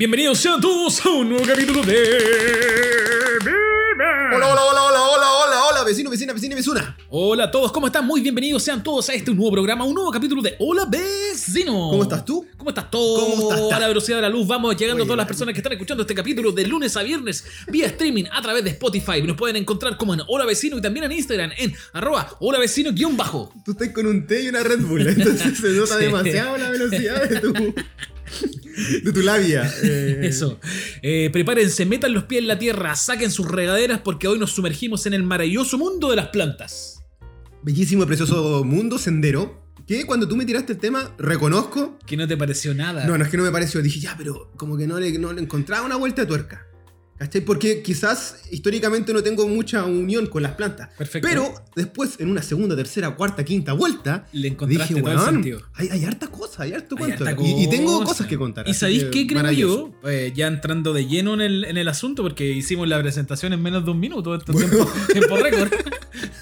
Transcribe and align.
Bienvenidos 0.00 0.38
sean 0.38 0.58
todos 0.62 1.04
a 1.04 1.10
un 1.10 1.28
nuevo 1.28 1.44
capítulo 1.46 1.82
de. 1.82 2.18
Hola, 4.32 4.46
hola, 4.48 4.62
hola, 4.64 4.82
hola, 4.82 5.00
hola, 5.02 5.26
hola, 5.44 5.64
hola, 5.68 5.84
vecino, 5.84 6.08
vecina, 6.08 6.32
vecina 6.32 6.54
y 6.54 6.56
vecina. 6.56 6.96
Hola 7.10 7.44
a 7.44 7.50
todos, 7.50 7.70
¿cómo 7.70 7.86
están? 7.86 8.06
Muy 8.06 8.22
bienvenidos 8.22 8.62
sean 8.62 8.82
todos 8.82 9.10
a 9.10 9.12
este 9.12 9.30
nuevo 9.34 9.52
programa, 9.52 9.84
un 9.84 9.92
nuevo 9.92 10.10
capítulo 10.10 10.40
de 10.40 10.56
Hola 10.58 10.86
Vecino. 10.86 11.72
¿Cómo 11.90 12.02
estás 12.04 12.24
tú? 12.24 12.46
¿Cómo 12.56 12.70
estás 12.70 12.90
todo? 12.90 13.20
¿Cómo 13.36 13.52
estás? 13.52 13.72
A 13.72 13.78
la 13.80 13.88
velocidad 13.88 14.16
de 14.16 14.22
la 14.22 14.30
luz 14.30 14.46
vamos 14.46 14.74
llegando 14.74 15.02
Oye, 15.02 15.06
todas 15.08 15.18
las 15.18 15.24
la- 15.24 15.28
personas 15.28 15.52
que 15.52 15.58
están 15.58 15.72
escuchando 15.74 16.00
este 16.04 16.14
capítulo 16.14 16.50
de 16.52 16.66
lunes 16.66 16.96
a 16.96 17.02
viernes 17.02 17.44
vía 17.68 17.84
streaming 17.88 18.24
a 18.32 18.40
través 18.40 18.64
de 18.64 18.70
Spotify. 18.70 19.20
Nos 19.22 19.36
pueden 19.36 19.56
encontrar 19.56 19.98
como 19.98 20.14
en 20.14 20.22
Hola 20.28 20.46
Vecino 20.46 20.78
y 20.78 20.80
también 20.80 21.04
en 21.04 21.12
Instagram 21.12 21.50
en 21.58 21.74
arroba 21.92 22.36
Hola 22.40 22.58
Vecino 22.58 22.90
guion 22.94 23.18
bajo. 23.18 23.52
Tú 23.66 23.72
estás 23.72 23.90
con 23.90 24.06
un 24.06 24.26
té 24.26 24.44
y 24.44 24.48
una 24.48 24.62
Red 24.62 24.80
Bull, 24.80 25.06
entonces 25.06 25.58
se 25.58 25.68
nota 25.72 25.96
demasiado 25.98 26.56
la 26.56 26.70
velocidad 26.70 27.28
de 27.28 27.40
tu, 27.40 27.52
de 29.04 29.12
tu 29.12 29.20
labia. 29.20 29.70
Eh, 29.82 30.20
Eso. 30.22 30.58
Eh, 31.02 31.30
prepárense, 31.32 31.86
metan 31.86 32.12
los 32.12 32.24
pies 32.24 32.42
en 32.42 32.48
la 32.48 32.58
tierra, 32.58 32.94
saquen 32.96 33.30
sus 33.30 33.48
regaderas 33.48 34.00
porque 34.00 34.28
hoy 34.28 34.38
nos 34.38 34.52
sumergimos 34.52 35.06
en 35.06 35.14
el 35.14 35.22
maravilloso 35.22 35.78
mundo 35.78 36.10
de 36.10 36.16
las 36.16 36.28
plantas. 36.28 37.02
Bellísimo 37.62 38.04
y 38.04 38.06
precioso 38.06 38.64
mundo 38.64 38.98
sendero. 38.98 39.60
Que 39.86 40.06
cuando 40.06 40.28
tú 40.28 40.36
me 40.36 40.44
tiraste 40.44 40.74
el 40.74 40.78
tema, 40.78 41.14
reconozco. 41.18 41.98
Que 42.06 42.16
no 42.16 42.28
te 42.28 42.36
pareció 42.36 42.74
nada. 42.74 43.06
No, 43.06 43.18
no 43.18 43.24
es 43.24 43.30
que 43.30 43.36
no 43.36 43.42
me 43.42 43.50
pareció. 43.50 43.82
Dije, 43.82 43.98
ya, 43.98 44.14
pero 44.16 44.52
como 44.56 44.76
que 44.76 44.86
no 44.86 45.00
le, 45.00 45.18
no 45.18 45.32
le 45.32 45.42
encontraba 45.42 45.84
una 45.84 45.96
vuelta 45.96 46.22
de 46.22 46.28
tuerca. 46.28 46.66
¿Cachai? 47.20 47.42
Porque 47.42 47.82
quizás 47.82 48.36
históricamente 48.50 49.12
no 49.12 49.22
tengo 49.22 49.46
mucha 49.46 49.84
unión 49.84 50.26
con 50.26 50.42
las 50.42 50.52
plantas. 50.52 50.88
Perfecto. 50.96 51.28
Pero 51.28 51.52
después, 51.76 52.18
en 52.18 52.30
una 52.30 52.40
segunda, 52.40 52.74
tercera, 52.74 53.14
cuarta, 53.14 53.44
quinta 53.44 53.74
vuelta, 53.74 54.26
Le 54.32 54.48
encontraste 54.48 54.94
dije, 54.94 55.04
todo 55.04 55.12
el 55.12 55.20
sentido. 55.20 55.60
hay, 55.74 55.90
hay 55.90 56.04
harta 56.06 56.28
cosa, 56.28 56.62
hay 56.62 56.72
harto 56.72 56.96
cuento. 56.96 57.26
Y, 57.42 57.64
y 57.64 57.68
tengo 57.68 57.92
cosa. 57.98 58.06
cosas 58.06 58.26
que 58.26 58.38
contar. 58.38 58.66
¿Y 58.66 58.72
sabéis 58.72 59.04
qué 59.12 59.26
creo 59.26 59.52
yo? 59.52 59.90
Eh, 60.04 60.32
ya 60.34 60.46
entrando 60.46 60.94
de 60.94 61.06
lleno 61.08 61.34
en 61.34 61.42
el, 61.42 61.64
en 61.66 61.76
el 61.76 61.88
asunto, 61.88 62.22
porque 62.22 62.50
hicimos 62.52 62.88
la 62.88 62.98
presentación 62.98 63.52
en 63.52 63.60
menos 63.60 63.84
de 63.84 63.90
un 63.90 64.00
minuto, 64.00 64.38
tiempo, 64.38 64.90
tiempo 65.12 65.36
récord. 65.36 65.70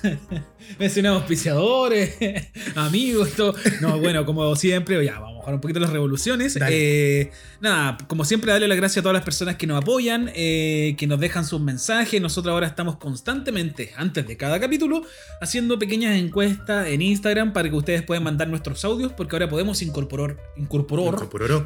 Mencionamos 0.78 1.20
auspiciadores, 1.22 2.16
amigos, 2.76 3.32
todo. 3.32 3.54
No, 3.80 3.98
bueno, 3.98 4.24
como 4.26 4.54
siempre, 4.56 5.04
ya 5.04 5.18
vamos 5.18 5.36
a 5.36 5.38
bajar 5.38 5.54
un 5.54 5.60
poquito 5.60 5.80
las 5.80 5.90
revoluciones. 5.90 6.56
Eh, 6.70 7.30
nada, 7.60 7.96
como 8.06 8.24
siempre, 8.24 8.52
darle 8.52 8.68
las 8.68 8.76
gracias 8.76 8.98
a 8.98 9.02
todas 9.02 9.14
las 9.14 9.24
personas 9.24 9.56
que 9.56 9.66
nos 9.66 9.80
apoyan, 9.80 10.30
eh, 10.34 10.94
que 10.98 11.06
nos 11.06 11.18
dejan 11.20 11.44
sus 11.46 11.60
mensajes. 11.60 12.20
Nosotros 12.20 12.52
ahora 12.52 12.66
estamos 12.66 12.96
constantemente, 12.96 13.92
antes 13.96 14.26
de 14.26 14.36
cada 14.36 14.60
capítulo, 14.60 15.02
haciendo 15.40 15.78
pequeñas 15.78 16.16
encuestas 16.18 16.88
en 16.88 17.02
Instagram 17.02 17.52
para 17.52 17.70
que 17.70 17.76
ustedes 17.76 18.02
puedan 18.02 18.24
mandar 18.24 18.48
nuestros 18.48 18.84
audios, 18.84 19.12
porque 19.12 19.36
ahora 19.36 19.48
podemos 19.48 19.80
incorporar, 19.82 20.36
incorporar 20.56 21.14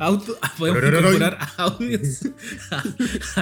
auto- 0.00 0.38
podemos 0.58 0.78
incorporar 1.00 1.38
audios 1.56 2.20
a, 2.70 2.82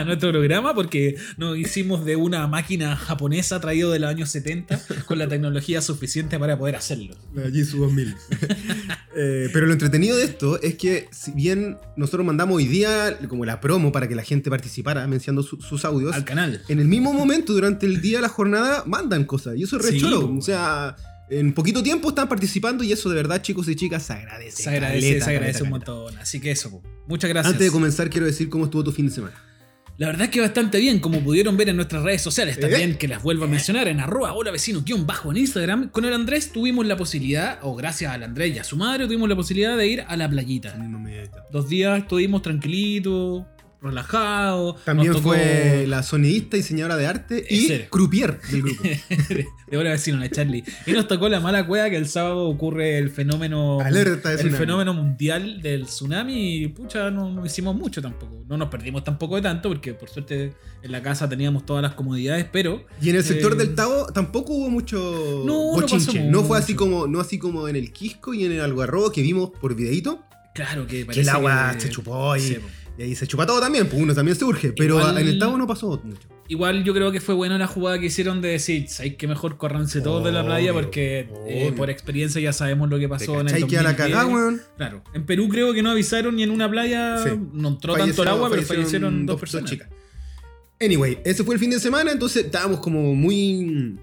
a 0.00 0.04
nuestro 0.04 0.30
programa 0.30 0.74
porque 0.74 1.16
nos 1.36 1.58
hicimos 1.58 2.04
de 2.04 2.16
una 2.16 2.46
máquina 2.46 2.96
japonesa 2.96 3.60
traído 3.60 3.90
de 3.90 3.98
los 3.98 4.08
años 4.10 4.30
70 4.30 4.80
con 5.06 5.18
la 5.18 5.28
tecnología 5.28 5.49
suficiente 5.82 6.38
para 6.38 6.58
poder 6.58 6.76
hacerlo. 6.76 7.14
La 7.34 7.50
Jitsu 7.50 7.78
2000. 7.78 8.14
Eh, 9.16 9.48
pero 9.52 9.66
lo 9.66 9.72
entretenido 9.72 10.16
de 10.16 10.22
esto 10.24 10.60
es 10.62 10.76
que, 10.76 11.08
si 11.10 11.32
bien 11.32 11.76
nosotros 11.96 12.24
mandamos 12.24 12.56
hoy 12.56 12.66
día 12.66 13.18
como 13.28 13.44
la 13.44 13.60
promo 13.60 13.90
para 13.90 14.06
que 14.06 14.14
la 14.14 14.22
gente 14.22 14.48
participara 14.50 15.04
mencionando 15.08 15.42
su- 15.42 15.60
sus 15.60 15.84
audios, 15.84 16.14
Al 16.14 16.24
canal. 16.24 16.62
en 16.68 16.78
el 16.78 16.86
mismo 16.86 17.12
momento, 17.12 17.52
durante 17.52 17.86
el 17.86 18.00
día 18.00 18.18
de 18.18 18.22
la 18.22 18.28
jornada, 18.28 18.84
mandan 18.86 19.24
cosas. 19.24 19.56
Y 19.56 19.64
eso 19.64 19.76
es 19.78 19.82
re 19.82 19.98
Sí. 19.98 20.04
O 20.04 20.40
sea, 20.40 20.94
en 21.28 21.52
poquito 21.52 21.82
tiempo 21.82 22.10
están 22.10 22.28
participando 22.28 22.84
y 22.84 22.92
eso 22.92 23.08
de 23.10 23.16
verdad, 23.16 23.42
chicos 23.42 23.68
y 23.68 23.74
chicas, 23.74 24.04
se 24.04 24.12
agradece. 24.12 24.62
Se 24.62 24.70
agradece, 24.70 25.06
caleta, 25.08 25.24
se 25.24 25.30
agradece 25.32 25.58
caleta, 25.58 25.64
un 25.64 25.70
montón. 25.70 26.18
Así 26.18 26.40
que 26.40 26.52
eso, 26.52 26.70
po. 26.70 26.82
muchas 27.08 27.28
gracias. 27.30 27.52
Antes 27.52 27.66
de 27.66 27.72
comenzar, 27.72 28.08
quiero 28.10 28.26
decir 28.26 28.48
cómo 28.48 28.66
estuvo 28.66 28.84
tu 28.84 28.92
fin 28.92 29.06
de 29.06 29.12
semana. 29.12 29.34
La 30.00 30.06
verdad 30.06 30.22
es 30.22 30.30
que 30.30 30.40
bastante 30.40 30.78
bien, 30.78 30.98
como 30.98 31.20
pudieron 31.20 31.58
ver 31.58 31.68
en 31.68 31.76
nuestras 31.76 32.02
redes 32.02 32.22
sociales 32.22 32.56
¿Eh? 32.56 32.60
también, 32.62 32.96
que 32.96 33.06
las 33.06 33.22
vuelvo 33.22 33.44
a 33.44 33.48
mencionar, 33.48 33.86
en 33.86 34.00
arroba 34.00 34.32
hola 34.32 34.50
vecino 34.50 34.80
guion 34.80 35.06
bajo 35.06 35.30
en 35.30 35.36
Instagram. 35.36 35.90
Con 35.90 36.06
el 36.06 36.14
Andrés 36.14 36.52
tuvimos 36.52 36.86
la 36.86 36.96
posibilidad, 36.96 37.58
o 37.60 37.76
gracias 37.76 38.10
al 38.10 38.22
Andrés 38.22 38.56
y 38.56 38.58
a 38.58 38.64
su 38.64 38.78
madre, 38.78 39.04
tuvimos 39.04 39.28
la 39.28 39.36
posibilidad 39.36 39.76
de 39.76 39.86
ir 39.86 40.04
a 40.08 40.16
la 40.16 40.26
playita. 40.26 40.74
Dos 41.52 41.68
días 41.68 41.98
estuvimos 41.98 42.40
tranquilitos, 42.40 43.44
relajados. 43.82 44.84
También 44.84 45.12
tocó- 45.12 45.22
fue 45.30 45.84
la 45.88 46.02
sonidista, 46.02 46.56
diseñadora 46.56 46.96
de 46.96 47.06
arte 47.06 47.44
y 47.48 47.68
croupier 47.90 48.40
del 48.50 48.62
grupo. 48.62 48.82
de 48.82 49.76
hola 49.76 49.90
vecino, 49.90 50.18
la 50.18 50.30
Charlie. 50.30 50.64
Y 50.86 50.92
nos 50.92 51.06
tocó 51.08 51.28
la 51.28 51.40
mala 51.40 51.66
cueva 51.66 51.88
que 51.90 51.96
el 51.96 52.08
sábado 52.08 52.44
ocurre 52.48 52.98
el 52.98 53.10
fenómeno. 53.10 53.80
Alerta 53.80 54.30
de 54.34 54.42
el 54.42 54.50
fenómeno 54.54 54.94
mundial 54.94 55.62
del 55.62 55.86
tsunami. 55.86 56.56
Y 56.64 56.68
pucha, 56.68 57.10
no, 57.10 57.30
no 57.30 57.44
hicimos 57.46 57.74
mucho 57.74 58.00
tampoco. 58.02 58.44
No 58.48 58.56
nos 58.56 58.68
perdimos 58.68 59.04
tampoco 59.04 59.36
de 59.36 59.42
tanto, 59.42 59.68
porque 59.68 59.94
por 59.94 60.08
suerte 60.08 60.52
en 60.82 60.92
la 60.92 61.02
casa 61.02 61.28
teníamos 61.28 61.64
todas 61.66 61.82
las 61.82 61.94
comodidades, 61.94 62.46
pero. 62.50 62.84
Y 63.00 63.10
en 63.10 63.16
el 63.16 63.24
sector 63.24 63.52
Eh, 63.52 63.56
del 63.56 63.74
Tao 63.74 64.06
tampoco 64.12 64.52
hubo 64.54 64.70
mucho 64.70 64.98
No, 65.46 65.74
no 65.76 65.80
bochinche. 65.80 66.06
pasó 66.18 66.30
No, 66.30 66.42
fue 66.44 66.58
así 66.58 66.74
como, 66.74 67.06
no 67.06 67.20
así 67.20 67.38
como 67.38 67.68
en 67.68 67.76
el 67.76 67.92
Quisco 67.92 68.34
y 68.34 68.44
en 68.44 68.52
el 68.52 68.60
Algarrobo 68.60 69.10
que 69.12 69.22
vimos 69.22 69.50
por 69.60 69.74
videito. 69.76 70.24
Claro 70.52 70.84
que 70.86 70.98
Que 71.00 71.04
parece 71.06 71.20
el 71.22 71.28
agua 71.28 71.70
que- 71.74 71.80
se 71.80 71.90
chupó 71.90 72.34
y, 72.36 72.40
Sí. 72.40 72.56
Y 72.98 73.02
ahí 73.02 73.14
se 73.14 73.26
chupa 73.26 73.46
todo 73.46 73.60
también, 73.60 73.88
pues 73.88 74.02
uno 74.02 74.14
también 74.14 74.36
se 74.36 74.44
urge. 74.44 74.72
Pero 74.72 74.98
Igual- 74.98 75.18
en 75.18 75.28
el 75.28 75.38
Tao 75.38 75.56
no 75.56 75.66
pasó 75.66 76.00
mucho. 76.04 76.28
Igual 76.48 76.82
yo 76.82 76.92
creo 76.92 77.12
que 77.12 77.20
fue 77.20 77.34
buena 77.36 77.56
la 77.58 77.68
jugada 77.68 77.98
que 78.00 78.06
hicieron 78.06 78.40
de 78.42 78.48
decir, 78.48 78.88
¿sabes 78.88 79.14
que 79.14 79.28
mejor 79.28 79.56
corranse 79.56 80.00
todos 80.00 80.24
de 80.24 80.32
la 80.32 80.44
playa? 80.44 80.72
Obvio, 80.72 80.82
Porque 80.82 81.20
eh, 81.20 81.28
obvio. 81.68 81.74
por 81.76 81.90
experiencia 81.90 82.40
ya 82.40 82.52
sabemos 82.52 82.90
lo 82.90 82.96
que 82.96 83.02
¿Te 83.04 83.08
pasó 83.08 83.34
en 83.40 83.46
el 83.46 83.52
cachai 83.54 83.68
que 83.68 83.78
a 83.78 83.82
la 83.82 83.92
2010. 83.92 84.16
cagá, 84.18 84.26
weón? 84.34 84.60
Claro, 84.76 85.04
en 85.14 85.26
Perú 85.26 85.48
creo 85.48 85.72
que 85.72 85.82
no 85.82 85.90
avisaron 85.92 86.34
ni 86.34 86.42
en 86.42 86.50
una 86.50 86.68
playa, 86.68 87.18
Sí. 87.22 87.30
no 87.52 87.68
entró 87.68 87.94
tanto 87.94 88.04
el 88.04 88.10
Fallecieron- 88.16 88.28
agua, 88.28 88.50
pero 88.50 88.62
fallecieron 88.64 89.26
dos 89.26 89.34
dos 89.34 89.40
personas. 89.40 89.70
chicas. 89.70 89.88
Anyway, 90.80 91.18
ese 91.24 91.44
fue 91.44 91.54
el 91.54 91.60
fin 91.60 91.70
de 91.70 91.78
semana, 91.78 92.10
entonces 92.10 92.44
estábamos 92.46 92.80
como 92.80 93.14
muy. 93.14 93.96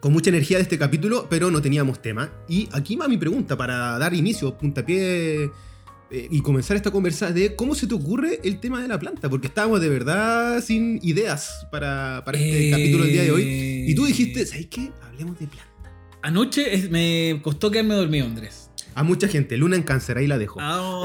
con 0.00 0.12
mucha 0.12 0.30
energía 0.30 0.56
de 0.58 0.64
este 0.64 0.78
capítulo, 0.78 1.28
pero 1.30 1.50
no 1.52 1.62
teníamos 1.62 2.02
tema. 2.02 2.30
Y 2.48 2.68
aquí 2.72 2.96
va 2.96 3.06
mi 3.06 3.16
pregunta 3.18 3.56
para 3.56 3.98
dar 3.98 4.12
inicio, 4.14 4.56
puntapié 4.58 5.48
eh, 6.12 6.28
y 6.30 6.40
comenzar 6.42 6.76
esta 6.76 6.90
conversa 6.90 7.32
de 7.32 7.56
cómo 7.56 7.74
se 7.74 7.86
te 7.86 7.94
ocurre 7.94 8.38
el 8.44 8.60
tema 8.60 8.80
de 8.82 8.88
la 8.88 8.98
planta, 8.98 9.28
porque 9.30 9.46
estábamos 9.48 9.80
de 9.80 9.88
verdad 9.88 10.62
sin 10.62 11.00
ideas 11.02 11.66
para, 11.72 12.22
para 12.24 12.38
este 12.38 12.68
Eh, 12.68 12.70
capítulo 12.70 13.04
del 13.04 13.12
día 13.12 13.22
de 13.22 13.30
hoy. 13.32 13.84
Y 13.88 13.94
tú 13.94 14.04
dijiste, 14.04 14.44
¿sabes 14.46 14.66
qué? 14.66 14.90
Hablemos 15.02 15.38
de 15.38 15.46
planta. 15.46 15.68
Anoche 16.22 16.74
es- 16.74 16.90
me 16.90 17.40
costó 17.42 17.70
quedarme 17.70 17.94
dormido, 17.94 18.26
Andrés. 18.26 18.70
A 18.94 19.02
mucha 19.02 19.26
gente, 19.26 19.56
Luna 19.56 19.74
en 19.76 19.82
cáncer, 19.84 20.18
ahí 20.18 20.26
la 20.26 20.38
dejo. 20.38 20.60
No, 20.60 21.02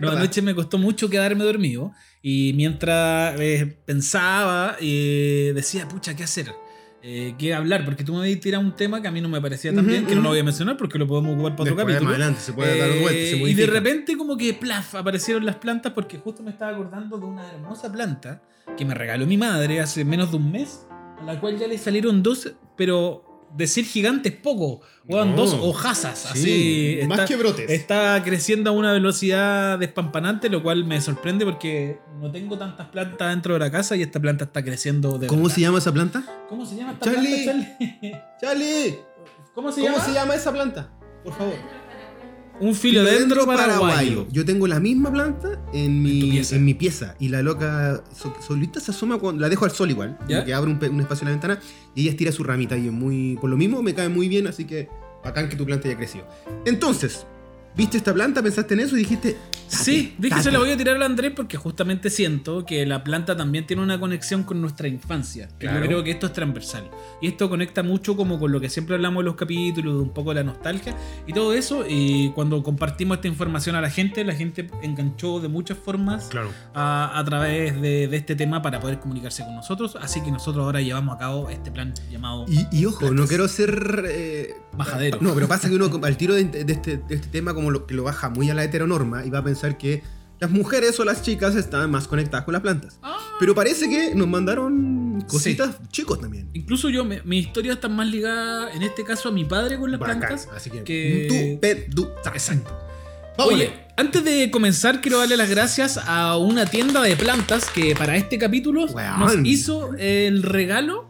verdad. 0.00 0.16
anoche 0.18 0.42
me 0.42 0.54
costó 0.54 0.78
mucho 0.78 1.10
quedarme 1.10 1.44
dormido. 1.44 1.92
Y 2.22 2.52
mientras 2.54 3.34
eh, 3.40 3.76
pensaba, 3.84 4.76
decía, 4.80 5.88
pucha, 5.88 6.14
¿qué 6.14 6.22
hacer? 6.22 6.52
Eh, 7.04 7.34
¿Qué 7.36 7.52
hablar? 7.52 7.84
Porque 7.84 8.04
tú 8.04 8.14
me 8.14 8.20
habías 8.20 8.38
tirado 8.38 8.62
un 8.64 8.76
tema 8.76 9.02
que 9.02 9.08
a 9.08 9.10
mí 9.10 9.20
no 9.20 9.28
me 9.28 9.40
parecía 9.40 9.74
tan 9.74 9.84
bien, 9.86 10.06
que 10.06 10.14
no 10.14 10.22
lo 10.22 10.28
voy 10.28 10.38
a 10.38 10.44
mencionar 10.44 10.76
porque 10.76 10.98
lo 10.98 11.06
podemos 11.08 11.34
ocupar 11.34 11.56
para 11.56 11.62
otro 11.72 11.76
capítulo. 11.76 12.04
más 12.04 12.10
adelante 12.14 12.40
se 12.40 12.52
puede 12.52 12.78
dar 12.78 12.88
Eh, 12.90 13.00
vuelta, 13.00 13.20
se 13.20 13.36
y 13.38 13.54
de 13.54 13.66
repente 13.66 14.16
como 14.16 14.36
que 14.36 14.54
plaf, 14.54 14.94
aparecieron 14.94 15.44
las 15.44 15.56
plantas 15.56 15.92
porque 15.94 16.18
justo 16.18 16.42
me 16.44 16.50
estaba 16.50 16.70
acordando 16.70 17.18
de 17.18 17.26
una 17.26 17.50
hermosa 17.50 17.90
planta 17.90 18.40
que 18.76 18.84
me 18.84 18.94
regaló 18.94 19.26
mi 19.26 19.36
madre 19.36 19.80
hace 19.80 20.04
menos 20.04 20.30
de 20.30 20.36
un 20.36 20.52
mes, 20.52 20.86
a 21.20 21.24
la 21.24 21.40
cual 21.40 21.58
ya 21.58 21.66
le 21.66 21.76
salieron 21.76 22.22
dos, 22.22 22.52
pero 22.76 23.31
decir 23.54 23.84
gigantes 23.84 24.32
poco, 24.32 24.80
weón, 25.06 25.30
No. 25.30 25.36
dos 25.36 25.54
hojazas, 25.60 26.18
Sí, 26.34 26.98
así. 27.00 27.06
más 27.08 27.18
está- 27.20 27.28
que 27.28 27.36
brotes. 27.36 27.70
Está 27.70 28.22
creciendo 28.24 28.70
a 28.70 28.72
una 28.72 28.92
velocidad 28.92 29.78
despampanante, 29.78 30.48
lo 30.48 30.62
cual 30.62 30.84
me 30.84 31.00
sorprende 31.00 31.44
porque 31.44 31.98
no 32.20 32.30
tengo 32.30 32.56
tantas 32.58 32.88
plantas 32.88 33.30
dentro 33.30 33.54
de 33.54 33.60
la 33.60 33.70
casa 33.70 33.94
y 33.96 34.02
esta 34.02 34.20
planta 34.20 34.44
está 34.44 34.62
creciendo 34.64 35.18
de 35.18 35.26
¿Cómo 35.26 35.42
verdad. 35.42 35.54
se 35.54 35.60
llama 35.60 35.78
esa 35.78 35.92
planta? 35.92 36.24
¿Cómo 36.48 36.64
se 36.66 36.76
llama 36.76 36.92
esta 36.92 37.12
Charlie. 37.12 37.44
planta, 37.44 37.76
Charlie? 37.78 38.12
Charlie, 38.40 38.98
¿Cómo 39.54 39.70
se 39.70 39.80
¿cómo 39.82 39.92
llama? 39.92 40.04
se 40.04 40.12
llama 40.12 40.34
esa 40.34 40.52
planta? 40.52 40.90
Por 41.24 41.34
favor. 41.34 41.54
Un 42.60 42.74
filodendro 42.74 43.44
paraguayo. 43.46 44.26
Yo 44.30 44.44
tengo 44.44 44.66
la 44.68 44.78
misma 44.78 45.10
planta 45.10 45.60
en 45.72 46.02
mi, 46.02 46.38
en 46.38 46.64
mi 46.64 46.74
pieza. 46.74 47.14
Y 47.18 47.28
la 47.28 47.42
loca 47.42 48.02
so- 48.14 48.34
solita 48.46 48.78
se 48.80 48.90
asoma 48.92 49.18
cuando. 49.18 49.40
La 49.40 49.48
dejo 49.48 49.64
al 49.64 49.70
sol 49.72 49.90
igual. 49.90 50.16
que 50.44 50.54
abre 50.54 50.70
un, 50.70 50.78
un 50.94 51.00
espacio 51.00 51.24
en 51.24 51.28
la 51.28 51.32
ventana 51.32 51.60
y 51.94 52.02
ella 52.02 52.10
estira 52.10 52.30
su 52.32 52.44
ramita. 52.44 52.76
Y 52.76 52.86
es 52.86 52.92
muy. 52.92 53.36
Por 53.40 53.50
lo 53.50 53.56
mismo 53.56 53.82
me 53.82 53.94
cae 53.94 54.08
muy 54.08 54.28
bien, 54.28 54.46
así 54.46 54.64
que 54.64 54.88
bacán 55.24 55.48
que 55.48 55.56
tu 55.56 55.64
planta 55.66 55.88
haya 55.88 55.96
crecido. 55.96 56.26
Entonces, 56.64 57.26
¿viste 57.76 57.96
esta 57.96 58.12
planta? 58.14 58.42
¿Pensaste 58.42 58.74
en 58.74 58.80
eso 58.80 58.96
y 58.96 59.00
dijiste. 59.00 59.36
Sí, 59.68 60.14
dije 60.18 60.42
se 60.42 60.50
la 60.52 60.58
voy 60.58 60.70
a 60.70 60.76
tirar 60.76 60.96
al 60.96 61.02
Andrés 61.02 61.32
porque 61.34 61.56
justamente 61.56 62.10
siento 62.10 62.66
que 62.66 62.84
la 62.84 63.02
planta 63.02 63.34
también 63.34 63.66
tiene 63.66 63.82
una 63.82 63.98
conexión 63.98 64.42
con 64.42 64.60
nuestra 64.60 64.86
infancia. 64.86 65.48
Claro. 65.58 65.80
Yo 65.80 65.86
creo 65.86 66.04
que 66.04 66.10
esto 66.10 66.26
es 66.26 66.34
transversal. 66.34 66.90
Y 67.22 67.28
esto 67.28 67.48
conecta 67.48 67.82
mucho 67.82 68.14
como 68.14 68.38
con 68.38 68.52
lo 68.52 68.60
que 68.60 68.68
siempre 68.68 68.96
hablamos 68.96 69.22
en 69.22 69.26
los 69.26 69.34
capítulos, 69.36 69.94
de 69.94 70.00
un 70.02 70.10
poco 70.10 70.34
la 70.34 70.42
nostalgia 70.42 70.94
y 71.26 71.32
todo 71.32 71.54
eso. 71.54 71.86
Y 71.88 72.30
cuando 72.34 72.62
compartimos 72.62 73.16
esta 73.16 73.28
información 73.28 73.74
a 73.74 73.80
la 73.80 73.88
gente, 73.88 74.22
la 74.24 74.34
gente 74.34 74.68
enganchó 74.82 75.40
de 75.40 75.48
muchas 75.48 75.78
formas 75.78 76.26
Claro. 76.26 76.50
a, 76.74 77.18
a 77.18 77.24
través 77.24 77.80
de, 77.80 78.08
de 78.08 78.16
este 78.18 78.36
tema 78.36 78.60
para 78.60 78.78
poder 78.78 79.00
comunicarse 79.00 79.42
con 79.42 79.54
nosotros. 79.54 79.96
Así 80.02 80.20
que 80.20 80.30
nosotros 80.30 80.64
ahora 80.66 80.82
llevamos 80.82 81.16
a 81.16 81.18
cabo 81.18 81.48
este 81.48 81.70
plan 81.70 81.94
llamado 82.10 82.44
Y, 82.46 82.66
y 82.70 82.84
ojo, 82.84 83.10
no 83.10 83.26
quiero 83.26 83.48
ser. 83.48 84.04
eh, 84.06 84.54
Majadero. 84.76 85.18
No, 85.22 85.34
pero 85.34 85.48
pasa 85.48 85.68
que 85.68 85.74
uno 85.76 85.90
al 86.02 86.16
tiro 86.18 86.34
de, 86.34 86.44
de 86.44 86.72
este, 86.72 86.96
de 86.98 87.14
este 87.14 87.28
tema, 87.28 87.52
como 87.54 87.61
lo, 87.70 87.86
que 87.86 87.94
lo 87.94 88.04
baja 88.04 88.28
muy 88.30 88.50
a 88.50 88.54
la 88.54 88.64
heteronorma 88.64 89.24
y 89.24 89.30
va 89.30 89.38
a 89.38 89.44
pensar 89.44 89.78
que 89.78 90.02
las 90.40 90.50
mujeres 90.50 90.98
o 90.98 91.04
las 91.04 91.22
chicas 91.22 91.54
estaban 91.54 91.90
más 91.90 92.08
conectadas 92.08 92.44
con 92.44 92.52
las 92.52 92.62
plantas. 92.62 92.98
Ah. 93.02 93.16
Pero 93.38 93.54
parece 93.54 93.88
que 93.88 94.14
nos 94.14 94.26
mandaron 94.26 95.20
cositas 95.28 95.76
chicos 95.90 96.20
también. 96.20 96.48
Incluso 96.52 96.88
yo, 96.90 97.04
me- 97.04 97.22
mi 97.22 97.38
historia 97.38 97.74
está 97.74 97.88
más 97.88 98.08
ligada, 98.08 98.72
en 98.72 98.82
este 98.82 99.04
caso, 99.04 99.28
a 99.28 99.32
mi 99.32 99.44
padre 99.44 99.78
con 99.78 99.90
las 99.92 100.00
Bacán, 100.00 100.18
plantas. 100.18 100.48
Así 100.54 100.68
que, 100.70 100.82
que- 100.82 101.26
tú, 101.28 101.60
pe, 101.60 101.86
du, 101.88 102.08
ta. 102.24 102.30
Exacto. 102.30 102.76
Vámonos. 103.38 103.60
Oye, 103.60 103.72
antes 103.96 104.24
de 104.24 104.50
comenzar, 104.50 105.00
quiero 105.00 105.18
darle 105.18 105.36
las 105.36 105.48
gracias 105.48 105.96
a 105.96 106.36
una 106.36 106.66
tienda 106.66 107.00
de 107.02 107.16
plantas 107.16 107.70
que 107.70 107.94
para 107.94 108.16
este 108.16 108.36
capítulo 108.36 108.86
nos 108.86 109.36
hizo 109.44 109.94
el 109.96 110.42
regalo 110.42 111.08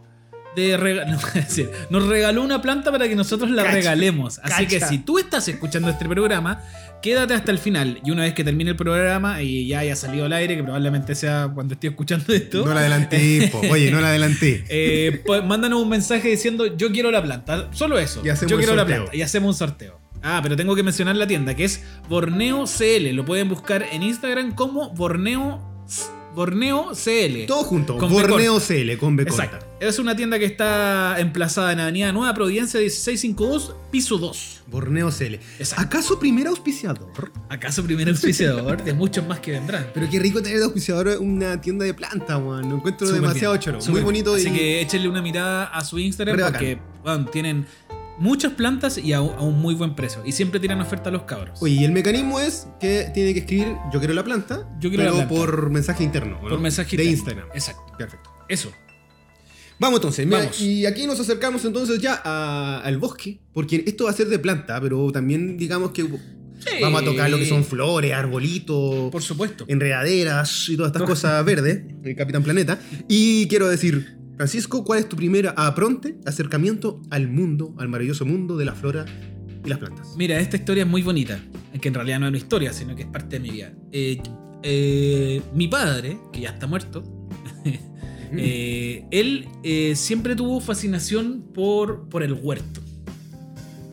de 0.55 0.77
rega- 0.77 1.05
no, 1.09 1.17
es 1.17 1.33
decir, 1.33 1.69
nos 1.89 2.07
regaló 2.07 2.41
una 2.43 2.61
planta 2.61 2.91
para 2.91 3.07
que 3.07 3.15
nosotros 3.15 3.49
la 3.51 3.63
Cacha, 3.63 3.75
regalemos. 3.75 4.39
Así 4.43 4.67
que 4.67 4.79
si 4.81 4.99
tú 4.99 5.17
estás 5.19 5.47
escuchando 5.47 5.89
este 5.89 6.05
programa, 6.07 6.61
quédate 7.01 7.33
hasta 7.33 7.51
el 7.51 7.57
final. 7.59 7.99
Y 8.05 8.11
una 8.11 8.23
vez 8.23 8.33
que 8.33 8.43
termine 8.43 8.71
el 8.71 8.75
programa 8.77 9.41
y 9.41 9.67
ya 9.67 9.79
haya 9.79 9.95
salido 9.95 10.25
al 10.25 10.33
aire, 10.33 10.55
que 10.55 10.63
probablemente 10.63 11.15
sea 11.15 11.49
cuando 11.53 11.73
esté 11.73 11.87
escuchando 11.87 12.33
esto. 12.33 12.65
No 12.65 12.73
la 12.73 12.79
adelanté, 12.81 13.49
po. 13.51 13.59
Oye, 13.69 13.91
no 13.91 13.99
la 14.01 14.07
adelanté. 14.09 14.63
Eh, 14.69 15.21
pues 15.25 15.43
mándanos 15.43 15.81
un 15.81 15.89
mensaje 15.89 16.29
diciendo 16.29 16.77
yo 16.77 16.91
quiero 16.91 17.11
la 17.11 17.21
planta. 17.21 17.69
Solo 17.73 17.97
eso. 17.99 18.21
Y 18.23 18.29
hacemos 18.29 18.51
yo 18.51 18.57
quiero 18.57 18.75
la 18.75 18.85
planta. 18.85 19.15
Y 19.15 19.21
hacemos 19.21 19.49
un 19.55 19.57
sorteo. 19.67 19.99
Ah, 20.25 20.39
pero 20.41 20.55
tengo 20.55 20.73
que 20.73 20.83
mencionar 20.83 21.17
la 21.17 21.27
tienda, 21.27 21.53
que 21.53 21.65
es 21.65 21.83
Borneo 22.07 22.63
CL. 22.65 23.11
Lo 23.13 23.25
pueden 23.25 23.49
buscar 23.49 23.85
en 23.91 24.03
Instagram 24.03 24.55
como 24.55 24.91
Borneo, 24.91 25.61
Borneo 26.33 26.91
CL. 26.93 27.45
Todo 27.45 27.63
junto. 27.63 27.97
Con 27.97 28.11
Borneo 28.11 28.59
CL, 28.59 28.97
con 28.97 29.15
B 29.15 29.25
corta. 29.25 29.43
Exacto. 29.43 29.65
Es 29.79 29.99
una 29.99 30.15
tienda 30.15 30.39
que 30.39 30.45
está 30.45 31.19
emplazada 31.19 31.73
en 31.73 31.79
Avenida 31.79 32.11
Nueva 32.11 32.33
Providencia 32.33 32.79
1652, 32.79 33.75
piso 33.91 34.17
2. 34.17 34.61
Borneo 34.67 35.11
CL. 35.11 35.35
Exacto. 35.59 35.83
¿Acaso 35.83 36.19
primer 36.19 36.47
auspiciador? 36.47 37.31
¿Acaso 37.49 37.83
primer 37.83 38.09
auspiciador 38.09 38.83
de 38.83 38.93
muchos 38.93 39.27
más 39.27 39.39
que 39.39 39.51
vendrán? 39.51 39.91
Pero 39.93 40.09
qué 40.09 40.19
rico 40.19 40.41
tener 40.41 40.57
de 40.57 40.65
auspiciador 40.65 41.17
una 41.19 41.59
tienda 41.61 41.85
de 41.85 41.93
planta, 41.93 42.37
weón. 42.37 42.69
Lo 42.69 42.77
encuentro 42.77 43.05
Súper 43.05 43.21
demasiado 43.21 43.57
choro. 43.57 43.79
Muy 43.89 44.01
bonito 44.01 44.35
Así 44.35 44.49
y. 44.49 44.51
que 44.51 44.81
échenle 44.81 45.07
una 45.09 45.21
mirada 45.21 45.65
a 45.65 45.83
su 45.83 45.99
Instagram 45.99 46.37
Re 46.37 46.43
porque 46.43 46.79
bueno, 47.03 47.25
tienen 47.25 47.67
muchas 48.19 48.53
plantas 48.53 48.97
y 48.97 49.13
a, 49.13 49.21
un- 49.21 49.33
a 49.37 49.41
un 49.41 49.59
muy 49.59 49.75
buen 49.75 49.95
precio. 49.95 50.21
Y 50.25 50.31
siempre 50.31 50.59
tiran 50.59 50.79
oferta 50.81 51.09
a 51.09 51.11
los 51.11 51.23
cabros. 51.23 51.61
Oye, 51.61 51.75
y 51.75 51.83
el 51.83 51.91
mecanismo 51.91 52.39
es 52.39 52.67
que 52.79 53.09
tiene 53.13 53.33
que 53.33 53.39
escribir 53.41 53.75
yo 53.91 53.99
quiero 53.99 54.13
la 54.13 54.23
planta, 54.23 54.67
Yo 54.79 54.89
quiero 54.89 55.03
pero 55.03 55.17
la 55.17 55.27
planta. 55.27 55.35
por 55.35 55.69
mensaje 55.69 56.03
interno. 56.03 56.39
¿no? 56.41 56.49
por 56.49 56.59
mensaje 56.59 56.95
de 56.97 57.03
interno. 57.05 57.17
Instagram. 57.43 57.47
Exacto. 57.53 57.93
Perfecto. 57.97 58.29
Eso. 58.49 58.71
Vamos 59.79 59.97
entonces, 59.99 60.25
mira, 60.25 60.39
Vamos. 60.39 60.61
y 60.61 60.85
aquí 60.85 61.05
nos 61.07 61.19
acercamos 61.19 61.65
entonces 61.65 61.99
ya 61.99 62.21
a- 62.23 62.81
al 62.83 62.97
bosque, 62.99 63.39
porque 63.53 63.83
esto 63.85 64.05
va 64.05 64.11
a 64.11 64.13
ser 64.13 64.27
de 64.27 64.39
planta, 64.39 64.79
pero 64.79 65.11
también 65.11 65.57
digamos 65.57 65.91
que 65.91 66.03
vamos 66.79 67.01
a 67.01 67.05
tocar 67.05 67.29
lo 67.29 67.37
que 67.37 67.45
son 67.49 67.65
flores, 67.65 68.13
arbolitos, 68.13 69.11
Por 69.11 69.21
supuesto. 69.21 69.65
enredaderas 69.67 70.69
y 70.69 70.77
todas 70.77 70.91
estas 70.93 71.07
cosas 71.09 71.43
verdes, 71.43 71.81
el 72.03 72.15
Capitán 72.15 72.43
Planeta. 72.43 72.79
Y 73.09 73.47
quiero 73.47 73.67
decir, 73.67 74.17
Francisco, 74.43 74.83
¿cuál 74.83 74.99
es 74.99 75.07
tu 75.07 75.15
primera 75.15 75.51
apronte, 75.55 76.17
acercamiento 76.25 77.01
al 77.11 77.29
mundo, 77.29 77.73
al 77.77 77.87
maravilloso 77.87 78.25
mundo 78.25 78.57
de 78.57 78.65
la 78.65 78.73
flora 78.73 79.05
y 79.63 79.69
las 79.69 79.79
plantas? 79.79 80.15
Mira, 80.17 80.37
esta 80.37 80.57
historia 80.57 80.83
es 80.83 80.89
muy 80.89 81.01
bonita. 81.01 81.39
Que 81.79 81.87
en 81.87 81.93
realidad 81.93 82.19
no 82.19 82.25
es 82.25 82.29
una 82.31 82.37
historia, 82.39 82.73
sino 82.73 82.93
que 82.93 83.03
es 83.03 83.07
parte 83.07 83.37
de 83.37 83.39
mi 83.39 83.51
vida. 83.51 83.71
Eh, 83.93 84.21
eh, 84.63 85.41
mi 85.55 85.69
padre, 85.69 86.17
que 86.33 86.41
ya 86.41 86.49
está 86.49 86.67
muerto, 86.67 87.05
eh, 88.33 89.05
él 89.11 89.47
siempre 89.95 90.35
tuvo 90.35 90.59
fascinación 90.59 91.45
por, 91.53 92.09
por 92.09 92.21
el 92.21 92.33
huerto. 92.33 92.81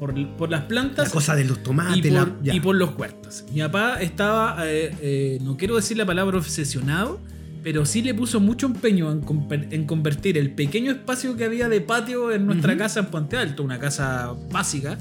Por, 0.01 0.13
por 0.37 0.51
las 0.51 0.63
la 0.63 0.69
plantas 0.69 1.11
cosa 1.11 1.37
de 1.37 1.45
los 1.45 1.59
y 1.59 1.63
tomates, 1.63 2.13
por, 2.13 2.45
la- 2.45 2.55
y 2.55 2.59
por 2.59 2.75
los 2.75 2.99
huertos. 2.99 3.45
Mi 3.55 3.61
papá 3.61 4.03
estaba, 4.03 4.69
eh, 4.69 4.91
eh, 5.01 5.39
no 5.43 5.57
quiero 5.57 5.77
decir 5.77 5.97
la 5.97 6.07
palabra 6.07 6.39
obsesionado, 6.39 7.21
pero 7.63 7.85
sí 7.87 8.03
le 8.03 8.15
puso 8.15 8.41
mucho 8.41 8.67
empeño 8.67 9.11
en, 9.13 9.23
conver- 9.23 9.69
en 9.71 9.85
convertir 9.87 10.39
el 10.39 10.51
pequeño 10.53 10.91
espacio 10.93 11.37
que 11.37 11.45
había 11.45 11.69
de 11.69 11.81
patio 11.81 12.33
en 12.33 12.47
nuestra 12.47 12.77
casa 12.77 13.01
en 13.01 13.07
Puente 13.07 13.37
Alto, 13.37 13.63
una 13.63 13.79
casa 13.79 14.35
básica, 14.51 14.99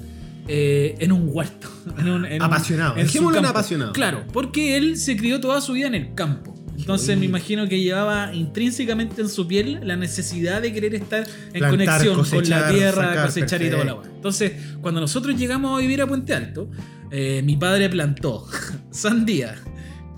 eh, 0.47 0.95
en 0.99 1.11
un 1.11 1.29
huerto. 1.31 1.69
En 1.99 2.09
un- 2.09 2.25
en 2.25 2.33
un- 2.35 2.41
Apasionado, 2.41 2.95
dejémoslo 2.95 3.39
en 3.39 3.45
apasionado. 3.45 3.91
Claro, 3.93 4.23
porque 4.33 4.77
él 4.77 4.97
se 4.97 5.15
crió 5.17 5.39
toda 5.39 5.61
su 5.61 5.73
vida 5.73 5.87
en 5.87 5.95
el 5.95 6.13
campo. 6.15 6.55
Entonces 6.77 7.17
me 7.17 7.25
imagino 7.25 7.67
que 7.67 7.81
llevaba 7.81 8.33
intrínsecamente 8.33 9.21
en 9.21 9.27
su 9.27 9.45
piel 9.47 9.81
la 9.83 9.97
necesidad 9.97 10.61
de 10.61 10.71
querer 10.71 10.95
estar 10.95 11.27
en 11.53 11.59
Plantar, 11.59 11.69
conexión 12.05 12.15
con 12.41 12.49
la 12.49 12.69
tierra, 12.71 13.09
sacar, 13.09 13.25
cosechar 13.25 13.61
y 13.61 13.69
perfecto. 13.69 13.95
weá. 14.01 14.11
Entonces, 14.15 14.51
cuando 14.81 15.01
nosotros 15.01 15.37
llegamos 15.37 15.77
a 15.77 15.81
vivir 15.81 16.01
a 16.01 16.07
Puente 16.07 16.33
Alto, 16.33 16.71
eh, 17.11 17.41
mi 17.43 17.57
padre 17.57 17.89
plantó 17.89 18.45
sandía, 18.91 19.55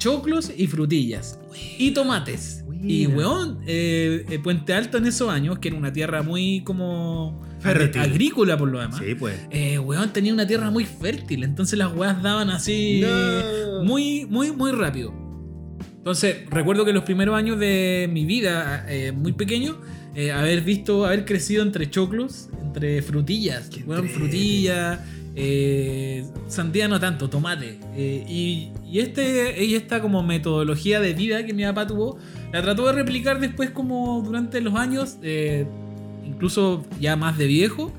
choclos 0.02 0.52
y 0.58 0.66
frutillas. 0.68 1.40
Y 1.78 1.92
tomates. 1.92 2.64
Y 2.84 3.06
weón, 3.06 3.60
eh, 3.68 4.26
eh, 4.28 4.40
Puente 4.40 4.74
Alto 4.74 4.98
en 4.98 5.06
esos 5.06 5.30
años, 5.30 5.60
que 5.60 5.68
era 5.68 5.78
una 5.78 5.94
tierra 5.94 6.24
muy 6.24 6.62
como 6.64 7.40
Fértil. 7.60 8.02
agrícola 8.02 8.58
por 8.58 8.70
lo 8.70 8.80
demás. 8.80 9.00
Sí, 9.00 9.14
pues. 9.14 9.36
Eh, 9.52 9.78
weón, 9.78 10.12
tenía 10.12 10.34
una 10.34 10.48
tierra 10.48 10.72
muy 10.72 10.86
fértil, 10.86 11.44
entonces 11.44 11.78
las 11.78 11.94
weas 11.96 12.24
daban 12.24 12.50
así 12.50 13.02
No. 13.04 13.84
muy, 13.84 14.26
muy, 14.26 14.52
muy 14.52 14.72
rápido. 14.72 15.14
Entonces, 15.98 16.38
recuerdo 16.50 16.84
que 16.84 16.94
los 16.94 17.04
primeros 17.04 17.36
años 17.36 17.60
de 17.60 18.10
mi 18.12 18.26
vida, 18.26 18.88
eh, 18.90 19.12
muy 19.12 19.34
pequeño, 19.34 19.78
haber 20.34 20.62
visto, 20.62 21.06
haber 21.06 21.24
crecido 21.26 21.62
entre 21.62 21.88
choclos, 21.92 22.50
entre 22.64 23.04
frutillas, 23.04 23.70
weón, 23.86 24.10
frutillas, 24.10 25.00
eh, 25.36 26.26
sandía 26.48 26.88
no 26.88 27.00
tanto, 27.00 27.30
tomate. 27.30 27.80
eh, 27.96 28.26
y, 28.28 28.72
este, 29.00 29.76
esta 29.76 30.02
como 30.02 30.24
metodología 30.24 31.00
de 31.00 31.14
vida 31.14 31.46
que 31.46 31.54
mi 31.54 31.64
papá 31.64 31.88
tuvo, 31.88 32.18
la 32.52 32.62
trató 32.62 32.88
de 32.88 32.94
replicar 32.94 33.40
después 33.40 33.70
como 33.72 34.22
durante 34.22 34.60
los 34.62 34.76
años, 34.76 35.18
eh, 35.22 35.66
incluso 36.26 36.86
ya 37.00 37.16
más 37.16 37.38
de 37.38 37.48
viejo. 37.48 37.92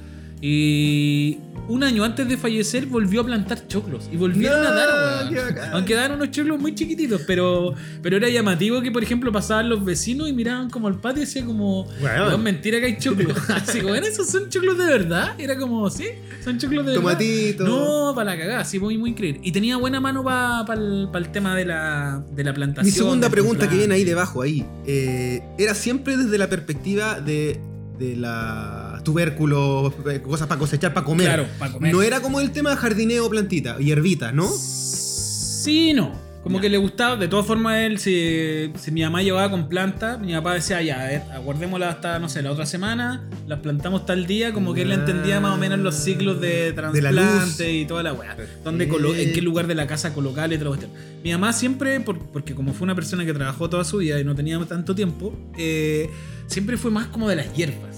Y 0.44 1.39
un 1.69 1.85
año 1.85 2.03
antes 2.03 2.29
de 2.29 2.37
fallecer 2.37 2.87
volvió 2.87 3.21
a 3.21 3.25
plantar 3.25 3.69
choclos. 3.69 4.09
Y 4.12 4.17
volvieron 4.17 4.61
No, 4.61 4.69
a 4.69 4.73
dar, 4.73 5.33
weón. 5.33 5.55
Aunque 5.73 5.94
daban 5.94 6.12
unos 6.12 6.33
choclos 6.33 6.59
muy 6.61 6.75
chiquititos, 6.75 7.23
pero, 7.29 7.75
pero 8.03 8.17
era 8.17 8.29
llamativo 8.29 8.83
que, 8.83 8.91
por 8.91 9.05
ejemplo, 9.05 9.31
pasaban 9.31 9.69
los 9.69 9.85
vecinos 9.85 10.29
y 10.29 10.33
miraban 10.33 10.69
como 10.69 10.89
al 10.89 11.00
patio 11.00 11.23
y 11.23 11.27
decía 11.27 11.44
como. 11.44 11.85
"Weón, 12.03 12.43
mentira 12.43 12.81
que 12.81 12.87
hay 12.87 12.99
choclos. 12.99 13.39
Así 13.50 13.81
como, 13.81 13.93
"¿Ven, 13.93 14.03
¿esos 14.03 14.29
son 14.29 14.49
choclos 14.49 14.77
de 14.77 14.87
verdad? 14.87 15.35
Era 15.39 15.56
como, 15.56 15.89
sí, 15.89 16.06
son 16.43 16.59
choclos 16.59 16.87
de 16.87 16.93
verdad. 16.93 17.03
Tomatito. 17.03 17.65
No, 17.65 18.13
para 18.13 18.32
la 18.32 18.39
cagada, 18.39 18.61
así 18.63 18.81
muy, 18.81 18.99
muy 18.99 19.11
increíble. 19.11 19.41
Y 19.44 19.53
tenía 19.53 19.77
buena 19.77 20.01
mano 20.01 20.25
para 20.25 20.75
el, 20.75 21.08
tema 21.32 21.55
de 21.55 21.67
la, 21.67 22.25
de 22.34 22.43
la 22.43 22.53
plantación. 22.53 22.84
Mi 22.87 22.91
segunda 22.91 23.31
pregunta 23.31 23.69
que 23.69 23.77
viene 23.77 23.94
ahí 23.94 24.03
debajo, 24.03 24.43
ahí, 24.43 24.67
eh, 24.87 25.41
era 25.56 25.75
siempre 25.75 26.17
desde 26.17 26.37
la 26.37 26.49
perspectiva 26.49 27.20
de, 27.20 27.61
de 28.01 28.17
la 28.17 28.81
tubérculos, 29.03 29.93
eh, 30.11 30.21
cosas 30.23 30.47
para 30.49 30.59
cosechar, 30.59 30.93
para 30.94 31.05
comer. 31.05 31.27
Claro, 31.27 31.47
para 31.59 31.73
comer. 31.73 31.93
No 31.93 32.03
era 32.03 32.21
como 32.21 32.41
el 32.41 32.51
tema 32.53 32.77
jardineo, 32.77 33.29
plantita, 33.31 33.79
hierbita, 33.79 34.32
¿no? 34.32 34.49
Sí, 34.49 35.93
no. 35.93 36.21
Como 36.43 36.61
que 36.61 36.69
le 36.69 36.77
gustaba, 36.77 37.15
de 37.15 37.29
todas 37.29 37.47
formas, 37.47 37.79
él, 37.79 38.01
si, 38.01 38.73
si 38.77 38.91
mi 38.91 39.03
mamá 39.03 39.23
llevaba 39.23 39.49
con 39.49 39.69
planta, 39.69 40.19
mi 40.19 40.32
papá 40.32 40.55
decía, 40.55 40.82
ya, 40.82 41.01
a 41.01 41.05
ver, 41.06 41.23
aguardémosla 41.32 41.89
hasta, 41.89 42.19
no 42.19 42.29
sé, 42.29 42.43
la 42.43 42.51
otra 42.51 42.67
semana, 42.67 43.29
las 43.47 43.61
plantamos 43.61 44.05
tal 44.06 44.27
día, 44.27 44.53
como 44.53 44.75
que 44.75 44.82
él 44.82 44.91
Ah. 44.91 44.94
entendía 44.97 45.39
más 45.39 45.55
o 45.55 45.56
menos 45.56 45.79
los 45.79 45.94
ciclos 45.94 46.41
de 46.41 46.71
la 46.71 46.75
trasplante 46.91 47.73
y 47.73 47.85
toda 47.87 48.03
la 48.03 48.13
weá. 48.13 48.37
Dónde 48.65 48.85
en 48.91 49.32
qué 49.32 49.41
lugar 49.41 49.69
de 49.69 49.77
la 49.77 49.87
casa 49.87 50.13
colocarle 50.13 50.56
y 50.56 50.59
toda 50.59 50.71
la 50.73 50.77
cuestión. 50.79 51.01
Mi 51.23 51.31
mamá 51.31 51.53
siempre, 51.53 52.01
por- 52.01 52.19
porque 52.19 52.56
como 52.56 52.73
fue 52.75 52.87
una 52.87 52.97
persona 52.97 53.25
que 53.25 53.32
trabajó 53.32 53.71
toda 53.71 53.85
su 53.85 53.99
vida 53.99 54.19
y 54.19 54.25
no 54.25 54.35
tenía 54.35 54.59
tanto 54.65 54.97
tiempo, 54.97 55.32
eh, 55.56 56.11
siempre 56.49 56.77
fue 56.77 56.91
más 56.91 57.06
como 57.06 57.29
de 57.29 57.37
las 57.37 57.55
hierbas. 57.55 57.92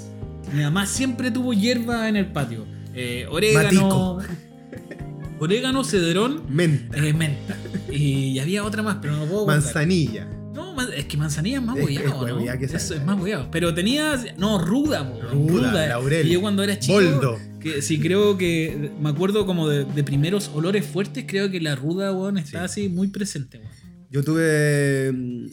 Mi 0.55 0.63
mamá 0.63 0.87
siempre 0.87 1.31
tuvo 1.31 1.53
hierba 1.53 2.09
en 2.09 2.17
el 2.17 2.27
patio. 2.27 2.65
Eh, 2.95 3.27
orégano. 3.31 4.19
Orégano, 5.41 5.83
cedrón, 5.85 6.45
Menta, 6.49 6.97
eh, 6.97 7.13
menta. 7.13 7.57
Y 7.91 8.39
había 8.39 8.65
otra 8.65 8.83
más, 8.83 8.99
pero 9.03 9.15
no 9.17 9.25
puedo 9.27 9.41
contar. 9.47 9.61
manzanilla. 9.63 10.27
No, 10.55 10.81
es 10.81 11.05
que 11.07 11.17
manzanilla 11.17 11.57
es 11.59 11.63
más 11.65 11.75
que 11.77 11.95
es 11.95 12.05
¿no? 12.05 12.25
que 12.59 12.65
Eso 12.67 12.95
es 12.95 13.05
más 13.05 13.21
hueado. 13.21 13.49
Pero 13.51 13.75
tenía. 13.75 14.17
No, 14.39 14.59
ruda, 14.65 15.03
Ruda, 15.33 15.89
laurel. 15.89 16.27
Y 16.29 16.33
yo 16.35 16.41
cuando 16.41 16.63
era 16.63 16.79
chico. 16.79 16.95
Boldo. 16.95 17.39
Que, 17.61 17.83
sí, 17.83 17.99
creo 17.99 18.39
que. 18.39 18.93
Me 19.01 19.09
acuerdo 19.11 19.45
como 19.45 19.69
de, 19.69 19.85
de 19.85 20.05
primeros 20.05 20.51
olores 20.55 20.87
fuertes. 20.87 21.25
Creo 21.27 21.51
que 21.51 21.61
la 21.61 21.75
ruda, 21.75 22.13
weón, 22.13 22.39
está 22.39 22.69
Sí. 22.69 22.83
así 22.83 22.89
muy 22.89 23.09
presente, 23.09 23.59
weón. 23.59 23.71
Yo 24.11 24.23
tuve. 24.23 25.11
mm, 25.13 25.47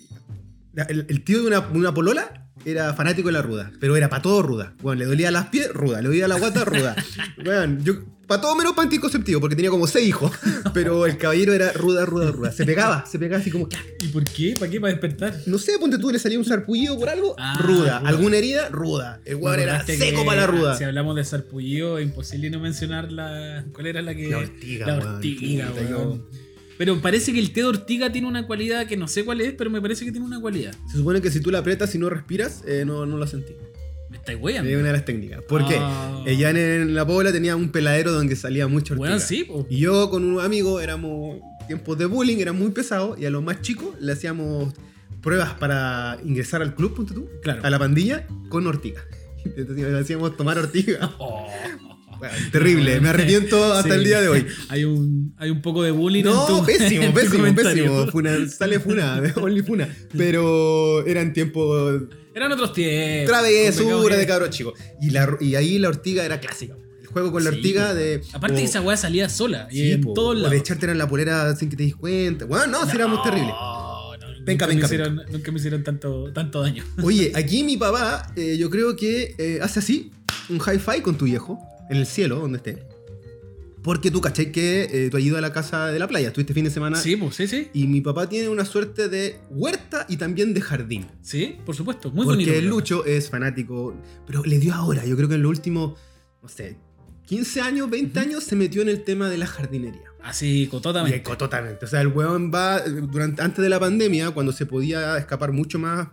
El, 0.89 1.05
el 1.10 1.24
tío 1.24 1.41
de 1.41 1.48
una, 1.48 1.62
de 1.62 1.79
una 1.79 1.93
polola 1.93 2.40
era 2.65 2.93
fanático 2.93 3.27
de 3.29 3.33
la 3.33 3.41
ruda, 3.41 3.71
pero 3.79 3.95
era 3.95 4.09
para 4.09 4.21
todo 4.21 4.41
ruda. 4.41 4.73
Bueno, 4.81 4.99
le 4.99 5.05
dolía 5.05 5.31
las 5.31 5.47
pies, 5.47 5.71
ruda, 5.73 6.01
le 6.01 6.07
dolía 6.09 6.27
la 6.27 6.37
guata, 6.39 6.63
ruda. 6.65 6.95
Bueno, 7.43 7.77
yo. 7.83 7.93
Para 8.27 8.39
todo 8.43 8.55
menos 8.55 8.71
para 8.71 8.83
anticonceptivo, 8.85 9.41
porque 9.41 9.57
tenía 9.57 9.69
como 9.69 9.87
seis 9.87 10.07
hijos. 10.07 10.31
Pero 10.73 11.05
el 11.05 11.17
caballero 11.17 11.51
era 11.51 11.73
ruda, 11.73 12.05
ruda, 12.05 12.31
ruda. 12.31 12.53
Se 12.53 12.65
pegaba, 12.65 13.05
se 13.05 13.19
pegaba 13.19 13.41
así 13.41 13.51
como. 13.51 13.67
¿Y 13.99 14.07
por 14.07 14.23
qué? 14.23 14.55
¿Para 14.57 14.71
qué? 14.71 14.79
¿Para 14.79 14.93
despertar? 14.93 15.35
No 15.47 15.57
sé, 15.57 15.73
ponte 15.77 15.97
tú, 15.97 16.09
le 16.11 16.17
salía 16.17 16.39
un 16.39 16.45
sarpullido 16.45 16.97
por 16.97 17.09
algo, 17.09 17.35
Ah, 17.37 17.57
ruda. 17.61 17.99
ruda. 17.99 18.09
¿Alguna 18.09 18.37
herida? 18.37 18.69
Ruda. 18.69 19.19
El 19.25 19.35
weón 19.35 19.59
era 19.59 19.85
seco 19.85 20.23
para 20.25 20.41
la 20.41 20.47
ruda. 20.47 20.77
Si 20.77 20.85
hablamos 20.85 21.17
de 21.17 21.25
sarpullido, 21.25 21.97
es 21.97 22.05
imposible 22.05 22.49
no 22.49 22.61
mencionar 22.61 23.11
la. 23.11 23.65
¿Cuál 23.73 23.87
era 23.87 24.01
la 24.01 24.15
que.? 24.15 24.29
La 24.29 24.37
ortiga, 24.37 24.87
La 24.87 24.95
ortiga, 24.97 25.71
weón. 25.75 26.25
Pero 26.81 27.00
parece 27.00 27.31
que 27.31 27.38
el 27.38 27.51
té 27.53 27.59
de 27.61 27.67
ortiga 27.67 28.11
tiene 28.11 28.27
una 28.27 28.47
cualidad 28.47 28.88
que 28.88 28.97
no 28.97 29.07
sé 29.07 29.23
cuál 29.23 29.39
es, 29.41 29.53
pero 29.53 29.69
me 29.69 29.79
parece 29.79 30.03
que 30.03 30.11
tiene 30.11 30.25
una 30.25 30.41
cualidad. 30.41 30.73
Se 30.91 30.97
supone 30.97 31.21
que 31.21 31.29
si 31.29 31.39
tú 31.39 31.51
la 31.51 31.59
aprietas 31.59 31.93
y 31.93 32.00
no 32.00 32.09
respiras, 32.09 32.63
eh, 32.65 32.85
no, 32.88 33.05
no 33.05 33.19
la 33.19 33.27
sentís. 33.27 33.55
Me 34.09 34.17
estáis 34.17 34.39
Es 34.39 34.43
weyando. 34.43 34.71
una 34.79 34.88
de 34.88 34.93
las 34.93 35.05
técnicas. 35.05 35.43
¿Por 35.43 35.67
qué? 35.67 35.75
Ah. 35.79 36.23
Ella 36.25 36.50
en, 36.50 36.57
en 36.57 36.95
la 36.95 37.05
Pobla 37.05 37.31
tenía 37.31 37.55
un 37.55 37.69
peladero 37.69 38.11
donde 38.11 38.35
salía 38.35 38.67
mucho 38.67 38.95
ortiga. 38.95 39.11
Bueno, 39.11 39.19
sí, 39.23 39.43
po. 39.43 39.67
Y 39.69 39.77
yo 39.77 40.09
con 40.09 40.23
un 40.23 40.39
amigo 40.43 40.79
éramos 40.81 41.39
tiempos 41.67 42.00
de 42.00 42.07
bullying, 42.07 42.38
era 42.39 42.51
muy 42.51 42.71
pesado, 42.71 43.15
y 43.15 43.25
a 43.25 43.29
los 43.29 43.43
más 43.43 43.61
chicos 43.61 43.89
le 44.00 44.13
hacíamos 44.13 44.73
pruebas 45.21 45.53
para 45.53 46.17
ingresar 46.25 46.63
al 46.63 46.73
club, 46.73 46.95
punto 46.95 47.13
tú, 47.13 47.29
Claro. 47.43 47.61
a 47.63 47.69
la 47.69 47.77
pandilla, 47.77 48.25
con 48.50 48.65
ortiga. 48.65 49.05
Entonces 49.45 49.77
le 49.91 50.00
hacíamos 50.00 50.35
tomar 50.35 50.57
ortiga. 50.57 51.11
Oh. 51.19 51.47
Bueno, 52.21 52.35
terrible, 52.51 52.99
me 53.01 53.09
arrepiento 53.09 53.63
hasta 53.73 53.89
Sí. 53.89 53.95
el 53.95 54.03
día 54.03 54.21
de 54.21 54.27
hoy. 54.29 54.45
Hay 54.69 54.83
un, 54.83 55.33
hay 55.37 55.49
un 55.49 55.61
poco 55.61 55.81
de 55.83 55.91
bullying 55.91 56.19
en 56.21 56.25
No, 56.27 56.45
tu, 56.45 56.59
en 56.59 56.65
pésimo, 56.65 57.05
tu 57.07 57.13
pésimo, 57.13 57.55
pésimo. 57.55 58.07
Funa- 58.07 58.47
sale 58.47 58.79
funa, 58.79 59.21
only 59.37 59.63
funa. 59.63 59.89
Pero 60.15 61.05
eran 61.07 61.33
tiempos 61.33 62.03
Eran 62.35 62.51
otros 62.51 62.73
tiempos. 62.73 63.27
travesura 63.31 64.15
de 64.17 64.27
cabros 64.27 64.49
chicos. 64.51 64.73
Y, 65.01 65.09
la, 65.09 65.35
y 65.39 65.55
ahí 65.55 65.79
la 65.79 65.89
ortiga 65.89 66.23
era 66.23 66.39
clásica. 66.39 66.75
El 67.01 67.07
juego 67.07 67.31
con 67.31 67.43
la 67.43 67.49
Sí, 67.51 67.57
ortiga 67.57 67.89
po. 67.89 67.95
de. 67.95 68.21
Aparte 68.33 68.57
que 68.57 68.63
esa 68.65 68.81
weá 68.81 68.95
salía 68.97 69.27
sola. 69.27 69.67
Y 69.71 69.75
sí, 69.79 69.91
en 69.93 70.01
po, 70.01 70.13
todos 70.13 70.41
o 70.45 70.49
de 70.49 70.57
echarte 70.57 70.85
en 70.89 70.97
la 70.97 71.09
polera 71.09 71.55
sin 71.55 71.69
que 71.69 71.75
te 71.75 71.83
des 71.83 71.95
cuenta. 71.95 72.45
Bueno, 72.45 72.67
no, 72.67 72.89
si 72.89 72.95
éramos 72.95 73.21
terribles. 73.23 73.49
No, 73.49 73.91
Venga, 74.43 74.65
nunca, 74.65 74.67
venga, 74.67 74.75
me 74.81 74.85
hicieron, 74.85 75.21
nunca 75.31 75.51
me 75.51 75.57
hicieron 75.59 75.83
tanto, 75.83 76.31
tanto 76.33 76.61
daño. 76.61 76.83
Oye, 77.03 77.31
aquí 77.35 77.63
mi 77.63 77.77
papá, 77.77 78.31
eh, 78.35 78.57
yo 78.57 78.69
creo 78.71 78.95
que 78.95 79.35
eh, 79.37 79.59
hace 79.61 79.79
así, 79.79 80.11
un 80.49 80.57
hi-fi 80.57 81.01
con 81.01 81.15
tu 81.15 81.25
viejo, 81.25 81.59
en 81.91 81.98
el 81.98 82.05
cielo, 82.07 82.38
donde 82.39 82.57
esté. 82.57 82.83
Porque 83.83 84.12
tú 84.12 84.21
caché 84.21 84.51
que 84.51 84.83
eh, 84.91 85.10
tú 85.10 85.17
has 85.17 85.24
ido 85.24 85.38
a 85.38 85.41
la 85.41 85.51
casa 85.51 85.88
de 85.88 85.98
la 85.98 86.07
playa, 86.07 86.27
estuviste 86.27 86.53
fin 86.53 86.63
de 86.63 86.69
semana. 86.69 86.98
Sí, 86.98 87.15
pues 87.15 87.36
sí, 87.36 87.48
sí. 87.48 87.69
Y 87.74 87.88
mi 87.88 88.00
papá 88.01 88.29
tiene 88.29 88.48
una 88.50 88.63
suerte 88.63 89.10
de 89.10 89.39
huerta 89.50 90.05
y 90.07 90.17
también 90.17 90.53
de 90.53 90.62
jardín. 90.62 91.07
Sí, 91.21 91.57
por 91.65 91.75
supuesto. 91.75 92.12
Muy 92.12 92.25
porque 92.25 92.43
bonito. 92.45 92.53
el 92.53 92.67
Lucho 92.67 93.05
es 93.05 93.29
fanático, 93.29 93.95
pero 94.27 94.43
le 94.43 94.60
dio 94.60 94.74
ahora, 94.75 95.03
yo 95.05 95.15
creo 95.17 95.27
que 95.27 95.33
en 95.36 95.41
los 95.41 95.50
últimos, 95.50 95.98
no 96.43 96.48
sé, 96.48 96.77
15 97.25 97.62
años, 97.62 97.89
20 97.89 98.19
Ujú. 98.19 98.29
años 98.29 98.43
se 98.43 98.55
metió 98.55 98.83
en 98.83 98.89
el 98.89 99.03
tema 99.03 99.29
de 99.29 99.38
la 99.39 99.48
jardinería. 99.48 100.03
Así, 100.21 100.63
Y 100.63 100.67
cototamente. 100.67 101.17
eco- 101.17 101.36
totalmente. 101.36 101.83
O 101.86 101.88
sea, 101.88 102.01
el 102.01 102.07
weón 102.10 102.51
va, 102.53 102.77
eh, 102.77 102.83
durante, 102.89 103.41
antes 103.41 103.63
de 103.63 103.69
la 103.69 103.79
pandemia, 103.79 104.29
cuando 104.29 104.51
se 104.51 104.67
podía 104.67 105.17
escapar 105.17 105.51
mucho 105.53 105.79
más, 105.79 106.10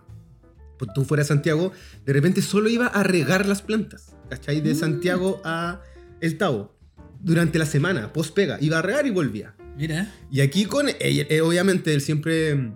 tú 0.87 1.05
fuera 1.05 1.23
de 1.23 1.27
Santiago, 1.27 1.71
de 2.05 2.13
repente 2.13 2.41
solo 2.41 2.69
iba 2.69 2.87
a 2.87 3.03
regar 3.03 3.45
las 3.47 3.61
plantas, 3.61 4.15
¿cachai? 4.29 4.61
De 4.61 4.73
Mm. 4.73 4.77
Santiago 4.77 5.41
a 5.43 5.81
El 6.21 6.37
Tavo. 6.37 6.75
Durante 7.21 7.59
la 7.59 7.65
semana, 7.65 8.13
post 8.13 8.33
pega, 8.33 8.57
iba 8.61 8.79
a 8.79 8.81
regar 8.81 9.05
y 9.05 9.09
volvía. 9.09 9.53
Mira. 9.77 10.13
Y 10.31 10.41
aquí 10.41 10.65
con, 10.65 10.87
ella- 10.99 11.25
eh, 11.29 11.41
obviamente, 11.41 11.93
él 11.93 12.01
siempre 12.01 12.71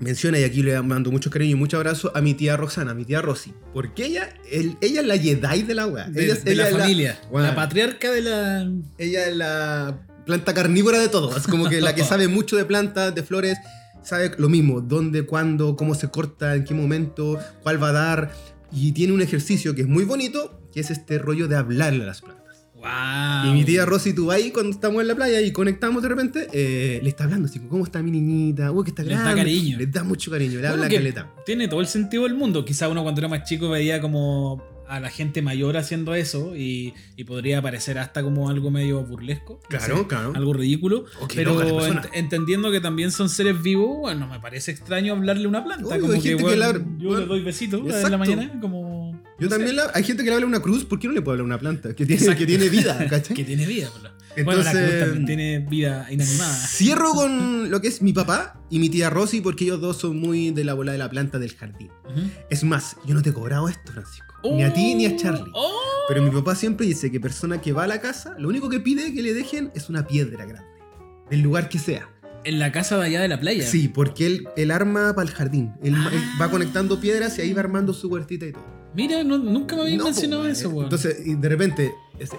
menciona, 0.00 0.38
y 0.38 0.44
aquí 0.44 0.62
le 0.62 0.80
mando 0.82 1.10
mucho 1.10 1.30
cariño 1.30 1.52
y 1.52 1.54
mucho 1.54 1.76
abrazo 1.76 2.10
a 2.14 2.20
mi 2.20 2.34
tía 2.34 2.56
Roxana, 2.56 2.92
a 2.92 2.94
mi 2.94 3.04
tía 3.04 3.20
Rosy. 3.20 3.52
Porque 3.74 4.06
ella, 4.06 4.30
él- 4.50 4.76
ella 4.80 5.02
es 5.02 5.06
la 5.06 5.18
Jedi 5.18 5.62
de 5.62 5.74
la 5.74 5.86
weá. 5.86 6.08
De, 6.08 6.24
Ella, 6.24 6.34
de 6.36 6.52
ella 6.52 6.70
la 6.70 6.78
familia. 6.78 7.20
Bueno. 7.30 7.48
La 7.48 7.54
patriarca 7.54 8.10
de 8.10 8.22
la. 8.22 8.70
ella 8.98 9.26
es 9.26 9.36
la 9.36 9.98
planta 10.26 10.54
carnívora 10.54 10.98
de 10.98 11.08
todo. 11.08 11.36
Es 11.36 11.46
como 11.46 11.68
que 11.68 11.80
la 11.80 11.94
que 11.94 12.02
sabe 12.04 12.28
mucho 12.28 12.56
de 12.56 12.64
plantas, 12.64 13.14
de 13.14 13.22
flores, 13.22 13.58
sabe 14.02 14.32
lo 14.38 14.48
mismo. 14.48 14.80
Dónde, 14.80 15.24
cuándo, 15.24 15.76
cómo 15.76 15.94
se 15.94 16.08
corta, 16.08 16.54
en 16.56 16.64
qué 16.64 16.74
momento, 16.74 17.38
cuál 17.62 17.82
va 17.82 17.88
a 17.88 17.92
dar. 17.92 18.32
Y 18.72 18.92
tiene 18.92 19.12
un 19.12 19.22
ejercicio 19.22 19.74
que 19.74 19.82
es 19.82 19.88
muy 19.88 20.04
bonito, 20.04 20.60
que 20.72 20.80
es 20.80 20.90
este 20.90 21.18
rollo 21.18 21.48
de 21.48 21.56
hablarle 21.56 22.04
a 22.04 22.06
las 22.06 22.20
plantas. 22.20 22.40
Wow. 22.74 23.50
Y 23.50 23.52
mi 23.52 23.64
tía 23.64 23.84
Rosy, 23.84 24.14
ahí 24.32 24.52
cuando 24.52 24.70
estamos 24.70 25.02
en 25.02 25.08
la 25.08 25.14
playa 25.14 25.40
y 25.42 25.52
conectamos 25.52 26.02
de 26.02 26.08
repente, 26.08 26.46
eh, 26.52 26.98
le 27.02 27.08
está 27.10 27.24
hablando 27.24 27.46
así, 27.46 27.58
¿cómo 27.58 27.84
está 27.84 28.02
mi 28.02 28.10
niñita? 28.10 28.72
Uy, 28.72 28.84
que 28.84 28.90
está 28.90 29.02
Le 29.02 29.10
da 29.10 29.20
grande. 29.22 29.42
cariño. 29.42 29.76
Le 29.76 29.86
da 29.86 30.02
mucho 30.02 30.30
cariño, 30.30 30.52
le 30.52 30.58
Bueno, 30.60 30.74
habla 30.74 30.88
que 30.88 30.96
caleta. 30.96 31.30
Tiene 31.44 31.68
todo 31.68 31.80
el 31.82 31.88
sentido 31.88 32.22
del 32.22 32.34
mundo. 32.34 32.64
Quizá 32.64 32.88
uno 32.88 33.02
cuando 33.02 33.20
era 33.20 33.28
más 33.28 33.44
chico 33.44 33.68
veía 33.68 34.00
como 34.00 34.62
a 34.90 35.00
la 35.00 35.08
gente 35.10 35.40
mayor 35.42 35.76
haciendo 35.76 36.14
eso 36.14 36.56
y, 36.56 36.94
y 37.16 37.24
podría 37.24 37.62
parecer 37.62 37.98
hasta 37.98 38.22
como 38.22 38.48
algo 38.50 38.70
medio 38.70 39.02
burlesco. 39.04 39.60
no 39.62 39.68
Claro, 39.78 39.98
sé, 39.98 40.06
claro. 40.06 40.32
Algo 40.34 40.52
ridículo. 40.52 41.04
Oh, 41.20 41.28
pero 41.34 41.62
la 41.62 41.88
ent- 41.88 42.08
entendiendo 42.12 42.70
que 42.72 42.80
también 42.80 43.12
son 43.12 43.28
seres 43.28 43.62
vivos, 43.62 43.98
bueno, 44.00 44.26
me 44.26 44.40
parece 44.40 44.70
extraño 44.72 45.14
hablarle 45.14 45.44
a 45.44 45.48
una 45.48 45.64
planta. 45.64 45.86
Obvio, 45.86 46.00
como 46.00 46.12
que, 46.14 46.20
gente 46.20 46.36
que 46.36 46.42
bueno, 46.42 46.56
le 46.58 46.64
habla- 46.64 46.84
yo 46.98 47.08
bueno, 47.08 47.20
le 47.20 47.26
doy 47.26 47.40
besitos 47.42 47.80
en 47.80 48.10
la 48.10 48.18
mañana, 48.18 48.60
como. 48.60 49.10
Yo 49.38 49.46
no 49.46 49.48
también, 49.48 49.76
la- 49.76 49.90
hay 49.94 50.04
gente 50.04 50.22
que 50.22 50.28
le 50.30 50.34
habla 50.34 50.44
a 50.44 50.48
una 50.48 50.60
cruz, 50.60 50.84
¿por 50.84 50.98
qué 50.98 51.06
no 51.08 51.14
le 51.14 51.22
puedo 51.22 51.32
hablar 51.32 51.44
a 51.44 51.46
una 51.46 51.58
planta? 51.58 51.94
Que 51.94 52.04
tiene, 52.04 52.36
que 52.36 52.46
vida, 52.68 53.06
¿cachai? 53.08 53.34
Que 53.36 53.44
tiene 53.44 53.64
vida. 53.66 53.88
por 53.90 54.02
la- 54.02 54.10
bueno, 54.44 54.62
la 54.62 54.70
Entonces- 54.70 54.88
cruz 54.90 55.00
también 55.04 55.26
tiene 55.26 55.58
vida 55.60 56.06
inanimada. 56.10 56.54
Cierro 56.68 57.12
con 57.14 57.70
lo 57.70 57.80
que 57.80 57.88
es 57.88 58.00
mi 58.02 58.12
papá 58.12 58.60
y 58.70 58.78
mi 58.78 58.88
tía 58.88 59.08
Rosy, 59.10 59.40
porque 59.40 59.64
ellos 59.64 59.80
dos 59.80 59.96
son 59.96 60.18
muy 60.18 60.50
de 60.52 60.62
la 60.64 60.74
bola 60.74 60.92
de 60.92 60.98
la 60.98 61.08
planta 61.10 61.38
del 61.38 61.54
jardín. 61.54 61.90
Es 62.48 62.62
más, 62.64 62.96
yo 63.06 63.14
no 63.14 63.22
te 63.22 63.30
he 63.30 63.32
cobrado 63.32 63.68
esto, 63.68 63.92
Francisco. 63.92 64.29
Ni 64.44 64.62
a 64.62 64.72
ti 64.72 64.94
ni 64.94 65.06
a 65.06 65.16
Charlie. 65.16 65.50
Oh. 65.54 65.70
Pero 66.08 66.22
mi 66.22 66.30
papá 66.30 66.54
siempre 66.54 66.86
dice 66.86 67.10
que 67.10 67.20
persona 67.20 67.60
que 67.60 67.72
va 67.72 67.84
a 67.84 67.86
la 67.86 68.00
casa, 68.00 68.34
lo 68.38 68.48
único 68.48 68.68
que 68.68 68.80
pide 68.80 69.12
que 69.14 69.22
le 69.22 69.32
dejen 69.34 69.70
es 69.74 69.88
una 69.88 70.06
piedra 70.06 70.44
grande. 70.44 70.68
Del 71.30 71.40
lugar 71.42 71.68
que 71.68 71.78
sea. 71.78 72.08
En 72.42 72.58
la 72.58 72.72
casa 72.72 72.96
de 72.98 73.04
allá 73.04 73.20
de 73.20 73.28
la 73.28 73.38
playa. 73.38 73.64
Sí, 73.66 73.88
porque 73.88 74.26
él, 74.26 74.48
él 74.56 74.70
arma 74.70 75.14
para 75.14 75.28
el 75.28 75.34
jardín. 75.34 75.72
Él, 75.82 75.94
Ah. 75.96 76.10
él 76.12 76.20
va 76.40 76.50
conectando 76.50 76.98
piedras 77.00 77.38
y 77.38 77.42
ahí 77.42 77.52
va 77.52 77.60
armando 77.60 77.92
su 77.92 78.08
huertita 78.08 78.46
y 78.46 78.52
todo. 78.52 78.64
Mira, 78.94 79.22
no- 79.22 79.38
nunca 79.38 79.76
me 79.76 79.82
habían 79.82 79.98
No, 79.98 80.04
mencionado 80.06 80.42
po, 80.42 80.48
eso, 80.48 80.68
eh. 80.68 80.72
weón. 80.72 80.84
Entonces, 80.84 81.16
y 81.26 81.34
de 81.34 81.48
repente, 81.48 81.92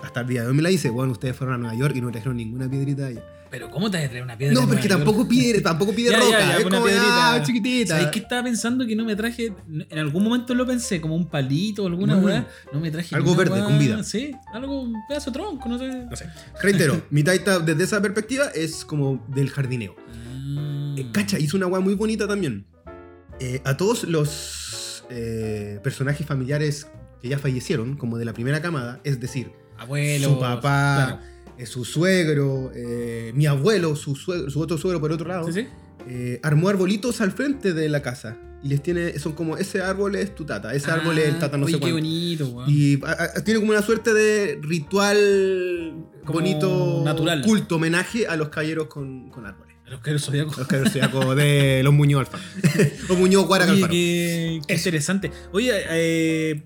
hasta 0.04 0.22
el 0.22 0.28
día 0.28 0.42
de 0.44 0.48
hoy 0.48 0.54
me 0.54 0.62
la 0.62 0.70
dice, 0.70 0.90
bueno, 0.90 1.12
ustedes 1.12 1.36
fueron 1.36 1.56
a 1.56 1.58
Nueva 1.58 1.76
York 1.76 1.96
y 1.96 2.02
no 2.02 2.12
trajeron 2.12 2.38
ninguna 2.38 2.70
piedrita 2.70 3.08
allá. 3.08 3.24
Pero 3.52 3.70
¿cómo 3.70 3.92
te 3.92 3.98
vas 3.98 4.06
a 4.06 4.10
traer 4.10 4.24
una 4.24 4.38
piedra? 4.38 4.54
No, 4.54 4.66
porque 4.66 4.88
tampoco 4.88 5.28
pide, 5.28 5.60
tampoco 5.60 5.94
pide 5.94 6.12
Ya, 6.12 6.20
roca, 6.20 6.40
ya, 6.40 6.58
es 6.58 6.66
una 6.66 6.78
como 6.78 6.88
piedrita. 6.88 7.34
ah, 7.34 7.44
chiquitita. 7.44 7.98
¿Sabes 7.98 8.12
qué 8.12 8.20
estaba 8.20 8.44
pensando 8.44 8.88
que 8.88 8.96
no 8.96 9.04
me 9.04 9.14
traje? 9.18 9.54
En 9.90 10.00
algún 10.00 10.24
momento 10.24 10.56
lo 10.56 10.66
pensé, 10.66 11.02
como 11.02 11.18
un 11.18 11.28
palito 11.28 11.84
o 11.84 11.88
alguna 11.88 12.16
weá. 12.16 12.48
No 12.72 12.80
me 12.80 12.90
traje. 12.92 13.14
Algo 13.14 13.36
verde, 13.36 13.62
con 13.62 13.78
vida. 13.78 14.04
Sí, 14.04 14.32
algo, 14.54 14.84
un 14.84 14.96
pedazo 15.10 15.32
de 15.32 15.34
tronco, 15.34 15.68
no 15.68 15.78
sé. 15.78 16.06
No 16.10 16.16
sé. 16.16 16.30
Reitero, 16.62 17.02
mi 17.10 17.24
taita 17.24 17.60
desde 17.60 17.84
esa 17.84 18.02
perspectiva 18.02 18.48
es 18.56 18.86
como 18.86 19.26
del 19.28 19.50
jardineo. 19.50 19.98
Mm. 20.16 20.98
Eh, 20.98 21.08
cacha, 21.12 21.38
hizo 21.38 21.58
una 21.58 21.68
weá 21.68 21.82
muy 21.82 21.96
bonita 21.96 22.30
también. 22.30 22.66
Eh, 23.42 23.62
a 23.66 23.76
todos 23.76 24.06
los 24.06 25.04
eh, 25.10 25.82
personajes 25.84 26.26
familiares 26.26 26.88
que 27.22 27.28
ya 27.28 27.38
fallecieron, 27.38 27.98
como 27.98 28.18
de 28.18 28.24
la 28.24 28.34
primera 28.34 28.62
camada, 28.62 29.02
es 29.04 29.20
decir, 29.20 29.52
Abuelo. 29.82 30.30
su 30.30 30.40
papá, 30.40 30.96
claro. 31.08 31.20
eh, 31.58 31.66
su 31.66 31.84
suegro, 31.86 32.72
eh, 32.76 33.32
mi 33.36 33.46
abuelo, 33.46 33.96
su, 33.96 34.16
suegro- 34.16 34.50
su 34.50 34.60
otro 34.62 34.78
suegro 34.78 35.00
por 35.02 35.12
otro 35.12 35.28
lado, 35.28 35.48
Sí, 35.52 35.62
sí. 35.62 35.68
eh, 36.08 36.40
armó 36.44 36.70
arbolitos 36.70 37.20
al 37.22 37.32
frente 37.32 37.74
de 37.74 37.90
la 37.90 38.02
casa. 38.02 38.38
Y 38.64 38.68
les 38.68 38.84
tiene, 38.84 39.18
son 39.18 39.34
como, 39.34 39.58
ese 39.58 39.82
árbol 39.82 40.16
es 40.16 40.36
tu 40.36 40.46
tata, 40.46 40.74
ese 40.76 40.92
árbol 40.92 41.18
es 41.18 41.30
el 41.30 41.40
tata 41.40 41.58
no 41.58 41.66
Ah, 41.66 41.68
sé 41.68 41.74
qué 41.74 41.80
cuánto. 41.80 41.96
bonito, 41.96 42.48
weón. 42.50 42.70
Y 42.70 43.00
a- 43.04 43.24
a- 43.38 43.44
tiene 43.44 43.60
como 43.60 43.72
una 43.72 43.82
suerte 43.82 44.14
de 44.14 44.60
ritual 44.62 45.18
Como 46.26 46.40
bonito, 46.40 47.02
natural. 47.04 47.42
culto, 47.42 47.78
homenaje 47.78 48.28
a 48.28 48.36
los 48.36 48.50
caballeros 48.50 48.86
con, 48.88 49.30
con 49.32 49.46
árboles. 49.48 49.76
A 49.88 49.90
los 49.90 50.02
que 50.02 50.18
zodiacos. 50.20 50.58
Los 50.60 50.68
caballeros 50.68 50.94
zodiacos 50.94 51.36
de 51.36 51.82
los 51.84 51.92
Muñoz 51.94 52.22
Alfa. 52.22 52.38
o 53.10 53.16
Muñoz 53.16 53.46
Guaraca 53.48 53.72
Oye, 53.74 53.82
qué, 53.90 54.62
qué 54.68 54.74
interesante. 54.76 55.32
Oye, 55.52 55.72
eh, 55.90 56.64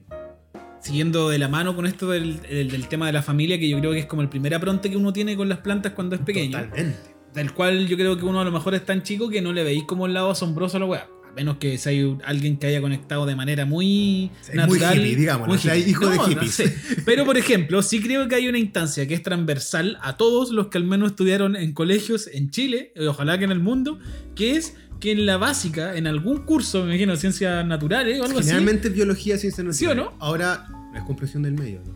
siguiendo 0.85 1.29
de 1.29 1.39
la 1.39 1.47
mano 1.47 1.75
con 1.75 1.85
esto 1.87 2.09
del, 2.11 2.39
del- 2.41 2.69
del 2.69 2.87
tema 2.87 3.07
de 3.07 3.13
la 3.13 3.23
familia, 3.23 3.57
que 3.59 3.67
yo 3.67 3.79
creo 3.79 3.91
que 3.91 3.99
es 3.99 4.05
como 4.05 4.21
el 4.21 4.29
primer 4.29 4.53
apronte 4.53 4.89
que 4.89 4.97
uno 4.97 5.11
tiene 5.11 5.35
con 5.35 5.49
las 5.49 5.59
plantas 5.59 5.93
cuando 5.93 6.15
es 6.15 6.21
pequeño. 6.21 6.59
Totalmente. 6.59 6.97
Del 7.33 7.51
cual 7.53 7.87
yo 7.87 7.97
creo 7.97 8.17
que 8.17 8.23
uno 8.25 8.39
a 8.39 8.45
lo 8.45 8.51
mejor 8.51 8.75
es 8.75 8.85
tan 8.85 9.01
chico 9.03 9.29
que 9.29 9.41
no 9.41 9.51
le 9.51 9.63
veis 9.63 9.83
como 9.83 10.05
el 10.05 10.13
lado 10.13 10.29
asombroso 10.31 10.77
a 10.77 10.79
la 10.81 10.85
weá. 10.85 11.07
A 11.29 11.33
menos 11.35 11.57
que 11.57 11.77
sea 11.77 11.91
alguien 12.23 12.55
que 12.57 12.67
haya 12.67 12.79
conectado 12.79 13.25
de 13.25 13.35
manera 13.35 13.65
muy 13.65 14.31
Sí, 14.41 14.51
muy 14.53 14.57
natural. 14.79 15.05
hippie, 15.05 15.29
o 15.29 15.57
sea, 15.57 15.75
hippie. 15.75 15.89
hijo 15.91 16.07
de 16.07 16.15
no 16.17 16.23
hippies. 16.27 16.51
sé. 16.53 16.77
Pero 17.03 17.25
por 17.25 17.35
ejemplo, 17.37 17.81
sí 17.81 17.99
creo 17.99 18.27
que 18.29 18.35
hay 18.35 18.47
una 18.47 18.57
instancia 18.59 19.05
que 19.07 19.15
es 19.15 19.21
transversal 19.23 19.97
a 20.01 20.15
todos 20.15 20.51
los 20.51 20.67
que 20.67 20.77
al 20.77 20.85
menos 20.85 21.09
estudiaron 21.09 21.55
en 21.57 21.73
colegios 21.73 22.29
en 22.31 22.51
Chile, 22.51 22.93
y 22.95 23.03
ojalá 23.05 23.37
que 23.37 23.43
en 23.43 23.51
el 23.51 23.59
mundo, 23.59 23.99
que 24.33 24.55
es 24.55 24.75
que 25.01 25.11
en 25.11 25.25
la 25.25 25.35
básica, 25.35 25.97
en 25.97 26.07
algún 26.07 26.45
curso, 26.45 26.83
me 26.85 26.91
imagino, 26.91 27.17
ciencias 27.17 27.65
naturales 27.65 28.21
o 28.21 28.23
algo 28.23 28.39
así. 28.39 28.47
Generalmente 28.47 28.87
biología, 28.87 29.37
ciencia 29.37 29.61
natural. 29.61 29.77
¿Sí 29.77 29.85
o 29.87 29.93
no? 29.93 30.13
Ahora, 30.19 30.65
la 30.95 31.05
compresión 31.05 31.43
del 31.43 31.53
medio, 31.53 31.81
¿no? 31.85 31.93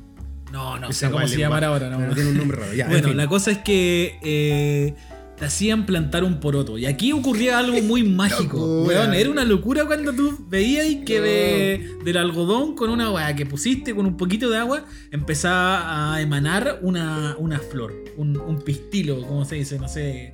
No, 0.52 0.80
no 0.80 0.90
Esa 0.90 1.08
sé 1.08 1.12
cómo 1.12 1.28
se 1.28 1.38
llamará 1.38 1.68
ahora. 1.68 1.90
No, 1.90 2.14
tiene 2.14 2.30
un 2.32 2.38
nombre 2.38 2.58
raro. 2.58 2.74
Ya, 2.74 2.86
en 2.86 2.92
bueno, 2.92 3.08
fin. 3.10 3.18
la 3.18 3.28
cosa 3.28 3.52
es 3.52 3.60
que 3.60 4.18
eh, 4.24 4.96
te 5.38 5.46
hacían 5.46 5.86
plantar 5.86 6.24
un 6.24 6.40
poroto. 6.40 6.78
Y 6.80 6.88
aquí 6.88 7.12
ocurría 7.12 7.60
algo 7.60 7.80
muy 7.84 8.02
mágico. 8.04 8.84
Weón. 8.84 9.14
Era 9.14 9.30
una 9.30 9.46
locura 9.46 9.86
cuando 9.86 10.12
tú 10.12 10.46
veías 10.50 10.88
que 11.06 11.22
de- 11.22 11.90
del 12.04 12.18
algodón 12.18 12.76
con 12.76 12.90
una 12.90 13.12
weá 13.12 13.36
que 13.36 13.46
pusiste 13.46 13.94
con 13.94 14.08
un 14.08 14.18
poquito 14.18 14.50
de 14.50 14.58
agua 14.58 14.86
empezaba 15.12 16.16
a 16.16 16.22
emanar 16.22 16.80
una, 16.82 17.36
una 17.38 17.60
flor, 17.60 17.94
un, 18.18 18.36
un 18.40 18.60
pistilo, 18.62 19.22
como 19.28 19.46
se 19.46 19.56
dice, 19.56 19.78
no 19.78 19.88
sé. 19.88 20.34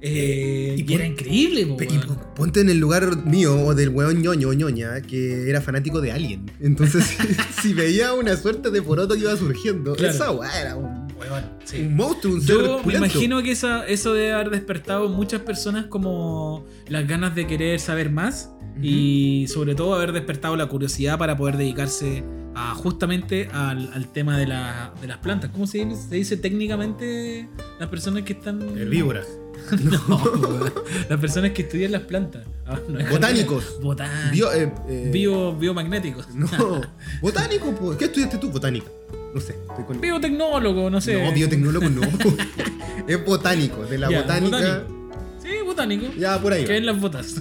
Eh, 0.00 0.84
y 0.86 0.92
era 0.94 1.06
increíble, 1.06 1.66
po, 1.66 1.82
y 1.82 1.98
ponte 2.36 2.60
en 2.60 2.68
el 2.68 2.78
lugar 2.78 3.24
mío 3.26 3.58
o 3.66 3.74
del 3.74 3.88
weón 3.88 4.20
ñoño 4.20 4.48
o 4.48 4.52
ñoña 4.52 5.00
que 5.00 5.48
era 5.48 5.60
fanático 5.62 6.00
de 6.00 6.12
Alien. 6.12 6.50
Entonces, 6.60 7.16
si 7.62 7.72
veía 7.72 8.12
una 8.12 8.36
suerte 8.36 8.70
de 8.70 8.82
poroto 8.82 9.14
que 9.14 9.20
iba 9.20 9.36
surgiendo, 9.36 9.94
Claro. 9.94 10.14
esa 10.14 10.30
weá 10.32 10.60
era 10.60 10.76
un 10.76 11.06
Weón, 11.16 11.44
sí. 11.64 11.80
Un 11.80 11.96
monstruo, 11.96 12.34
un 12.34 12.42
ser 12.42 12.56
Yo 12.56 12.76
me 12.76 12.82
pulento. 12.82 13.06
imagino 13.06 13.42
que 13.42 13.52
esa, 13.52 13.86
eso 13.86 14.12
debe 14.12 14.34
haber 14.34 14.50
despertado 14.50 15.08
muchas 15.08 15.40
personas 15.40 15.86
como 15.86 16.66
las 16.88 17.08
ganas 17.08 17.34
de 17.34 17.46
querer 17.46 17.80
saber 17.80 18.10
más 18.10 18.50
y 18.82 19.46
sobre 19.48 19.74
todo 19.74 19.94
haber 19.94 20.12
despertado 20.12 20.54
la 20.56 20.66
curiosidad 20.66 21.16
para 21.18 21.34
poder 21.38 21.56
dedicarse 21.56 22.22
a 22.54 22.74
justamente 22.74 23.48
al, 23.50 23.90
al 23.94 24.12
tema 24.12 24.36
de, 24.38 24.46
la- 24.46 24.92
de 25.00 25.06
las 25.06 25.16
plantas. 25.18 25.50
¿Cómo 25.50 25.66
se 25.66 25.86
dice, 25.86 26.08
se 26.10 26.14
dice 26.16 26.36
técnicamente 26.36 27.48
las 27.80 27.88
personas 27.88 28.22
que 28.24 28.34
están... 28.34 28.60
Herbívoras. 28.78 29.26
No, 30.08 30.72
las 31.08 31.20
personas 31.20 31.50
que 31.52 31.62
estudian 31.62 31.92
las 31.92 32.02
plantas. 32.02 32.44
Ah, 32.66 32.78
no 32.88 32.98
Botánicos. 33.10 33.80
Botánicos. 33.80 34.30
Bio, 34.32 34.52
eh, 34.52 34.72
eh, 34.88 35.10
Bio- 35.12 35.56
biomagnéticos. 35.56 36.28
No, 36.34 36.48
botánico, 37.20 37.72
pues. 37.74 37.96
¿Qué 37.98 38.06
estudiaste 38.06 38.38
tú? 38.38 38.50
Botánica. 38.50 38.86
No 39.34 39.40
sé. 39.40 39.54
Estoy 39.68 39.84
con... 39.84 40.00
Biotecnólogo, 40.00 40.88
no 40.90 41.00
sé. 41.00 41.22
No, 41.22 41.32
biotecnólogo 41.32 41.88
no. 41.90 42.02
es 43.06 43.24
botánico, 43.24 43.84
de 43.84 43.98
la 43.98 44.10
Ya, 44.10 44.20
botánica. 44.22 44.56
botánico. 44.56 44.96
Sí, 45.42 45.48
botánico. 45.64 46.06
Ya, 46.18 46.40
por 46.40 46.52
ahí. 46.52 46.64
Que 46.64 46.76
en 46.78 46.86
las 46.86 47.00
botas. 47.00 47.34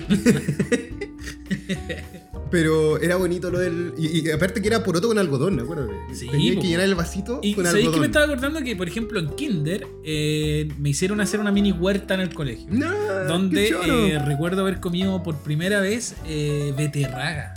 Pero 2.56 3.02
era 3.02 3.18
bonito 3.18 3.52
lo 3.52 3.60
del. 3.60 3.94
Y, 3.98 4.26
y 4.26 4.32
aparte 4.32 4.62
que 4.62 4.70
era 4.70 4.82
poroto 4.82 5.10
con 5.10 5.18
algodón, 5.20 5.58
¿me 5.58 5.64
acuerdo? 5.64 5.90
Sí, 6.14 6.30
Tenía 6.30 6.54
po. 6.56 6.62
que 6.62 6.68
llenar 6.70 6.86
el 6.86 6.96
vasito 6.96 7.42
Y 7.44 7.54
con 7.54 7.66
¿sabéis 7.66 7.84
que 7.84 7.90
me 7.90 7.96
algodón. 7.96 8.06
estaba 8.06 8.26
acordando 8.28 8.62
que, 8.62 8.78
por 8.78 8.88
ejemplo, 8.88 9.20
en 9.20 9.28
Kinder 9.36 9.86
eh, 10.06 10.70
me 10.80 10.88
hicieron 10.88 11.20
hacer 11.20 11.42
una 11.42 11.52
mini 11.52 11.74
huerta 11.74 12.14
en 12.14 12.22
el 12.22 12.34
colegio? 12.34 12.68
No, 12.70 12.90
donde 13.28 13.68
eh, 13.68 14.20
recuerdo 14.20 14.62
haber 14.62 14.80
comido 14.80 15.22
por 15.22 15.36
primera 15.40 15.82
vez 15.82 16.16
eh, 16.26 16.74
beterraga. 16.78 17.56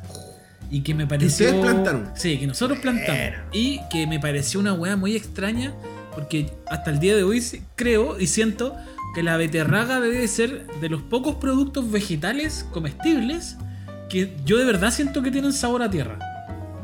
Y 0.69 0.81
que 0.81 0.95
me 0.95 1.07
pareció. 1.07 1.47
ustedes 1.47 1.63
plantaron? 1.65 2.11
Sí, 2.17 2.37
que 2.37 2.49
nosotros 2.49 2.81
plantamos. 2.81 3.21
Y 3.53 3.79
que 3.93 4.09
me 4.09 4.19
pareció 4.19 4.59
una 4.59 4.73
weá 4.73 4.97
muy 4.97 5.15
extraña. 5.15 5.75
Porque 6.13 6.51
hasta 6.67 6.91
el 6.91 6.99
día 6.99 7.15
de 7.15 7.23
hoy 7.23 7.41
creo 7.77 8.19
y 8.19 8.27
siento 8.27 8.75
que 9.15 9.23
la 9.23 9.37
beterraga 9.37 10.01
debe 10.01 10.27
ser 10.27 10.67
de 10.81 10.89
los 10.89 11.03
pocos 11.03 11.37
productos 11.37 11.89
vegetales 11.89 12.67
comestibles 12.73 13.57
que 14.09 14.37
yo 14.45 14.57
de 14.59 14.65
verdad 14.65 14.91
siento 14.91 15.23
que 15.23 15.31
tienen 15.31 15.53
sabor 15.53 15.83
a 15.83 15.91
tierra. 15.91 16.19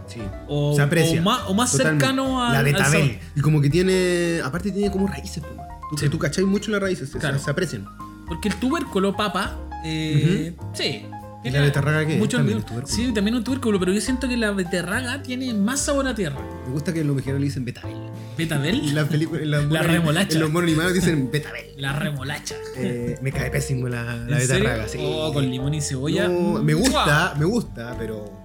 Sí. 0.07 0.21
O, 0.49 0.75
Se 0.76 0.83
aprecia, 0.83 1.21
o 1.21 1.25
más, 1.25 1.40
o 1.49 1.54
más 1.54 1.73
Totalmente. 1.73 2.04
cercano 2.04 2.45
a, 2.45 2.52
La 2.52 2.62
betabel. 2.62 3.19
Y 3.35 3.40
como 3.40 3.61
que 3.61 3.71
tiene. 3.71 4.40
Aparte 4.45 4.71
tiene 4.71 4.90
como 4.90 5.07
raíces, 5.07 5.43
po, 5.43 5.54
man. 5.54 5.66
Tú, 5.90 5.97
Sí. 5.99 6.09
tú 6.09 6.19
cacháis 6.19 6.47
mucho 6.47 6.71
las 6.71 6.81
raíces, 6.81 7.11
Claro. 7.19 7.38
se 7.38 7.50
aprecian. 7.50 7.88
Porque 8.26 8.49
el 8.49 8.54
tubérculo 8.57 9.16
papa, 9.16 9.57
eh, 9.85 10.54
sí. 10.75 11.07
¿Y 11.44 11.50
la 11.50 11.60
beterraga 11.60 12.06
qué 12.06 12.14
es? 12.14 12.18
Mucho 12.18 12.38
También 12.38 12.64
el- 12.68 12.82
es. 12.84 12.90
Sí, 12.90 13.12
también 13.12 13.34
un 13.36 13.44
tubérculo, 13.44 13.78
pero 13.78 13.92
yo 13.92 14.00
siento 14.00 14.26
que 14.28 14.36
la 14.36 14.50
beterraga 14.52 15.22
tiene 15.22 15.52
más 15.52 15.80
sabor 15.80 16.06
a 16.08 16.14
tierra. 16.14 16.40
Me 16.66 16.72
gusta 16.72 16.92
que 16.94 17.00
en 17.00 17.06
los 17.06 17.16
mexicanos 17.16 17.40
le 17.40 17.46
dicen 17.46 17.64
betabel. 17.64 17.96
¿Betabel? 18.38 18.80
en 18.88 18.94
las 18.94 19.08
películas. 19.08 19.42
en 19.42 19.50
las 19.50 19.64
La 19.66 19.82
remolacha. 19.82 20.34
En 20.34 20.40
los 20.40 20.50
monos 20.50 20.68
animados 20.68 20.94
dicen 20.94 21.30
betabel. 21.30 21.66
La 21.76 21.92
remolacha. 21.98 22.54
Eh, 22.76 23.18
me 23.20 23.30
cae 23.30 23.50
pésimo 23.50 23.88
la, 23.88 24.16
la 24.16 24.40
sí. 24.88 24.98
Oh, 25.00 25.32
con 25.32 25.48
limón 25.48 25.74
y 25.74 25.80
cebolla. 25.80 26.28
No, 26.28 26.62
me 26.62 26.74
gusta, 26.74 27.34
me 27.38 27.44
gusta, 27.44 27.94
pero. 27.98 28.42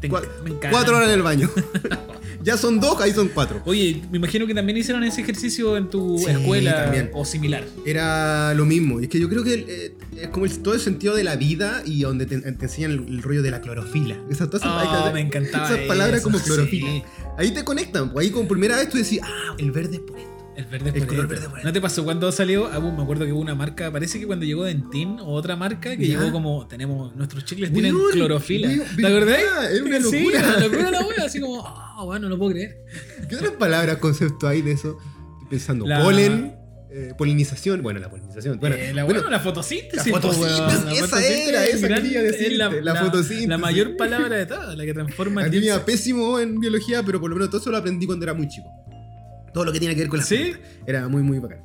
Te 0.00 0.08
me 0.08 0.16
encanta. 0.18 0.70
cuatro 0.70 0.96
horas 0.96 1.08
en 1.08 1.14
el 1.14 1.22
baño. 1.22 1.48
ya 2.42 2.56
son 2.56 2.80
dos, 2.80 3.00
ahí 3.00 3.12
son 3.12 3.28
cuatro. 3.28 3.62
Oye, 3.64 4.02
me 4.10 4.18
imagino 4.18 4.46
que 4.46 4.54
también 4.54 4.76
hicieron 4.78 5.02
ese 5.04 5.20
ejercicio 5.22 5.76
en 5.76 5.88
tu 5.90 6.18
Sí, 6.18 6.30
escuela 6.30 6.84
también. 6.84 7.10
o 7.14 7.24
similar. 7.24 7.64
Era 7.84 8.54
lo 8.54 8.64
mismo. 8.64 9.00
Y 9.00 9.04
es 9.04 9.08
que 9.08 9.18
yo 9.20 9.28
creo 9.28 9.42
que 9.44 9.54
eh, 9.68 9.94
es 10.22 10.28
como 10.28 10.46
el- 10.46 10.58
todo 10.60 10.74
el 10.74 10.80
sentido 10.80 11.14
de 11.14 11.24
la 11.24 11.36
vida 11.36 11.82
y 11.84 12.02
donde 12.02 12.26
te, 12.26 12.38
te 12.40 12.64
enseñan 12.64 12.90
el, 12.92 12.98
el 13.08 13.22
rollo 13.22 13.42
de 13.42 13.50
la 13.50 13.60
clorofila. 13.60 14.16
Esas, 14.30 14.48
todas 14.50 14.62
esas, 14.62 14.72
Oh, 14.74 14.78
hay 14.78 15.08
que- 15.08 15.14
me 15.14 15.20
encantaba 15.20 15.66
esas 15.68 15.86
palabras 15.86 16.20
eso, 16.20 16.24
como 16.30 16.38
clorofila. 16.40 16.86
sí. 16.90 17.02
Ahí 17.38 17.52
te 17.52 17.64
conectan. 17.64 18.12
Pues 18.12 18.26
ahí 18.26 18.32
como 18.32 18.48
primera 18.48 18.76
vez 18.76 18.88
tú 18.88 18.98
decís, 18.98 19.20
ah, 19.22 19.54
el 19.58 19.70
verde 19.72 19.96
es 19.96 20.00
por 20.00 20.18
esto. 20.18 20.35
El 20.56 20.64
verde 20.66 20.90
El 20.94 20.98
por 21.00 21.06
color 21.08 21.26
verde 21.28 21.48
por 21.48 21.64
¿No 21.64 21.72
te 21.72 21.80
pasó 21.80 22.02
cuando 22.04 22.32
salió? 22.32 22.66
Ah, 22.72 22.80
me 22.80 23.02
acuerdo 23.02 23.24
que 23.26 23.32
hubo 23.32 23.40
una 23.40 23.54
marca, 23.54 23.90
parece 23.92 24.18
que 24.18 24.26
cuando 24.26 24.44
llegó 24.46 24.64
Dentin 24.64 25.20
o 25.20 25.32
otra 25.34 25.54
marca 25.56 25.96
que 25.96 26.08
Ya. 26.08 26.18
llegó 26.18 26.32
como, 26.32 26.66
tenemos, 26.66 27.14
nuestros 27.14 27.44
chicles 27.44 27.72
tienen 27.72 27.94
clorofila. 28.12 28.68
¿Te 28.96 29.06
acordás? 29.06 29.38
era 29.72 29.84
una 29.84 30.00
Sí, 30.00 30.18
locura. 30.24 30.38
una 30.40 30.60
locura 30.60 30.90
la 30.90 31.06
wea, 31.06 31.24
así 31.26 31.40
como, 31.40 31.62
ah, 31.66 32.02
bueno, 32.04 32.22
no 32.24 32.28
lo 32.30 32.38
puedo 32.38 32.52
creer. 32.52 32.84
¿Qué 33.28 33.36
otras 33.36 33.52
palabras, 33.52 33.98
concepto 33.98 34.48
hay 34.48 34.62
de 34.62 34.72
eso? 34.72 34.98
Estoy 35.34 35.48
pensando, 35.50 35.86
La- 35.86 36.02
polen, 36.02 36.56
eh, 36.90 37.12
polinización. 37.18 37.82
Bueno, 37.82 38.00
la 38.00 38.08
polinización. 38.08 38.58
Bueno, 38.58 38.76
Eh, 38.76 38.94
la, 38.94 39.04
bueno, 39.04 39.20
bueno, 39.20 39.30
la 39.36 39.40
fotosíntesis. 39.40 40.06
la 40.06 40.20
fotosíntesis, 40.20 40.58
la 40.84 40.92
esa 40.92 41.06
fotosíntesis 41.06 41.48
era, 41.48 41.66
es 41.66 41.74
esa 41.74 41.86
gran- 41.88 42.02
quería 42.02 42.20
es 42.22 42.24
la, 42.24 42.32
decirte, 42.68 42.82
la 42.82 42.94
la- 42.94 43.00
fotosíntesis. 43.04 43.48
La 43.48 43.58
mayor 43.58 43.96
palabra 43.98 44.36
de 44.36 44.46
todas, 44.46 44.74
la 44.74 44.84
que 44.86 44.94
transforma 44.94 45.42
a 45.42 45.44
el 45.44 45.50
mí 45.50 45.58
me 45.60 45.66
iba 45.66 45.84
pésimo 45.84 46.40
en 46.40 46.58
biología, 46.60 47.02
pero 47.02 47.20
por 47.20 47.28
lo 47.28 47.36
menos 47.36 47.50
todo 47.50 47.60
eso 47.60 47.70
lo 47.70 47.76
aprendí 47.76 48.06
cuando 48.06 48.24
era 48.24 48.32
muy 48.32 48.48
chico. 48.48 48.68
Todo 49.56 49.64
lo 49.64 49.72
que 49.72 49.78
tiene 49.80 49.94
que 49.94 50.02
ver 50.02 50.10
con 50.10 50.18
las 50.18 50.28
¿Sí? 50.28 50.36
plantas. 50.36 50.60
Era 50.86 51.08
muy, 51.08 51.22
muy 51.22 51.38
bacán. 51.38 51.62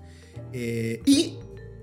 Eh, 0.53 1.01
y 1.05 1.33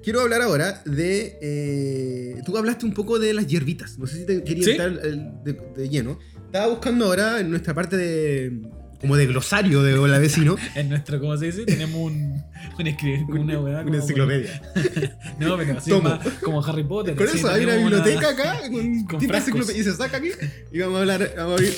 quiero 0.02 0.22
hablar 0.22 0.40
ahora 0.40 0.80
de. 0.86 1.36
eh, 1.42 2.40
tú 2.46 2.56
hablaste 2.56 2.86
un 2.86 2.94
poco 2.94 3.18
de 3.18 3.34
las 3.34 3.46
hierbitas. 3.46 3.98
No 3.98 4.06
sé 4.06 4.16
si 4.20 4.24
te 4.24 4.42
quería 4.42 4.64
¿Sí? 4.64 4.70
entrar 4.70 4.92
eh, 5.04 5.30
de, 5.44 5.52
de 5.76 5.88
lleno. 5.90 6.18
Estaba 6.46 6.68
buscando 6.68 7.04
ahora 7.04 7.40
en 7.40 7.50
nuestra 7.50 7.74
parte 7.74 7.98
de. 7.98 8.58
como 9.02 9.16
de 9.18 9.26
glosario 9.26 9.82
de 9.82 9.98
Hola 9.98 10.18
Vecino. 10.18 10.56
En 10.74 10.88
nuestro, 10.88 11.20
¿cómo 11.20 11.36
se 11.36 11.44
dice? 11.44 11.66
Tenemos 11.66 12.00
un, 12.10 12.42
un 12.78 12.86
escribir 12.86 13.26
con 13.26 13.40
una 13.40 13.60
weá. 13.60 13.82
Una 13.86 13.98
enciclopedia. 13.98 14.62
No, 15.38 15.58
pero 15.58 15.76
así 15.76 15.90
Tomo. 15.90 16.08
más 16.08 16.26
como 16.42 16.64
Harry 16.64 16.84
Potter. 16.84 17.16
Con 17.16 17.28
eso 17.28 17.50
hay 17.50 17.64
una 17.64 17.76
biblioteca 17.76 18.30
acá 18.30 18.60
con, 18.70 19.04
con 19.04 19.22
enciclopedia 19.34 19.78
y 19.78 19.84
se 19.84 19.92
saca 19.92 20.16
aquí. 20.16 20.30
Y 20.72 20.78
vamos 20.78 20.96
a 20.96 21.00
hablar. 21.02 21.32
Vamos 21.36 21.50
a 21.52 21.54
abrir 21.56 21.74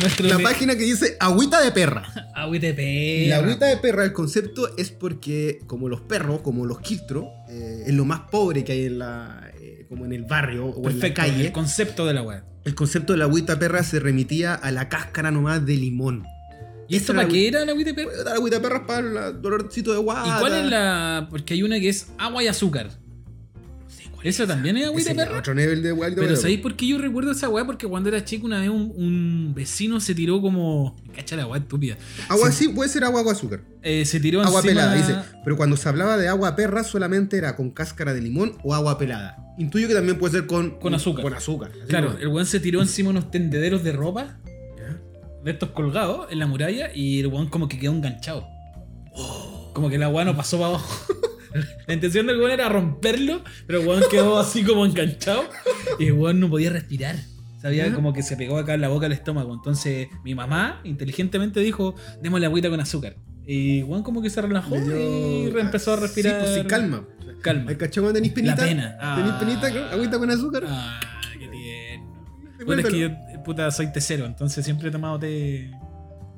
Nuestro 0.00 0.28
la 0.28 0.38
página 0.38 0.74
que 0.76 0.84
dice 0.84 1.16
agüita 1.20 1.60
de 1.62 1.72
perra. 1.72 2.04
Agüita 2.34 2.66
de 2.72 2.82
Y 3.24 3.28
la 3.28 3.36
perra. 3.36 3.46
agüita 3.46 3.66
de 3.66 3.76
perra, 3.78 4.04
el 4.04 4.12
concepto 4.12 4.76
es 4.76 4.90
porque, 4.90 5.60
como 5.66 5.88
los 5.88 6.00
perros, 6.02 6.40
como 6.42 6.66
los 6.66 6.80
quiltros, 6.80 7.24
eh, 7.48 7.84
es 7.86 7.94
lo 7.94 8.04
más 8.04 8.20
pobre 8.30 8.62
que 8.64 8.72
hay 8.72 8.84
en 8.86 8.98
la, 8.98 9.50
eh, 9.60 9.86
como 9.88 10.04
en 10.04 10.12
el 10.12 10.24
barrio 10.24 10.66
o 10.66 10.76
en 10.76 10.82
la 10.82 10.90
Perfecto, 10.90 11.22
calle. 11.22 11.46
el 11.46 11.52
concepto 11.52 12.04
de 12.06 12.14
la 12.14 12.22
weá. 12.22 12.44
El 12.64 12.74
concepto 12.74 13.12
de 13.14 13.18
la 13.20 13.24
agüita 13.26 13.54
de 13.54 13.60
perra 13.60 13.82
se 13.84 14.00
remitía 14.00 14.54
a 14.54 14.70
la 14.70 14.88
cáscara 14.88 15.30
nomás 15.30 15.64
de 15.64 15.74
limón. 15.76 16.24
¿Y 16.88 16.96
esto 16.96 17.14
para 17.14 17.26
qué 17.28 17.48
era 17.48 17.64
la 17.64 17.72
agüita 17.72 17.92
de 17.92 17.94
perra? 17.94 18.12
La 18.24 18.32
agüita 18.32 18.56
de 18.56 18.62
perra 18.62 18.76
es 18.78 18.82
para 18.84 19.28
el 19.30 19.40
dolorcito 19.42 19.92
de 19.92 19.98
guata. 19.98 20.36
¿Y 20.36 20.40
cuál 20.40 20.52
es 20.54 20.70
la...? 20.70 21.26
Porque 21.30 21.54
hay 21.54 21.62
una 21.62 21.80
que 21.80 21.88
es 21.88 22.08
agua 22.18 22.42
y 22.44 22.48
azúcar. 22.48 22.90
¿Esa 24.26 24.46
también 24.46 24.76
es 24.76 24.86
agüita 24.86 25.14
perra? 25.14 25.38
Otro 25.38 25.54
nivel 25.54 25.82
de 25.82 25.90
agüita 25.90 26.16
Pero. 26.20 26.36
¿sabéis 26.36 26.60
por 26.60 26.74
qué 26.76 26.88
yo 26.88 26.98
recuerdo 26.98 27.30
esa 27.32 27.48
weá? 27.48 27.64
Porque 27.64 27.86
cuando 27.86 28.08
era 28.08 28.24
chico 28.24 28.46
una 28.46 28.60
vez 28.60 28.70
un, 28.70 28.92
un 28.96 29.52
vecino 29.54 30.00
se 30.00 30.14
tiró 30.14 30.40
como... 30.40 30.96
Cacha 31.14 31.36
la 31.36 31.46
weá 31.46 31.60
estúpida. 31.60 31.96
Agua 32.28 32.50
se, 32.50 32.64
sí, 32.64 32.68
puede 32.70 32.90
ser 32.90 33.04
agua 33.04 33.22
o 33.22 33.30
azúcar. 33.30 33.60
eh, 33.82 34.04
se 34.04 34.18
tiró 34.20 34.40
Agua 34.42 34.60
encima... 34.60 34.82
pelada, 34.82 34.94
dice. 34.94 35.14
Pero 35.44 35.56
cuando 35.56 35.76
se 35.76 35.88
hablaba 35.88 36.16
de 36.16 36.28
agua 36.28 36.56
perra, 36.56 36.82
solamente 36.84 37.36
era 37.38 37.54
con 37.56 37.70
cáscara 37.70 38.14
de 38.14 38.20
limón 38.20 38.54
o 38.64 38.74
agua 38.74 38.98
pelada. 38.98 39.36
Intuyo 39.58 39.86
que 39.88 39.94
también 39.94 40.18
puede 40.18 40.32
ser 40.32 40.46
con, 40.46 40.78
Con 40.80 40.92
azúcar. 40.94 41.22
Con 41.22 41.32
azúcar. 41.34 41.70
Claro, 41.88 42.08
como- 42.08 42.18
el 42.18 42.28
weón 42.28 42.46
se 42.46 42.58
tiró 42.60 42.82
encima 42.82 43.10
unos 43.10 43.30
tendederos 43.30 43.82
de 43.84 43.92
ropa, 43.92 44.38
¿Ya? 44.76 44.98
de 45.44 45.50
estos 45.52 45.70
colgados, 45.70 46.26
en 46.32 46.40
la 46.40 46.46
muralla, 46.46 46.90
y 46.94 47.20
el 47.20 47.28
weón 47.28 47.48
como 47.48 47.68
que 47.68 47.78
quedó 47.78 47.92
enganchado. 47.92 48.46
Como 49.72 49.88
que 49.88 49.98
la 49.98 50.08
weá 50.08 50.24
no 50.24 50.36
pasó 50.36 50.56
para 50.58 50.70
abajo. 50.70 51.14
La 51.86 51.94
intención 51.94 52.26
del 52.26 52.38
weón 52.38 52.50
era 52.50 52.68
romperlo, 52.68 53.42
pero 53.66 53.80
el 53.80 53.86
weón 53.86 54.02
quedó 54.10 54.38
así 54.38 54.62
como 54.64 54.84
enganchado 54.86 55.44
y 55.98 56.06
el 56.06 56.12
weón 56.12 56.40
no 56.40 56.48
podía 56.50 56.70
respirar. 56.70 57.16
Sabía 57.60 57.92
como 57.94 58.12
que 58.12 58.22
se 58.22 58.36
pegó 58.36 58.58
acá 58.58 58.74
en 58.74 58.80
la 58.82 58.88
boca 58.88 59.06
al 59.06 59.12
estómago. 59.12 59.52
Entonces 59.54 60.08
mi 60.24 60.34
mamá 60.34 60.80
inteligentemente 60.84 61.60
dijo, 61.60 61.94
démosle 62.22 62.46
agüita 62.46 62.68
con 62.70 62.80
azúcar. 62.80 63.16
Y 63.46 63.82
Juan 63.82 64.02
como 64.02 64.22
que 64.22 64.30
se 64.30 64.42
relajó 64.42 64.74
dio- 64.78 65.48
y 65.56 65.60
empezó 65.60 65.92
a 65.94 65.96
respirar. 65.96 66.40
Sí, 66.40 66.46
pues 66.46 66.60
sí, 66.62 66.66
calma. 66.66 67.04
Calma. 67.42 67.70
¿Hay 67.70 67.76
cachado 67.76 68.06
cuando 68.06 68.14
tenéis 68.18 68.32
penita? 68.32 68.56
La 68.56 68.62
pena. 68.68 68.98
¿Tenéis 69.16 69.32
Ah. 69.34 69.38
penita? 69.38 69.72
con- 69.72 69.92
¿Agüita 69.94 70.18
con 70.18 70.30
azúcar? 70.30 70.64
Ah, 70.68 71.00
qué 71.32 71.46
tierno. 71.48 72.26
Bueno, 72.66 72.82
es 72.82 72.88
que 72.88 72.98
yo, 72.98 73.08
puta, 73.44 73.70
soy 73.70 73.92
tecero, 73.92 74.26
entonces 74.26 74.64
siempre 74.64 74.88
he 74.88 74.90
tomado 74.90 75.18
té. 75.18 75.70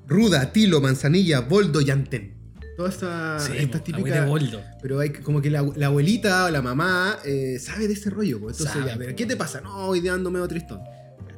Ruda, 0.06 0.52
tilo, 0.52 0.80
manzanilla, 0.80 1.40
boldo 1.40 1.80
y 1.80 1.90
antén. 1.90 2.34
Todas 2.78 2.94
estas 2.94 3.42
Sí, 3.44 3.66
típicas. 3.82 4.28
boldo. 4.28 4.62
Pero 4.80 5.00
hay 5.00 5.10
como 5.10 5.42
que 5.42 5.50
la, 5.50 5.68
la 5.74 5.86
abuelita 5.86 6.44
o 6.44 6.50
la 6.50 6.62
mamá 6.62 7.18
eh, 7.24 7.58
sabe 7.60 7.88
de 7.88 7.94
ese 7.94 8.08
rollo. 8.08 8.38
po. 8.38 8.50
Entonces, 8.50 8.72
Sabe, 8.72 8.86
ya, 8.92 8.96
pero. 8.96 9.16
¿qué 9.16 9.26
te 9.26 9.36
pasa? 9.36 9.60
No, 9.60 9.86
hoy 9.88 9.98
día 10.00 10.12
ando 10.14 10.30
medio 10.30 10.46
tristón. 10.46 10.78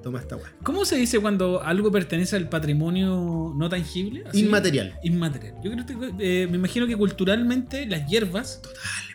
Toma 0.02 0.18
esta 0.20 0.36
weá. 0.36 0.52
¿Cómo 0.62 0.84
se 0.84 0.96
dice 0.96 1.18
cuando 1.18 1.62
algo 1.62 1.90
pertenece 1.90 2.36
al 2.36 2.50
patrimonio 2.50 3.54
no 3.56 3.68
tangible? 3.70 4.24
Así. 4.26 4.40
Inmaterial. 4.44 4.98
Inmaterial. 5.02 5.54
Yo 5.64 5.70
creo 5.72 5.86
que 5.86 6.42
eh, 6.42 6.46
me 6.46 6.56
imagino 6.58 6.86
que 6.86 6.94
culturalmente 6.96 7.86
las 7.86 8.06
hierbas, 8.06 8.60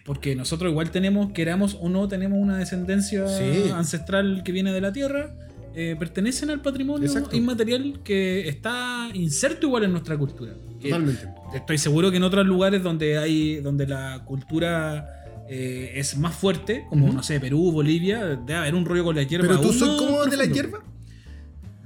porque 0.03 0.35
nosotros 0.35 0.71
igual 0.71 0.89
tenemos, 0.89 1.31
queramos 1.31 1.77
o 1.79 1.89
no, 1.89 2.07
tenemos 2.07 2.39
una 2.39 2.57
descendencia 2.57 3.27
Sí. 3.27 3.69
ancestral 3.71 4.41
que 4.43 4.51
viene 4.51 4.71
de 4.73 4.81
la 4.81 4.91
tierra, 4.91 5.31
eh, 5.75 5.95
pertenecen 5.99 6.49
al 6.49 6.61
patrimonio 6.61 7.07
Exacto. 7.07 7.35
inmaterial 7.35 7.99
que 8.03 8.47
está 8.47 9.09
inserto 9.13 9.67
igual 9.67 9.83
en 9.83 9.91
nuestra 9.91 10.17
cultura. 10.17 10.53
Totalmente. 10.89 11.27
estoy 11.53 11.77
seguro 11.77 12.11
que 12.11 12.17
en 12.17 12.23
otros 12.23 12.45
lugares 12.45 12.81
donde 12.83 13.17
hay, 13.17 13.55
donde 13.57 13.87
la 13.87 14.23
cultura 14.25 15.43
eh, 15.49 15.91
es 15.95 16.17
más 16.17 16.33
fuerte, 16.35 16.85
como 16.89 17.11
no 17.13 17.21
sé, 17.23 17.39
Perú, 17.39 17.71
Bolivia, 17.71 18.25
debe 18.25 18.55
haber 18.55 18.75
un 18.75 18.85
rollo 18.85 19.03
con 19.03 19.15
la 19.15 19.23
hierba. 19.23 19.47
Pero 19.47 19.61
tú 19.61 19.73
sos 19.73 20.01
como 20.01 20.25
de 20.25 20.37
la 20.37 20.45
hierba. 20.45 20.83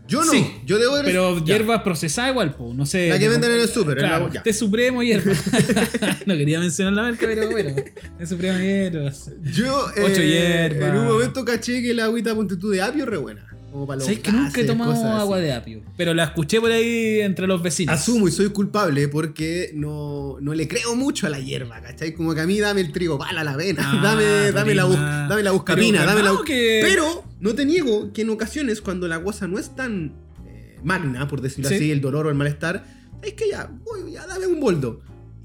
Yo 0.07 0.23
no, 0.23 0.31
Sí, 0.31 0.43
yo 0.65 0.79
debo 0.79 0.95
de 0.97 1.03
Pero 1.03 1.37
ya. 1.37 1.45
hierba 1.45 1.83
procesada 1.83 2.31
igual, 2.31 2.55
po. 2.55 2.73
No 2.73 2.87
sé. 2.87 3.09
La 3.09 3.19
que 3.19 3.29
venden 3.29 3.51
en 3.51 3.59
el 3.59 3.67
súper, 3.69 3.97
en 3.99 4.03
la- 4.05 4.17
Claro, 4.17 4.43
té 4.43 4.53
supremo 4.53 5.03
hierba. 5.03 5.33
no 6.25 6.33
quería 6.35 6.59
mencionar 6.59 6.93
la 6.93 7.01
marca, 7.03 7.27
pero 7.27 7.51
bueno. 7.51 7.75
Té 8.17 8.25
supremo 8.25 8.57
hierbas. 8.57 9.29
Yo 9.53 9.85
Ocho 10.03 10.21
eh, 10.21 10.69
hierbas. 10.71 10.89
en 10.89 10.95
un 10.97 11.05
momento 11.05 11.45
caché 11.45 11.83
que 11.83 11.93
la 11.93 12.05
agüita 12.05 12.33
ponte 12.33 12.57
tú 12.57 12.69
de 12.69 12.81
apio 12.81 13.03
es 13.03 13.09
re 13.09 13.17
buena. 13.17 13.45
Como 13.71 13.85
para 13.85 13.97
los 13.97 14.05
Sabes 14.05 14.19
que 14.19 14.31
nunca 14.31 14.61
he 14.61 14.63
tomado 14.63 14.91
así. 14.91 15.03
agua 15.03 15.37
de 15.39 15.53
apio. 15.53 15.81
Pero 15.97 16.13
la 16.13 16.23
escuché 16.25 16.59
por 16.59 16.71
ahí 16.71 17.19
entre 17.21 17.45
los 17.47 17.61
vecinos. 17.61 17.93
Asumo 17.93 18.27
y 18.27 18.31
soy 18.31 18.49
culpable 18.49 19.07
porque 19.07 19.71
no, 19.75 20.37
no 20.41 20.53
le 20.53 20.67
creo 20.67 20.95
mucho 20.95 21.27
a 21.27 21.29
la 21.29 21.39
hierba, 21.39 21.79
¿cachai? 21.81 22.13
Como 22.13 22.33
que 22.33 22.41
a 22.41 22.47
mí 22.47 22.59
dame 22.59 22.81
el 22.81 22.91
trigo 22.91 23.17
pala 23.17 23.43
la 23.43 23.51
avena, 23.51 23.81
Ah, 23.85 23.99
dame, 24.03 24.51
dame, 24.51 24.75
la, 24.75 24.85
bus- 24.85 24.95
dame 24.97 25.43
la 25.43 25.51
buscapina, 25.51 25.99
Pero 25.99 26.11
dame 26.11 26.23
la 26.23 26.37
que- 26.45 26.79
Pero 26.83 27.23
no 27.39 27.53
te 27.53 27.65
niego 27.65 28.11
que 28.13 28.21
en 28.23 28.29
ocasiones 28.31 28.81
cuando 28.81 29.07
la 29.07 29.21
cosa 29.23 29.47
no 29.47 29.59
es 29.59 29.75
tan 29.75 30.13
eh, 30.47 30.77
magna, 30.83 31.27
por 31.27 31.41
decirlo 31.41 31.69
Sí. 31.69 31.75
así, 31.75 31.91
el 31.91 32.01
dolor 32.01 32.25
o 32.25 32.29
el 32.29 32.35
malestar, 32.35 32.85
es 33.21 33.33
que 33.33 33.49
ya, 33.51 33.69
voy, 33.83 34.13
ya 34.13 34.25
dame 34.25 34.47
un 34.47 34.59
boldo. 34.59 35.01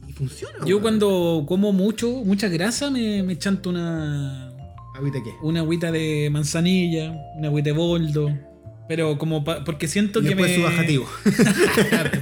Y 0.09 0.13
funciona. 0.13 0.65
Yo 0.65 0.81
cuando 0.81 1.45
como 1.47 1.73
mucho, 1.73 2.09
mucha 2.25 2.49
grasa, 2.49 2.91
me, 2.91 3.23
me 3.23 3.37
chanto 3.39 3.71
una, 3.71 4.53
¿Agüita 4.95 5.23
qué? 5.23 5.35
una 5.43 5.61
agüita 5.61 5.91
de 5.93 6.29
manzanilla, 6.31 7.11
una 7.37 7.49
agüita 7.49 7.71
de 7.71 7.77
boldo. 7.77 8.39
Pero 8.87 9.17
como 9.19 9.43
pa- 9.45 9.65
porque 9.65 9.89
siento 9.89 10.21
Y 10.21 10.27
que 10.29 10.35
me... 10.37 10.55
su 10.55 10.63
bajativo. 10.63 11.09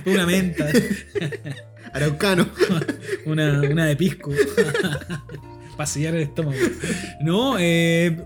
Una 0.07 0.27
menta, 0.33 0.69
Araucano. 1.93 2.47
una, 3.27 3.61
una 3.61 3.87
de 3.87 3.97
pisco. 3.97 4.31
Para 5.77 5.87
sellar 5.87 6.15
el 6.15 6.23
estómago. 6.23 6.57
No, 7.21 7.57
eh, 7.59 8.17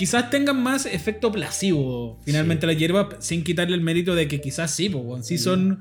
quizás 0.00 0.30
tengan 0.30 0.62
más 0.62 0.86
efecto 0.86 1.30
placebo 1.30 2.18
finalmente 2.24 2.62
Sí. 2.66 2.72
la 2.72 2.72
hierba 2.72 3.08
sin 3.18 3.44
quitarle 3.44 3.74
el 3.74 3.82
mérito 3.82 4.14
de 4.14 4.28
que 4.28 4.40
quizás 4.40 4.70
sí, 4.70 4.88
pues, 4.88 5.26
sí 5.26 5.36
son 5.36 5.80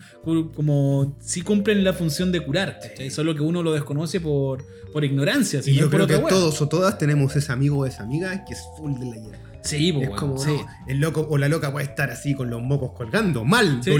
como 0.55 1.15
sí 1.21 1.41
cumplen 1.41 1.85
la 1.85 1.93
función 1.93 2.29
de 2.33 2.41
curar, 2.41 2.79
¿cachai? 2.81 3.11
solo 3.11 3.33
que 3.33 3.41
uno 3.41 3.63
lo 3.63 3.71
desconoce 3.71 4.19
por, 4.19 4.65
por 4.91 5.05
ignorancia, 5.05 5.61
si 5.61 5.71
Y 5.71 5.75
no 5.75 5.79
yo 5.83 5.89
creo 5.89 6.05
que 6.05 6.17
todos 6.17 6.61
o 6.61 6.67
todas 6.67 6.97
tenemos 6.97 7.33
ese 7.37 7.49
amigo 7.53 7.77
o 7.77 7.85
esa 7.85 8.03
amiga 8.03 8.43
que 8.43 8.55
es 8.55 8.59
full 8.77 8.93
de 8.99 9.05
la 9.05 9.15
hierba. 9.15 9.37
Sí, 9.61 9.91
pues, 9.93 10.09
Es 10.09 10.15
como, 10.15 10.37
sí. 10.37 10.51
no, 10.51 10.67
el 10.87 10.99
loco 10.99 11.25
o 11.29 11.37
la 11.37 11.47
loca 11.47 11.71
puede 11.71 11.85
estar 11.85 12.09
así 12.09 12.33
con 12.33 12.49
los 12.49 12.61
mocos 12.61 12.91
colgando, 12.91 13.45
mal. 13.45 13.79
Sí. 13.83 13.91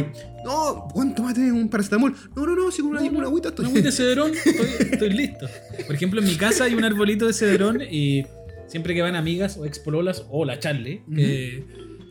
No, 0.46 0.88
Juan, 0.94 1.14
tómate 1.16 1.50
un 1.52 1.70
paracetamol. 1.70 2.14
No, 2.36 2.46
no, 2.46 2.56
no, 2.56 2.72
si 2.72 2.82
con 2.82 2.92
una, 2.92 3.02
No, 3.02 3.12
no, 3.12 3.18
una 3.20 3.28
agüita 3.28 3.50
estoy. 3.50 3.66
Una 3.66 3.72
agüita 3.72 3.90
de 3.90 3.92
cederón, 3.96 4.32
estoy, 4.34 4.88
estoy 4.92 5.10
listo. 5.12 5.48
Por 5.86 5.96
ejemplo, 5.96 6.22
en 6.22 6.28
mi 6.28 6.36
casa 6.36 6.64
hay 6.66 6.76
un 6.76 6.84
arbolito 6.86 7.26
de 7.28 7.34
cederón 7.34 7.82
y 7.82 8.26
siempre 8.70 8.94
que 8.96 9.02
van 9.02 9.16
amigas 9.16 9.58
o 9.58 9.66
expololas 9.66 10.26
o 10.30 10.46
la 10.46 10.60
Charlie, 10.60 11.04
que 11.14 11.66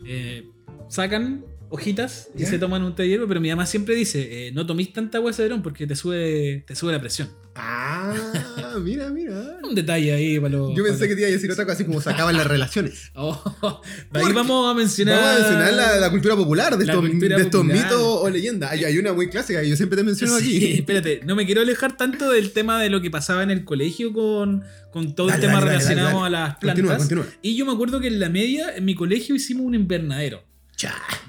eh, 0.05 0.43
sacan 0.89 1.45
hojitas 1.69 2.29
y 2.35 2.39
¿Ya? 2.41 2.49
se 2.49 2.59
toman 2.59 2.83
un 2.83 2.95
té 2.95 3.03
de 3.03 3.09
hierba, 3.09 3.27
pero 3.27 3.39
mi 3.41 3.49
mamá 3.49 3.65
siempre 3.65 3.95
dice, 3.95 4.47
eh, 4.47 4.51
no 4.51 4.65
tomís 4.65 4.91
tanta 4.93 5.17
agua 5.19 5.31
de 5.31 5.37
cederón 5.37 5.61
porque 5.61 5.85
te 5.87 5.95
sube, 5.95 6.63
te 6.67 6.75
sube 6.75 6.91
la 6.91 6.99
presión. 6.99 7.29
Ah, 7.55 8.13
mira, 8.81 9.09
mira. 9.09 9.57
Un 9.63 9.75
detalle 9.75 10.13
ahí 10.13 10.39
para 10.39 10.55
los... 10.57 10.75
Yo 10.75 10.83
pensé 10.83 10.99
para 10.99 11.09
que 11.09 11.15
te 11.15 11.21
iba 11.21 11.27
a 11.29 11.31
decir 11.31 11.51
otra 11.51 11.65
cosa, 11.65 11.73
así 11.75 11.85
como 11.85 11.99
se 11.99 12.09
acaban 12.09 12.37
las 12.37 12.47
relaciones. 12.47 13.11
Oh, 13.21 13.81
de 14.11 14.19
ahí 14.19 14.31
vamos 14.33 14.71
a 14.71 14.73
mencionar... 14.77 15.15
Vamos 15.19 15.31
a 15.31 15.39
mencionar 15.39 15.73
la, 15.73 15.97
la 15.97 16.09
cultura 16.11 16.35
popular 16.37 16.77
de 16.77 16.85
estos, 16.85 17.01
cultura 17.07 17.35
de 17.37 17.43
estos 17.43 17.61
popular. 17.61 17.83
mitos 17.85 18.01
o 18.01 18.29
leyendas. 18.29 18.71
Hay, 18.71 18.85
hay 18.85 18.97
una 18.97 19.11
muy 19.13 19.29
clásica 19.29 19.61
que 19.61 19.69
yo 19.69 19.75
siempre 19.75 19.97
te 19.97 20.03
menciono 20.03 20.37
Sí, 20.39 20.55
aquí. 20.57 20.73
espérate, 20.79 21.21
no 21.25 21.35
me 21.35 21.45
quiero 21.45 21.61
alejar 21.61 21.97
tanto 21.97 22.31
del 22.31 22.51
tema 22.51 22.81
de 22.81 22.89
lo 22.89 23.01
que 23.01 23.11
pasaba 23.11 23.43
en 23.43 23.51
el 23.51 23.65
colegio 23.65 24.13
con, 24.13 24.63
con 24.93 25.15
todo 25.15 25.27
Dale, 25.27 25.37
el 25.37 25.41
tema 25.47 25.59
dale, 25.59 25.71
relacionado 25.73 26.21
dale, 26.23 26.37
a 26.37 26.39
las 26.39 26.55
plantas. 26.57 26.83
Continúa, 26.85 26.97
continúa. 26.97 27.25
Y 27.41 27.55
yo 27.57 27.65
me 27.65 27.73
acuerdo 27.73 27.99
que 27.99 28.07
en 28.07 28.19
la 28.19 28.29
media, 28.29 28.73
en 28.75 28.85
mi 28.85 28.95
colegio, 28.95 29.35
hicimos 29.35 29.65
un 29.65 29.75
invernadero. 29.75 30.43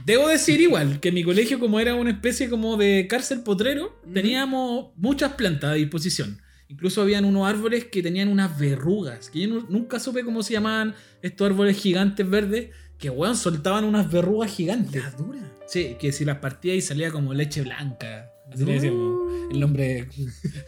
Debo 0.05 0.29
decir 0.29 0.61
igual, 0.61 1.01
que 1.01 1.13
mi 1.13 1.25
colegio, 1.25 1.59
como 1.59 1.81
era 1.81 1.95
una 1.95 2.11
especie 2.11 2.49
como 2.49 2.77
de 2.77 3.07
cárcel 3.09 3.43
potrero, 3.43 4.01
teníamos 4.13 4.91
muchas 4.97 5.33
plantas 5.35 5.71
a 5.71 5.75
disposición. 5.75 6.41
Incluso 6.69 7.03
habían 7.03 7.25
unos 7.25 7.49
árboles 7.49 7.87
que 7.87 8.03
tenían 8.03 8.29
unas 8.29 8.57
verrugas, 8.59 9.29
que 9.29 9.41
yo 9.41 9.49
nu- 9.49 9.67
nunca 9.69 9.99
supe 9.99 10.25
cómo 10.25 10.43
se 10.45 10.53
llamaban 10.53 10.95
estos 11.21 11.51
árboles 11.51 11.77
gigantes 11.77 12.29
verdes, 12.31 12.71
que 12.97 13.11
weón 13.11 13.37
soltaban 13.37 13.85
unas 13.85 14.11
verrugas 14.11 14.53
gigantes. 14.55 15.03
La 15.03 15.11
dura. 15.11 15.41
Sí, 15.67 15.97
que 15.99 16.13
si 16.13 16.25
las 16.25 16.39
partía 16.39 16.75
y 16.75 16.81
salía 16.81 17.11
como 17.11 17.35
leche 17.35 17.63
blanca. 17.63 18.30
Así 18.53 18.65
le 18.65 18.67
No. 18.67 18.73
decíamos. 18.73 19.21
El 19.51 19.59
nombre 19.61 20.07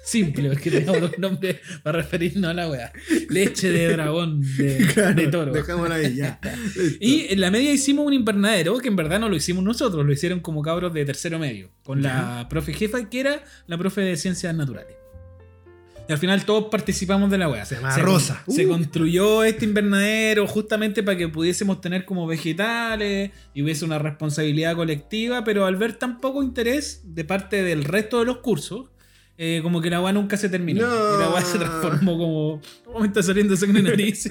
simple, 0.05 0.49
porque 0.51 0.71
teníamos 0.71 1.03
un 1.03 1.21
nombre 1.21 1.61
para 1.85 1.99
referirnos 1.99 2.51
a 2.51 2.55
la 2.55 2.69
weá. 2.69 2.93
Leche 3.31 3.71
de 3.71 3.89
dragón, 3.93 4.43
de, 4.57 4.77
Claro, 4.95 5.15
de 5.15 5.27
toro. 5.29 5.53
Dejémosla 5.53 5.95
ahí, 5.97 6.17
ya. 6.17 6.41
Y 6.99 7.27
en 7.33 7.41
la 7.41 7.51
media 7.53 7.73
hicimos 7.73 8.05
un 8.07 8.13
invernadero, 8.13 8.79
que 8.79 8.89
en 8.89 8.97
verdad 8.97 9.21
no 9.21 9.29
lo 9.29 9.37
hicimos 9.37 9.63
nosotros, 9.63 10.05
lo 10.05 10.13
hicieron 10.13 10.41
como 10.41 10.63
cabros 10.63 10.93
de 10.95 11.05
tercero 11.05 11.39
medio, 11.39 11.71
con 11.85 12.03
la 12.03 12.47
profe 12.51 12.73
jefa, 12.73 13.09
que 13.09 13.21
era 13.21 13.45
la 13.69 13.79
profe 13.79 14.01
de 14.01 14.17
ciencias 14.17 14.53
naturales. 14.55 14.97
Y 16.13 16.15
al 16.15 16.19
final 16.19 16.45
todos 16.45 16.67
participamos 16.71 17.31
de 17.31 17.39
la 17.39 17.49
weá. 17.49 17.65
Se 17.65 17.77
llama 17.77 17.97
Rosa. 17.97 18.43
Se 18.47 18.67
Uh. 18.67 18.69
construyó 18.69 19.45
este 19.45 19.65
invernadero 19.65 20.47
justamente 20.47 21.03
para 21.03 21.17
que 21.17 21.27
pudiésemos 21.27 21.81
tener 21.81 22.05
como 22.05 22.27
vegetales 22.27 23.31
y 23.55 23.63
hubiese 23.63 23.87
una 23.87 23.99
responsabilidad 23.99 24.77
colectiva, 24.77 25.43
pero 25.43 25.65
al 25.65 25.77
ver 25.77 25.95
tan 25.95 26.21
poco 26.21 26.43
interés 26.43 27.01
de 27.05 27.25
parte 27.25 27.63
del 27.63 27.85
resto 27.85 28.19
de 28.19 28.27
los 28.27 28.39
cursos, 28.39 28.91
eh, 29.39 29.61
como 29.63 29.81
que 29.81 29.89
la 29.89 30.03
weá 30.03 30.13
nunca 30.13 30.37
se 30.37 30.51
terminó. 30.51 30.87
No. 30.87 31.17
Y 31.17 31.19
la 31.21 31.31
weá 31.31 31.43
se 31.43 31.59
transformó 31.59 32.19
como. 32.19 32.61
¿Cómo 32.85 33.01
me 33.01 33.07
está 33.07 33.23
saliendo 33.23 33.57
sangre 33.57 33.79
en 33.79 33.87
nariz? 33.87 34.31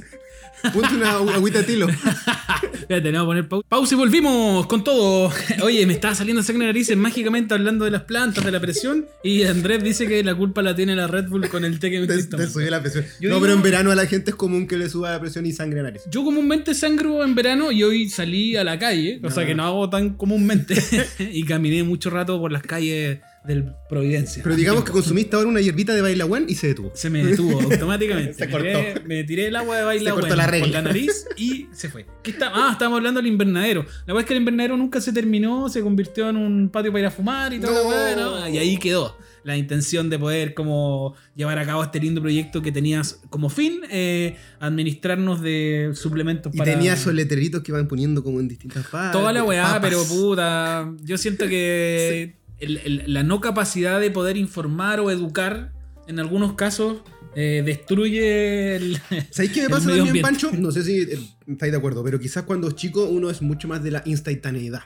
Ponte 0.74 0.96
una 0.96 1.12
agüita 1.12 1.60
de 1.60 1.64
tilo. 1.66 1.88
Espérate, 2.74 3.12
no, 3.12 3.26
poner 3.26 3.48
pausa. 3.48 3.66
Pausa 3.70 3.96
y 3.96 3.98
volvimos 3.98 4.66
con 4.68 4.84
todo. 4.84 5.32
Oye, 5.64 5.86
me 5.86 5.94
estaba 5.94 6.14
saliendo 6.16 6.44
sangre 6.44 6.66
la 6.66 6.74
nariz 6.74 6.96
mágicamente 6.96 7.54
hablando 7.54 7.86
de 7.86 7.92
las 7.92 8.04
plantas, 8.04 8.44
de 8.44 8.52
la 8.52 8.60
presión. 8.60 9.06
Y 9.24 9.44
Andrés 9.44 9.84
dice 9.84 10.08
que 10.08 10.24
la 10.24 10.36
culpa 10.36 10.62
la 10.62 10.76
tiene 10.76 10.96
la 10.96 11.08
Red 11.08 11.28
Bull 11.30 11.48
con 11.50 11.64
el 11.66 11.80
té 11.80 11.90
que 11.90 12.00
me 12.02 12.08
Te, 12.08 12.24
te 12.24 12.48
subió 12.48 12.70
la 12.70 12.82
presión. 12.82 13.06
Yo 13.20 13.30
no, 13.30 13.36
digo- 13.36 13.42
pero 13.42 13.54
en 13.54 13.62
verano 13.62 13.92
a 13.92 13.96
la 13.96 14.06
gente 14.08 14.32
es 14.32 14.36
común 14.36 14.68
que 14.68 14.78
le 14.78 14.90
suba 14.90 15.12
la 15.12 15.20
presión 15.20 15.46
y 15.46 15.52
sangre 15.54 15.80
a 15.80 15.84
nariz. 15.84 16.02
Yo 16.10 16.24
comúnmente 16.24 16.74
sangro 16.74 17.24
en 17.24 17.34
verano 17.36 17.72
y 17.72 17.84
hoy 17.84 18.10
salí 18.10 18.56
a 18.58 18.64
la 18.64 18.78
calle, 18.78 19.20
o 19.24 19.30
sea 19.32 19.44
No. 19.44 19.48
que 19.48 19.56
no 19.56 19.64
hago 19.64 19.90
tan 19.90 20.12
comúnmente, 20.16 20.76
y 21.20 21.44
caminé 21.44 21.84
mucho 21.84 22.10
rato 22.10 22.40
por 22.40 22.52
las 22.52 22.64
calles 22.64 23.20
del 23.46 23.74
Providencia. 23.90 24.44
Pero 24.44 24.56
digamos 24.56 24.84
que 24.84 24.92
consumiste 24.92 25.36
ahora 25.36 25.50
una 25.50 25.60
hierbita 25.62 25.94
de 25.94 26.02
bailaguán 26.02 26.46
y 26.48 26.56
se 26.56 26.68
detuvo. 26.68 26.92
Se 26.94 27.10
me 27.10 27.26
detuvo 27.26 27.60
automáticamente. 27.72 28.34
Se 28.36 28.48
me, 28.48 28.54
tiré, 28.58 28.74
cortó. 28.94 29.08
me 29.08 29.24
tiré 29.24 29.48
el 29.48 29.56
agua 29.56 29.78
de 29.78 29.84
baila 29.84 30.10
Se 30.12 30.14
cortó 30.14 30.28
bueno 30.28 30.36
la 30.36 30.44
por 30.46 30.52
regla. 30.52 30.82
la 30.82 30.82
nariz 30.84 31.26
y 31.38 31.68
se 31.74 31.90
fue. 31.90 32.06
¿Qué 32.24 32.32
está? 32.32 32.52
Ah, 32.54 32.70
estábamos 32.74 32.98
hablando 32.98 33.20
del 33.22 33.28
invernadero. 33.32 33.82
La 34.06 34.14
verdad 34.14 34.22
es 34.22 34.26
que 34.28 34.34
el 34.34 34.40
invernadero 34.40 34.78
nunca 34.78 35.02
se 35.02 35.12
terminó, 35.12 35.68
se 35.70 35.82
convirtió 35.82 36.30
en 36.30 36.38
un 36.38 36.70
patio 36.70 36.92
para 36.92 37.02
ir 37.02 37.06
a 37.08 37.12
fumar 37.12 37.54
y 37.54 37.60
todo. 37.60 37.74
No. 37.74 37.84
Bueno, 37.84 38.50
y 38.50 38.58
ahí 38.58 38.78
quedó 38.78 39.18
la 39.44 39.58
intención 39.58 40.10
de 40.10 40.20
poder 40.20 40.54
como 40.54 41.16
llevar 41.36 41.58
a 41.58 41.66
cabo 41.66 41.84
este 41.84 42.00
lindo 42.00 42.22
proyecto 42.22 42.62
que 42.62 42.72
tenías 42.72 43.22
como 43.32 43.50
fin, 43.50 43.82
eh, 43.90 44.36
administrarnos 44.60 45.42
de 45.42 45.92
suplementos 45.96 46.54
Y 46.54 46.58
para... 46.60 46.72
tenía 46.74 46.94
esos 46.94 47.14
letreritos 47.14 47.64
que 47.64 47.72
iban 47.72 47.88
poniendo 47.88 48.24
como 48.24 48.40
en 48.40 48.48
distintas 48.48 48.86
partes. 48.88 49.20
Toda 49.20 49.34
la 49.34 49.44
weá, 49.44 49.64
papas. 49.64 49.82
pero 49.82 50.04
puta. 50.06 50.92
Yo 51.04 51.18
siento 51.18 51.48
que 51.48 52.36
el- 52.62 52.78
el- 52.86 53.04
la 53.14 53.24
no 53.24 53.42
capacidad 53.42 54.00
de 54.00 54.12
poder 54.12 54.38
informar 54.38 55.00
o 55.00 55.12
educar, 55.12 55.74
en 56.08 56.20
algunos 56.20 56.54
casos, 56.54 56.98
eh, 57.36 57.62
destruye 57.66 58.76
el. 58.76 59.00
¿Sabéis 59.32 59.52
qué 59.54 59.62
me 59.64 59.70
pasa 59.70 59.90
también. 59.96 60.22
Pancho? 60.22 60.52
No 60.54 60.72
sé 60.72 60.84
si 60.84 61.02
eh, 61.02 61.20
estáis 61.48 61.72
de 61.72 61.78
acuerdo, 61.78 62.04
pero 62.04 62.20
quizás 62.20 62.44
cuando 62.44 62.68
es 62.70 62.76
chico 62.76 63.06
uno 63.06 63.30
es 63.30 63.42
mucho 63.42 63.68
más 63.68 63.84
de 63.84 63.92
la 63.92 64.02
instantaneidad. 64.06 64.82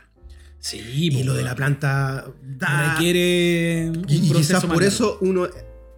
Sí, 0.60 0.80
Y 0.94 1.24
lo 1.24 1.34
de 1.36 1.44
la 1.44 1.56
planta 1.56 2.26
da- 2.44 2.94
requiere. 2.94 3.90
Un 3.90 4.06
Y, 4.08 4.32
quizás 4.32 4.66
por 4.66 4.84
eso 4.84 5.18
uno, 5.22 5.48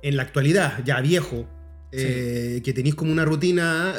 en 0.01 0.17
la 0.17 0.23
actualidad, 0.23 0.83
ya 0.85 0.99
viejo, 0.99 1.47
eh, 1.91 2.61
que 2.63 2.73
tenéis 2.73 2.95
como 2.95 3.11
una 3.13 3.23
rutina, 3.23 3.93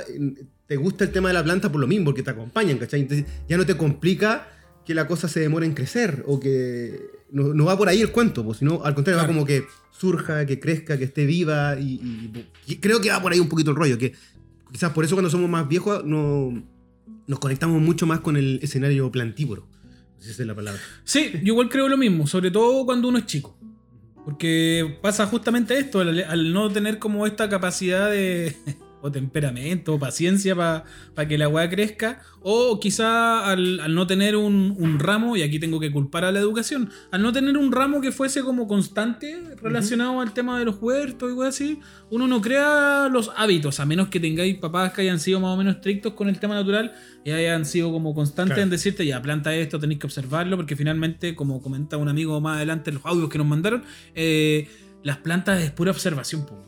te 0.67 0.77
gusta 0.77 1.05
el 1.05 1.11
tema 1.11 1.29
de 1.29 1.35
la 1.35 1.43
planta 1.45 1.73
por 1.73 1.81
lo 1.81 1.87
mismo, 1.87 2.07
porque 2.07 2.23
te 2.23 2.31
acompañan, 2.31 2.77
¿cachai? 2.79 3.01
Entonces 3.01 3.25
ya 3.49 3.57
no 3.57 3.65
te 3.65 3.77
complica 3.79 4.49
que 4.85 4.95
la 4.95 5.07
cosa 5.07 5.27
se 5.29 5.41
demore 5.41 5.65
en 5.65 5.73
crecer 5.75 6.23
o 6.27 6.39
que 6.39 7.01
no, 7.31 7.55
no 7.55 7.65
va 7.67 7.77
por 7.77 7.89
ahí 7.89 8.01
el 8.01 8.11
cuento, 8.13 8.45
pues, 8.45 8.59
sino 8.59 8.85
al 8.85 8.95
contrario, 8.95 9.21
va 9.21 9.27
como 9.27 9.45
que 9.45 9.65
surja, 9.91 10.47
que 10.47 10.59
crezca, 10.61 10.97
que 10.97 11.05
esté 11.05 11.27
viva 11.27 11.79
y, 11.79 11.95
y- 11.95 12.47
y 12.67 12.77
creo 12.77 13.01
que 13.01 13.11
va 13.11 13.21
por 13.21 13.33
ahí 13.33 13.41
un 13.41 13.49
poquito 13.49 13.71
el 13.71 13.77
rollo, 13.77 13.99
que 13.99 14.13
quizás 14.73 14.93
por 14.93 15.05
eso 15.05 15.15
cuando 15.17 15.29
somos 15.31 15.49
más 15.51 15.69
viejos 15.69 16.05
no, 16.05 16.63
nos 17.27 17.39
conectamos 17.39 17.81
mucho 17.83 18.07
más 18.07 18.21
con 18.21 18.37
el 18.37 18.61
escenario 18.63 19.11
plantívoro. 19.11 19.67
Si 20.19 20.31
esa 20.31 20.43
es 20.43 20.49
la 20.49 20.55
palabra. 20.55 20.81
Sí, 21.05 21.31
yo 21.35 21.53
igual 21.55 21.69
creo 21.69 21.89
lo 21.89 21.97
mismo, 21.97 22.27
sobre 22.27 22.51
todo 22.51 22.85
cuando 22.85 23.09
uno 23.09 23.19
es 23.19 23.27
chico. 23.27 23.57
Porque 24.25 24.99
pasa 25.01 25.27
justamente 25.27 25.79
esto, 25.79 26.01
al, 26.01 26.23
al 26.25 26.53
no 26.53 26.71
tener 26.71 26.99
como 26.99 27.27
esta 27.27 27.49
capacidad 27.49 28.11
de, 28.11 28.55
o 29.03 29.11
temperamento, 29.13 29.95
o 29.95 29.99
paciencia 29.99 30.57
para 30.57 31.29
que 31.29 31.39
la 31.39 31.49
weá 31.49 31.69
crezca, 31.69 32.21
o 32.41 32.79
quizá 32.81 33.51
al, 33.51 33.81
al 33.81 33.95
no 33.95 34.07
tener 34.07 34.37
un, 34.37 34.75
un 34.79 34.99
ramo, 34.99 35.37
y 35.37 35.43
aquí 35.43 35.59
tengo 35.59 35.79
que 35.81 35.91
culpar 35.91 36.25
a 36.25 36.33
la 36.33 36.41
educación, 36.41 36.91
al 37.11 37.23
no 37.23 37.33
tener 37.33 37.57
un 37.57 37.71
ramo 37.73 38.01
que 38.01 38.13
fuese 38.13 38.43
como 38.43 38.67
constante 38.67 39.41
relacionado 39.63 40.21
al 40.21 40.33
tema 40.33 40.59
de 40.59 40.65
los 40.65 40.77
huertos 40.81 41.31
y 41.31 41.35
weá 41.35 41.49
así, 41.49 41.81
uno 42.11 42.27
no 42.27 42.41
crea 42.41 43.09
los 43.11 43.31
hábitos, 43.37 43.81
a 43.81 43.87
menos 43.87 44.09
que 44.09 44.21
tengáis 44.21 44.57
papás 44.59 44.93
que 44.93 45.03
hayan 45.03 45.21
sido 45.21 45.41
más 45.41 45.55
o 45.55 45.57
menos 45.57 45.77
estrictos 45.77 46.15
con 46.15 46.29
el 46.29 46.39
tema 46.41 46.55
natural 46.55 46.93
y 47.25 47.31
hayan 47.31 47.65
sido 47.65 47.93
como 47.93 48.15
constantes 48.15 48.55
Claro. 48.55 48.63
en 48.63 48.71
decirte, 48.71 49.05
ya, 49.07 49.21
planta 49.21 49.55
esto, 49.55 49.79
tenéis 49.79 50.01
que 50.01 50.07
observarlo, 50.07 50.57
porque 50.57 50.75
finalmente, 50.77 51.35
como 51.37 51.61
comenta 51.61 51.97
un 51.97 52.09
amigo 52.09 52.41
más 52.41 52.57
adelante 52.57 52.91
en 52.91 52.95
los 52.97 53.07
audios 53.07 53.29
que 53.29 53.39
nos 53.39 53.47
mandaron, 53.47 53.83
eh, 54.15 54.69
las 55.03 55.19
plantas 55.19 55.63
es 55.63 55.71
pura 55.71 55.91
observación, 55.93 56.45
po. 56.47 56.65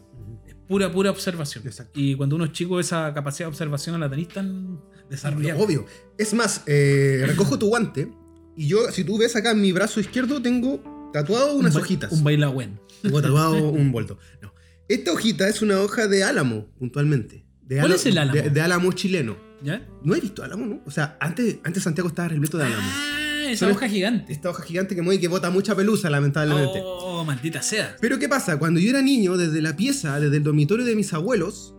Pura, 0.71 0.93
pura 0.93 1.11
observación. 1.11 1.67
Exacto. 1.67 1.99
Y 1.99 2.15
cuando 2.15 2.37
uno 2.37 2.45
es 2.45 2.53
chico, 2.53 2.79
esa 2.79 3.13
capacidad 3.13 3.47
de 3.47 3.51
observación 3.51 3.99
la 3.99 4.09
tenéis 4.09 4.29
tan 4.29 4.81
desarrollada. 5.11 5.61
Obvio. 5.61 5.85
Es 6.17 6.33
más, 6.33 6.63
eh, 6.67 7.25
recojo 7.27 7.59
tu 7.59 7.67
guante 7.67 8.09
y 8.57 8.69
yo, 8.69 8.91
si 8.93 9.03
tú 9.03 9.19
ves 9.19 9.35
acá 9.35 9.51
en 9.51 9.61
mi 9.61 9.73
brazo 9.73 9.99
izquierdo, 9.99 10.41
tengo 10.41 11.11
tatuado 11.13 11.57
unas 11.57 11.75
Un 11.75 11.81
hojitas. 11.81 12.13
Un 12.13 12.23
bailagüen. 12.23 12.81
Tengo 13.03 13.21
tatuado 13.23 13.69
un 13.69 13.91
bolto. 13.91 14.19
No. 14.41 14.55
Esta 14.89 15.13
hojita 15.13 15.49
es 15.49 15.61
una 15.61 15.81
hoja 15.81 16.07
de 16.07 16.23
álamo, 16.23 16.69
puntualmente. 16.79 17.45
De 17.63 17.81
¿Cuál 17.81 17.93
es 17.93 18.07
el 18.07 18.17
álamo? 18.17 18.41
De, 18.41 18.51
de 18.51 18.61
álamo 18.61 18.93
chileno. 18.93 19.37
¿Ya? 19.63 19.87
No 20.05 20.15
he 20.15 20.21
visto 20.21 20.45
álamo, 20.45 20.67
¿no? 20.67 20.83
O 20.87 20.91
sea, 20.93 21.17
antes, 21.21 21.59
antes 21.65 21.83
Santiago 21.83 22.09
estaba 22.09 22.29
repleto 22.29 22.59
de 22.59 22.65
álamo. 22.65 22.89
Ah, 22.89 23.30
esa 23.51 23.67
Son 23.67 23.77
hoja 23.77 23.89
gigante. 23.89 24.33
Esta 24.33 24.51
hoja 24.51 24.63
gigante 24.63 24.95
que 24.95 25.03
mueve 25.03 25.17
y 25.17 25.21
que 25.21 25.29
bota 25.29 25.51
mucha 25.51 25.75
pelusa, 25.75 26.11
lamentablemente. 26.11 26.81
Oh, 26.83 27.25
maldita 27.25 27.63
sea. 27.63 27.97
Pero 28.01 28.19
¿qué 28.19 28.29
pasa? 28.29 28.59
Cuando 28.59 28.81
yo 28.81 28.91
era 28.91 29.03
niño, 29.03 29.37
desde 29.37 29.61
la 29.63 29.77
pieza, 29.77 30.19
desde 30.21 30.39
el 30.39 30.43
dormitorio 30.43 30.85
de 30.85 30.97
mis 30.97 31.13
abuelos, 31.13 31.75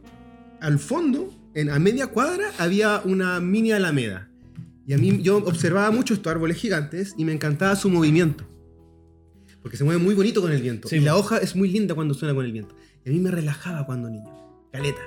al 0.59 0.79
fondo, 0.79 1.29
en, 1.53 1.69
a 1.69 1.79
media 1.79 2.07
cuadra, 2.07 2.51
había 2.57 3.01
una 3.03 3.39
mini 3.39 3.71
alameda. 3.71 4.29
Y 4.85 4.93
a 4.93 4.97
mí 4.97 5.21
yo 5.21 5.37
observaba 5.37 5.91
mucho 5.91 6.13
estos 6.13 6.31
árboles 6.31 6.57
gigantes 6.57 7.13
y 7.17 7.25
me 7.25 7.33
encantaba 7.33 7.75
su 7.75 7.89
movimiento. 7.89 8.47
Porque 9.61 9.77
se 9.77 9.83
mueve 9.83 10.01
muy 10.01 10.15
bonito 10.15 10.41
con 10.41 10.51
el 10.51 10.61
viento. 10.61 10.87
Sí, 10.87 10.97
y 10.97 10.99
la 11.01 11.15
hoja 11.15 11.37
es 11.37 11.55
muy 11.55 11.69
linda 11.69 11.93
cuando 11.93 12.13
suena 12.13 12.33
con 12.33 12.45
el 12.45 12.51
viento. 12.51 12.75
Y 13.05 13.09
a 13.09 13.13
mí 13.13 13.19
me 13.19 13.31
relajaba 13.31 13.85
cuando 13.85 14.09
niño. 14.09 14.29
Caleta. 14.71 15.01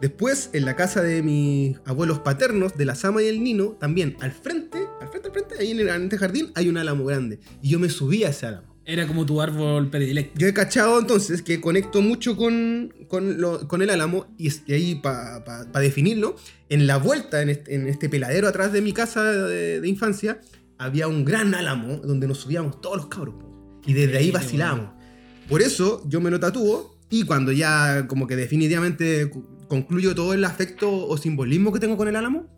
Después, 0.00 0.50
en 0.52 0.64
la 0.64 0.76
casa 0.76 1.02
de 1.02 1.22
mis 1.22 1.76
abuelos 1.84 2.20
paternos, 2.20 2.76
de 2.76 2.84
la 2.86 2.94
Sama 2.94 3.22
y 3.22 3.26
el 3.26 3.42
Nino, 3.42 3.76
también 3.80 4.16
al 4.20 4.32
frente, 4.32 4.78
al 5.00 5.08
frente, 5.08 5.28
al 5.28 5.32
frente, 5.34 5.54
ahí 5.58 5.70
en 5.72 5.80
el 5.80 5.88
en 5.88 6.02
este 6.04 6.18
jardín, 6.18 6.50
hay 6.54 6.68
un 6.68 6.76
álamo 6.78 7.04
grande. 7.04 7.38
Y 7.62 7.68
yo 7.70 7.78
me 7.78 7.88
subí 7.90 8.24
a 8.24 8.30
ese 8.30 8.46
álamo. 8.46 8.68
Era 8.86 9.06
como 9.06 9.26
tu 9.26 9.40
árbol 9.40 9.90
predilecto. 9.90 10.38
Yo 10.38 10.48
he 10.48 10.54
cachado 10.54 10.98
entonces 10.98 11.42
que 11.42 11.60
conecto 11.60 12.00
mucho 12.00 12.36
con, 12.36 12.92
con, 13.08 13.40
lo- 13.40 13.68
con 13.68 13.82
el 13.82 13.90
álamo 13.90 14.26
y, 14.38 14.50
ahí 14.72 14.96
para 14.96 15.44
definirlo, 15.80 16.34
en 16.70 16.86
la 16.86 16.96
vuelta, 16.96 17.42
en 17.42 17.50
este, 17.50 17.74
en 17.74 17.86
este 17.86 18.08
peladero 18.08 18.48
atrás 18.48 18.72
de 18.72 18.80
mi 18.80 18.92
casa 18.92 19.22
de, 19.22 19.80
de 19.80 19.88
infancia, 19.88 20.40
había 20.78 21.06
un 21.08 21.24
gran 21.26 21.54
álamo 21.54 21.98
donde 21.98 22.26
nos 22.26 22.38
subíamos 22.38 22.80
todos 22.80 22.96
los 22.96 23.06
cabros. 23.08 23.34
Y 23.86 23.92
desde 23.92 24.16
ahí 24.16 24.30
vacilábamos. 24.30 24.92
Por 25.48 25.60
eso 25.62 26.02
yo 26.08 26.20
me 26.20 26.30
lo 26.30 26.40
tatúo 26.40 26.96
y 27.10 27.24
cuando 27.24 27.52
ya 27.52 28.06
como 28.08 28.26
que 28.26 28.34
definitivamente 28.34 29.30
concluyo 29.70 30.14
todo 30.16 30.34
el 30.34 30.44
afecto 30.44 31.06
o 31.06 31.16
simbolismo 31.16 31.72
que 31.72 31.78
tengo 31.78 31.96
con 31.96 32.08
el 32.08 32.16
álamo, 32.16 32.48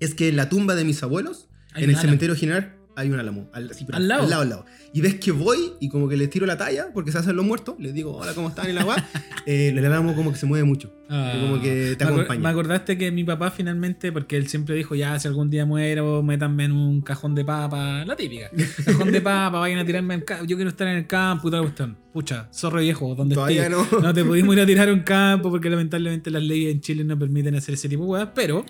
es 0.00 0.14
que 0.14 0.28
en 0.28 0.36
la 0.36 0.48
tumba 0.48 0.76
de 0.76 0.84
mis 0.84 1.02
abuelos, 1.02 1.48
Hay 1.74 1.82
en 1.82 1.90
el 1.90 1.96
álamo. 1.96 2.02
cementerio 2.02 2.36
general, 2.36 2.76
hay 2.96 3.10
un 3.10 3.20
álamo. 3.20 3.48
Al, 3.52 3.72
sí, 3.74 3.84
pero 3.84 3.98
¿Al 3.98 4.08
lado? 4.08 4.22
Al 4.24 4.30
lado, 4.30 4.42
al 4.42 4.48
lado. 4.48 4.66
Y 4.92 5.02
ves 5.02 5.16
que 5.16 5.30
voy 5.30 5.74
y 5.80 5.90
como 5.90 6.08
que 6.08 6.16
les 6.16 6.30
tiro 6.30 6.46
la 6.46 6.56
talla, 6.56 6.88
porque 6.94 7.12
se 7.12 7.18
hacen 7.18 7.36
los 7.36 7.44
muertos, 7.44 7.76
les 7.78 7.92
digo, 7.92 8.16
hola, 8.16 8.32
¿cómo 8.34 8.48
están? 8.48 8.70
Y 8.70 8.72
la 8.72 8.84
guá, 8.84 8.96
eh, 9.46 9.68
el 9.68 9.84
álamo 9.84 10.14
como 10.14 10.32
que 10.32 10.38
se 10.38 10.46
mueve 10.46 10.64
mucho. 10.64 10.90
Ah. 11.10 11.34
Como 11.40 11.60
que 11.60 11.94
te 11.96 12.04
me, 12.04 12.10
acompaña. 12.10 12.40
me 12.40 12.48
acordaste 12.48 12.96
que 12.96 13.12
mi 13.12 13.22
papá 13.22 13.50
finalmente, 13.50 14.10
porque 14.12 14.36
él 14.38 14.48
siempre 14.48 14.74
dijo, 14.74 14.94
ya, 14.94 15.18
si 15.20 15.28
algún 15.28 15.50
día 15.50 15.66
muero, 15.66 16.22
métanme 16.22 16.64
en 16.64 16.72
un 16.72 17.02
cajón 17.02 17.34
de 17.34 17.44
papa, 17.44 18.04
la 18.06 18.16
típica. 18.16 18.50
Cajón 18.84 19.12
de 19.12 19.20
papa, 19.20 19.58
vayan 19.58 19.78
a 19.78 19.84
tirarme 19.84 20.14
en 20.14 20.22
campo, 20.22 20.46
yo 20.46 20.56
quiero 20.56 20.70
estar 20.70 20.88
en 20.88 20.96
el 20.96 21.06
campo 21.06 21.48
y 21.48 21.50
toda 21.50 21.62
la 21.62 21.68
cuestión. 21.68 21.96
Pucha, 22.12 22.48
zorro 22.50 22.80
viejo, 22.80 23.14
donde 23.14 23.34
Todavía 23.34 23.66
estés. 23.66 23.92
no. 23.92 24.00
No 24.00 24.14
te 24.14 24.24
pudimos 24.24 24.54
ir 24.56 24.62
a 24.62 24.66
tirar 24.66 24.90
un 24.90 25.00
campo 25.00 25.50
porque 25.50 25.68
lamentablemente 25.68 26.30
las 26.30 26.42
leyes 26.42 26.72
en 26.74 26.80
Chile 26.80 27.04
no 27.04 27.18
permiten 27.18 27.54
hacer 27.56 27.74
ese 27.74 27.90
tipo 27.90 28.04
de 28.04 28.08
weas, 28.08 28.28
pero 28.34 28.64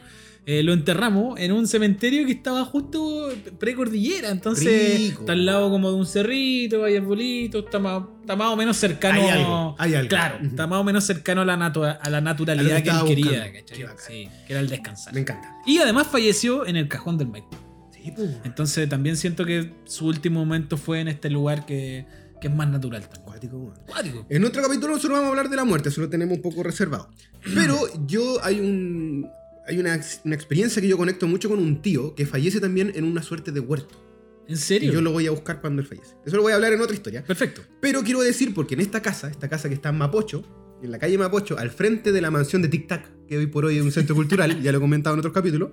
eh, 0.49 0.63
lo 0.63 0.73
enterramos 0.73 1.39
en 1.41 1.51
un 1.51 1.67
cementerio 1.67 2.25
que 2.25 2.31
estaba 2.33 2.65
justo 2.65 3.29
precordillera, 3.59 4.31
entonces 4.31 4.99
Rico. 4.99 5.21
está 5.21 5.33
al 5.33 5.45
lado 5.45 5.71
como 5.71 5.91
de 5.91 5.97
un 5.97 6.07
cerrito, 6.07 6.85
hay 6.85 6.97
arbolitos, 6.97 7.65
está 7.65 7.81
más, 7.81 8.05
está 8.21 8.37
más 8.37 8.53
o 8.53 8.57
menos 8.57 8.77
cercano. 8.77 9.21
Hay 9.21 9.29
algo, 9.29 9.75
hay 9.79 9.95
algo. 9.95 10.09
Claro, 10.09 10.39
está 10.45 10.67
más 10.69 10.79
o 10.81 10.85
menos 10.85 11.03
cercano 11.05 11.41
a 11.41 11.45
la, 11.45 11.57
natu- 11.57 11.99
a 12.01 12.11
la 12.11 12.21
naturalidad 12.21 12.81
que 12.83 12.91
él 12.91 13.05
quería. 13.07 13.53
Sí, 13.99 14.29
que 14.47 14.53
era 14.53 14.61
el 14.61 14.69
descansar. 14.69 15.13
Me 15.13 15.21
encanta. 15.21 15.53
Y 15.67 15.79
además 15.79 16.07
falleció 16.07 16.65
en 16.65 16.77
el 16.77 16.87
cajón 16.87 17.19
del 17.19 17.27
Maipo. 17.29 17.51
Sí, 17.91 18.13
pues. 18.15 18.31
Entonces 18.45 18.89
también 18.89 19.17
siento 19.17 19.45
que 19.45 19.73
su 19.85 20.07
último 20.07 20.39
momento 20.39 20.77
fue 20.77 21.01
en 21.01 21.09
este 21.09 21.29
lugar 21.29 21.67
que, 21.67 22.07
que 22.41 22.47
es 22.47 22.55
más 22.55 22.69
natural. 22.69 23.03
Cuático, 23.25 23.57
weón. 23.59 23.75
Acuático. 23.83 24.25
En 24.31 24.45
otro 24.45 24.63
capítulo 24.63 24.89
nosotros 24.95 25.11
vamos 25.19 25.27
a 25.27 25.31
hablar 25.31 25.49
de 25.51 25.57
la 25.57 25.65
muerte, 25.65 25.89
eso 25.89 26.01
lo 26.03 26.09
tenemos 26.09 26.37
un 26.37 26.43
poco 26.43 26.63
reservado. 26.63 27.11
Pero 27.53 27.77
yo 28.07 28.39
hay 28.45 28.61
un 28.61 29.29
hay 29.67 29.79
una, 29.79 30.01
una 30.25 30.35
experiencia 30.35 30.81
que 30.83 30.89
yo 30.89 30.97
conecto 30.97 31.27
mucho 31.27 31.49
con 31.49 31.59
un 31.59 31.83
tío 31.83 32.15
que 32.15 32.27
fallece 32.27 32.61
también 32.61 32.93
en 32.95 33.05
una 33.05 33.23
suerte 33.23 33.53
de 33.53 33.61
huerto. 33.61 34.03
¿En 34.49 34.55
Y 34.55 34.59
serio? 34.59 34.93
yo 34.93 35.01
lo 35.01 35.11
voy 35.13 35.27
a 35.27 35.33
buscar 35.33 35.61
cuando 35.61 35.83
él 35.83 35.89
fallece. 35.89 36.15
Eso 36.25 36.37
lo 36.37 36.43
voy 36.43 36.53
a 36.53 36.55
hablar 36.55 36.73
en 36.73 36.81
otra 36.81 36.95
historia. 36.95 37.25
Perfecto. 37.25 37.63
Pero 37.81 38.03
quiero 38.03 38.21
decir, 38.21 38.55
porque 38.55 38.75
en 38.75 38.81
esta 38.81 39.03
casa, 39.03 39.29
esta 39.29 39.49
casa 39.49 39.69
que 39.69 39.75
está 39.75 39.89
en 39.89 39.99
Mapocho, 39.99 40.45
en 40.83 40.91
la 40.93 40.99
calle 40.99 41.19
Mapocho, 41.19 41.59
al 41.59 41.71
frente 41.71 42.13
de 42.13 42.21
la 42.21 42.31
mansión 42.31 42.63
de 42.63 42.69
Tic 42.69 42.87
Tac, 42.87 43.11
que 43.27 43.39
hoy 43.39 43.47
por 43.47 43.65
hoy 43.65 43.79
es 43.79 43.83
un 43.83 43.91
centro 43.91 44.15
cultural, 44.15 44.63
ya 44.63 44.71
lo 44.71 44.79
he 44.79 44.81
comentado 44.81 45.15
en 45.15 45.19
otros 45.21 45.35
capítulos, 45.35 45.71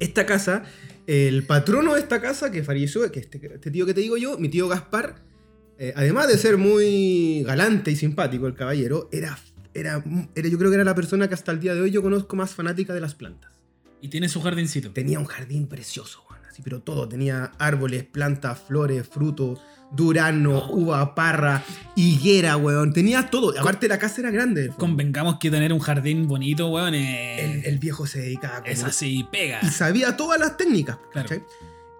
esta 0.00 0.24
casa, 0.24 0.62
el 1.06 1.42
patrono 1.44 1.94
de 1.94 2.00
esta 2.00 2.20
casa 2.22 2.50
que 2.50 2.62
falleció, 2.62 3.10
que 3.10 3.20
este, 3.20 3.40
este 3.54 3.70
tío 3.70 3.84
que 3.84 3.92
te 3.94 4.00
digo 4.00 4.16
yo, 4.16 4.38
mi 4.38 4.48
tío 4.48 4.68
Gaspar, 4.68 5.24
eh, 5.78 5.92
además 5.96 6.28
de 6.28 6.38
ser 6.38 6.56
muy 6.56 7.42
galante 7.44 7.90
y 7.90 7.96
simpático 7.96 8.46
el 8.46 8.54
caballero, 8.54 9.08
era, 9.12 9.38
era, 9.74 10.02
era, 10.34 10.48
yo 10.48 10.58
creo 10.58 10.70
que 10.70 10.76
era 10.76 10.84
la 10.84 10.94
persona 10.94 11.28
que 11.28 11.34
hasta 11.34 11.52
el 11.52 11.60
día 11.60 11.74
de 11.74 11.80
hoy 11.80 11.90
yo 11.90 12.02
conozco 12.02 12.36
más 12.36 12.54
fanática 12.54 12.94
de 12.94 13.00
las 13.00 13.14
plantas. 13.14 13.52
Y 14.00 14.08
tiene 14.08 14.28
su 14.28 14.40
jardincito. 14.40 14.90
Tenía 14.92 15.18
un 15.18 15.24
jardín 15.24 15.66
precioso, 15.66 16.24
weón, 16.30 16.44
así, 16.46 16.62
pero 16.62 16.80
todo. 16.80 17.08
Tenía 17.08 17.52
árboles, 17.58 18.04
plantas, 18.04 18.60
flores, 18.60 19.08
frutos, 19.08 19.60
durano, 19.90 20.70
uva, 20.70 21.14
parra, 21.14 21.64
higuera, 21.96 22.56
weón. 22.56 22.92
Tenía 22.92 23.28
todo. 23.28 23.58
Aparte, 23.58 23.88
la 23.88 23.98
casa 23.98 24.20
era 24.20 24.30
grande. 24.30 24.70
Convengamos 24.76 25.38
que 25.40 25.50
tener 25.50 25.72
un 25.72 25.80
jardín 25.80 26.28
bonito, 26.28 26.68
weón, 26.68 26.94
es, 26.94 27.40
El, 27.40 27.64
el 27.64 27.78
viejo 27.78 28.06
se 28.06 28.20
dedicaba 28.20 28.58
a 28.58 28.70
es 28.70 28.84
así, 28.84 29.26
pega. 29.32 29.60
Y 29.62 29.66
sabía 29.66 30.16
todas 30.16 30.38
las 30.38 30.56
técnicas. 30.56 30.98
Claro. 31.12 31.42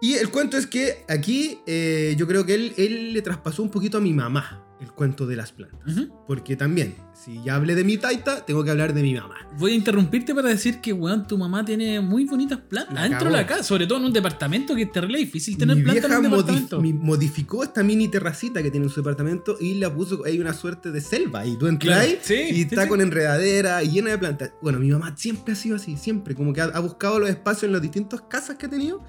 Y 0.00 0.14
el 0.14 0.31
cuento 0.31 0.57
es 0.57 0.68
que 0.68 1.04
aquí 1.09 1.61
eh, 1.66 2.14
yo 2.16 2.28
creo 2.28 2.46
que 2.46 2.54
él, 2.54 2.74
él 2.76 3.12
le 3.12 3.22
traspasó 3.22 3.64
un 3.64 3.70
poquito 3.70 3.98
a 3.98 4.00
mi 4.00 4.12
mamá 4.12 4.67
el 4.81 4.93
cuento 4.93 5.27
de 5.27 5.37
las 5.37 5.53
plantas. 5.53 5.97
Porque 6.27 6.57
también, 6.57 6.95
si 7.12 7.43
ya 7.43 7.57
hablé 7.57 7.75
de 7.75 7.85
mi 7.85 7.97
taita, 7.99 8.45
tengo 8.45 8.62
que 8.62 8.71
hablar 8.71 8.95
de 8.95 9.03
mi 9.03 9.14
mamá. 9.14 9.35
Voy 9.59 9.73
a 9.73 9.75
interrumpirte 9.75 10.35
para 10.35 10.49
decir 10.49 10.81
que, 10.81 10.93
weón, 10.93 11.27
tu 11.27 11.37
mamá 11.37 11.64
tiene 11.64 12.01
muy 12.01 12.25
bonitas 12.25 12.61
plantas. 12.61 12.95
La 12.95 13.01
Adentro 13.03 13.31
de 13.31 13.37
la 13.37 13.47
casa, 13.47 13.62
sobre 13.64 13.87
todo 13.87 13.99
en 13.99 14.05
un 14.05 14.12
departamento 14.12 14.75
que 14.77 14.83
es 14.83 14.93
terrible 14.93 15.19
difícil 15.19 15.57
tener 15.59 15.77
mi 15.77 15.83
plantas 15.83 16.05
vieja 16.05 16.19
en 16.19 16.27
un 16.27 16.31
departamento. 16.31 16.81
modificó 16.81 17.64
esta 17.64 17.83
mini 17.83 18.09
terracita 18.09 18.62
que 18.62 18.71
tiene 18.71 18.87
en 18.87 18.91
su 18.91 19.01
departamento 19.01 19.57
y 19.61 19.75
la 19.75 19.93
puso, 19.93 20.25
hay 20.25 20.38
una 20.38 20.53
suerte 20.53 20.93
de 20.93 21.01
selva 21.01 21.45
y 21.45 21.57
tú 21.59 21.67
entras 21.67 21.97
Claro, 21.97 22.11
ahí 22.11 22.19
sí, 22.23 22.35
y 22.35 22.55
sí, 22.55 22.62
está 22.62 22.85
sí. 22.85 22.88
con 22.88 23.01
enredadera 23.01 23.83
y 23.83 23.91
llena 23.91 24.11
de 24.11 24.19
plantas. 24.19 24.53
Bueno, 24.62 24.79
mi 24.79 24.91
mamá 24.91 25.14
siempre 25.17 25.55
ha 25.55 25.57
sido 25.57 25.77
así, 25.77 25.97
siempre, 25.97 26.35
como 26.35 26.53
que 26.53 26.61
ha, 26.61 26.64
ha 26.67 26.81
buscado 26.81 27.19
los 27.19 27.31
espacios 27.31 27.64
en 27.64 27.73
las 27.73 27.83
distintas 27.83 28.21
casas 28.23 28.57
que 28.57 28.67
ha 28.67 28.71
tenido 28.71 29.03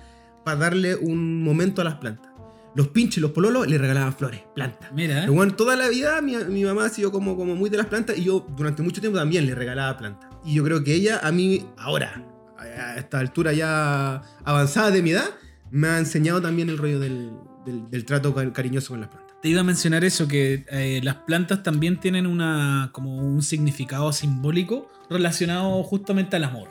para 0.44 0.58
darle 0.58 0.96
un 0.96 1.44
momento 1.44 1.82
a 1.82 1.84
las 1.84 1.96
plantas. 1.96 2.29
Los 2.76 2.90
pinches, 2.90 3.22
los 3.22 3.32
pololos 3.32 3.68
le 3.68 3.78
regalaban 3.78 4.14
flores, 4.16 4.42
plantas. 4.56 4.92
Mira, 4.94 5.22
Pero 5.22 5.34
bueno, 5.34 5.54
toda 5.56 5.76
la 5.76 5.90
vida 5.90 6.22
mi, 6.22 6.36
mi 6.38 6.64
mamá 6.64 6.86
ha 6.86 6.90
sido 6.90 7.12
como, 7.12 7.36
como 7.36 7.56
muy 7.56 7.70
de 7.70 7.78
las 7.78 7.88
plantas 7.88 8.18
y 8.18 8.24
yo 8.26 8.46
durante 8.56 8.84
mucho 8.84 9.02
tiempo 9.02 9.18
también 9.18 9.46
le 9.46 9.56
regalaba 9.56 9.98
plantas. 9.98 10.30
Y 10.46 10.54
yo 10.56 10.64
creo 10.64 10.84
que 10.84 10.94
ella 10.94 11.20
a 11.24 11.32
mí 11.32 11.66
ahora, 11.78 12.24
a 12.58 12.96
esta 12.98 13.20
altura 13.20 13.54
ya 13.54 14.22
avanzada 14.44 14.92
de 14.92 15.02
mi 15.02 15.12
edad, 15.12 15.30
me 15.72 15.88
ha 15.88 15.98
enseñado 16.00 16.42
también 16.42 16.70
el 16.70 16.78
rollo 16.78 17.00
del, 17.00 17.32
del- 17.66 17.90
del 17.90 18.06
trato 18.06 18.34
cari- 18.36 18.52
cariñoso 18.54 18.90
con 18.90 19.02
las 19.02 19.10
plantas. 19.10 19.36
te 19.42 19.50
iba 19.50 19.62
a 19.62 19.64
mencionar 19.64 20.04
eso, 20.04 20.28
que 20.28 20.66
eh, 20.70 21.00
las 21.04 21.16
plantas 21.16 21.64
también 21.64 22.00
tienen 22.00 22.28
una, 22.28 22.90
como 22.92 23.18
un 23.18 23.42
significado 23.42 24.12
simbólico 24.14 24.90
relacionado 25.10 25.82
justamente 25.84 26.36
al 26.36 26.44
amor. 26.44 26.68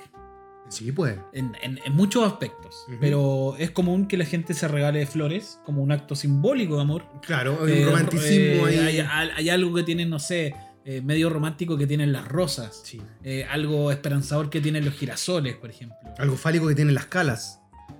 Sí, 0.69 0.93
pues. 0.93 1.17
En, 1.33 1.57
en- 1.63 1.79
en 1.85 1.93
muchos 1.95 2.27
aspectos. 2.27 2.85
Pero 3.01 3.57
es 3.59 3.71
común 3.71 4.07
que 4.07 4.17
la 4.17 4.25
gente 4.25 4.55
se 4.55 4.69
regale 4.69 5.07
flores 5.07 5.59
como 5.65 5.83
un 5.83 5.93
acto 5.93 6.15
simbólico 6.15 6.77
de 6.77 6.83
amor. 6.83 7.05
Claro, 7.23 7.59
hay 7.65 7.73
Eh, 7.73 7.81
un 7.81 7.87
romanticismo 7.87 8.69
eh, 8.69 8.81
ahí. 8.81 8.99
Hay, 9.01 9.31
hay 9.37 9.49
algo 9.51 9.75
que 9.75 9.83
tienen, 9.83 10.11
no 10.11 10.19
sé, 10.19 10.55
eh, 10.85 11.01
medio 11.03 11.29
romántico 11.31 11.77
que 11.77 11.87
tienen 11.87 12.13
las 12.13 12.27
rosas. 12.29 12.81
Sí. 12.85 13.01
Eh, 13.23 13.45
algo 13.51 13.91
esperanzador 13.93 14.49
que 14.51 14.61
tienen 14.61 14.85
los 14.85 14.95
girasoles, 14.95 15.57
por 15.57 15.71
ejemplo. 15.71 15.97
Algo 16.19 16.37
fálico 16.37 16.67
que 16.69 16.75
tienen 16.75 16.95
las 16.95 17.07
calas. 17.07 17.58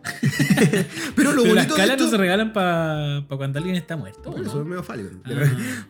Pero 1.17 1.33
lo 1.33 1.43
Pero 1.43 1.55
las 1.55 1.67
bonito 1.67 1.75
de 1.75 1.81
calas 1.81 1.91
esto- 1.97 2.05
no 2.05 2.11
se 2.11 2.17
regalan 2.17 2.53
para 2.53 3.25
cuando 3.29 3.59
alguien 3.59 3.77
está 3.77 3.97
muerto. 3.97 4.35
Eso 4.37 4.61
es 4.61 4.67
medio 4.67 4.83
fálico. 4.83 5.11
Ah. 5.25 5.31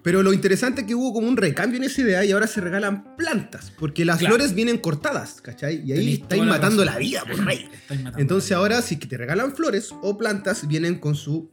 Pero 0.03 0.23
lo 0.23 0.33
interesante 0.33 0.83
es 0.83 0.87
que 0.87 0.95
hubo 0.95 1.13
como 1.13 1.29
un 1.29 1.37
recambio 1.37 1.79
en 1.79 1.85
esa 1.85 2.01
idea 2.03 2.25
y 2.25 2.33
ahora 2.33 2.47
se 2.47 2.61
regalan 2.61 3.17
plantas. 3.17 3.73
Porque 3.79 4.05
las 4.05 4.19
Claro. 4.19 4.35
flores 4.37 4.55
vienen 4.55 4.79
cortadas, 4.79 5.41
¿cachai? 5.41 5.83
Y 5.85 5.93
ahí 5.93 5.99
Tenés 5.99 6.15
estáis 6.21 6.43
la 6.43 6.49
matando 6.49 6.85
razón. 6.85 6.95
la 6.95 6.99
vida, 6.99 7.23
por 7.25 7.45
rey. 7.45 7.69
Entonces 8.17 8.51
la 8.51 8.57
ahora, 8.59 8.83
si 8.83 8.97
te 8.97 9.17
regalan 9.17 9.55
flores 9.55 9.91
o 10.03 10.17
plantas, 10.19 10.67
vienen 10.69 10.99
con 10.99 11.15
su 11.15 11.51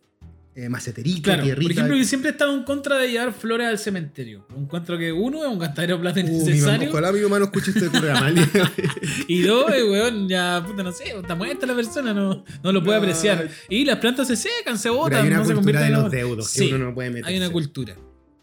eh, 0.56 0.70
maceterita, 0.70 1.22
Claro, 1.22 1.40
por 1.40 1.46
tierrita. 1.48 1.72
ejemplo, 1.74 1.96
yo 1.98 2.04
siempre 2.06 2.30
he 2.30 2.32
estado 2.32 2.56
en 2.56 2.64
contra 2.64 2.98
de 2.98 3.12
llevar 3.12 3.34
flores 3.34 3.68
al 3.68 3.78
cementerio. 3.78 4.48
Encuentro 4.58 4.98
que 4.98 5.12
uno 5.12 5.44
es 5.44 5.50
un 5.52 5.60
gastadero 5.60 5.96
de 5.98 6.02
plata 6.02 6.22
Uh, 6.22 6.24
innecesario. 6.24 6.90
ojalá 6.90 7.12
mi 7.12 7.20
mamá 7.20 7.40
no 7.40 7.46
escuche 7.46 7.72
este 7.72 7.90
programa. 7.90 8.32
y 9.28 9.42
dos, 9.42 9.70
eh, 9.74 9.84
weón, 9.84 10.30
ya, 10.30 10.64
puta, 10.66 10.82
no 10.84 10.92
sé, 10.94 11.06
está 11.20 11.36
muerta 11.36 11.66
la 11.66 11.76
persona, 11.76 12.14
no, 12.14 12.44
no 12.64 12.72
lo 12.72 12.84
puede 12.84 12.98
No. 13.00 13.04
apreciar. 13.06 13.50
Y 13.70 13.84
las 13.84 13.98
plantas 13.98 14.28
se 14.30 14.38
secan, 14.38 14.80
se 14.80 14.90
botan, 14.90 15.22
hay 15.24 15.28
una 15.28 15.38
no 15.40 15.46
se 15.46 15.54
cultura 15.56 15.80
convierten 15.82 15.92
de 15.92 15.98
en 15.98 16.02
los 16.04 16.12
deudos 16.12 16.50
Sí, 16.50 16.70
que 16.70 16.76
uno 16.76 16.86
no 16.86 16.94
puede 16.94 17.10
meter. 17.10 17.26
Hay 17.26 17.38
una 17.38 17.50
cultura 17.52 17.96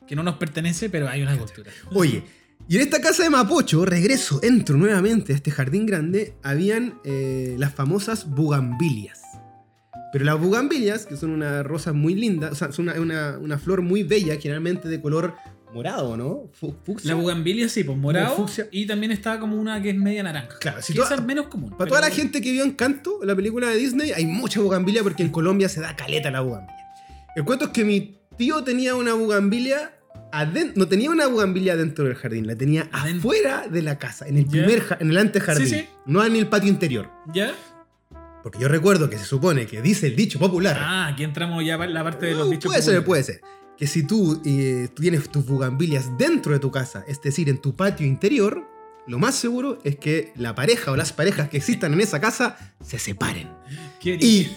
que 0.07 0.15
no 0.15 0.23
nos 0.23 0.37
pertenece, 0.37 0.91
pero 0.91 1.09
hay 1.09 1.23
una 1.23 1.39
cultura. 1.39 1.71
Oye, 1.95 2.23
y 2.69 2.77
en 2.77 2.83
esta 2.83 3.01
casa 3.01 3.23
de 3.23 3.31
Mapocho, 3.31 3.85
regreso, 3.87 4.39
entro 4.43 4.77
nuevamente 4.77 5.33
a 5.33 5.37
este 5.37 5.51
jardín 5.51 5.87
grande, 5.87 6.35
habían 6.43 7.01
eh, 7.05 7.57
las 7.59 7.75
famosas 7.75 8.29
bugambilias. 8.29 9.22
Pero 10.13 10.25
las 10.25 10.39
bugambilias, 10.39 11.07
que 11.07 11.17
son 11.17 11.31
una 11.31 11.63
rosa 11.63 11.93
muy 11.93 12.15
linda, 12.15 12.51
o 12.51 12.55
sea, 12.55 12.71
son 12.73 12.89
una, 12.89 13.01
una- 13.01 13.39
una 13.39 13.59
flor 13.59 13.81
muy 13.83 14.03
bella, 14.03 14.37
generalmente 14.39 14.89
de 14.89 15.01
color 15.01 15.35
morado, 15.73 16.19
¿no? 16.19 16.51
Fu- 16.53 16.75
fucsia. 16.85 17.15
La 17.15 17.21
bugambilia 17.21 17.67
sí, 17.69 17.83
pues 17.83 17.97
morado. 17.97 18.37
fucsia. 18.37 18.69
Y 18.71 18.87
también 18.87 19.11
está 19.11 19.41
como 19.41 19.57
una 19.57 19.81
que 19.81 19.89
es 19.91 19.97
media 19.97 20.23
naranja. 20.23 20.59
Claro, 20.61 20.83
si 20.83 20.93
que 20.93 21.01
esa 21.01 21.15
es 21.15 21.23
menos 21.25 21.47
común. 21.47 21.71
Para 21.79 21.89
toda 21.89 22.01
la 22.03 22.11
gente 22.11 22.43
que 22.43 22.53
vio 22.53 22.63
Encanto, 22.63 23.21
la 23.25 23.35
película 23.35 23.69
de 23.71 23.77
Disney, 23.77 24.13
hay 24.13 24.27
mucha 24.27 24.61
bugambilia 24.61 25.03
porque 25.03 25.23
en 25.23 25.31
Colombia 25.31 25.71
se 25.71 25.81
da 25.81 25.97
caleta 25.97 26.31
la 26.31 26.43
bugambilia. 26.43 26.85
El 27.35 27.45
cuento 27.45 27.65
es 27.67 27.71
que 27.71 27.85
mi 27.85 28.19
tío 28.37 28.63
tenía 28.65 28.95
una 28.95 29.15
bugambilia 29.15 29.95
adentro, 30.31 30.75
no 30.77 30.89
tenía 30.89 31.11
una 31.11 31.27
bugambilia 31.27 31.75
dentro 31.75 32.05
del 32.05 32.15
jardín, 32.17 32.47
la 32.47 32.55
tenía 32.57 32.89
Adentro. 32.93 33.31
afuera 33.31 33.67
de 33.67 33.81
la 33.81 33.99
casa, 33.99 34.29
en 34.29 34.37
el 34.37 34.45
Ya. 34.45 34.51
primer, 34.51 34.83
en 35.01 35.09
el 35.11 35.17
antejardín, 35.17 35.67
Sí, 35.67 35.75
sí. 35.77 35.87
no 36.05 36.23
en 36.23 36.37
el 36.37 36.49
patio 36.49 36.69
interior. 36.69 37.11
¿Ya? 37.33 37.53
Porque 38.43 38.59
yo 38.59 38.69
recuerdo 38.69 39.09
que 39.09 39.19
se 39.19 39.25
supone 39.25 39.67
que 39.67 39.81
dice 39.83 40.07
el 40.09 40.17
dicho 40.17 40.39
popular. 40.39 40.77
Ah, 40.81 41.07
aquí 41.09 41.25
entramos 41.25 41.65
ya 41.65 41.75
en 41.75 41.95
la 41.95 42.03
parte 42.03 42.27
de 42.27 42.35
los 42.35 42.49
Uh, 42.49 42.51
dichos. 42.51 42.65
puede 42.71 42.83
ser, 42.83 43.03
populares. 43.03 43.07
puede 43.07 43.23
ser. 43.25 43.41
Que 43.77 43.87
si 43.87 44.03
tú 44.07 44.41
eh, 44.45 44.89
tienes 44.95 45.29
tus 45.31 45.47
bugambilias 45.47 46.17
dentro 46.19 46.53
de 46.53 46.59
tu 46.59 46.71
casa, 46.71 47.05
es 47.07 47.21
decir, 47.23 47.49
en 47.49 47.59
tu 47.59 47.75
patio 47.75 48.07
interior, 48.07 48.69
lo 49.07 49.19
más 49.19 49.35
seguro 49.35 49.79
es 49.85 49.97
que 49.97 50.33
la 50.37 50.55
pareja 50.55 50.93
o 50.93 50.97
las 50.97 51.13
parejas 51.13 51.49
que 51.49 51.57
existan 51.57 51.93
en 51.95 52.01
esa 52.01 52.21
casa 52.21 52.57
se 52.85 52.99
separen. 52.99 53.49
Qué 54.01 54.15
Y 54.21 54.51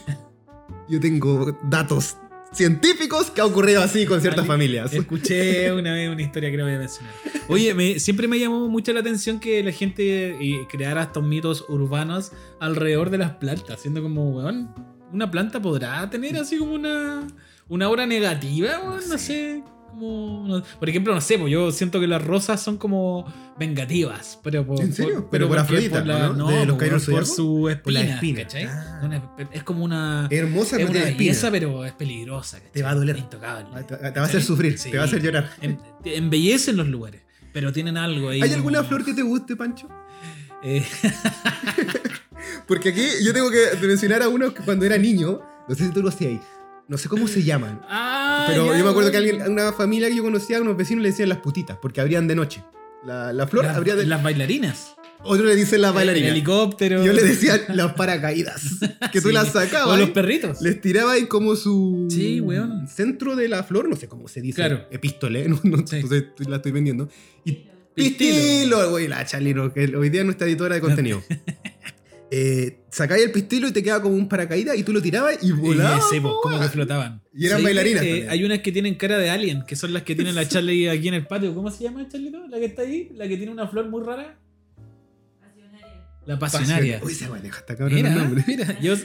yo 0.89 0.99
tengo 0.99 1.57
datos 1.63 2.17
científicos 2.55 3.29
que 3.31 3.41
ha 3.41 3.45
ocurrido 3.45 3.81
así 3.81 4.05
con 4.05 4.21
ciertas 4.21 4.45
familias. 4.47 4.93
Escuché 4.93 5.71
una 5.73 5.93
vez 5.93 6.09
una 6.09 6.21
historia 6.21 6.49
que 6.51 6.57
no 6.57 6.63
voy 6.65 6.73
a 6.73 6.79
mencionar. 6.79 7.13
Oye, 7.47 7.73
me- 7.73 7.99
siempre 7.99 8.27
me 8.27 8.39
llamó 8.39 8.67
mucho 8.69 8.93
la 8.93 9.01
atención 9.01 9.39
que 9.39 9.61
la 9.63 9.71
gente 9.71 10.29
eh, 10.39 10.67
creara 10.69 11.03
estos 11.03 11.23
mitos 11.23 11.65
urbanos 11.69 12.31
alrededor 12.59 13.09
de 13.09 13.17
las 13.19 13.31
plantas, 13.31 13.81
siendo 13.81 14.01
como, 14.01 14.31
weón, 14.37 14.73
una 15.11 15.29
planta 15.29 15.61
podrá 15.61 16.09
tener 16.09 16.35
así 16.37 16.57
como 16.57 16.73
una, 16.73 17.27
una 17.67 17.85
aura 17.85 18.05
negativa, 18.05 18.79
weón, 18.83 19.07
no 19.09 19.17
sé. 19.17 19.63
Como, 19.99 20.61
por 20.79 20.89
ejemplo, 20.89 21.13
no 21.13 21.21
sé, 21.21 21.37
pues 21.39 21.51
yo 21.51 21.71
siento 21.71 21.99
que 21.99 22.07
las 22.07 22.21
rosas 22.23 22.61
son 22.61 22.77
como 22.77 23.25
vengativas. 23.57 24.39
Pero 24.43 24.65
por, 24.65 24.81
¿En 24.81 24.93
serio? 24.93 25.21
por- 25.21 25.29
Pero 25.29 25.47
por 25.47 25.59
Afrodita, 25.59 26.03
la- 26.03 26.29
¿no? 26.29 26.47
¿De 26.49 26.65
los 26.65 26.75
por- 26.75 26.77
caídos 26.77 27.05
por 27.05 27.25
su 27.25 27.69
espina, 27.69 27.83
Por 27.83 27.93
la 27.93 28.01
espina. 28.01 28.41
¿cachai? 28.43 28.63
Ah. 28.65 29.01
Una- 29.03 29.31
es 29.51 29.63
como 29.63 29.83
una, 29.85 30.27
Hermosa, 30.29 30.75
es 30.75 30.81
pero 30.81 30.89
una 30.91 30.99
tiene 31.01 31.17
belleza, 31.17 31.47
espina. 31.47 31.51
pero 31.51 31.85
es 31.85 31.93
peligrosa. 31.93 32.57
¿cachai? 32.57 32.71
Te 32.73 32.83
va 32.83 32.89
a 32.89 32.95
doler. 32.95 33.17
Intocable. 33.17 33.83
Te, 33.83 33.95
te 33.95 34.09
va 34.11 34.21
a 34.21 34.27
hacer 34.27 34.43
sufrir, 34.43 34.77
Sí. 34.77 34.91
te 34.91 34.97
va 34.97 35.03
a 35.03 35.07
hacer 35.07 35.21
llorar. 35.21 35.49
Te 36.03 36.17
embellecen 36.17 36.75
los 36.77 36.87
lugares, 36.87 37.21
pero 37.53 37.71
tienen 37.71 37.95
algo 37.97 38.29
ahí. 38.29 38.41
¿Hay 38.41 38.49
como- 38.49 38.55
alguna 38.57 38.83
flor 38.83 39.05
que 39.05 39.13
te 39.13 39.21
guste, 39.21 39.55
Pancho? 39.55 39.87
Eh, 40.63 40.83
Porque 42.67 42.89
aquí 42.89 43.03
yo 43.23 43.33
tengo 43.33 43.49
que 43.49 43.85
mencionar 43.87 44.21
a 44.23 44.29
uno 44.29 44.53
que 44.53 44.63
cuando 44.63 44.85
era 44.85 44.97
niño, 44.97 45.41
no 45.67 45.75
sé 45.75 45.85
si 45.87 45.91
tú 45.91 46.01
lo 46.01 46.09
hacías 46.09 46.31
ahí, 46.31 46.41
no 46.87 46.97
sé 46.97 47.09
cómo 47.09 47.27
se 47.27 47.43
llaman. 47.43 47.81
ah, 47.89 48.45
Pero 48.47 48.67
ya, 48.71 48.77
yo 48.77 48.83
me 48.85 48.91
acuerdo 48.91 49.11
que 49.11 49.17
alguien, 49.17 49.41
una 49.49 49.73
familia 49.73 50.07
que 50.09 50.15
yo 50.15 50.23
conocía, 50.23 50.61
unos 50.61 50.77
vecinos 50.77 51.01
le 51.03 51.09
decían 51.09 51.29
las 51.29 51.39
putitas, 51.39 51.77
porque 51.81 52.01
abrían 52.01 52.27
de 52.27 52.35
noche. 52.35 52.63
La, 53.05 53.31
la 53.33 53.47
flor 53.47 53.65
Las, 53.65 53.77
abría 53.77 53.95
de 53.95 54.05
las 54.05 54.23
bailarinas. 54.23 54.95
Otro 55.27 55.45
le 55.45 55.55
dicen 55.55 55.81
las 55.81 55.89
El 55.89 55.95
bailarinas. 55.95 56.31
helicóptero. 56.31 57.03
Yo 57.03 57.13
le 57.13 57.23
decía 57.23 57.59
las 57.69 57.93
paracaídas. 57.93 58.63
Que 59.11 59.21
tú 59.21 59.29
Sí. 59.29 59.33
las 59.33 59.49
O 59.49 59.51
sacabas. 59.53 59.99
los 59.99 60.09
perritos. 60.11 60.61
Les 60.61 60.79
tiraba 60.81 61.13
ahí 61.13 61.25
como 61.27 61.55
su 61.55 62.07
Sí, 62.09 62.39
weón. 62.41 62.87
centro 62.87 63.35
de 63.35 63.47
la 63.47 63.63
flor, 63.63 63.87
no 63.89 63.95
sé 63.95 64.07
cómo 64.07 64.27
se 64.27 64.41
dice. 64.41 64.55
Claro. 64.57 64.85
Epístole, 64.91 65.47
no, 65.49 65.59
no, 65.63 65.85
Sí. 65.87 66.01
no 66.03 66.15
estoy- 66.15 66.45
la 66.47 66.57
estoy 66.57 66.71
vendiendo. 66.71 67.09
Y 67.43 67.65
Pistilo. 67.95 68.89
güey, 68.91 69.07
la 69.07 69.25
Chalino, 69.25 69.71
que 69.73 69.95
hoy 69.95 70.09
día 70.09 70.21
es 70.21 70.25
nuestra 70.25 70.45
editora 70.47 70.75
de 70.75 70.81
contenido. 70.81 71.23
eh, 72.37 72.79
sacáis 72.91 73.23
el 73.23 73.31
pistilo 73.31 73.67
y 73.67 73.71
te 73.71 73.81
quedaba 73.81 74.01
como 74.01 74.15
un 74.15 74.27
paracaídas 74.27 74.77
y 74.77 74.83
tú 74.83 74.91
lo 74.91 75.01
tirabas 75.01 75.37
y 75.41 75.47
Y 75.49 75.51
volaba. 75.51 75.97
ese, 75.99 76.19
po, 76.19 76.39
como 76.41 76.59
que 76.59 76.67
flotaban. 76.69 77.21
Y 77.33 77.45
eran 77.45 77.61
¿Sabes 77.61 77.63
bailarinas? 77.75 78.03
Eh, 78.03 78.27
hay 78.29 78.43
unas 78.43 78.59
que 78.59 78.71
tienen 78.71 78.95
cara 78.95 79.17
de 79.17 79.29
alien, 79.29 79.63
que 79.65 79.75
son 79.75 79.93
las 79.93 80.03
que 80.03 80.15
tienen 80.15 80.35
la 80.35 80.47
Charlie 80.47 80.89
aquí 80.89 81.07
en 81.07 81.13
el 81.13 81.27
patio. 81.27 81.53
¿Cómo 81.55 81.69
se 81.71 81.83
llama, 81.83 82.07
Charlito? 82.09 82.45
La 82.47 82.57
que 82.59 82.65
está 82.65 82.81
ahí, 82.81 83.09
la 83.15 83.27
que 83.27 83.37
tiene 83.37 83.51
una 83.51 83.67
flor 83.67 83.89
muy 83.89 84.03
rara. 84.03 84.37
La 86.25 86.39
pasionaria. 86.39 86.99
Uy, 87.03 87.13
se 87.13 87.27
maneja 87.29 87.59
hasta 87.59 87.75
cabrón 87.77 87.95
Mira, 87.95 88.11
el 88.11 88.17
nombre. 88.17 88.43
mira, 88.47 88.79
yo, 88.79 88.95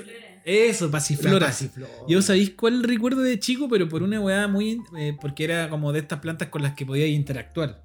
eso, 0.45 0.91
pasiflora. 0.91 1.47
pasiflor. 1.49 1.89
Yo 2.09 2.23
sabéis 2.23 2.51
cuál 2.57 2.83
recuerdo 2.83 3.21
de 3.21 3.39
chico, 3.39 3.69
pero 3.69 3.89
por 3.89 4.03
una 4.03 4.21
weá 4.21 4.49
muy. 4.49 4.81
eh, 4.99 5.15
porque 5.21 5.45
era 5.45 5.69
como 5.69 5.93
de 5.93 5.99
estas 6.01 6.21
plantas 6.21 6.49
con 6.49 6.63
las 6.63 6.73
que 6.75 6.87
podíais 6.87 7.15
interactuar. 7.15 7.83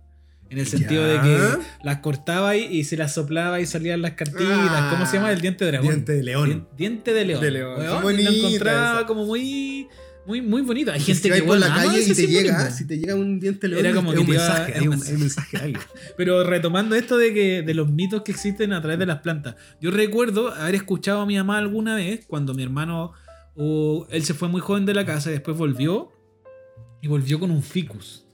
En 0.49 0.59
el 0.59 0.67
sentido 0.67 1.01
Ya. 1.07 1.07
de 1.07 1.19
que 1.21 1.57
las 1.83 1.97
cortaba 1.99 2.55
y, 2.55 2.65
y 2.65 2.83
se 2.83 2.97
las 2.97 3.13
soplaba 3.13 3.59
y 3.59 3.65
salían 3.65 4.01
las 4.01 4.11
cartitas. 4.13 4.45
Ah. 4.47 4.89
¿Cómo 4.91 5.05
se 5.05 5.17
llama? 5.17 5.31
El 5.31 5.41
diente 5.41 5.65
de 5.65 5.71
dragón. 5.71 5.87
Diente 5.89 6.13
de 6.13 6.23
león. 6.23 6.49
Dien- 6.49 6.67
diente 6.77 7.13
de 7.13 7.25
león. 7.25 7.41
De 7.41 7.51
león. 7.51 7.79
Weón, 7.79 8.01
Son 8.03 8.23
lo 8.23 8.31
encontraba 8.31 9.05
como 9.07 9.25
muy. 9.25 9.87
Muy, 10.27 10.41
muy 10.41 10.63
bonito. 10.63 10.91
Hay 10.91 10.99
Y 10.99 11.03
gente 11.03 11.29
que 11.29 11.43
por 11.43 11.59
la 11.59 11.67
calle 11.67 12.01
y 12.01 12.11
te 12.11 12.25
llega, 12.25 12.71
si 12.71 12.87
te 12.87 12.97
llega 12.97 13.13
un 13.13 13.39
diente 13.39 13.67
león, 13.67 13.85
Era 13.85 13.93
como 13.95 14.09
es 14.11 14.15
que 14.15 14.21
un 14.23 14.29
mensaje, 14.31 14.71
es 14.75 14.81
un 14.81 14.87
un, 14.87 15.19
mensaje 15.19 15.57
alguien. 15.57 15.81
Pero 16.17 16.43
retomando 16.43 16.95
esto 16.95 17.15
de 17.19 17.31
que 17.31 17.61
de 17.61 17.73
los 17.75 17.91
mitos 17.91 18.23
que 18.23 18.31
existen 18.31 18.73
a 18.73 18.81
través 18.81 18.97
de 18.97 19.05
las 19.05 19.19
plantas. 19.19 19.55
Yo 19.79 19.91
recuerdo 19.91 20.51
haber 20.51 20.73
escuchado 20.73 21.21
a 21.21 21.25
mi 21.27 21.37
mamá 21.37 21.59
alguna 21.59 21.95
vez 21.95 22.25
cuando 22.25 22.55
mi 22.55 22.63
hermano 22.63 23.13
o 23.55 24.07
él 24.09 24.23
se 24.25 24.33
fue 24.33 24.47
muy 24.49 24.61
joven 24.61 24.87
de 24.87 24.95
la 24.95 25.05
casa 25.05 25.29
y 25.29 25.33
después 25.33 25.55
volvió 25.57 26.11
y 27.03 27.07
volvió 27.07 27.39
con 27.39 27.51
un 27.51 27.61
ficus. 27.61 28.24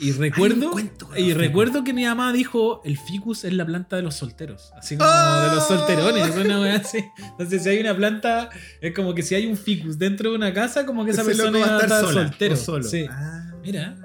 Y 0.00 0.12
recuerdo 0.12 0.70
cuento 0.70 1.08
y 1.16 1.32
recuerdo 1.34 1.84
que 1.84 1.92
mi 1.92 2.04
mamá 2.04 2.32
dijo, 2.32 2.80
"El 2.84 2.96
ficus 2.98 3.44
es 3.44 3.52
la 3.52 3.66
planta 3.66 3.96
de 3.96 4.02
los 4.02 4.14
solteros", 4.16 4.72
así 4.76 4.96
como 4.96 5.08
¡Ah! 5.12 5.48
de 5.50 5.56
los 5.56 5.68
solterones, 5.68 6.34
una 6.36 6.60
wea 6.60 6.76
así. 6.76 7.04
Entonces, 7.18 7.62
si 7.62 7.68
hay 7.68 7.80
una 7.80 7.94
planta 7.96 8.48
es 8.80 8.94
como 8.94 9.14
que 9.14 9.22
si 9.22 9.34
hay 9.34 9.46
un 9.46 9.56
ficus 9.56 9.98
dentro 9.98 10.30
de 10.30 10.36
una 10.36 10.52
casa, 10.54 10.86
como 10.86 11.04
que 11.04 11.10
esa 11.10 11.22
Ese 11.22 11.30
persona 11.32 11.58
va 11.58 11.76
a 11.76 11.80
estar 11.82 12.00
sola, 12.00 12.22
soltero. 12.28 12.56
solo. 12.56 12.84
Sí. 12.84 13.06
Ah, 13.10 13.52
Mira. 13.62 13.96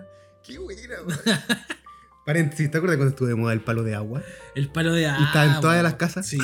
Qué 0.43 0.57
buena. 0.59 0.81
Paréntesis, 2.25 2.69
¿te 2.71 2.77
acuerdas 2.77 2.97
cuando 2.97 3.11
estuvo 3.11 3.27
de 3.27 3.35
moda 3.35 3.53
el 3.53 3.61
palo 3.61 3.83
de 3.83 3.95
agua? 3.95 4.21
El 4.55 4.67
palo 4.69 4.93
de 4.93 5.07
agua. 5.07 5.21
y 5.21 5.25
está 5.25 5.45
en 5.45 5.61
todas 5.61 5.81
las 5.83 5.93
casas. 5.95 6.25
Sí. 6.27 6.37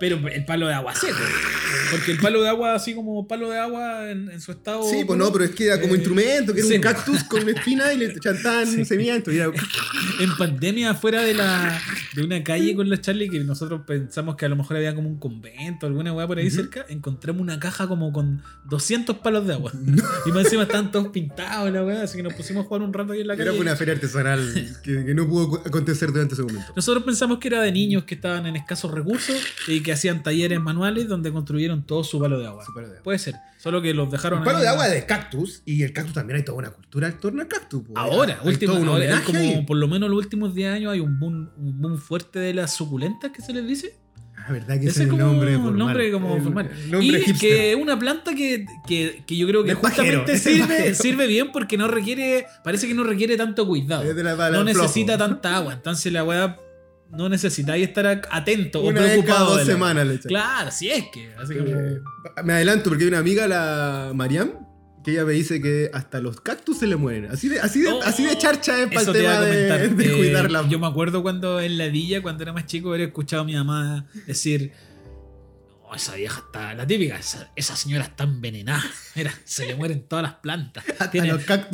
Pero 0.00 0.16
el 0.28 0.44
palo 0.44 0.66
de 0.66 0.74
agua 0.74 0.94
seco. 0.94 1.18
Porque 1.90 2.12
el 2.12 2.18
palo 2.18 2.42
de 2.42 2.48
agua, 2.48 2.74
así 2.74 2.94
como 2.94 3.26
palo 3.28 3.50
de 3.50 3.58
agua 3.58 4.10
en, 4.10 4.30
en 4.30 4.40
su 4.40 4.52
estado. 4.52 4.82
Sí, 4.88 5.04
pues 5.06 5.18
no, 5.18 5.30
pero 5.32 5.44
es 5.44 5.50
que 5.50 5.66
era 5.66 5.80
como 5.80 5.94
Eh, 5.94 5.96
instrumento, 5.98 6.52
que 6.54 6.60
era 6.60 6.68
sí. 6.68 6.74
un 6.76 6.80
cactus 6.80 7.24
con 7.24 7.42
una 7.42 7.52
espina 7.52 7.92
y 7.92 7.98
le 7.98 8.18
chantaban 8.18 8.66
Sí. 8.66 8.84
semillas. 8.84 9.22
Era- 9.28 9.50
En 10.20 10.36
pandemia, 10.36 10.90
afuera 10.90 11.22
de 11.22 11.34
la 11.34 11.80
de 12.14 12.22
una 12.24 12.42
calle 12.44 12.74
con 12.74 12.88
la 12.90 13.00
Charlie, 13.00 13.28
que 13.28 13.40
nosotros 13.40 13.82
pensamos 13.86 14.36
que 14.36 14.44
a 14.46 14.48
lo 14.48 14.56
mejor 14.56 14.76
había 14.76 14.94
como 14.94 15.08
un 15.08 15.18
convento, 15.18 15.86
alguna 15.86 16.12
weá 16.12 16.26
por 16.26 16.38
ahí 16.38 16.50
cerca, 16.50 16.84
encontramos 16.88 17.40
una 17.42 17.58
caja 17.58 17.86
como 17.88 18.12
con 18.12 18.42
200 18.64 19.18
palos 19.18 19.46
de 19.46 19.54
agua. 19.54 19.72
Y 20.26 20.30
más 20.32 20.44
encima 20.44 20.62
estaban 20.64 20.90
todos 20.90 21.08
pintados 21.08 21.70
la 21.72 21.84
weá, 21.84 22.02
así 22.02 22.16
que 22.16 22.22
nos 22.22 22.34
pusimos 22.34 22.64
a 22.64 22.68
jugar 22.68 22.82
un 22.82 22.92
rato 22.92 23.12
ahí 23.12 23.20
en 23.22 23.26
la 23.28 23.36
calle. 23.36 23.50
Era 23.50 23.58
una 23.60 23.76
feria 23.76 23.94
artesanal 23.94 24.78
que, 24.82 25.04
que 25.04 25.14
no 25.14 25.26
pudo 25.28 25.62
acontecer 25.66 26.10
durante 26.12 26.34
ese 26.34 26.42
momento. 26.42 26.72
Nosotros 26.76 27.04
pensamos 27.04 27.38
que 27.38 27.48
era 27.48 27.60
de 27.62 27.72
niños 27.72 28.04
que 28.04 28.14
estaban 28.14 28.46
en 28.46 28.56
escasos 28.56 28.90
recursos 28.90 29.36
y 29.68 29.80
que 29.82 29.91
hacían 29.92 30.22
talleres 30.22 30.60
manuales 30.60 31.08
donde 31.08 31.32
construyeron 31.32 31.84
todo 31.84 32.04
su 32.04 32.18
palo 32.18 32.38
de 32.38 32.46
agua. 32.46 32.64
Su 32.64 32.74
palo 32.74 32.86
de 32.88 32.92
agua. 32.94 33.02
Puede 33.04 33.18
ser, 33.18 33.34
solo 33.58 33.80
que 33.82 33.94
los 33.94 34.10
dejaron 34.10 34.40
El 34.40 34.44
palo 34.44 34.60
de 34.60 34.68
agua 34.68 34.86
es 34.88 34.92
de 34.94 35.06
cactus 35.06 35.62
y 35.64 35.82
el 35.82 35.92
cactus 35.92 36.14
también 36.14 36.38
hay 36.38 36.44
toda 36.44 36.58
una 36.58 36.70
cultura 36.70 37.08
en 37.08 37.18
torno 37.18 37.42
al 37.42 37.48
cactus. 37.48 37.82
po. 37.82 37.92
Ahora, 37.98 38.38
hay 38.42 38.48
último, 38.48 38.72
todo 38.72 38.82
un 38.82 38.88
ahora, 38.88 39.22
como 39.24 39.38
ahí. 39.38 39.64
por 39.66 39.76
lo 39.76 39.88
menos 39.88 40.08
los 40.10 40.18
últimos 40.18 40.54
10 40.54 40.72
años 40.74 40.92
hay 40.92 41.00
un 41.00 41.18
boom, 41.18 41.50
un 41.56 41.80
boom 41.80 41.98
fuerte 41.98 42.38
de 42.38 42.54
las 42.54 42.74
suculentas 42.74 43.30
que 43.32 43.42
se 43.42 43.52
les 43.52 43.66
dice. 43.66 43.96
Ah, 44.44 44.50
verdad 44.50 44.74
que 44.80 44.86
ese 44.88 44.90
es 44.90 44.98
el 45.00 45.08
como 45.10 45.22
nombre 45.22 45.56
un 45.56 45.62
formal. 45.62 45.78
nombre 45.78 46.10
como 46.10 46.40
formal. 46.42 46.68
el 46.72 46.90
nombre 46.90 47.06
y 47.20 47.22
hipster. 47.22 47.36
que 47.38 47.70
es 47.70 47.76
una 47.76 47.96
planta 47.96 48.34
que, 48.34 48.66
que, 48.88 49.22
que 49.24 49.36
yo 49.36 49.46
creo 49.46 49.62
que 49.62 49.74
justamente 49.74 50.36
sirve, 50.36 50.94
sirve 50.96 51.28
bien 51.28 51.52
porque 51.52 51.76
no 51.76 51.86
requiere, 51.86 52.46
parece 52.64 52.88
que 52.88 52.94
no 52.94 53.04
requiere 53.04 53.36
tanto 53.36 53.64
cuidado. 53.68 54.02
La- 54.02 54.34
no 54.50 54.62
flojo. 54.62 54.64
necesita 54.64 55.16
tanta 55.16 55.56
agua. 55.58 55.74
Entonces 55.74 56.12
la 56.12 56.24
weá 56.24 56.56
no 57.12 57.28
necesitáis 57.28 57.86
estar 57.88 58.22
atento 58.30 58.80
o 58.80 58.88
Una 58.88 59.00
vez 59.02 59.10
cada 59.10 59.22
preocupado. 59.22 59.50
dos 59.58 59.58
la- 59.66 59.72
semanas 59.72 60.06
le. 60.06 60.18
Claro, 60.20 60.70
si 60.70 60.90
es 60.90 61.04
que. 61.12 61.32
Así 61.38 61.54
como. 61.56 61.68
Eh, 61.70 62.00
me 62.44 62.52
adelanto 62.54 62.90
porque 62.90 63.04
hay 63.04 63.08
una 63.08 63.18
amiga, 63.18 63.46
la 63.46 64.12
Mariam, 64.14 64.50
que 65.04 65.12
ella 65.12 65.24
me 65.24 65.32
dice 65.32 65.60
que 65.60 65.90
hasta 65.92 66.20
los 66.20 66.40
cactus 66.40 66.78
se 66.78 66.86
le 66.86 66.96
mueren. 66.96 67.26
Así 67.30 67.48
de, 67.48 67.60
así 67.60 67.80
de, 67.82 67.88
Oh, 67.90 68.00
así 68.04 68.24
de 68.24 68.38
charcha 68.38 68.80
es 68.82 68.88
para 68.88 69.02
el 69.02 69.12
tema 69.12 69.36
a 69.38 69.40
de, 69.42 69.88
de 69.88 70.06
Eh, 70.06 70.16
cuidarla. 70.16 70.66
Yo 70.68 70.78
me 70.78 70.86
acuerdo 70.86 71.22
cuando 71.22 71.60
en 71.60 71.76
la 71.76 71.88
villa, 71.88 72.22
cuando 72.22 72.42
era 72.44 72.52
más 72.52 72.66
chico, 72.66 72.88
haber 72.90 73.02
escuchado 73.02 73.42
a 73.42 73.44
mi 73.44 73.54
mamá 73.54 74.06
decir. 74.26 74.72
"No, 75.92 75.96
esa 75.96 76.14
vieja 76.14 76.42
está. 76.46 76.74
La 76.74 76.86
típica, 76.86 77.16
esa, 77.18 77.50
esa 77.54 77.76
señora 77.76 78.04
está 78.04 78.24
envenenada. 78.24 78.82
Mira, 79.14 79.32
se 79.44 79.66
le 79.66 79.74
mueren 79.74 80.08
todas 80.08 80.22
las 80.22 80.34
plantas. 80.34 80.84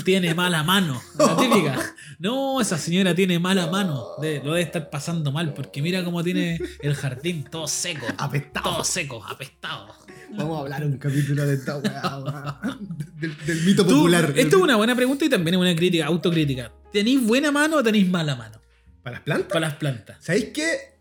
Tiene, 0.05 0.35
mala 0.35 0.63
mano. 0.65 1.01
La 1.19 1.37
típica. 1.39 1.79
No, 2.19 2.61
esa 2.61 2.79
señora 2.79 3.15
tiene 3.15 3.39
mala 3.39 3.69
mano. 3.69 4.07
De- 4.21 4.39
lo 4.39 4.53
debe 4.55 4.63
estar 4.63 4.91
pasando 4.91 5.31
mal 5.33 5.55
porque 5.55 5.81
mira 5.83 6.03
cómo 6.05 6.23
tiene 6.25 6.59
el 6.83 6.95
jardín 6.95 7.45
todo 7.45 7.69
seco. 7.69 8.07
Apestado. 8.19 8.71
Todo 8.71 8.85
seco, 8.85 9.25
apestado. 9.25 9.95
Vamos 10.31 10.59
a 10.59 10.61
hablar 10.63 10.85
un 10.85 10.99
capítulo 10.99 11.47
de 11.47 11.55
esta 11.55 11.79
weá, 11.79 12.61
del, 13.17 13.37
del 13.47 13.61
mito 13.63 13.87
popular. 13.87 14.33
esto 14.37 14.57
es 14.59 14.63
una 14.63 14.77
buena 14.77 14.95
pregunta 14.95 15.25
y 15.25 15.29
también 15.31 15.55
es 15.55 15.61
una 15.61 15.75
crítica, 15.75 16.07
autocrítica. 16.07 16.71
¿Tenéis 16.93 17.25
buena 17.27 17.51
mano 17.51 17.77
o 17.77 17.83
tenéis 17.83 18.09
mala 18.09 18.35
mano? 18.37 18.61
¿Para 19.03 19.17
las 19.17 19.23
plantas? 19.23 19.49
Para 19.53 19.61
las 19.69 19.75
plantas. 19.77 20.17
¿Sabéis 20.21 20.47
qué? 20.53 20.99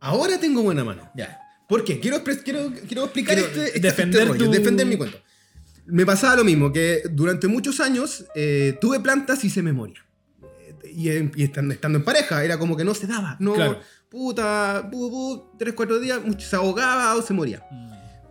Ahora 0.00 0.38
tengo 0.38 0.62
buena 0.62 0.84
mano. 0.84 1.10
Ya. 1.16 1.40
¿Por 1.72 1.84
qué? 1.84 1.98
Quiero, 2.00 2.22
quiero, 2.22 2.70
quiero 2.86 3.04
explicar 3.04 3.34
Quiero 3.36 3.48
este, 3.48 3.66
este- 3.68 3.80
defender 3.80 4.20
este 4.22 4.32
rollo, 4.34 4.44
tu- 4.44 4.50
defender 4.52 4.86
mi 4.86 4.96
cuento. 4.98 5.18
Me 5.86 6.04
pasaba 6.04 6.36
lo 6.36 6.44
mismo, 6.44 6.70
que 6.70 7.02
durante 7.10 7.48
muchos 7.48 7.80
años 7.80 8.26
eh, 8.34 8.76
tuve 8.78 9.00
plantas 9.00 9.42
y 9.44 9.48
se 9.50 9.62
me 9.62 9.72
moría. 9.72 10.04
Eh, 10.42 10.92
Y, 10.94 11.40
y 11.40 11.44
estando, 11.44 11.72
estando 11.72 11.98
en 11.98 12.04
pareja, 12.04 12.44
era 12.44 12.58
como 12.58 12.76
que 12.76 12.84
no 12.84 12.92
se 12.94 13.06
daba. 13.06 13.36
No, 13.40 13.54
Claro. 13.54 13.80
puta, 14.10 14.88
pu, 14.90 15.10
pu, 15.10 15.56
tres, 15.58 15.72
cuatro 15.72 15.98
días, 15.98 16.20
se 16.38 16.56
ahogaba 16.56 17.14
o 17.16 17.22
se 17.22 17.32
moría. 17.32 17.64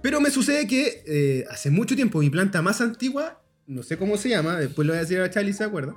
Pero 0.03 0.21
me 0.21 0.29
sucede 0.29 0.67
que 0.67 1.03
eh, 1.07 1.45
hace 1.49 1.71
mucho 1.71 1.95
tiempo 1.95 2.19
mi 2.19 2.29
planta 2.29 2.61
más 2.61 2.79
antigua, 2.79 3.41
no 3.65 3.81
sé 3.81 3.97
cómo 3.97 4.17
se 4.17 4.29
llama, 4.29 4.59
después 4.59 4.85
lo 4.85 4.93
voy 4.93 4.99
a 4.99 5.01
decir 5.01 5.19
a 5.19 5.29
Charlie, 5.31 5.53
¿se 5.53 5.63
acuerda? 5.63 5.95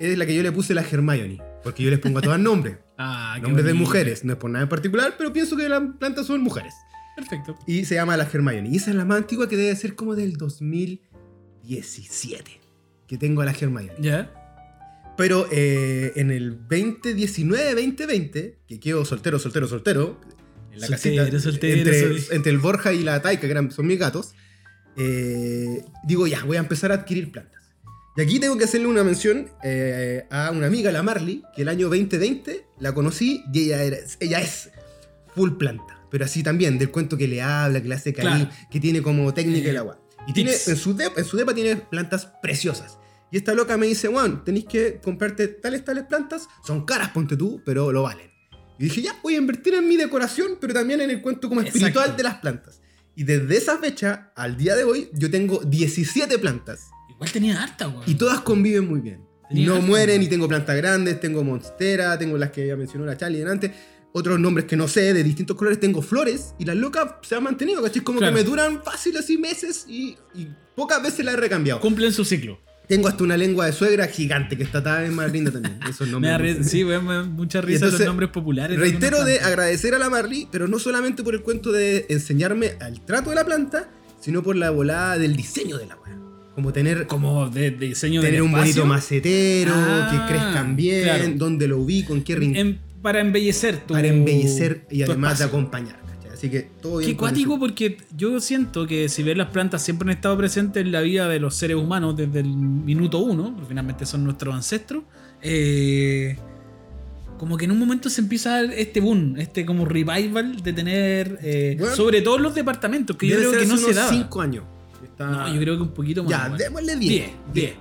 Es 0.00 0.18
la 0.18 0.26
que 0.26 0.34
yo 0.34 0.42
le 0.42 0.50
puse 0.50 0.74
la 0.74 0.82
Hermione, 0.82 1.40
porque 1.62 1.82
yo 1.84 1.90
les 1.90 2.00
pongo 2.00 2.18
a 2.18 2.22
todas 2.22 2.40
nombres. 2.40 2.78
Ah, 3.02 3.38
nombres 3.40 3.64
de 3.64 3.72
mujeres, 3.72 4.24
no 4.24 4.34
es 4.34 4.38
por 4.38 4.50
nada 4.50 4.64
en 4.64 4.68
particular, 4.68 5.14
pero 5.16 5.32
pienso 5.32 5.56
que 5.56 5.66
las 5.70 5.80
plantas 5.98 6.26
son 6.26 6.42
mujeres. 6.42 6.74
Perfecto. 7.16 7.58
Y 7.66 7.86
se 7.86 7.94
llama 7.94 8.14
la 8.18 8.24
Hermione. 8.24 8.68
Y 8.68 8.76
esa 8.76 8.90
es 8.90 8.96
la 8.96 9.06
más 9.06 9.16
antigua 9.18 9.48
que 9.48 9.56
debe 9.56 9.74
ser 9.74 9.94
como 9.94 10.14
del 10.14 10.36
2017. 10.36 12.60
Que 13.06 13.18
tengo 13.18 13.42
a 13.42 13.44
la 13.46 13.52
Hermione. 13.52 13.92
Ya. 14.00 14.32
Pero 15.16 15.46
eh, 15.50 16.12
en 16.16 16.30
el 16.30 16.66
2019-2020, 16.68 18.54
que 18.66 18.80
quedo 18.80 19.04
soltero, 19.04 19.38
soltero, 19.38 19.68
soltero. 19.68 20.18
En 20.72 20.80
la 20.80 20.86
Soltero, 20.86 21.24
casita. 21.24 21.40
soltero, 21.40 21.78
entre, 21.78 22.00
soy. 22.22 22.36
entre 22.36 22.52
el 22.52 22.58
Borja 22.58 22.92
y 22.92 23.02
la 23.02 23.20
Taika, 23.20 23.42
que 23.42 23.50
eran, 23.50 23.70
son 23.70 23.86
mis 23.86 23.98
gatos. 23.98 24.34
eh, 24.96 25.84
digo, 26.04 26.26
ya, 26.26 26.44
voy 26.44 26.56
a 26.56 26.60
empezar 26.60 26.92
a 26.92 26.94
adquirir 26.96 27.30
plantas. 27.32 27.59
Y 28.16 28.20
aquí 28.22 28.40
tengo 28.40 28.56
que 28.58 28.64
hacerle 28.64 28.86
una 28.88 29.04
mención 29.04 29.50
eh, 29.62 30.26
a 30.30 30.50
una 30.50 30.66
amiga, 30.66 30.90
la 30.92 31.02
Marley, 31.02 31.42
que 31.54 31.62
el 31.62 31.68
año 31.68 31.88
2020 31.88 32.66
la 32.80 32.92
conocí 32.92 33.42
y 33.52 33.60
ella, 33.66 33.82
era, 33.84 33.96
ella 34.18 34.40
es 34.40 34.70
full 35.34 35.52
planta. 35.52 35.96
Pero 36.10 36.24
así 36.24 36.42
también, 36.42 36.76
del 36.78 36.90
cuento 36.90 37.16
que 37.16 37.28
le 37.28 37.40
habla, 37.40 37.80
que 37.80 37.88
le 37.88 37.94
hace 37.94 38.12
cariño, 38.12 38.46
Claro. 38.48 38.68
que 38.70 38.80
tiene 38.80 39.00
como 39.00 39.32
técnica 39.32 39.68
Eh, 39.68 39.70
el 39.70 39.76
agua. 39.76 40.00
Y 40.26 40.32
tiene, 40.32 40.50
tips. 40.50 40.68
en, 40.68 40.76
su 40.76 40.94
depa, 40.96 41.20
en 41.20 41.24
su 41.24 41.36
depa 41.36 41.54
tiene 41.54 41.76
plantas 41.76 42.26
preciosas. 42.42 42.98
Y 43.30 43.36
esta 43.36 43.54
loca 43.54 43.76
me 43.76 43.86
dice, 43.86 44.08
Juan, 44.08 44.44
tenéis 44.44 44.64
que 44.66 45.00
comprarte 45.02 45.46
tales, 45.46 45.84
tales 45.84 46.04
plantas. 46.04 46.48
Son 46.66 46.84
caras, 46.84 47.10
ponte 47.10 47.36
tú, 47.36 47.62
pero 47.64 47.92
lo 47.92 48.02
valen. 48.02 48.28
Y 48.78 48.84
dije, 48.84 49.02
ya, 49.02 49.14
voy 49.22 49.34
a 49.36 49.38
invertir 49.38 49.74
en 49.74 49.86
mi 49.86 49.96
decoración, 49.96 50.58
pero 50.60 50.74
también 50.74 51.00
en 51.00 51.10
el 51.10 51.22
cuento 51.22 51.48
como 51.48 51.60
Exacto. 51.60 51.78
espiritual 51.78 52.16
de 52.16 52.22
las 52.24 52.34
plantas. 52.38 52.80
Y 53.14 53.22
desde 53.24 53.56
esa 53.56 53.78
fecha 53.78 54.32
al 54.34 54.56
día 54.56 54.74
de 54.74 54.82
hoy, 54.84 55.10
yo 55.12 55.30
tengo 55.30 55.60
17 55.60 56.38
plantas. 56.38 56.88
Igual 57.20 57.32
tenía 57.32 57.62
harta, 57.62 57.88
weón. 57.88 58.02
Y 58.06 58.14
todas 58.14 58.40
conviven 58.40 58.88
muy 58.88 59.00
bien. 59.00 59.20
Tenía 59.48 59.66
no 59.66 59.74
harta, 59.74 59.86
mueren 59.86 60.10
weón. 60.16 60.22
y 60.22 60.28
tengo 60.28 60.48
plantas 60.48 60.76
grandes, 60.76 61.20
tengo 61.20 61.44
monstera, 61.44 62.18
tengo 62.18 62.38
las 62.38 62.50
que 62.50 62.66
ya 62.66 62.76
mencionó 62.76 63.04
la 63.04 63.16
Charlie 63.16 63.38
delante. 63.40 63.72
Otros 64.12 64.40
nombres 64.40 64.66
que 64.66 64.76
no 64.76 64.88
sé, 64.88 65.12
de 65.14 65.22
distintos 65.22 65.56
colores, 65.56 65.78
tengo 65.78 66.02
flores 66.02 66.54
y 66.58 66.64
las 66.64 66.76
locas 66.76 67.12
se 67.22 67.34
han 67.36 67.44
mantenido, 67.44 67.80
¿cachai? 67.82 68.02
Como 68.02 68.18
Claro. 68.18 68.34
que 68.34 68.42
me 68.42 68.48
duran 68.48 68.82
fácil 68.82 69.16
así 69.16 69.38
meses 69.38 69.84
y, 69.88 70.16
y 70.34 70.48
pocas 70.74 71.00
veces 71.02 71.24
las 71.24 71.34
he 71.34 71.36
recambiado. 71.36 71.78
Cumplen 71.80 72.12
su 72.12 72.24
ciclo. 72.24 72.58
Tengo 72.88 73.06
hasta 73.06 73.22
una 73.22 73.36
lengua 73.36 73.66
de 73.66 73.72
suegra 73.72 74.08
gigante 74.08 74.56
que 74.56 74.64
está 74.64 74.82
cada 74.82 75.02
vez 75.02 75.12
más 75.12 75.30
linda 75.30 75.52
también. 75.52 75.78
Esos 75.88 76.08
Me 76.08 76.12
nombres. 76.12 76.56
da 76.58 76.62
ri- 76.62 76.64
sí, 76.64 76.84
me 76.84 76.94
da 76.94 77.22
mucha 77.22 77.60
risa 77.60 77.84
entonces, 77.84 78.00
los 78.00 78.08
nombres 78.08 78.30
populares. 78.30 78.76
Reitero 78.80 79.22
de 79.24 79.38
agradecer 79.40 79.94
a 79.94 79.98
la 80.00 80.10
Marley, 80.10 80.48
pero 80.50 80.66
no 80.66 80.80
solamente 80.80 81.22
por 81.22 81.34
el 81.34 81.42
cuento 81.42 81.70
de 81.70 82.06
enseñarme 82.08 82.72
al 82.80 83.04
trato 83.04 83.30
de 83.30 83.36
la 83.36 83.44
planta, 83.44 83.90
sino 84.20 84.42
por 84.42 84.56
la 84.56 84.70
volada 84.70 85.18
del 85.18 85.36
diseño 85.36 85.78
de 85.78 85.86
la 85.86 85.96
weá. 85.96 86.18
Como 86.60 86.72
tener, 86.74 87.06
Como 87.06 87.48
de, 87.48 87.70
de 87.70 87.86
diseño 87.88 88.20
tener 88.20 88.42
un 88.42 88.52
bonito 88.52 88.84
macetero, 88.84 89.72
Ah, 89.74 90.08
que 90.10 90.32
crezcan 90.34 90.76
bien, 90.76 91.02
claro. 91.04 91.24
dónde 91.36 91.66
lo 91.68 91.78
ubico, 91.78 92.12
en 92.14 92.22
qué 92.22 92.36
rincón. 92.36 92.78
Para 93.00 93.20
embellecer 93.20 93.78
tu 93.78 93.94
para 93.94 94.08
embellecer 94.08 94.84
y 94.90 95.02
además 95.02 95.38
de 95.38 95.46
acompañar. 95.46 95.98
¿cachai? 96.06 96.32
Así 96.34 96.50
que 96.50 96.68
todo 96.82 96.98
bien. 96.98 97.10
Qué 97.12 97.16
cuático 97.16 97.58
porque 97.58 97.96
yo 98.14 98.38
siento 98.40 98.86
que 98.86 99.08
si 99.08 99.22
bien 99.22 99.38
las 99.38 99.48
plantas 99.48 99.82
siempre 99.82 100.04
han 100.10 100.16
estado 100.16 100.36
presentes 100.36 100.84
en 100.84 100.92
la 100.92 101.00
vida 101.00 101.26
de 101.28 101.40
los 101.40 101.54
seres 101.54 101.76
humanos 101.78 102.14
desde 102.14 102.40
el 102.40 102.48
minuto 102.48 103.18
uno, 103.20 103.52
porque 103.54 103.68
finalmente 103.68 104.04
son 104.04 104.22
nuestros 104.22 104.54
ancestros, 104.54 105.04
eh, 105.40 106.36
como 107.38 107.56
que 107.56 107.64
en 107.64 107.70
un 107.70 107.78
momento 107.78 108.10
se 108.10 108.20
empieza 108.20 108.54
a 108.56 108.62
dar 108.64 108.74
este 108.74 109.00
boom, 109.00 109.36
este 109.38 109.64
como 109.64 109.86
revival 109.86 110.62
de 110.62 110.72
tener, 110.74 111.38
eh, 111.42 111.76
Bueno, 111.78 111.96
sobre 111.96 112.20
todo 112.20 112.36
en 112.36 112.42
los 112.42 112.54
departamentos, 112.54 113.16
que 113.16 113.28
yo 113.28 113.36
creo 113.38 113.52
que 113.52 113.64
no 113.66 113.74
hace 113.74 113.84
se 113.84 113.90
unos 113.92 113.96
daba. 113.96 114.10
5 114.12 114.40
años. 114.42 114.64
Está- 115.04 115.26
No, 115.26 115.54
yo 115.54 115.60
creo 115.60 115.76
que 115.76 115.82
un 115.82 115.92
poquito 115.94 116.22
más. 116.24 116.30
Ya, 116.30 116.48
démosle 116.56 116.96
10. 116.96 117.10
10, 117.10 117.30
10. 117.54 117.72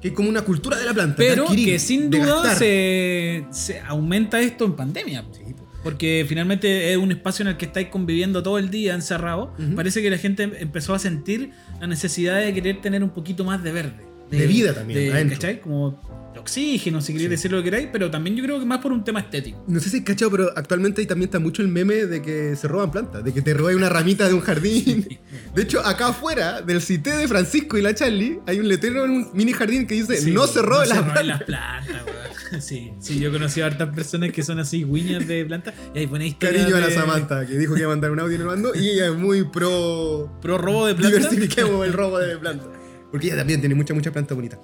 Que 0.00 0.08
es 0.08 0.14
como 0.14 0.28
una 0.28 0.42
cultura 0.42 0.76
de 0.78 0.84
la 0.84 0.94
planta. 0.94 1.16
Pero 1.16 1.44
adquirir, 1.44 1.66
que 1.66 1.78
sin 1.78 2.08
duda 2.10 2.54
se, 2.54 3.44
se 3.50 3.80
aumenta 3.80 4.40
esto 4.40 4.64
en 4.64 4.74
pandemia. 4.74 5.24
Sí. 5.32 5.42
Porque 5.82 6.24
finalmente 6.28 6.92
es 6.92 6.98
un 6.98 7.10
espacio 7.12 7.42
en 7.44 7.48
el 7.48 7.56
que 7.56 7.64
estáis 7.66 7.88
conviviendo 7.88 8.42
todo 8.42 8.58
el 8.58 8.70
día 8.70 8.94
encerrado. 8.94 9.54
Parece 9.74 10.02
que 10.02 10.10
la 10.10 10.18
gente 10.18 10.42
empezó 10.60 10.94
a 10.94 10.98
sentir 10.98 11.52
la 11.80 11.86
necesidad 11.86 12.40
de 12.40 12.52
querer 12.52 12.80
tener 12.80 13.02
un 13.02 13.10
poquito 13.10 13.44
más 13.44 13.62
de 13.62 13.72
verde. 13.72 14.07
De 14.30 14.46
vida 14.46 14.74
también, 14.74 15.28
de-. 15.28 15.34
¿Cachai? 15.34 15.60
Como 15.60 16.30
de 16.34 16.40
oxígeno, 16.40 17.00
si 17.00 17.12
queréis 17.12 17.26
Sí. 17.28 17.30
decir 17.30 17.50
lo 17.52 17.58
que 17.58 17.64
queráis, 17.64 17.88
pero 17.90 18.10
también 18.10 18.36
yo 18.36 18.44
creo 18.44 18.60
que 18.60 18.66
más 18.66 18.78
por 18.78 18.92
un 18.92 19.02
tema 19.02 19.20
estético. 19.20 19.64
No 19.66 19.80
sé 19.80 19.88
si 19.90 19.98
es 19.98 20.02
cachado, 20.04 20.30
pero 20.30 20.52
actualmente 20.54 21.00
ahí 21.00 21.06
también 21.06 21.28
está 21.28 21.38
mucho 21.38 21.62
el 21.62 21.68
meme 21.68 21.94
de 22.06 22.20
que 22.22 22.54
se 22.56 22.68
roban 22.68 22.90
plantas, 22.90 23.24
de 23.24 23.32
que 23.32 23.42
te 23.42 23.54
robáis 23.54 23.76
una 23.76 23.88
ramita 23.88 24.28
de 24.28 24.34
un 24.34 24.40
jardín. 24.40 25.06
De 25.54 25.62
hecho, 25.62 25.84
acá 25.84 26.08
afuera 26.08 26.60
del 26.62 26.80
cité 26.82 27.16
de 27.16 27.26
Francisco 27.26 27.76
y 27.78 27.82
la 27.82 27.94
Charlie 27.94 28.38
hay 28.46 28.60
un 28.60 28.68
letrero 28.68 29.04
en 29.06 29.10
un 29.10 29.30
mini 29.32 29.52
jardín 29.52 29.86
que 29.86 29.94
dice 29.94 30.16
Sí, 30.18 30.30
no 30.30 30.46
se 30.46 30.62
roben 30.62 30.88
no 30.90 30.94
las 30.94 31.02
plantas. 31.04 31.26
las 31.26 31.42
plantas. 31.42 32.02
Sí, 32.60 32.92
sí, 32.98 33.18
yo 33.20 33.28
he 33.28 33.32
conocido 33.32 33.66
a 33.66 33.68
hartas 33.68 33.94
personas 33.94 34.32
que 34.32 34.42
son 34.42 34.58
así, 34.58 34.82
guiñas 34.82 35.28
de 35.28 35.44
plantas. 35.44 35.74
Y 35.94 35.98
hay 35.98 36.06
buena 36.06 36.24
historia. 36.24 36.60
Cariño 36.62 36.76
a 36.76 36.80
la 36.80 36.90
Samantha, 36.90 37.44
que 37.46 37.58
dijo 37.58 37.74
que 37.74 37.80
iba 37.80 37.88
a 37.88 37.94
mandar 37.94 38.10
un 38.10 38.20
audio 38.20 38.36
y 38.36 38.38
no 38.38 38.44
lo 38.46 38.50
mandó, 38.52 38.74
y 38.74 38.88
ella 38.88 39.08
es 39.08 39.14
muy 39.14 39.44
pro 39.44 40.32
Pro 40.40 40.56
robo 40.56 40.86
de 40.86 40.94
plantas. 40.94 41.30
diversifiquemos 41.30 41.86
el 41.86 41.92
robo 41.92 42.18
de 42.18 42.38
plantas. 42.38 42.68
Porque 43.10 43.28
ella 43.28 43.36
también 43.36 43.60
tiene 43.60 43.74
mucha, 43.74 43.94
mucha 43.94 44.12
planta 44.12 44.34
bonita. 44.34 44.58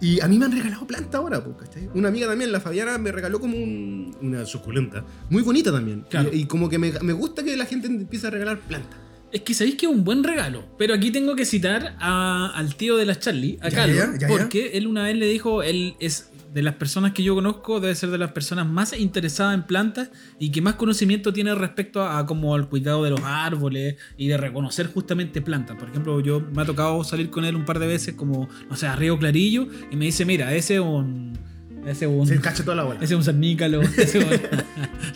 Y 0.00 0.20
a 0.20 0.28
mí 0.28 0.38
me 0.38 0.46
han 0.46 0.52
regalado 0.52 0.86
planta 0.86 1.18
ahora, 1.18 1.44
¿cachai? 1.58 1.90
Una 1.94 2.08
amiga 2.08 2.26
también, 2.26 2.50
la 2.50 2.60
Fabiana, 2.60 2.96
me 2.96 3.12
regaló 3.12 3.38
como 3.38 3.56
un- 3.58 4.16
una 4.22 4.46
suculenta. 4.46 5.04
Muy 5.28 5.42
bonita 5.42 5.70
también. 5.70 6.06
Claro. 6.08 6.30
Y, 6.32 6.40
y 6.40 6.44
como 6.46 6.68
que 6.70 6.78
me, 6.78 6.92
me 7.02 7.12
gusta 7.12 7.42
que 7.42 7.54
la 7.56 7.66
gente 7.66 7.86
empiece 7.88 8.26
a 8.26 8.30
regalar 8.30 8.58
plantas. 8.60 8.98
Es 9.30 9.42
que 9.42 9.54
sabéis 9.54 9.76
que 9.76 9.86
es 9.86 9.92
un 9.92 10.02
buen 10.02 10.24
regalo. 10.24 10.64
Pero 10.78 10.92
aquí 10.94 11.10
tengo 11.12 11.36
que 11.36 11.44
citar 11.44 11.94
a- 12.00 12.50
al 12.54 12.74
tío 12.76 12.96
de 12.96 13.04
la 13.04 13.18
Charlie, 13.18 13.58
a 13.60 13.70
Carlos, 13.70 14.08
porque 14.28 14.70
él 14.78 14.86
una 14.88 15.04
vez 15.04 15.16
le 15.16 15.26
dijo, 15.26 15.62
él 15.62 15.94
es 16.00 16.29
de 16.52 16.62
las 16.62 16.74
personas 16.74 17.12
que 17.12 17.22
yo 17.22 17.34
conozco, 17.34 17.80
debe 17.80 17.94
ser 17.94 18.10
de 18.10 18.18
las 18.18 18.32
personas 18.32 18.66
más 18.66 18.98
interesadas 18.98 19.54
en 19.54 19.62
plantas 19.62 20.10
y 20.38 20.50
que 20.50 20.60
más 20.60 20.74
conocimiento 20.74 21.32
tiene 21.32 21.54
respecto 21.54 22.02
a, 22.02 22.26
como 22.26 22.54
al 22.54 22.68
cuidado 22.68 23.04
de 23.04 23.10
los 23.10 23.20
árboles 23.22 23.96
y 24.16 24.28
de 24.28 24.36
reconocer 24.36 24.88
justamente 24.92 25.42
plantas. 25.42 25.76
Por 25.76 25.88
ejemplo, 25.88 26.20
yo 26.20 26.40
me 26.40 26.62
ha 26.62 26.64
tocado 26.64 27.04
salir 27.04 27.30
con 27.30 27.44
él 27.44 27.54
un 27.54 27.64
par 27.64 27.78
de 27.78 27.86
veces 27.86 28.14
como, 28.14 28.48
no 28.68 28.76
sé, 28.76 28.86
a 28.86 28.96
Río 28.96 29.18
Clarillo 29.18 29.68
y 29.90 29.96
me 29.96 30.06
dice, 30.06 30.24
mira, 30.24 30.54
ese 30.54 30.74
es 30.74 30.80
un... 30.80 31.38
Ese 31.86 32.04
es 32.04 32.10
un... 32.10 32.26
Se 32.26 32.38
cacha 32.40 32.62
toda 32.62 32.76
la 32.76 32.84
bola. 32.84 32.96
Ese 33.00 33.14
es 33.14 33.18
un 33.18 33.24
cernícalo, 33.24 33.82
ese 33.82 34.02
es 34.02 34.14
un... 34.24 34.30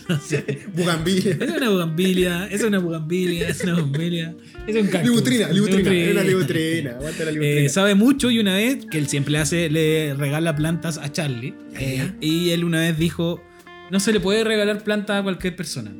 no 0.09 0.19
sé. 0.19 0.59
Bugambilla. 0.73 1.31
Esa 1.31 1.45
es 1.45 1.51
una 1.57 1.69
bugambilia, 1.69 2.45
esa 2.45 2.55
es 2.55 2.63
una 2.63 2.79
bugambilia, 2.79 3.47
esa 3.49 3.63
es 3.63 3.63
una 3.63 3.73
bugambilia, 3.81 4.35
es 4.67 4.75
un 4.75 4.87
cactus. 4.87 5.09
Libutrina, 5.11 5.49
libutrina. 5.49 5.91
Es 5.93 6.11
una 6.11 6.23
libutrina. 6.23 6.91
Aguanta 6.91 7.25
la 7.25 7.31
libutrina. 7.31 7.61
Eh, 7.61 7.69
sabe 7.69 7.95
mucho 7.95 8.31
y 8.31 8.39
una 8.39 8.55
vez 8.55 8.85
que 8.89 8.97
él 8.97 9.07
siempre 9.07 9.37
hace, 9.37 9.69
le 9.69 10.13
regala 10.15 10.55
plantas 10.55 10.97
a 10.97 11.11
Charlie. 11.11 11.53
Eh, 11.79 12.11
y 12.21 12.49
él 12.49 12.63
una 12.63 12.79
vez 12.81 12.97
dijo: 12.97 13.43
No 13.91 13.99
se 13.99 14.11
le 14.11 14.19
puede 14.19 14.43
regalar 14.43 14.83
plantas 14.83 15.19
a 15.19 15.23
cualquier 15.23 15.55
persona. 15.55 15.93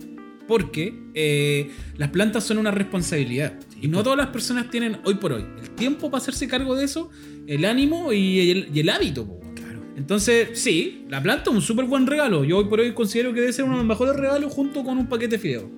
Porque 0.48 0.94
eh, 1.16 1.72
las 1.98 2.10
plantas 2.10 2.44
son 2.44 2.60
una 2.60 2.70
responsabilidad. 2.72 3.54
y 3.82 3.88
no 3.88 4.04
todas 4.04 4.18
las 4.18 4.28
personas 4.28 4.70
tienen 4.70 4.98
hoy 5.04 5.16
por 5.16 5.34
hoy 5.34 5.44
el 5.62 5.72
tiempo 5.72 6.12
para 6.12 6.22
hacerse 6.22 6.48
cargo 6.48 6.76
de 6.76 6.86
eso, 6.86 7.10
el 7.48 7.66
ánimo 7.66 8.14
y 8.14 8.52
el, 8.52 8.70
y 8.74 8.80
el 8.80 8.90
hábito. 8.90 9.26
po. 9.26 9.45
Entonces, 9.96 10.50
sí, 10.60 11.06
la 11.10 11.22
planta 11.24 11.50
es 11.50 11.56
un 11.56 11.62
súper 11.62 11.86
buen 11.86 12.06
regalo. 12.06 12.44
Yo 12.44 12.58
hoy 12.58 12.66
por 12.66 12.80
hoy 12.80 12.94
considero 12.94 13.34
que 13.34 13.42
debe 13.42 13.54
ser 13.54 13.66
uno 13.66 13.74
de 13.74 13.80
los 13.80 13.88
mejores 13.88 14.16
regalos 14.16 14.52
junto 14.52 14.84
con 14.84 14.98
un 14.98 15.08
paquete 15.08 15.38
de 15.38 15.40
fideo. 15.40 15.72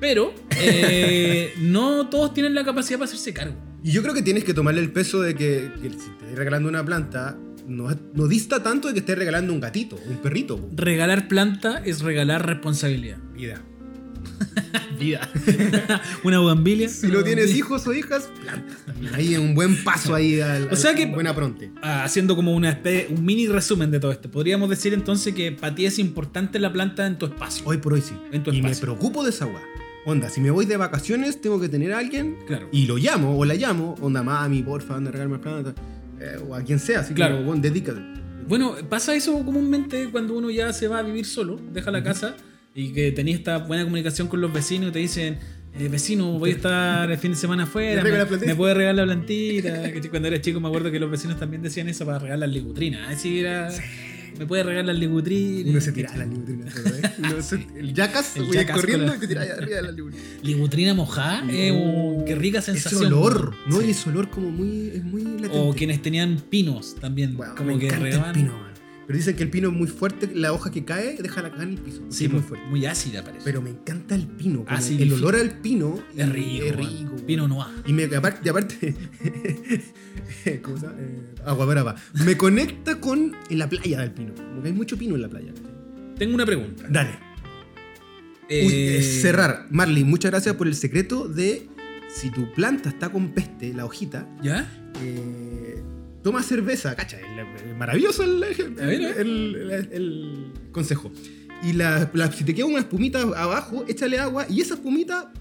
Pero 0.00 0.34
eh, 0.58 1.52
no 1.60 2.08
todos 2.08 2.34
tienen 2.34 2.54
la 2.54 2.64
capacidad 2.64 2.98
para 2.98 3.08
hacerse 3.08 3.32
cargo. 3.32 3.54
Y 3.84 3.90
yo 3.90 4.02
creo 4.02 4.14
que 4.14 4.22
tienes 4.22 4.44
que 4.44 4.54
tomarle 4.54 4.80
el 4.80 4.92
peso 4.92 5.20
de 5.20 5.34
que, 5.34 5.70
que 5.80 5.90
si 5.90 5.96
te 5.96 6.24
estás 6.24 6.34
regalando 6.34 6.68
una 6.68 6.84
planta, 6.84 7.36
no, 7.66 7.88
no 8.14 8.28
dista 8.28 8.62
tanto 8.62 8.88
de 8.88 8.94
que 8.94 9.00
estés 9.00 9.18
regalando 9.18 9.52
un 9.52 9.60
gatito, 9.60 9.98
un 10.08 10.16
perrito. 10.16 10.68
Regalar 10.74 11.28
planta 11.28 11.82
es 11.84 12.00
regalar 12.00 12.46
responsabilidad. 12.46 13.18
Vida. 13.34 13.62
Vida. 14.98 15.28
Una 16.24 16.38
bugambilia. 16.38 16.88
Si 16.88 17.08
no 17.08 17.22
tienes 17.24 17.54
hijos 17.54 17.86
o 17.86 17.92
hijas, 17.94 18.30
plantas. 18.42 18.76
Ahí 19.14 19.36
un 19.36 19.54
buen 19.54 19.82
paso 19.82 20.14
ahí 20.14 20.40
al, 20.40 20.68
O 20.70 20.76
sea 20.76 20.94
que- 20.94 21.06
buena 21.06 21.34
pronte. 21.34 21.70
Ah, 21.82 22.04
haciendo 22.04 22.36
como 22.36 22.54
una 22.54 22.80
espe- 22.82 23.06
un 23.10 23.24
mini 23.24 23.46
resumen 23.48 23.90
de 23.90 24.00
todo 24.00 24.12
esto. 24.12 24.30
Podríamos 24.30 24.68
decir 24.70 24.94
entonces 24.94 25.34
que 25.34 25.52
para 25.52 25.74
ti 25.74 25.86
es 25.86 25.98
importante 25.98 26.58
la 26.58 26.72
planta 26.72 27.06
en 27.06 27.18
tu 27.18 27.26
espacio. 27.26 27.64
Hoy 27.66 27.78
por 27.78 27.94
hoy 27.94 28.00
sí. 28.02 28.14
En 28.32 28.42
tu 28.42 28.52
y 28.52 28.62
me 28.62 28.74
preocupo 28.76 29.24
de 29.24 29.30
esa 29.30 29.46
weá. 29.46 29.62
Onda, 30.04 30.28
si 30.28 30.40
me 30.40 30.50
voy 30.50 30.66
de 30.66 30.76
vacaciones, 30.76 31.40
tengo 31.40 31.60
que 31.60 31.68
tener 31.68 31.92
a 31.92 31.98
alguien 31.98 32.36
Claro. 32.46 32.68
y 32.72 32.86
lo 32.86 32.96
llamo 32.96 33.38
o 33.38 33.44
la 33.44 33.54
llamo. 33.54 33.94
Onda, 34.00 34.22
mami, 34.22 34.62
porfa, 34.62 34.96
anda 34.96 35.10
a 35.10 35.12
regalarme 35.12 35.38
planta. 35.38 35.74
Eh, 36.20 36.38
o 36.48 36.54
a 36.54 36.62
quien 36.62 36.78
sea. 36.78 37.00
Así 37.00 37.14
Claro. 37.14 37.42
bueno, 37.42 37.60
dedícate. 37.62 38.00
Bueno, 38.48 38.74
pasa 38.88 39.14
eso 39.14 39.32
comúnmente 39.44 40.08
cuando 40.10 40.34
uno 40.34 40.50
ya 40.50 40.72
se 40.72 40.88
va 40.88 40.98
a 40.98 41.02
vivir 41.02 41.24
solo, 41.24 41.60
deja 41.72 41.90
la 41.92 42.02
casa 42.02 42.34
y 42.74 42.92
que 42.92 43.12
tenía 43.12 43.34
esta 43.34 43.58
buena 43.58 43.84
comunicación 43.84 44.28
con 44.28 44.40
los 44.40 44.52
vecinos 44.52 44.90
y 44.90 44.92
te 44.92 44.98
dicen, 44.98 45.38
eh, 45.78 45.88
vecino, 45.88 46.38
voy 46.38 46.50
a 46.50 46.54
estar 46.54 47.10
el 47.10 47.18
fin 47.18 47.32
de 47.32 47.36
semana 47.36 47.64
afuera, 47.64 48.02
¿Me 48.02 48.10
me, 48.10 48.18
la 48.18 48.26
plantita?" 48.26 48.50
me 48.50 48.56
puede 48.56 48.74
regalar 48.74 49.06
la 49.06 49.14
plantita. 49.14 49.82
Cuando 50.10 50.28
era 50.28 50.40
chico 50.40 50.60
me 50.60 50.68
acuerdo 50.68 50.90
que 50.90 50.98
los 51.00 51.10
vecinos 51.10 51.38
también 51.38 51.62
decían 51.62 51.88
eso 51.88 52.04
para 52.06 52.18
regalar 52.18 52.48
ligutrina. 52.48 53.08
Así 53.08 53.38
era, 53.40 53.70
me 54.38 54.46
puede 54.46 54.62
regalar 54.64 54.94
ligutrina. 54.96 55.70
Uno 55.70 55.80
se 55.80 55.92
tira 55.92 56.12
a 56.12 56.16
la 56.16 56.24
libutrina. 56.26 56.64
Uno 57.18 57.42
se- 57.42 57.66
el 57.76 57.92
yacas, 57.94 58.36
El 58.36 58.50
yacas 58.50 58.76
corriendo 58.76 59.06
la- 59.06 59.16
y 59.16 59.18
te 59.20 59.28
tira 59.28 59.42
allá 59.42 59.54
arriba 59.54 59.76
de 59.76 59.82
la 59.82 59.92
libutrina. 59.92 60.24
Ligutrina 60.42 60.94
mojada, 60.94 61.44
eh, 61.50 61.72
oh, 61.74 62.24
qué 62.26 62.34
rica 62.34 62.58
Ese 62.60 62.72
sensación. 62.72 63.06
olor, 63.12 63.54
¿no? 63.66 63.80
Sí. 63.80 63.86
Y 63.88 63.90
ese 63.90 64.08
olor 64.10 64.28
como 64.30 64.50
muy, 64.50 64.88
es 64.94 65.04
muy 65.04 65.22
latente. 65.22 65.48
O 65.52 65.74
quienes 65.74 66.00
tenían 66.02 66.36
pinos 66.50 66.96
también, 67.00 67.36
Bueno, 67.36 67.54
como 67.54 67.74
me 67.74 67.78
que 67.78 67.90
regaban. 67.90 68.50
Pero 69.12 69.18
dicen 69.18 69.36
que 69.36 69.42
el 69.42 69.50
pino 69.50 69.68
es 69.68 69.74
muy 69.74 69.88
fuerte, 69.88 70.30
la 70.34 70.54
hoja 70.54 70.70
que 70.70 70.86
cae 70.86 71.18
deja 71.20 71.42
la 71.42 71.50
caga 71.50 71.64
en 71.64 71.72
el 71.72 71.78
piso. 71.78 72.00
Sí, 72.08 72.28
muy 72.28 72.38
muy, 72.40 72.48
fuerte. 72.48 72.66
muy 72.68 72.86
ácida 72.86 73.22
parece. 73.22 73.44
Pero 73.44 73.60
me 73.60 73.68
encanta 73.68 74.14
el 74.14 74.26
pino. 74.26 74.64
Así, 74.66 75.02
el 75.02 75.12
olor 75.12 75.36
al 75.36 75.50
pino. 75.58 76.02
es 76.16 76.32
rico. 76.32 76.64
Es 76.64 76.76
rico. 76.76 77.16
Pino 77.26 77.46
noir. 77.46 77.66
Y 77.84 77.92
me, 77.92 78.04
aparte, 78.04 78.40
y 78.42 78.48
aparte 78.48 78.94
¿cómo 80.62 80.78
se 80.78 80.86
llama? 80.86 80.98
Eh, 80.98 81.34
agua 81.44 81.66
brava. 81.66 81.96
Me 82.24 82.38
conecta 82.38 83.02
con 83.02 83.36
la 83.50 83.68
playa 83.68 84.00
del 84.00 84.12
pino. 84.12 84.32
Porque 84.34 84.68
hay 84.68 84.74
mucho 84.74 84.96
pino 84.96 85.14
en 85.14 85.20
la 85.20 85.28
playa. 85.28 85.52
Tengo 86.16 86.34
una 86.34 86.46
pregunta. 86.46 86.86
Dale. 86.88 87.10
Eh, 88.48 88.66
Uy, 88.66 88.72
eh, 88.72 89.02
cerrar. 89.02 89.66
Marley, 89.68 90.04
muchas 90.04 90.30
gracias 90.30 90.56
por 90.56 90.68
el 90.68 90.74
secreto 90.74 91.28
de 91.28 91.68
si 92.08 92.30
tu 92.30 92.50
planta 92.54 92.88
está 92.88 93.10
con 93.10 93.34
peste, 93.34 93.74
la 93.74 93.84
hojita, 93.84 94.26
¿Ya? 94.42 94.72
eh, 95.02 95.82
toma 96.22 96.42
cerveza. 96.42 96.94
Cacha, 96.96 97.18
el- 97.18 97.68
el- 97.70 97.76
maravilloso 97.76 98.22
el, 98.24 98.42
el- 99.90 100.52
consejo. 100.72 101.12
Y 101.62 101.72
la, 101.74 102.10
la- 102.14 102.30
si 102.32 102.44
te 102.44 102.54
queda 102.54 102.66
una 102.66 102.80
espumita 102.80 103.20
abajo, 103.20 103.84
échale 103.88 104.18
agua 104.18 104.46
y 104.48 104.60
esa 104.60 104.74
espumita 104.74 105.32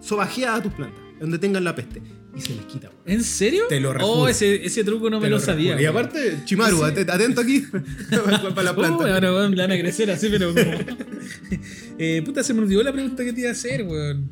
sobajea 0.00 0.54
a 0.56 0.62
tus 0.62 0.72
plantas, 0.72 1.02
donde 1.20 1.38
tengan 1.38 1.64
la 1.64 1.74
peste. 1.74 2.00
Y 2.34 2.40
se 2.42 2.54
les 2.54 2.66
quita. 2.66 2.88
weón. 2.88 3.00
¿En 3.06 3.24
serio? 3.24 3.64
Te 3.68 3.80
lo 3.80 3.90
Oh, 3.90 3.92
rejuro. 3.94 4.28
ese, 4.28 4.64
ese 4.66 4.84
truco 4.84 5.08
no 5.08 5.20
me 5.20 5.30
lo, 5.30 5.36
lo 5.36 5.42
sabía. 5.42 5.80
Y 5.80 5.86
aparte, 5.86 6.42
Chimaru, 6.44 6.76
Sí. 6.78 6.82
at- 6.84 7.08
atento 7.10 7.40
aquí 7.40 7.60
para 8.10 8.62
la 8.62 8.74
planta. 8.76 9.04
Oh, 9.04 9.06
ahora 9.06 9.32
weón, 9.32 9.56
le 9.56 9.62
van 9.62 9.72
a 9.72 9.78
crecer 9.78 10.10
así, 10.10 10.28
pero 10.30 10.52
como... 10.54 10.60
eh, 11.98 12.22
puta, 12.24 12.42
se 12.42 12.52
me 12.52 12.60
olvidó 12.60 12.82
la 12.82 12.92
pregunta 12.92 13.24
que 13.24 13.32
te 13.32 13.40
iba 13.40 13.48
a 13.48 13.52
hacer, 13.52 13.84
weón. 13.84 14.30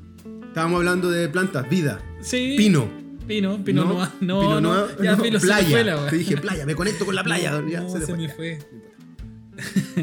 Estábamos 0.48 0.78
hablando 0.78 1.10
de 1.10 1.28
plantas, 1.30 1.68
vida, 1.68 2.00
Sí. 2.20 2.54
pino. 2.58 2.88
Pino, 3.26 3.64
pino 3.64 3.84
no, 3.84 3.98
no, 4.20 4.40
Pino 4.40 4.60
no, 4.60 5.02
ya 5.02 5.16
no, 5.16 5.24
se 5.24 5.30
me 5.30 5.40
playa. 5.40 5.68
fue 5.70 5.84
la 5.84 5.96
weón. 5.96 6.10
Te 6.10 6.16
dije 6.18 6.36
playa, 6.36 6.66
me 6.66 6.74
conecto 6.74 7.04
con 7.06 7.14
la 7.14 7.24
playa. 7.24 7.62
Ya, 7.70 7.80
no, 7.80 7.88
se 7.90 8.04
se 8.04 8.14
me 8.14 8.28
fue. 8.28 8.58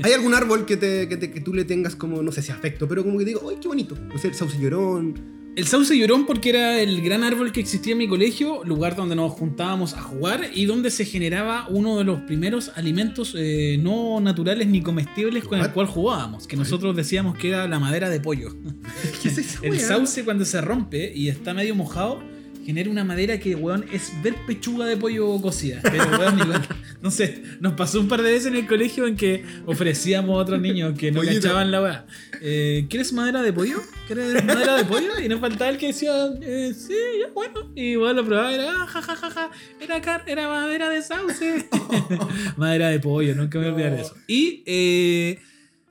¿Hay 0.03 0.13
algún 0.13 0.33
árbol 0.33 0.65
que, 0.65 0.77
te, 0.77 1.09
que, 1.09 1.17
te- 1.17 1.31
que 1.31 1.41
tú 1.41 1.53
le 1.53 1.65
tengas 1.65 1.95
como, 1.95 2.21
no 2.23 2.31
sé 2.31 2.41
si 2.41 2.51
afecto, 2.51 2.87
pero 2.87 3.03
como 3.03 3.19
que 3.19 3.25
digo, 3.25 3.49
¡ay, 3.49 3.57
qué 3.61 3.67
bonito! 3.67 3.95
No 4.11 4.17
sé, 4.17 4.29
el 4.29 4.33
sauce 4.35 4.57
llorón. 4.57 5.41
El 5.53 5.67
sauce 5.67 5.97
llorón 5.97 6.25
porque 6.25 6.49
era 6.49 6.79
el 6.79 7.01
gran 7.01 7.25
árbol 7.25 7.51
que 7.51 7.59
existía 7.59 7.91
en 7.91 7.97
mi 7.97 8.07
colegio, 8.07 8.63
lugar 8.63 8.95
donde 8.95 9.17
nos 9.17 9.33
juntábamos 9.33 9.93
a 9.95 10.01
jugar 10.01 10.49
y 10.53 10.63
donde 10.65 10.89
se 10.89 11.03
generaba 11.03 11.67
uno 11.69 11.97
de 11.97 12.05
los 12.05 12.21
primeros 12.21 12.71
alimentos 12.75 13.35
eh, 13.37 13.77
no 13.77 14.21
naturales 14.21 14.67
ni 14.69 14.81
comestibles 14.81 15.43
con 15.43 15.59
el 15.59 15.69
cual 15.71 15.87
jugábamos, 15.87 16.47
que 16.47 16.55
nosotros 16.55 16.95
decíamos 16.95 17.37
que 17.37 17.49
era 17.49 17.67
la 17.67 17.79
madera 17.79 18.09
de 18.09 18.21
pollo. 18.21 18.55
¿Qué 19.21 19.27
es 19.27 19.37
esa 19.37 19.59
El 19.61 19.77
sauce 19.81 20.23
cuando 20.23 20.45
se 20.45 20.61
rompe 20.61 21.11
y 21.13 21.27
está 21.27 21.53
medio 21.53 21.75
mojado, 21.75 22.23
genera 22.65 22.89
una 22.89 23.03
madera 23.03 23.39
que, 23.39 23.55
weón, 23.55 23.85
es 23.91 24.11
ver 24.21 24.35
pechuga 24.45 24.85
de 24.85 24.97
pollo 24.97 25.39
cocida. 25.41 25.79
Pero, 25.81 26.05
weón, 26.17 26.39
igual, 26.39 26.61
no 27.01 27.11
sé, 27.11 27.43
nos 27.59 27.73
pasó 27.73 27.99
un 27.99 28.07
par 28.07 28.21
de 28.21 28.31
veces 28.31 28.47
en 28.47 28.55
el 28.55 28.67
colegio 28.67 29.07
en 29.07 29.15
que 29.15 29.43
ofrecíamos 29.65 30.35
a 30.35 30.39
otros 30.39 30.61
niños 30.61 30.97
que 30.97 31.11
no 31.11 31.21
cachaban 31.21 31.71
la 31.71 31.81
weá. 31.81 32.05
Eh, 32.41 32.85
¿Quieres 32.89 33.13
madera 33.13 33.41
de 33.41 33.53
pollo? 33.53 33.81
¿Quieres 34.07 34.43
madera 34.43 34.75
de 34.77 34.85
pollo? 34.85 35.19
Y 35.23 35.27
nos 35.27 35.39
faltaba 35.39 35.69
el 35.71 35.77
que 35.77 35.87
decía, 35.87 36.13
eh, 36.41 36.73
sí, 36.75 36.95
ya, 37.19 37.31
bueno. 37.33 37.71
Y 37.75 37.91
igual 37.91 38.15
lo 38.15 38.25
probaba 38.25 38.51
y 38.51 38.55
era, 38.55 38.83
ah, 38.83 38.87
ja, 38.87 39.01
ja, 39.01 39.15
ja, 39.15 39.29
ja, 39.29 39.51
era, 39.79 40.01
car 40.01 40.23
era 40.27 40.47
madera 40.47 40.89
de 40.89 41.01
sauce. 41.01 41.67
madera 42.57 42.89
de 42.89 42.99
pollo, 42.99 43.35
nunca 43.35 43.59
me 43.59 43.65
voy 43.65 43.71
a 43.71 43.73
olvidar 43.73 43.95
de 43.95 44.01
eso. 44.01 44.15
Y 44.27 44.63
eh, 44.65 45.39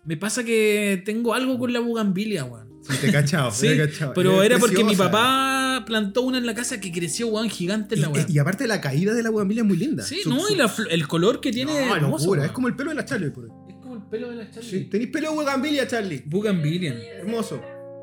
me 0.04 0.16
pasa 0.16 0.44
que 0.44 1.02
tengo 1.04 1.34
algo 1.34 1.58
con 1.58 1.72
la 1.72 1.80
bugambilia, 1.80 2.44
weón. 2.44 2.69
Sí, 2.82 2.96
te 3.00 3.08
he 3.08 3.12
cachado, 3.12 3.50
Sí, 3.50 3.66
te 3.68 3.74
he 3.74 3.86
cachado. 3.86 4.12
pero 4.14 4.42
Es 4.42 4.46
era 4.50 4.58
porque 4.58 4.82
mi 4.84 4.96
papá 4.96 5.82
plantó 5.86 6.22
una 6.22 6.38
en 6.38 6.46
la 6.46 6.54
casa 6.54 6.80
que 6.80 6.90
creció, 6.90 7.28
weón, 7.28 7.50
gigante 7.50 7.94
en 7.94 8.00
la 8.02 8.08
Y, 8.08 8.12
weá. 8.12 8.26
y 8.28 8.38
aparte 8.38 8.66
la 8.66 8.80
caída 8.80 9.12
de 9.14 9.22
la 9.22 9.30
bugambilia 9.30 9.62
es 9.62 9.68
muy 9.68 9.76
linda. 9.76 10.02
Sí, 10.04 10.20
Su- 10.22 10.30
no, 10.30 10.40
su- 10.40 10.54
y 10.54 10.56
la 10.56 10.72
el 10.90 11.06
color 11.08 11.40
que 11.40 11.52
tiene. 11.52 11.72
No, 11.88 11.94
hermoso, 11.96 12.24
locura, 12.24 12.40
weón. 12.40 12.46
es 12.46 12.52
como 12.52 12.68
el 12.68 12.76
pelo 12.76 12.90
de 12.90 12.96
la 12.96 13.04
Charlie. 13.04 13.30
por 13.30 13.44
ahí. 13.44 13.50
Es 13.68 13.74
como 13.76 13.94
el 13.96 14.02
pelo 14.04 14.30
de 14.30 14.36
la 14.36 14.50
Charlie. 14.50 14.70
Sí, 14.70 14.84
tenéis 14.86 15.10
pelo 15.10 15.30
de 15.30 15.34
bugambilia, 15.36 15.86
Charlie. 15.86 16.22
Bugambilian. 16.26 16.96
Hermoso. 17.18 17.60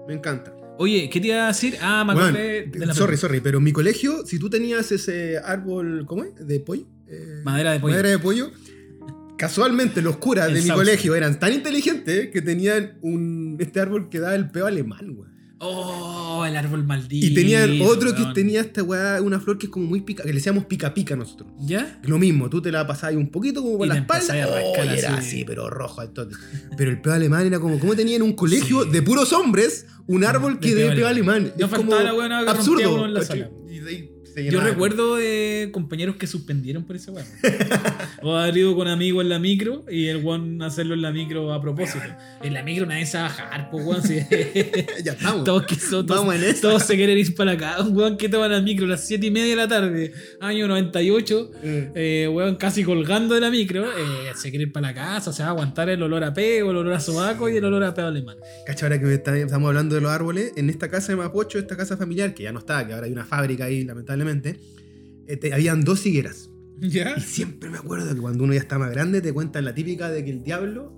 Me 0.07 0.13
encanta. 0.13 0.53
Oye, 0.80 1.09
¿qué 1.09 1.19
te 1.19 1.28
iba 1.28 1.45
a 1.45 1.47
decir? 1.47 1.75
Ah, 1.82 2.03
me 2.05 2.13
Bueno, 2.13 2.30
acordé 2.30 2.67
de 2.71 2.86
la 2.86 2.93
sorry, 2.93 3.17
sorry, 3.17 3.39
pero 3.41 3.57
en 3.57 3.63
mi 3.63 3.71
colegio, 3.71 4.23
si 4.28 4.38
tú 4.38 4.47
tenías 4.49 4.91
ese 4.91 5.39
árbol, 5.39 6.05
¿cómo 6.05 6.23
es? 6.23 6.36
¿De 6.47 6.59
pollo? 6.59 6.86
Eh, 7.07 7.41
Madera 7.43 7.71
de 7.71 7.80
pollo. 7.80 7.91
Madera 7.93 8.09
de 8.09 8.19
pollo. 8.19 8.51
Casualmente 9.38 10.02
los 10.02 10.18
curas 10.18 10.48
El 10.50 10.56
de 10.56 10.62
mi 10.64 10.70
colegio 10.70 11.16
eran 11.16 11.40
tan 11.40 11.54
inteligentes 11.54 12.30
que 12.32 12.42
tenían 12.42 12.98
un, 13.02 13.58
este 13.60 13.80
árbol 13.80 14.10
que 14.10 14.20
daba 14.20 14.36
el 14.36 14.50
peo 14.50 14.66
alemán, 14.66 15.16
güey. 15.16 15.30
Oh, 15.60 16.46
el 16.46 16.56
árbol 16.56 16.84
maldito. 16.84 17.26
Y 17.26 17.34
tenían 17.34 17.82
otro 17.82 18.14
que 18.14 18.24
tenía 18.36 18.62
esta 18.62 18.84
weá, 18.84 19.20
una 19.24 19.40
flor 19.40 19.58
que 19.58 19.66
es 19.66 19.72
como 19.72 19.88
muy 19.88 20.02
pica, 20.02 20.22
que 20.22 20.30
le 20.30 20.36
decíamos 20.36 20.66
pica 20.66 20.94
pica 20.94 21.16
nosotros. 21.16 21.50
¿Ya? 21.62 22.00
Lo 22.04 22.20
mismo, 22.20 22.48
tú 22.48 22.62
te 22.62 22.72
la 22.72 22.86
pasabas 22.86 23.14
ahí 23.14 23.16
un 23.16 23.30
poquito 23.32 23.64
como 23.64 23.78
por 23.80 23.88
Y 23.88 23.90
la 23.90 23.98
espalda. 23.98 24.34
a 24.44 24.48
Oh, 24.48 24.86
y 24.86 25.00
era 25.00 25.18
así. 25.18 25.44
pero 25.46 25.68
rojo. 25.70 26.04
Entonces. 26.04 26.38
Pero 26.78 26.92
el 26.92 27.02
peo 27.02 27.14
alemán 27.14 27.48
era 27.48 27.60
como, 27.60 27.80
¿cómo 27.80 27.96
tenían 27.96 28.18
en 28.18 28.22
un 28.28 28.34
colegio 28.34 28.84
Sí. 28.84 28.90
de 28.92 29.02
puros 29.02 29.34
hombres 29.34 29.88
un 30.06 30.24
árbol 30.26 30.60
que 30.60 30.76
De 30.76 30.90
de 30.90 30.96
peo 30.96 31.08
alemán. 31.08 31.52
No 31.60 31.66
Es 31.66 31.72
como 31.74 31.96
la 31.96 32.14
weá 32.14 32.40
absurdo. 32.42 33.06
en 33.06 33.14
la 33.16 33.24
sala. 33.24 33.50
Y 33.68 33.80
de 33.80 33.90
ahí 33.90 34.12
se 34.46 34.52
Yo 34.52 34.62
recuerdo 34.62 35.16
de 35.16 35.70
compañeros 35.72 36.16
que 36.18 36.28
suspendieron 36.28 36.84
por 36.84 36.96
ese 36.96 37.12
weón. 37.12 37.26
o 38.22 38.36
haber 38.36 38.58
ido 38.58 38.76
con 38.76 38.88
amigos 38.88 39.24
en 39.24 39.30
la 39.30 39.40
micro 39.40 39.86
y 39.90 40.08
el 40.08 40.18
weón 40.18 40.62
hacerlo 40.62 40.94
en 40.94 41.02
la 41.02 41.12
micro 41.12 41.54
a 41.54 41.62
propósito. 41.62 42.04
En 42.44 42.54
la 42.54 42.64
micro 42.64 42.86
nadie 42.86 43.06
se 43.06 43.18
va 43.18 43.26
a 43.26 43.28
bajar, 43.30 43.70
pues 43.72 43.86
weón. 43.86 44.04
si- 44.04 44.16
ya 45.04 45.14
estamos. 45.14 45.44
todos, 45.44 45.66
que 45.66 45.76
son- 45.76 46.06
todos, 46.06 46.22
Vamos 46.22 46.36
en 46.36 46.44
esa. 46.44 46.62
todos 46.62 46.84
se 46.84 46.96
quieren 46.96 47.18
ir 47.18 47.36
para 47.36 47.52
acá. 47.54 47.82
Un 47.82 47.96
weón 47.98 48.18
que 48.18 48.30
toma 48.30 48.48
la 48.48 48.62
micro 48.62 48.86
a 48.86 48.90
las 48.90 49.06
7 49.08 49.26
y 49.26 49.32
media 49.32 49.50
de 49.50 49.56
la 49.56 49.68
tarde, 49.68 50.14
año 50.40 50.68
98. 50.68 51.52
Eh, 51.64 51.92
Eh, 51.96 52.28
weón, 52.28 52.56
casi 52.58 52.84
colgando 52.84 53.34
de 53.36 53.42
la 53.42 53.50
micro, 53.50 53.84
eh, 53.86 54.32
se 54.36 54.50
quiere 54.50 54.66
ir 54.66 54.72
para 54.72 54.88
la 54.88 54.94
casa, 54.94 55.34
se 55.34 55.42
va 55.44 55.50
a 55.50 55.52
aguantar 55.52 55.90
el 55.90 56.02
olor 56.04 56.24
a 56.24 56.34
peo, 56.34 56.72
el 56.72 56.78
olor 56.78 56.94
a 56.94 57.00
sobaco 57.00 57.50
y 57.50 57.58
el 57.58 57.66
olor 57.66 57.84
a 57.84 57.94
peo 57.94 58.08
alemán. 58.08 58.38
Cacha, 58.66 58.86
ahora 58.86 59.00
que 59.00 59.14
estamos 59.14 59.68
hablando 59.68 59.96
de 59.96 60.02
los 60.02 60.12
árboles, 60.12 60.54
en 60.56 60.70
esta 60.70 60.90
casa 60.90 61.12
de 61.12 61.16
Mapocho, 61.18 61.58
esta 61.60 61.76
casa 61.76 61.98
familiar, 61.98 62.34
que 62.34 62.44
ya 62.44 62.52
no 62.52 62.60
está, 62.60 62.86
que 62.86 62.94
ahora 62.94 63.06
hay 63.08 63.12
una 63.12 63.26
fábrica 63.26 63.66
ahí, 63.66 63.84
lamentablemente, 63.84 64.26
eh, 65.28 65.38
te- 65.38 65.53
habían 65.53 65.84
dos 65.84 66.05
higueras. 66.05 66.49
¿Ya? 66.80 67.15
Y 67.17 67.21
siempre 67.21 67.69
me 67.69 67.78
acuerdo 67.78 68.13
que 68.13 68.21
cuando 68.21 68.43
uno 68.43 68.53
ya 68.53 68.59
está 68.59 68.78
más 68.78 68.91
grande, 68.91 69.21
te 69.21 69.34
cuentan 69.34 69.65
la 69.65 69.73
típica 69.73 70.09
de 70.09 70.23
que 70.23 70.30
el 70.32 70.43
diablo 70.43 70.93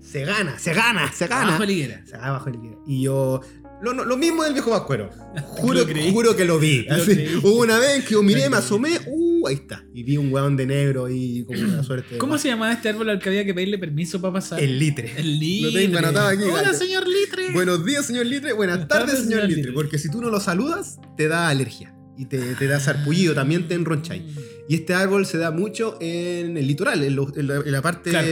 se 0.00 0.24
gana, 0.24 0.58
se 0.58 0.74
gana, 0.74 1.12
se 1.12 1.28
gana. 1.28 1.42
Abajo 1.48 1.60
de 1.60 1.66
la 1.66 1.72
higuera. 1.72 2.04
Se 2.06 2.16
abajo 2.16 2.46
de 2.46 2.52
la 2.52 2.58
higuera. 2.58 2.76
Y 2.86 3.02
yo. 3.02 3.40
Lo, 3.82 3.92
lo 3.92 4.16
mismo 4.16 4.44
del 4.44 4.52
viejo 4.52 4.70
vascuero. 4.70 5.10
Juro, 5.56 5.84
Lo 5.84 6.12
juro 6.12 6.36
que 6.36 6.44
lo 6.44 6.58
vi. 6.60 6.82
Lo 6.88 6.94
Así, 6.94 7.24
hubo 7.42 7.60
una 7.62 7.78
vez 7.78 8.04
que 8.04 8.12
yo 8.14 8.22
miré, 8.22 8.44
Lo 8.44 8.50
me 8.50 8.56
asomé, 8.58 8.90
uh, 9.08 9.46
ahí 9.48 9.54
está. 9.56 9.84
Y 9.92 10.02
vi 10.04 10.16
un 10.16 10.32
hueón 10.32 10.56
de 10.56 10.66
negro 10.66 11.08
y 11.08 11.44
como 11.44 11.58
una 11.60 11.82
suerte. 11.84 12.14
de 12.14 12.18
¿Cómo 12.18 12.38
se 12.38 12.46
llamaba 12.48 12.72
este 12.72 12.88
árbol 12.90 13.10
al 13.10 13.18
que 13.20 13.28
había 13.28 13.44
que 13.44 13.54
pedirle 13.54 13.78
permiso 13.78 14.20
para 14.20 14.34
pasar? 14.34 14.60
El 14.60 14.78
litre. 14.78 15.12
El 15.16 15.38
litre. 15.38 15.70
Lo 15.72 15.78
tengo 15.78 15.98
anotado 15.98 16.28
aquí, 16.28 16.42
Hola, 16.44 16.72
señor 16.74 17.06
litre. 17.08 17.52
Buenos 17.52 17.84
días, 17.84 18.06
señor 18.06 18.26
Litre. 18.26 18.52
Buenas 18.52 18.76
Buenas 18.76 18.88
tardes, 18.88 19.06
tardes, 19.06 19.24
señor 19.24 19.40
señor 19.40 19.48
Litre. 19.48 19.62
Litre. 19.62 19.72
Porque 19.72 19.98
si 19.98 20.08
tú 20.10 20.20
no 20.20 20.30
lo 20.30 20.38
saludas, 20.40 20.98
te 21.16 21.26
da 21.28 21.48
alergia. 21.48 21.92
Y 22.18 22.26
te, 22.26 22.54
te 22.54 22.66
da 22.66 22.78
sarpullido, 22.78 23.34
también 23.34 23.66
te 23.68 23.74
enroncháis. 23.74 24.22
Y 24.68 24.74
este 24.74 24.94
árbol 24.94 25.26
se 25.26 25.38
da 25.38 25.50
mucho 25.50 25.96
en 26.00 26.56
el 26.56 26.66
litoral, 26.66 27.02
en, 27.02 27.16
lo- 27.16 27.34
en 27.36 27.46
la, 27.48 27.56
en 27.56 27.72
la 27.72 27.82
parte 27.82 28.10
Claro. 28.10 28.28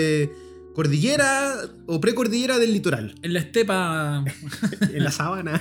cordillera 0.74 1.54
o 1.86 2.00
precordillera 2.00 2.58
del 2.58 2.72
litoral. 2.72 3.14
En 3.22 3.32
la 3.32 3.40
estepa. 3.40 4.24
en 4.94 5.02
la 5.04 5.10
sabana. 5.10 5.60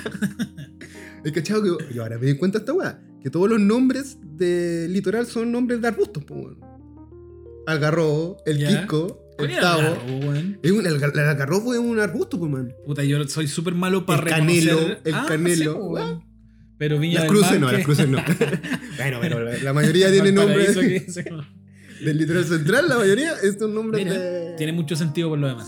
¿Has 1.26 1.32
cachado 1.32 1.78
que 1.78 1.94
yo 1.94 2.04
ahora 2.04 2.18
me 2.20 2.26
di 2.28 2.38
cuenta 2.38 2.60
esta 2.60 2.74
weá? 2.74 3.02
Que 3.24 3.30
todos 3.30 3.50
los 3.50 3.60
nombres 3.60 4.18
del 4.22 4.94
litoral 4.94 5.26
son 5.26 5.52
nombres 5.52 5.82
de 5.82 5.88
arbustos. 5.88 6.24
Algarrobo, 7.68 8.38
el 8.46 8.58
Ya. 8.58 8.68
quisco, 8.68 9.22
¿Cuál 9.38 9.52
el 9.52 9.60
tabo. 9.60 9.96
el 10.08 10.58
el, 10.64 10.86
el 10.88 11.20
algarrobo 11.20 11.74
es 11.74 11.80
un 11.80 12.00
arbusto, 12.00 12.40
pues, 12.40 12.52
man. 12.52 12.74
Puta, 12.86 13.04
yo 13.04 13.26
soy 13.28 13.48
súper 13.48 13.74
malo 13.76 14.06
para 14.06 14.24
El 14.24 14.28
canelo, 14.30 14.80
el 15.04 15.14
Ah, 15.14 15.26
canelo. 15.28 15.94
sí. 15.98 16.26
Pero 16.80 16.98
Viña 16.98 17.16
Las 17.16 17.24
del 17.24 17.30
cruces 17.32 17.52
Mar, 17.52 17.60
no, 17.60 17.68
que- 17.68 17.74
las 17.74 17.86
cruces 17.86 18.08
no. 18.10 18.18
bueno, 18.98 19.18
pero 19.22 19.44
la- 19.44 19.58
la 19.60 19.74
mayoría 19.74 20.12
tiene 20.12 20.32
nombres 20.32 20.74
del 20.76 22.18
litoral 22.18 22.46
central, 22.46 22.88
la 22.90 22.98
mayoría 22.98 23.34
son 23.60 23.76
nombres 23.76 24.04
Mira, 24.06 24.18
de 24.18 24.56
Tiene 24.58 24.72
mucho 24.72 24.96
sentido 24.96 25.30
por 25.30 25.38
lo 25.38 25.48
demás. 25.50 25.68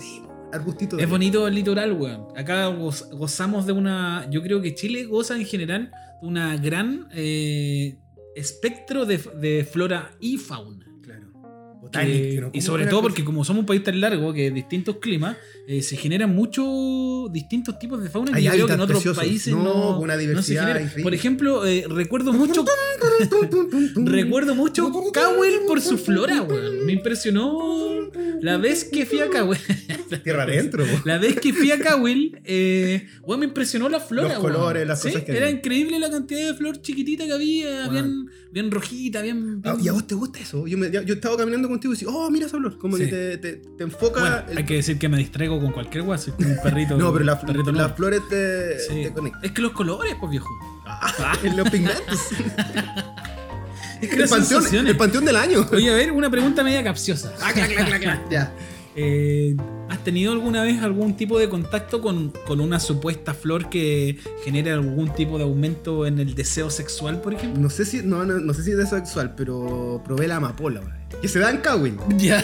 arbustitos. 0.54 1.00
Es 1.02 1.10
bonito 1.10 1.48
el 1.48 1.56
litoral, 1.56 1.92
weón. 1.94 2.28
Acá 2.38 2.70
goz- 2.70 3.10
gozamos 3.12 3.66
de 3.68 3.74
una. 3.74 4.28
Yo 4.32 4.42
creo 4.42 4.62
que 4.62 4.74
Chile 4.74 5.04
goza 5.06 5.36
en 5.36 5.46
general 5.46 5.92
de 6.22 6.28
una 6.28 6.56
gran 6.58 7.08
eh, 7.14 7.98
espectro 8.36 9.06
de, 9.06 9.20
de 9.40 9.68
flora 9.70 10.12
y 10.22 10.38
fauna. 10.38 10.86
Y 11.84 12.38
¿Cómo 12.40 12.62
sobre 12.62 12.86
todo 12.86 13.00
cosa? 13.00 13.10
porque 13.10 13.24
como 13.26 13.44
somos 13.44 13.62
un 13.62 13.66
país 13.66 13.84
tan 13.84 14.00
largo 14.00 14.32
que 14.34 14.52
distintos 14.52 14.98
climas, 14.98 15.36
eh, 15.68 15.82
se 15.82 15.98
generan 15.98 16.34
muchos 16.36 17.32
distintos 17.34 17.80
tipos 17.80 18.02
de 18.04 18.10
fauna 18.10 18.32
Hay 18.36 18.44
que 18.44 18.50
yo 18.50 18.54
creo 18.54 18.68
que 18.68 18.74
en 18.74 18.80
otros 18.82 18.98
preciosos. 19.00 19.24
países 19.24 19.54
No, 19.54 20.00
una 20.00 20.14
no 20.16 20.20
se 20.22 20.28
diversidad 20.28 20.68
genera. 20.78 20.94
Por 21.04 21.14
ejemplo, 21.16 21.66
eh, 21.66 21.86
recuerdo 21.90 22.34
mucho 22.34 22.64
recuerdo 23.96 24.56
mucho 24.56 24.92
Cowell 24.92 25.62
por 25.68 25.82
su 25.82 25.98
flora, 25.98 26.42
weón. 26.44 26.86
Me 26.86 26.94
impresionó 26.94 28.10
la 28.42 28.58
vez 28.58 28.84
que 28.86 29.06
fui 29.06 29.20
a 29.20 29.30
Cowell. 29.30 29.60
Tierra 30.24 30.44
adentro, 30.44 30.84
po. 30.86 31.02
La 31.06 31.18
vez 31.18 31.40
que 31.40 31.54
fui 31.54 31.72
a 31.72 31.80
Cowell, 31.82 32.40
eh, 32.44 33.08
weón, 33.24 33.40
me 33.40 33.46
impresionó 33.46 33.88
la 33.90 34.00
flora, 34.00 34.36
Los 34.36 34.44
weón. 34.44 34.54
colores, 34.54 34.88
las 34.88 35.02
Sí, 35.02 35.08
cosas 35.10 35.24
que 35.24 35.32
Era 35.32 35.46
había. 35.48 35.58
increíble 35.58 36.00
la 36.00 36.10
cantidad 36.10 36.48
de 36.48 36.54
flor 36.54 36.82
chiquitita 36.82 37.26
que 37.26 37.32
había, 37.34 37.88
bien, 37.88 38.26
bien 38.52 38.70
rojita, 38.72 39.22
bien. 39.22 39.62
Ah, 39.64 39.78
¿Y 39.82 39.88
a 39.88 39.94
vos 39.94 40.06
te 40.06 40.16
gusta 40.16 40.40
eso? 40.40 40.68
Yo, 40.68 40.78
me, 40.78 40.92
yo 40.92 41.02
estaba 41.14 41.38
caminando 41.38 41.70
contigo 41.72 41.94
y 41.94 41.98
decía, 41.98 42.10
oh, 42.12 42.30
mira 42.30 42.46
esa 42.46 42.58
flor. 42.58 42.78
Como 42.78 42.98
Sí. 42.98 43.06
que 43.06 43.10
te, 43.10 43.38
te, 43.38 43.54
te 43.78 43.84
enfoca. 43.84 44.20
Bueno, 44.20 44.38
el- 44.50 44.58
hay 44.60 44.66
que 44.66 44.76
decir 44.76 44.98
que 45.00 45.10
me 45.10 45.18
distraigo 45.18 45.60
con 45.60 45.72
cualquier 45.72 46.04
soy 46.20 46.34
como 46.34 46.50
un 46.50 46.58
perrito. 46.62 46.98
No, 46.98 47.12
pero 47.14 47.26
la- 47.26 47.40
perrito 47.42 47.72
las 47.72 47.96
flores 47.96 48.22
te, 48.30 48.80
Sí. 48.80 49.04
te 49.04 49.14
conectan. 49.14 49.44
Es 49.44 49.52
que 49.52 49.62
los 49.62 49.72
colores, 49.72 50.16
pues 50.20 50.32
viejo. 50.32 50.48
en 51.44 51.58
los 51.58 51.70
pigmentos. 51.70 52.20
Es 54.02 54.10
que 54.10 54.16
el, 54.24 54.30
panteón, 54.30 54.88
el 54.88 54.98
panteón 54.98 55.26
del 55.26 55.36
año. 55.36 55.66
Oye, 55.72 55.90
a 55.92 55.94
ver, 55.96 56.12
una 56.12 56.30
pregunta 56.30 56.64
media 56.64 56.84
capciosa. 56.84 57.34
ya. 58.30 58.54
Eh, 58.96 59.56
¿Has 59.90 60.04
tenido 60.04 60.34
alguna 60.34 60.64
vez 60.64 60.82
algún 60.82 61.16
tipo 61.16 61.40
de 61.40 61.48
contacto 61.50 62.02
con, 62.02 62.34
con 62.46 62.60
una 62.60 62.80
supuesta 62.80 63.34
flor 63.34 63.70
que 63.70 64.18
genere 64.44 64.72
algún 64.72 65.14
tipo 65.14 65.38
de 65.38 65.44
aumento 65.46 66.06
en 66.06 66.20
el 66.20 66.34
deseo 66.36 66.70
sexual, 66.70 67.22
por 67.22 67.34
ejemplo? 67.34 67.62
No 67.62 67.70
sé 67.70 67.86
si, 67.86 68.02
no, 68.04 68.26
no, 68.26 68.40
no 68.40 68.54
sé 68.54 68.64
si 68.64 68.72
es 68.72 68.78
de 68.78 68.86
sexual, 68.88 69.34
pero 69.36 70.02
probé 70.06 70.28
la 70.28 70.38
amapola. 70.38 70.82
Que 71.22 71.28
se 71.28 71.40
da 71.40 71.50
en 71.52 71.58
Cowell. 71.58 71.96
Ya. 72.18 72.44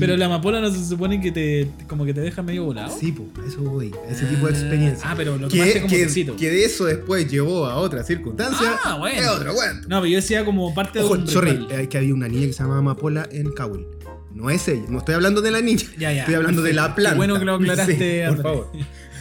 Pero 0.00 0.16
la 0.16 0.26
amapola 0.26 0.60
no 0.60 0.68
se 0.68 0.84
supone 0.84 1.20
que 1.20 1.30
te 1.30 1.70
como 1.86 2.04
que 2.04 2.12
te 2.12 2.20
deja 2.20 2.42
medio 2.42 2.64
volado. 2.64 2.92
Sí, 2.98 3.12
pues, 3.12 3.52
eso 3.52 3.62
voy. 3.62 3.94
Ese 4.10 4.26
tipo 4.26 4.46
de 4.46 4.52
experiencia. 4.52 5.08
Ah, 5.08 5.14
pero 5.16 5.38
lo 5.38 5.48
tomaste 5.48 5.72
que, 5.74 5.80
como 5.82 6.36
que, 6.36 6.36
que 6.36 6.50
de 6.50 6.64
eso 6.64 6.86
después 6.86 7.30
llevó 7.30 7.66
a 7.66 7.76
otra 7.76 8.02
circunstancia. 8.02 8.78
Ah, 8.82 8.96
bueno. 8.98 9.20
Es 9.22 9.28
otro 9.28 9.54
cuento. 9.54 9.88
No, 9.88 10.00
pero 10.00 10.06
yo 10.06 10.16
decía 10.16 10.44
como 10.44 10.74
parte 10.74 10.98
de 10.98 11.04
un 11.04 11.28
sorry, 11.28 11.52
ritual. 11.52 11.80
es 11.80 11.88
que 11.88 11.98
había 11.98 12.14
una 12.14 12.26
niña 12.26 12.46
que 12.48 12.52
se 12.52 12.58
llamaba 12.64 12.80
Amapola 12.80 13.28
en 13.30 13.52
Cowell. 13.52 13.86
No 14.34 14.50
es 14.50 14.66
ella, 14.66 14.82
no 14.88 14.98
estoy 14.98 15.14
hablando 15.14 15.40
de 15.40 15.52
la 15.52 15.60
niña. 15.60 15.84
Ya, 15.96 16.12
ya. 16.12 16.20
Estoy 16.22 16.34
hablando 16.34 16.62
de 16.62 16.72
la 16.72 16.88
Qué 16.88 16.94
planta. 16.96 17.16
bueno 17.16 17.38
que 17.38 17.44
lo 17.44 17.54
aclaraste, 17.54 18.26
Sí, 18.28 18.34
por 18.34 18.42
favor. 18.42 18.72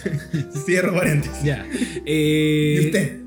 Cierro 0.65 0.95
paréntesis. 0.95 1.43
Ya. 1.43 1.65
Eh, 2.05 2.79
¿Y 2.81 2.85
usted? 2.87 3.21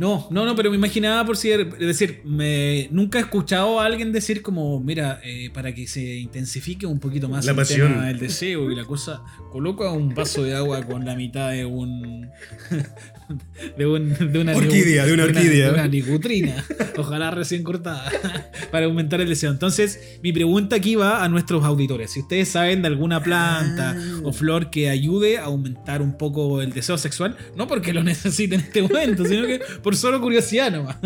No, 0.00 0.26
no, 0.30 0.46
no, 0.46 0.56
pero 0.56 0.70
me 0.70 0.76
imaginaba 0.76 1.26
por 1.26 1.36
si, 1.36 1.50
es 1.50 1.78
decir, 1.78 2.22
me, 2.24 2.88
nunca 2.90 3.18
he 3.18 3.20
escuchado 3.20 3.78
a 3.78 3.84
alguien 3.84 4.12
decir 4.12 4.40
como, 4.40 4.80
mira, 4.80 5.20
eh, 5.22 5.50
para 5.52 5.74
que 5.74 5.86
se 5.86 6.00
intensifique 6.16 6.86
un 6.86 6.98
poquito 6.98 7.28
más 7.28 7.44
La 7.44 7.50
el 7.50 7.56
pasión. 7.58 7.92
tema 7.92 8.06
del 8.06 8.18
deseo 8.18 8.70
y 8.70 8.74
la 8.74 8.86
cosa, 8.86 9.22
coloca 9.52 9.92
un 9.92 10.14
vaso 10.14 10.42
de 10.42 10.56
agua 10.56 10.82
con 10.84 11.04
la 11.04 11.14
mitad 11.16 11.50
de 11.50 11.66
un, 11.66 12.30
de, 13.78 13.86
un, 13.86 14.32
de 14.32 14.38
una 14.38 14.56
Orquídea, 14.56 15.06
de 15.06 15.12
una 15.14 15.24
orquídea. 15.24 15.68
de 15.68 15.74
una 15.74 15.88
nicutrina, 15.88 16.64
ojalá 16.96 17.30
recién 17.30 17.62
cortada, 17.62 18.10
para 18.70 18.86
aumentar 18.86 19.20
el 19.20 19.28
deseo. 19.28 19.50
Entonces, 19.50 20.18
mi 20.22 20.32
pregunta 20.32 20.76
aquí 20.76 20.94
va 20.94 21.24
a 21.24 21.28
nuestros 21.28 21.64
auditores. 21.64 22.10
Si 22.12 22.20
ustedes 22.20 22.48
saben 22.48 22.82
de 22.82 22.88
alguna 22.88 23.22
planta 23.22 23.96
Ah. 23.96 24.20
o 24.24 24.32
flor 24.32 24.70
que 24.70 24.88
ayude 24.90 25.38
a 25.38 25.44
aumentar 25.44 26.02
un 26.02 26.16
poco 26.18 26.60
el 26.62 26.72
deseo 26.72 26.98
sexual, 26.98 27.36
no 27.56 27.66
porque 27.66 27.92
lo 27.92 28.02
necesiten 28.04 28.60
en 28.60 28.66
este 28.66 28.82
momento, 28.82 29.24
sino 29.24 29.46
que 29.46 29.60
por 29.82 29.96
solo 29.96 30.20
curiosidad 30.20 30.70
nomás, 30.72 30.96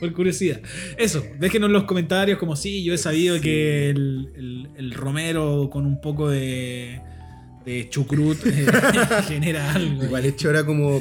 por 0.00 0.12
curiosidad. 0.12 0.60
Eso, 0.98 1.22
déjenos 1.38 1.68
en 1.68 1.72
los 1.74 1.84
comentarios 1.84 2.38
como 2.38 2.56
sí, 2.56 2.82
yo 2.84 2.94
he 2.94 2.98
sabido 2.98 3.40
que 3.40 3.90
el, 3.90 4.28
el- 4.36 4.68
el 4.76 4.92
romero 4.92 5.68
con 5.70 5.86
un 5.86 6.00
poco 6.00 6.28
de, 6.30 7.00
de 7.64 7.88
chucrut 7.88 8.38
eh, 8.46 8.66
genera 9.28 9.72
algo. 9.72 10.04
Igual 10.04 10.24
hecho 10.26 10.50
era 10.50 10.64
como. 10.64 11.00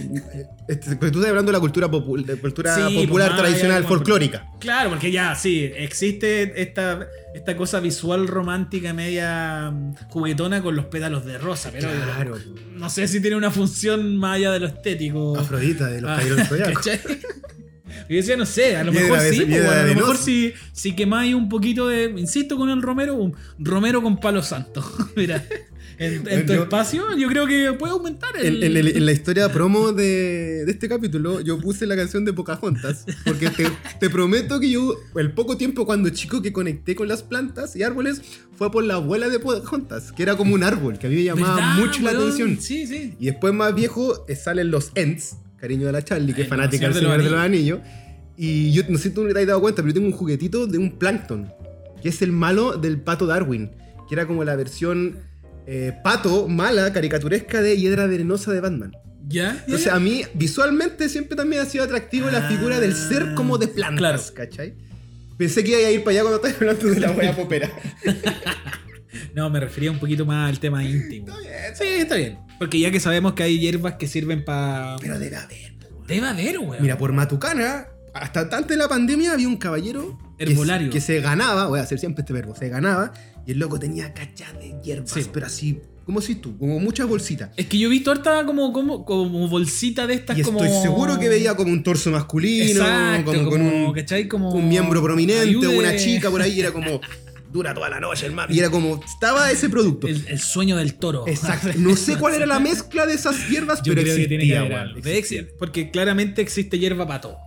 Este, 0.68 0.96
tú 0.96 1.06
estás 1.08 1.26
hablando 1.26 1.52
de 1.52 1.58
la 1.58 1.60
cultura, 1.60 1.88
popu- 1.90 2.24
de 2.24 2.36
cultura 2.38 2.76
Sí, 2.76 2.96
popular 3.04 3.30
pues, 3.32 3.42
tradicional, 3.42 3.84
folclórica. 3.84 4.46
Claro, 4.60 4.90
porque 4.92 5.12
ya, 5.12 5.36
sí, 5.36 5.64
existe 5.76 6.62
esta, 6.62 7.08
esta 7.34 7.58
cosa 7.58 7.80
visual 7.80 8.28
romántica 8.28 8.94
media 8.94 9.72
mm, 9.72 9.96
juguetona 10.10 10.62
con 10.62 10.76
los 10.76 10.86
pétalos 10.86 11.26
de 11.26 11.38
rosa, 11.38 11.72
pero 11.72 11.90
Claro. 11.90 12.38
no 12.76 12.90
sé 12.90 13.08
si 13.08 13.20
tiene 13.22 13.36
una 13.36 13.52
función 13.52 14.18
más 14.18 14.36
allá 14.38 14.52
de 14.52 14.60
lo 14.60 14.68
estético. 14.68 15.38
Afrodita 15.38 15.88
de 15.88 16.02
los 16.02 16.12
Ah. 16.12 16.22
Yo 18.10 18.18
decía, 18.18 18.36
no 18.38 18.46
sé, 18.46 18.76
a 18.78 18.84
lo 18.84 18.92
mejor 18.92 19.20
sí, 19.20 19.44
bueno, 19.46 19.70
a 19.72 19.84
lo 19.84 19.96
mejor 19.96 20.18
si, 20.18 20.54
si 20.74 20.94
quemáis 20.96 21.34
un 21.36 21.48
poquito 21.50 21.88
de, 21.88 22.06
insisto 22.18 22.58
con 22.58 22.70
el 22.70 22.82
romero, 22.82 23.16
un 23.16 23.36
romero 23.60 24.02
con 24.02 24.18
palo 24.20 24.42
santo. 24.44 24.84
Mira, 25.16 25.44
en, 25.98 26.28
en 26.28 26.46
tu 26.46 26.54
yo- 26.54 26.64
espacio 26.64 27.16
yo 27.18 27.28
creo 27.28 27.48
que 27.48 27.74
puede 27.74 27.94
aumentar 27.94 28.30
el... 28.38 28.64
En, 28.64 28.78
en 28.78 28.88
en 28.98 29.06
la 29.06 29.12
historia 29.12 29.52
promo 29.52 29.92
de, 29.92 30.66
de 30.66 30.72
este 30.72 30.88
capítulo, 30.90 31.42
yo 31.42 31.60
puse 31.60 31.86
la 31.86 31.96
canción 31.96 32.26
de 32.26 32.34
Pocahontas. 32.34 33.06
Porque 33.26 33.50
te, 33.50 33.68
te 34.00 34.10
prometo 34.10 34.60
que 34.60 34.70
yo, 34.70 34.96
el 35.16 35.32
poco 35.32 35.58
tiempo 35.58 35.86
cuando 35.86 36.10
chico 36.10 36.42
que 36.42 36.52
conecté 36.52 36.96
con 36.96 37.08
las 37.08 37.24
plantas 37.24 37.76
y 37.76 37.84
árboles, 37.84 38.22
fue 38.56 38.72
por 38.72 38.84
la 38.84 38.96
abuela 38.96 39.30
de 39.30 39.40
Pocahontas, 39.40 40.12
que 40.12 40.24
era 40.24 40.36
como 40.36 40.54
un 40.54 40.64
árbol, 40.64 40.98
que 41.00 41.08
a 41.08 41.10
mí 41.10 41.16
me 41.16 41.24
llamaba 41.24 41.56
¿Verdad, 41.56 41.76
mucho 41.78 42.02
la 42.04 42.12
atención. 42.12 42.58
Sí, 42.60 42.86
sí. 42.88 43.16
Y 43.20 43.26
después 43.28 43.54
más 43.54 43.74
viejo 43.74 44.26
eh, 44.28 44.36
salen 44.36 44.72
los 44.72 44.92
Ents, 44.96 45.38
cariño 45.58 45.86
de 45.88 45.92
la 45.94 46.04
Charlie, 46.04 46.34
que 46.34 46.42
Ay, 46.42 46.44
es 46.44 46.50
fanática 46.50 46.88
el 46.88 46.94
del 46.94 47.02
Señor 47.04 47.18
de 47.18 47.24
los 47.24 47.32
los 47.34 47.42
Anillos. 47.42 47.80
Y 48.38 48.72
yo 48.72 48.84
no 48.90 48.98
sé 48.98 49.10
si 49.10 49.16
tú 49.16 49.28
te 49.32 49.40
has 49.40 49.46
dado 49.48 49.62
cuenta, 49.62 49.82
pero 49.82 49.90
yo 49.90 49.94
tengo 49.96 50.08
un 50.08 50.14
juguetito 50.14 50.66
de 50.66 50.78
un 50.78 50.98
plancton, 50.98 51.52
que 52.02 52.10
es 52.10 52.22
el 52.22 52.32
malo 52.32 52.78
del 52.78 53.00
pato 53.00 53.28
Darwin, 53.28 53.70
que 54.10 54.16
era 54.16 54.26
como 54.26 54.44
la 54.44 54.56
versión 54.56 55.18
eh, 55.68 55.94
pato 56.04 56.48
mala, 56.48 56.92
caricaturesca 56.94 57.62
de 57.62 57.78
Hiedra 57.78 58.06
Venenosa 58.08 58.52
de 58.52 58.60
Batman. 58.62 58.92
¿Ya? 59.28 59.54
¿Ya? 59.54 59.64
Entonces 59.66 59.88
a 59.88 60.00
mí 60.00 60.24
visualmente 60.34 61.08
siempre 61.10 61.36
también 61.38 61.62
ha 61.62 61.66
sido 61.66 61.84
atractivo 61.84 62.30
la 62.30 62.46
Ah, 62.46 62.50
figura 62.50 62.80
del 62.80 62.94
ser 62.96 63.34
como 63.36 63.58
de 63.58 63.68
plantas, 63.68 64.32
claro. 64.32 64.50
¿cachai? 64.50 64.74
Pensé 65.38 65.64
que 65.64 65.72
iba 65.80 65.88
a 65.88 65.92
ir 65.92 66.04
para 66.04 66.12
allá 66.20 66.22
cuando 66.22 66.36
estabas 66.48 66.58
hablando 66.62 66.88
de 66.94 67.00
la 67.00 67.12
wea 67.18 67.36
popera. 67.36 67.70
No, 69.34 69.50
me 69.50 69.60
refería 69.60 69.92
un 69.92 70.00
poquito 70.00 70.26
más 70.26 70.50
al 70.50 70.60
tema 70.60 70.84
íntimo. 70.84 71.28
Sí, 71.74 71.84
está 71.86 72.16
bien. 72.16 72.38
Porque 72.60 72.80
ya 72.80 72.92
que 72.92 73.00
sabemos 73.00 73.34
que 73.34 73.44
hay 73.44 73.60
hierbas 73.60 73.96
que 73.96 74.08
sirven 74.08 74.44
para... 74.44 74.98
Pero 75.00 75.18
debe 75.20 75.36
haber. 75.38 75.74
Debe 76.08 76.28
haber, 76.28 76.60
weón. 76.60 76.82
Mira, 76.82 76.98
por 76.98 77.14
Matucana, 77.14 77.88
hasta 78.14 78.42
antes 78.42 78.68
de 78.68 78.78
la 78.78 78.90
pandemia 78.90 79.32
había 79.34 79.48
un 79.48 79.56
caballero 79.58 80.18
que 80.38 80.46
se- 80.48 80.52
Herbolario. 80.52 80.90
Que, 80.90 81.00
se 81.02 81.22
ganaba, 81.22 81.68
voy 81.68 81.80
a 81.80 81.84
hacer 81.84 81.98
siempre 82.00 82.22
este 82.22 82.34
verbo, 82.34 82.56
se 82.56 82.68
ganaba, 82.70 83.14
y 83.46 83.52
el 83.52 83.60
loco 83.60 83.80
tenía 83.80 84.14
cachas 84.14 84.54
de 84.60 84.76
hierbas, 84.84 85.12
Sí. 85.12 85.26
pero 85.32 85.46
así, 85.48 85.80
como 86.06 86.22
si 86.22 86.36
tú, 86.36 86.58
como 86.58 86.80
muchas 86.80 87.08
bolsitas. 87.08 87.50
Es 87.58 87.68
que 87.68 87.78
yo 87.78 87.88
he 87.88 87.92
visto 87.92 88.12
harta 88.12 88.46
como, 88.46 88.74
como, 88.74 89.06
como 89.06 89.48
bolsita 89.48 90.08
de 90.08 90.16
estas 90.16 90.38
Y 90.38 90.42
como... 90.44 90.64
estoy 90.64 90.82
seguro 90.82 91.18
que 91.20 91.30
veía 91.30 91.56
como 91.56 91.72
un 91.72 91.84
torso 91.84 92.12
masculino, 92.12 92.82
Exacto, 92.82 93.34
como, 93.34 93.50
con 93.50 93.62
un, 93.62 93.94
¿cachai? 93.94 94.28
Como 94.28 94.52
un 94.54 94.68
miembro 94.68 95.02
prominente, 95.02 95.44
ayude- 95.50 95.78
una 95.78 95.96
chica 95.96 96.30
por 96.30 96.42
ahí, 96.42 96.60
era 96.60 96.72
como, 96.72 97.00
dura 97.54 97.74
toda 97.74 97.90
la 97.90 98.00
noche, 98.00 98.26
hermano. 98.26 98.54
Y 98.54 98.60
era 98.60 98.70
como, 98.70 99.02
estaba 99.04 99.52
ese 99.52 99.70
producto. 99.70 100.08
El, 100.08 100.26
el 100.28 100.40
sueño 100.40 100.78
del 100.78 100.94
toro. 100.96 101.28
Exacto. 101.28 101.70
No 101.78 101.96
sé 101.96 102.16
cuál 102.18 102.34
era 102.36 102.46
la 102.46 102.60
mezcla 102.60 103.06
de 103.06 103.14
esas 103.14 103.50
hierbas, 103.50 103.82
Yo 103.84 103.92
pero 103.94 104.04
creo 104.04 104.16
que 104.18 104.28
tiene 104.28 104.46
que 104.48 104.54
existía, 104.54 104.82
haber 104.82 104.98
existía. 104.98 105.42
ex- 105.42 105.54
Porque 105.60 105.92
claramente 105.92 106.42
existe 106.42 106.80
hierba 106.80 107.06
para 107.08 107.22
todo. 107.22 107.38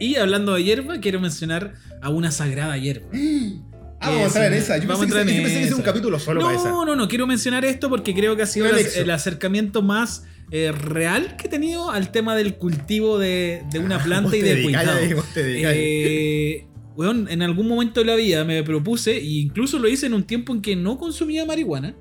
Y 0.00 0.16
hablando 0.16 0.54
de 0.54 0.64
hierba, 0.64 1.00
quiero 1.00 1.20
mencionar 1.20 1.74
a 2.02 2.08
una 2.10 2.30
sagrada 2.30 2.76
hierba. 2.78 3.06
Ah, 4.04 4.10
vamos 4.10 4.22
a 4.22 4.26
entrar 4.26 4.52
en 4.52 4.54
esa. 4.54 4.78
Yo 4.78 4.88
vamos 4.88 5.02
a 5.02 5.06
pensé, 5.06 5.14
que, 5.14 5.20
entrar 5.20 5.26
yo 5.26 5.30
en 5.30 5.42
pensé 5.44 5.54
que 5.54 5.64
ese 5.64 5.72
es 5.72 5.76
un 5.76 5.82
capítulo 5.82 6.18
solo 6.18 6.40
para 6.40 6.54
esa. 6.54 6.68
No, 6.68 6.84
no, 6.84 6.96
no, 6.96 7.08
quiero 7.08 7.26
mencionar 7.26 7.64
esto 7.64 7.88
porque 7.88 8.14
creo 8.14 8.36
que 8.36 8.42
ha 8.42 8.46
sido 8.46 8.66
el, 8.66 9.10
acercamiento 9.10 9.82
más 9.82 10.24
eh, 10.50 10.72
real 10.72 11.36
que 11.36 11.46
he 11.46 11.50
tenido 11.50 11.90
al 11.90 12.10
tema 12.10 12.36
del 12.36 12.56
cultivo 12.56 13.18
de, 13.18 13.62
de 13.70 13.78
una 13.78 14.02
planta 14.02 14.30
Vos 14.30 14.34
y 14.34 14.40
te 14.40 14.46
de 14.46 14.54
dedicás, 14.56 14.84
cuidado. 14.84 15.24
Eh, 15.36 16.66
weón, 16.96 17.28
en 17.30 17.42
algún 17.42 17.66
momento 17.66 18.00
de 18.00 18.06
la 18.06 18.14
vida 18.14 18.44
me 18.44 18.62
propuse, 18.62 19.16
e 19.16 19.24
incluso 19.24 19.78
lo 19.78 19.88
hice 19.88 20.06
en 20.06 20.14
un 20.14 20.24
tiempo 20.24 20.52
en 20.52 20.62
que 20.62 20.76
no 20.76 20.98
consumía 20.98 21.44
marihuana, 21.44 21.94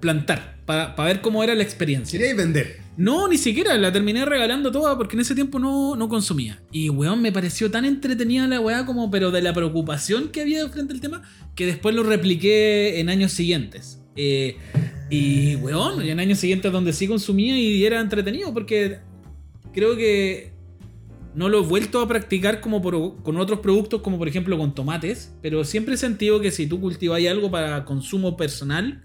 plantar, 0.00 0.58
para 0.66 0.94
ver 1.04 1.20
cómo 1.20 1.42
era 1.42 1.54
la 1.54 1.62
experiencia. 1.62 2.18
Quería 2.18 2.34
vender. 2.34 2.85
No, 2.96 3.28
ni 3.28 3.36
siquiera, 3.36 3.76
la 3.76 3.92
terminé 3.92 4.24
regalando 4.24 4.72
toda 4.72 4.96
porque 4.96 5.16
en 5.16 5.20
ese 5.20 5.34
tiempo 5.34 5.58
no, 5.58 5.96
no 5.96 6.08
consumía. 6.08 6.62
Y 6.72 6.88
weón, 6.88 7.20
me 7.20 7.30
pareció 7.30 7.70
tan 7.70 7.84
entretenida 7.84 8.46
la 8.46 8.60
weá 8.60 8.86
como, 8.86 9.10
pero 9.10 9.30
de 9.30 9.42
la 9.42 9.52
preocupación 9.52 10.28
que 10.28 10.40
había 10.40 10.66
frente 10.68 10.94
al 10.94 11.00
tema, 11.00 11.22
que 11.54 11.66
después 11.66 11.94
lo 11.94 12.02
repliqué 12.02 12.98
en 13.00 13.10
años 13.10 13.32
siguientes. 13.32 14.00
Eh, 14.16 14.56
y 15.10 15.56
weón, 15.56 16.00
en 16.02 16.18
años 16.20 16.38
siguientes 16.38 16.72
donde 16.72 16.92
sí 16.94 17.06
consumía 17.06 17.58
y 17.58 17.84
era 17.84 18.00
entretenido 18.00 18.52
porque 18.54 18.98
creo 19.74 19.94
que 19.94 20.52
no 21.34 21.50
lo 21.50 21.58
he 21.62 21.66
vuelto 21.66 22.00
a 22.00 22.08
practicar 22.08 22.62
como 22.62 22.80
por- 22.80 23.22
con 23.22 23.36
otros 23.36 23.60
productos, 23.60 24.00
como 24.00 24.16
por 24.16 24.26
ejemplo 24.26 24.56
con 24.56 24.74
tomates, 24.74 25.34
pero 25.42 25.64
siempre 25.64 25.96
he 25.96 25.98
sentido 25.98 26.40
que 26.40 26.50
si 26.50 26.66
tú 26.66 26.80
cultivas 26.80 27.20
algo 27.26 27.50
para 27.50 27.84
consumo 27.84 28.38
personal, 28.38 29.04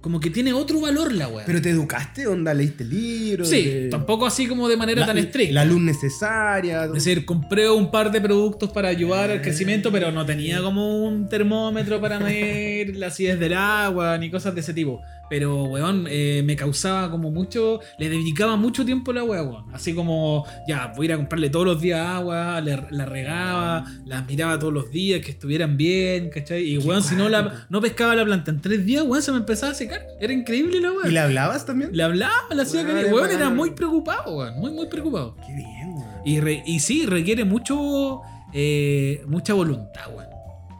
como 0.00 0.20
que 0.20 0.30
tiene 0.30 0.52
otro 0.52 0.80
valor 0.80 1.12
la 1.12 1.28
weá. 1.28 1.44
¿Pero 1.44 1.60
te 1.60 1.70
educaste? 1.70 2.26
¿Onda 2.26 2.54
leíste 2.54 2.84
libros? 2.84 3.48
Sí, 3.48 3.64
de- 3.64 3.88
tampoco 3.88 4.26
así 4.26 4.46
como 4.46 4.68
de 4.68 4.76
manera 4.76 5.00
la, 5.00 5.06
tan 5.06 5.18
estricta. 5.18 5.52
La 5.54 5.64
luz 5.64 5.80
necesaria. 5.80 6.84
Es 6.84 6.92
decir, 6.92 7.24
compré 7.24 7.68
un 7.68 7.90
par 7.90 8.10
de 8.12 8.20
productos 8.20 8.70
para 8.70 8.88
ayudar 8.88 9.30
al 9.30 9.42
crecimiento, 9.42 9.90
pero 9.90 10.12
no 10.12 10.24
tenía 10.24 10.62
como 10.62 11.04
un 11.04 11.28
termómetro 11.28 12.00
para 12.00 12.18
medir 12.20 12.96
la 12.96 13.08
acidez 13.08 13.38
del 13.40 13.54
agua 13.54 14.16
ni 14.18 14.30
cosas 14.30 14.54
de 14.54 14.60
ese 14.60 14.72
tipo. 14.72 15.00
Pero, 15.30 15.64
weón, 15.64 16.06
eh, 16.08 16.42
me 16.44 16.56
causaba 16.56 17.10
como 17.10 17.30
mucho. 17.30 17.80
Le 17.98 18.08
dedicaba 18.08 18.56
mucho 18.56 18.84
tiempo 18.84 19.10
a 19.10 19.14
la 19.14 19.24
weá, 19.24 19.42
weón. 19.42 19.64
Así 19.74 19.94
como, 19.94 20.44
ya, 20.66 20.92
voy 20.96 21.04
a 21.04 21.08
ir 21.08 21.12
a 21.12 21.16
comprarle 21.16 21.50
todos 21.50 21.66
los 21.66 21.80
días 21.80 22.00
agua, 22.06 22.60
le- 22.60 22.86
la 22.90 23.04
regaba, 23.04 23.84
las 24.06 24.26
miraba 24.26 24.58
todos 24.58 24.72
los 24.72 24.90
días, 24.90 25.20
que 25.24 25.30
estuvieran 25.32 25.76
bien, 25.76 26.30
¿cachai? 26.30 26.62
Y, 26.64 26.78
weón, 26.78 27.02
si 27.02 27.14
no, 27.14 27.28
la, 27.28 27.66
no 27.68 27.80
pescaba 27.80 28.14
la 28.14 28.24
planta 28.24 28.50
en 28.50 28.60
tres 28.60 28.84
días, 28.86 29.04
weón, 29.04 29.22
se 29.22 29.32
me 29.32 29.38
empezaba 29.38 29.72
a 29.72 29.74
secar. 29.74 30.06
Era 30.20 30.32
increíble 30.32 30.80
la 30.80 30.92
weá. 30.92 31.08
¿Y 31.08 31.10
le 31.12 31.20
hablabas 31.20 31.66
también? 31.66 31.90
Le 31.92 32.02
hablaba, 32.02 32.32
le 32.54 32.62
hacía 32.62 32.82
Weón. 32.82 33.12
Weón, 33.12 33.30
era 33.30 33.50
muy 33.50 33.70
preocupado, 33.72 34.36
weón. 34.36 34.58
Muy, 34.58 34.70
muy 34.70 34.86
preocupado. 34.86 35.36
Qué 35.46 35.54
bien, 35.54 35.88
weón. 35.94 36.04
Y, 36.24 36.40
re- 36.40 36.62
y 36.66 36.80
sí, 36.80 37.06
requiere 37.06 37.44
mucho 37.44 38.20
eh, 38.54 39.22
mucha 39.26 39.52
voluntad, 39.54 40.08
weón. 40.14 40.27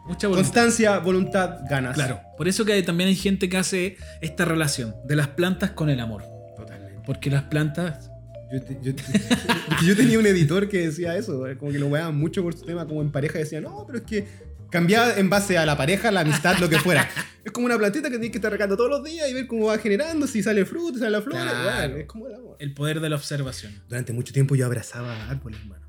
Mucha 0.09 0.27
voluntad. 0.27 0.51
Constancia, 0.51 0.99
voluntad, 0.99 1.59
ganas. 1.69 1.95
Claro. 1.95 2.19
Por 2.37 2.47
eso 2.47 2.65
que 2.65 2.81
también 2.83 3.07
hay 3.09 3.15
gente 3.15 3.47
que 3.47 3.57
hace 3.57 3.95
esta 4.21 4.43
relación 4.43 4.95
de 5.05 5.15
las 5.15 5.27
plantas 5.29 5.71
con 5.71 5.89
el 5.89 5.99
amor. 6.01 6.23
Totalmente. 6.57 7.01
Porque 7.05 7.29
las 7.29 7.43
plantas. 7.43 8.09
Yo, 8.51 8.61
te- 8.63 8.79
yo, 8.81 8.95
te- 8.95 9.03
porque 9.67 9.85
yo 9.85 9.95
tenía 9.95 10.17
un 10.19 10.25
editor 10.25 10.67
que 10.67 10.87
decía 10.87 11.15
eso, 11.15 11.47
eh, 11.47 11.57
como 11.57 11.71
que 11.71 11.79
lo 11.79 11.87
weaban 11.87 12.17
mucho 12.17 12.41
por 12.43 12.57
su 12.57 12.65
tema 12.65 12.85
como 12.87 13.01
en 13.01 13.11
pareja, 13.11 13.37
decía, 13.39 13.61
no, 13.61 13.85
pero 13.85 13.99
es 13.99 14.05
que 14.05 14.27
cambiaba 14.71 15.13
en 15.17 15.29
base 15.29 15.57
a 15.57 15.65
la 15.65 15.77
pareja, 15.77 16.11
la 16.11 16.21
amistad, 16.21 16.57
lo 16.57 16.67
que 16.69 16.77
fuera. 16.79 17.07
Es 17.41 17.53
como 17.53 17.67
una 17.67 17.77
plantita 17.77 18.09
que 18.09 18.15
tienes 18.17 18.31
que 18.31 18.37
estar 18.37 18.51
regando 18.51 18.75
todos 18.75 18.89
los 18.89 19.03
días 19.03 19.27
y 19.29 19.33
ver 19.33 19.47
cómo 19.47 19.67
va 19.67 19.77
generando, 19.79 20.27
si 20.27 20.43
sale 20.43 20.65
fruto, 20.65 20.95
si 20.95 20.99
sale 20.99 21.11
la 21.11 21.21
flor, 21.21 21.37
Claro. 21.39 21.97
es 21.97 22.05
como 22.05 22.27
el 22.27 22.35
amor. 22.35 22.57
El 22.59 22.73
poder 22.73 22.99
de 22.99 23.09
la 23.09 23.15
observación. 23.15 23.81
Durante 23.87 24.11
mucho 24.13 24.33
tiempo 24.33 24.55
yo 24.55 24.65
abrazaba 24.65 25.29
árboles, 25.29 25.59
hermano. 25.61 25.87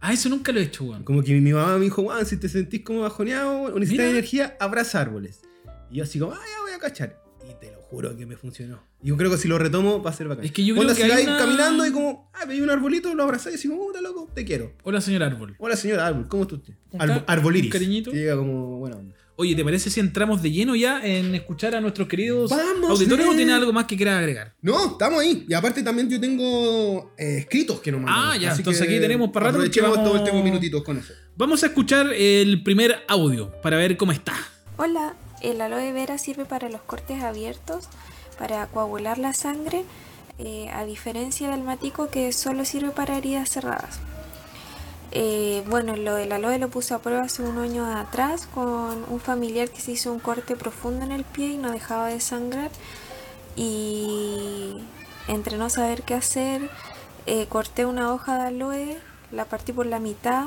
Ah, 0.00 0.12
eso 0.14 0.28
nunca 0.28 0.50
lo 0.52 0.60
he 0.60 0.62
hecho, 0.64 0.84
weón. 0.84 1.04
Como 1.04 1.22
que 1.22 1.38
mi 1.40 1.52
mamá 1.52 1.76
me 1.76 1.84
dijo, 1.84 2.02
Juan, 2.02 2.24
si 2.24 2.36
te 2.38 2.48
sentís 2.48 2.82
como 2.82 3.00
bajoneado 3.00 3.50
o 3.62 3.78
necesitas 3.78 4.06
Mira. 4.06 4.10
energía, 4.18 4.56
abraza 4.58 5.00
árboles. 5.00 5.42
Y 5.90 5.96
yo 5.96 6.04
así 6.04 6.18
como, 6.18 6.32
ah, 6.32 6.38
ya 6.38 6.62
voy 6.62 6.72
a 6.72 6.78
cachar. 6.78 7.20
Y 7.48 7.52
te 7.60 7.70
lo 7.72 7.80
juro 7.82 8.16
que 8.16 8.24
me 8.24 8.36
funcionó. 8.36 8.82
Y 9.02 9.08
yo 9.08 9.16
creo 9.16 9.30
que 9.30 9.36
si 9.36 9.48
lo 9.48 9.58
retomo 9.58 10.02
va 10.02 10.10
a 10.10 10.12
ser 10.12 10.28
bacán. 10.28 10.44
Es 10.44 10.52
que 10.52 10.64
yo 10.64 10.74
creo 10.74 10.86
Onda, 10.88 10.94
que 10.94 11.04
hay 11.04 11.24
una- 11.24 11.36
caminando 11.38 11.86
y 11.86 11.90
como, 11.92 12.30
ah, 12.34 12.44
veis 12.46 12.62
un 12.62 12.70
arbolito, 12.70 13.14
lo 13.14 13.22
abrazás 13.24 13.48
y 13.52 13.56
decimos, 13.56 13.78
puta 13.78 14.00
loco, 14.00 14.28
te 14.34 14.44
quiero. 14.44 14.72
Hola, 14.84 15.00
señor 15.00 15.22
árbol. 15.22 15.54
Hola 15.58 15.76
señora 15.76 16.06
árbol, 16.06 16.28
¿cómo 16.28 16.44
está 16.44 16.54
usted? 16.54 16.74
Arboliris. 17.26 17.66
un 17.66 17.70
cariñito. 17.72 18.10
Y 18.10 18.14
llega 18.14 18.36
como, 18.36 18.78
bueno, 18.78 18.96
onda. 18.96 19.16
Oye, 19.40 19.54
¿te 19.56 19.64
parece 19.64 19.88
si 19.88 20.00
entramos 20.00 20.42
de 20.42 20.50
lleno 20.50 20.76
ya 20.76 21.02
en 21.02 21.34
escuchar 21.34 21.74
a 21.74 21.80
nuestros 21.80 22.06
queridos 22.08 22.50
Vamos, 22.50 22.90
auditores 22.90 23.24
o 23.26 23.32
eh. 23.32 23.36
tiene 23.36 23.54
algo 23.54 23.72
más 23.72 23.86
que 23.86 23.96
quieras 23.96 24.18
agregar? 24.18 24.52
No, 24.60 24.84
estamos 24.92 25.18
ahí. 25.22 25.46
Y 25.48 25.54
aparte 25.54 25.82
también 25.82 26.10
yo 26.10 26.20
tengo 26.20 27.14
eh, 27.16 27.38
escritos 27.38 27.80
que 27.80 27.90
nos 27.90 28.02
mandaron. 28.02 28.32
Ah, 28.32 28.36
ya, 28.36 28.50
Así 28.52 28.60
entonces 28.60 28.86
que 28.86 28.92
aquí 28.92 29.00
tenemos 29.00 29.30
para 29.30 29.46
rato 29.46 29.56
Aprovechemos 29.56 29.92
vamos- 29.92 30.04
todo 30.04 30.16
el 30.18 30.24
tiempo 30.24 30.42
minutitos 30.44 30.82
con 30.84 30.98
eso. 30.98 31.14
Vamos 31.36 31.62
a 31.62 31.68
escuchar 31.68 32.12
el 32.12 32.62
primer 32.62 32.96
audio 33.08 33.50
para 33.62 33.78
ver 33.78 33.96
cómo 33.96 34.12
está. 34.12 34.34
Hola, 34.76 35.14
el 35.40 35.58
aloe 35.62 35.90
vera 35.94 36.18
sirve 36.18 36.44
para 36.44 36.68
los 36.68 36.82
cortes 36.82 37.22
abiertos, 37.22 37.88
para 38.38 38.66
coagular 38.66 39.16
la 39.16 39.32
sangre, 39.32 39.84
eh, 40.38 40.68
a 40.70 40.84
diferencia 40.84 41.50
del 41.50 41.62
matico 41.62 42.10
que 42.10 42.30
solo 42.34 42.66
sirve 42.66 42.90
para 42.90 43.16
heridas 43.16 43.48
cerradas. 43.48 44.00
Eh, 45.12 45.64
bueno, 45.68 45.96
lo 45.96 46.14
del 46.14 46.30
aloe 46.32 46.58
lo 46.58 46.68
puse 46.68 46.94
a 46.94 46.98
prueba 47.00 47.22
hace 47.22 47.42
un 47.42 47.58
año 47.58 47.84
atrás 47.84 48.46
con 48.46 49.04
un 49.08 49.20
familiar 49.20 49.68
que 49.68 49.80
se 49.80 49.92
hizo 49.92 50.12
un 50.12 50.20
corte 50.20 50.54
profundo 50.54 51.04
en 51.04 51.12
el 51.12 51.24
pie 51.24 51.48
y 51.48 51.56
no 51.58 51.70
dejaba 51.70 52.08
de 52.08 52.20
sangrar. 52.20 52.70
Y 53.56 54.76
entre 55.28 55.56
no 55.56 55.68
saber 55.70 56.02
qué 56.02 56.14
hacer, 56.14 56.70
eh, 57.26 57.46
corté 57.48 57.86
una 57.86 58.12
hoja 58.12 58.36
de 58.36 58.48
aloe, 58.48 58.98
la 59.32 59.44
partí 59.44 59.72
por 59.72 59.86
la 59.86 59.98
mitad, 59.98 60.46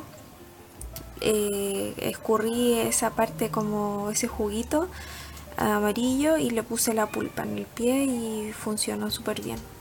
eh, 1.22 1.94
escurrí 1.98 2.74
esa 2.80 3.12
parte 3.12 3.50
como 3.50 4.10
ese 4.12 4.28
juguito 4.28 4.90
amarillo 5.58 6.38
y 6.38 6.50
le 6.50 6.64
puse 6.64 6.94
la 6.94 7.08
pulpa 7.08 7.44
en 7.44 7.60
el 7.60 7.66
pie 7.66 8.06
y 8.06 8.54
funcionó 8.54 9.12
súper 9.12 9.42
bien. 9.42 9.73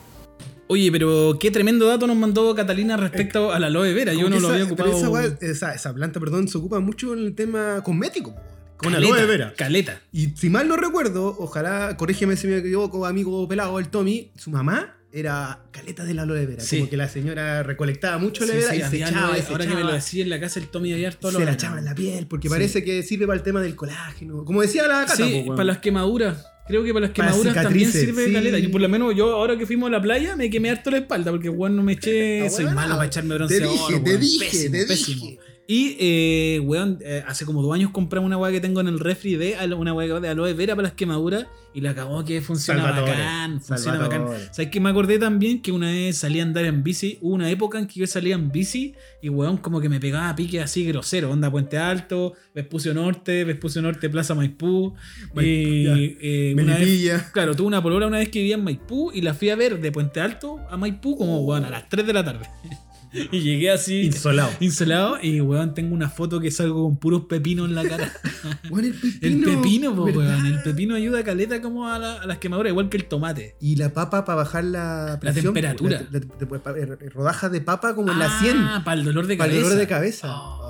Oye, 0.68 0.90
pero 0.90 1.36
qué 1.38 1.50
tremendo 1.50 1.86
dato 1.86 2.06
nos 2.06 2.16
mandó 2.16 2.54
Catalina 2.54 2.96
respecto 2.96 3.52
a 3.52 3.58
la 3.58 3.66
aloe 3.66 3.92
vera. 3.92 4.14
Yo 4.14 4.30
no 4.30 4.40
lo 4.40 4.48
había 4.48 4.64
ocupado. 4.64 4.90
Esa, 5.20 5.36
esa, 5.40 5.74
esa 5.74 5.94
planta, 5.94 6.18
perdón, 6.18 6.48
se 6.48 6.56
ocupa 6.58 6.80
mucho 6.80 7.12
en 7.12 7.20
el 7.20 7.34
tema 7.34 7.82
cosmético. 7.84 8.34
Con 8.78 8.92
Caleta, 8.92 9.14
aloe 9.14 9.26
vera. 9.26 9.54
Caleta. 9.56 10.00
Y 10.12 10.30
si 10.30 10.48
mal 10.50 10.66
no 10.68 10.76
recuerdo, 10.76 11.36
ojalá, 11.38 11.96
corrígeme 11.96 12.36
si 12.36 12.46
me 12.46 12.58
equivoco, 12.58 13.04
amigo 13.06 13.46
pelado, 13.46 13.78
el 13.78 13.88
Tommy, 13.88 14.30
su 14.36 14.50
mamá 14.50 14.96
era 15.12 15.60
caleta 15.72 16.04
de 16.04 16.14
la 16.14 16.22
aloe 16.22 16.46
vera. 16.46 16.62
Sí. 16.62 16.78
Como 16.78 16.88
que 16.90 16.96
la 16.96 17.06
señora 17.08 17.62
recolectaba 17.62 18.16
mucho 18.16 18.44
aloe 18.44 18.54
Sí, 18.54 18.60
vera 18.60 18.70
sí, 18.72 18.76
y 18.78 18.80
se 18.88 18.96
echaba, 19.04 19.28
aloe- 19.34 19.38
y 19.38 19.42
se 19.42 19.52
ahora 19.52 19.64
que 19.66 19.68
me 19.68 19.74
lo 19.74 19.80
echaba. 19.80 19.94
decía 19.94 20.22
en 20.22 20.30
la 20.30 20.40
casa 20.40 20.58
el 20.58 20.68
Tommy 20.68 20.90
de 20.92 21.10
todo 21.12 21.32
se 21.32 21.44
la 21.44 21.52
echaba 21.52 21.78
en 21.78 21.84
la 21.84 21.94
piel, 21.94 22.26
porque 22.26 22.48
parece 22.48 22.82
que 22.82 23.02
sirve 23.02 23.26
para 23.26 23.36
el 23.36 23.42
tema 23.42 23.60
del 23.60 23.76
colágeno. 23.76 24.44
Como 24.46 24.62
decía 24.62 24.88
la 24.88 25.04
Cata, 25.04 25.16
Sí, 25.16 25.42
po, 25.46 25.54
para 25.54 25.64
las 25.64 25.78
quemaduras. 25.78 26.46
Creo 26.66 26.84
que 26.84 26.92
para 26.94 27.06
las 27.06 27.14
Para 27.16 27.28
quemaduras 27.30 27.54
también 27.54 27.90
cicatrices, 27.90 28.08
sirve 28.16 28.26
sí. 28.26 28.32
caleta. 28.32 28.58
Y 28.58 28.68
por 28.68 28.80
lo 28.80 28.88
menos 28.88 29.14
yo, 29.16 29.32
ahora 29.34 29.58
que 29.58 29.66
fuimos 29.66 29.88
a 29.88 29.90
la 29.92 30.00
playa, 30.02 30.36
me 30.36 30.48
quemé 30.48 30.70
harto 30.70 30.90
la 30.90 30.98
espalda 30.98 31.30
porque, 31.32 31.48
weón, 31.48 31.74
no 31.76 31.82
me 31.82 31.94
eché. 31.94 32.46
Ah, 32.46 32.50
Soy 32.50 32.66
malo 32.66 32.94
para 32.94 33.06
echarme 33.06 33.30
te 33.30 33.34
bronceador. 33.34 33.70
dije, 33.72 34.00
te 34.00 34.18
dije, 34.18 34.44
Pésimo, 34.46 34.72
te 34.78 34.86
pésimo. 34.86 35.26
Y, 35.74 35.96
eh, 36.00 36.60
weón, 36.62 36.98
eh, 37.02 37.22
hace 37.26 37.46
como 37.46 37.62
dos 37.62 37.72
años 37.74 37.90
compré 37.92 38.20
una 38.20 38.36
weá 38.36 38.52
que 38.52 38.60
tengo 38.60 38.82
en 38.82 38.88
el 38.88 38.98
refri 39.00 39.36
de 39.36 39.56
alo- 39.56 39.78
una 39.78 39.94
weá 39.94 40.20
de 40.20 40.28
aloe 40.28 40.52
vera 40.52 40.74
para 40.76 40.88
las 40.88 40.92
quemaduras 40.92 41.46
y 41.72 41.80
la 41.80 41.92
acabó 41.92 42.22
que 42.26 42.42
funciona 42.42 42.82
Salvatore, 42.82 43.12
bacán. 43.12 43.60
Funciona 43.62 43.78
Salvatore. 43.98 44.18
bacán. 44.24 44.54
¿Sabes 44.54 44.70
que 44.70 44.80
me 44.80 44.90
acordé 44.90 45.18
también 45.18 45.62
que 45.62 45.72
una 45.72 45.86
vez 45.90 46.18
salí 46.18 46.40
a 46.40 46.42
andar 46.42 46.66
en 46.66 46.82
bici? 46.82 47.16
Hubo 47.22 47.32
una 47.34 47.48
época 47.50 47.78
en 47.78 47.86
que 47.86 48.00
yo 48.00 48.06
salía 48.06 48.34
en 48.34 48.52
bici 48.52 48.94
y 49.22 49.30
weón 49.30 49.56
como 49.56 49.80
que 49.80 49.88
me 49.88 49.98
pegaba 49.98 50.36
pique 50.36 50.60
así 50.60 50.84
grosero. 50.84 51.30
Onda 51.30 51.50
Puente 51.50 51.78
Alto, 51.78 52.34
Vespucio 52.54 52.92
Norte, 52.92 53.44
Vespucio 53.44 53.80
Norte, 53.80 54.10
Plaza 54.10 54.34
Maipú. 54.34 54.92
Mai- 55.34 55.46
y, 55.46 56.16
eh, 56.20 56.52
una 56.54 56.74
vez- 56.74 56.80
Melipilla. 56.80 57.30
Claro, 57.32 57.54
tuve 57.56 57.68
una 57.68 57.82
polola 57.82 58.08
una 58.08 58.18
vez 58.18 58.28
que 58.28 58.40
vivía 58.40 58.56
en 58.56 58.64
Maipú 58.64 59.10
y 59.14 59.22
la 59.22 59.32
fui 59.32 59.48
a 59.48 59.56
ver 59.56 59.80
de 59.80 59.90
Puente 59.90 60.20
Alto 60.20 60.58
a 60.68 60.76
Maipú 60.76 61.16
como, 61.16 61.40
weón, 61.46 61.64
a 61.64 61.70
las 61.70 61.88
3 61.88 62.06
de 62.06 62.12
la 62.12 62.22
tarde. 62.22 62.44
y 63.12 63.40
llegué 63.40 63.70
así, 63.70 64.02
Insolado. 64.02 64.50
insolado, 64.60 65.18
y, 65.22 65.40
weón, 65.40 65.74
tengo 65.74 65.94
una 65.94 66.08
foto 66.08 66.40
que 66.40 66.50
salgo 66.50 66.84
con 66.84 66.96
puros 66.96 67.22
pepinos 67.28 67.68
en 67.68 67.74
la 67.74 67.84
cara. 67.88 68.12
Bueno, 68.70 68.88
el 68.88 68.94
el 68.94 69.38
pepino. 69.40 69.44
pepino, 69.62 69.94
po, 69.94 70.04
¿verdad? 70.04 70.20
weón. 70.38 70.46
El 70.46 70.62
pepino 70.62 70.94
ayuda 70.94 71.20
a 71.20 71.24
caleta 71.24 71.60
como 71.60 71.88
a, 71.88 71.98
la- 71.98 72.22
a 72.22 72.26
las 72.26 72.38
quemaduras, 72.38 72.70
igual 72.70 72.88
que 72.88 72.96
el 72.96 73.04
tomate. 73.04 73.56
Y 73.60 73.76
la 73.76 73.92
papa 73.92 74.24
para 74.24 74.36
bajar 74.36 74.64
la 74.64 75.18
presión, 75.20 75.44
temperatura. 75.54 76.06
la- 76.10 76.18
la- 76.20 76.26
la- 76.50 76.58
pa- 76.62 76.70
eh, 76.78 76.86
rodajas 77.14 77.52
de 77.52 77.60
papa 77.60 77.94
como 77.94 78.10
en 78.12 78.18
la 78.18 78.40
100. 78.40 78.56
Ah, 78.58 78.82
para 78.84 78.98
el 79.00 79.04
dolor 79.04 79.26
de 79.26 79.36
Para 79.36 79.50
el 79.52 79.58
cabeza. 79.58 79.68
dolor 79.68 79.78
de 79.80 79.86
cabeza. 79.88 80.28
Oh, 80.34 80.68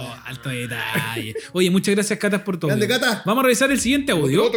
Oh. 0.00 0.14
alto 0.26 0.48
detalle. 0.48 1.34
Oye, 1.52 1.70
muchas 1.70 1.94
gracias, 1.94 2.18
Catas, 2.18 2.42
por 2.42 2.58
todo. 2.58 2.68
Grande, 2.68 2.88
Cata. 2.88 3.22
Vamos 3.26 3.42
a 3.42 3.44
revisar 3.44 3.70
el 3.70 3.80
siguiente 3.80 4.12
audio. 4.12 4.50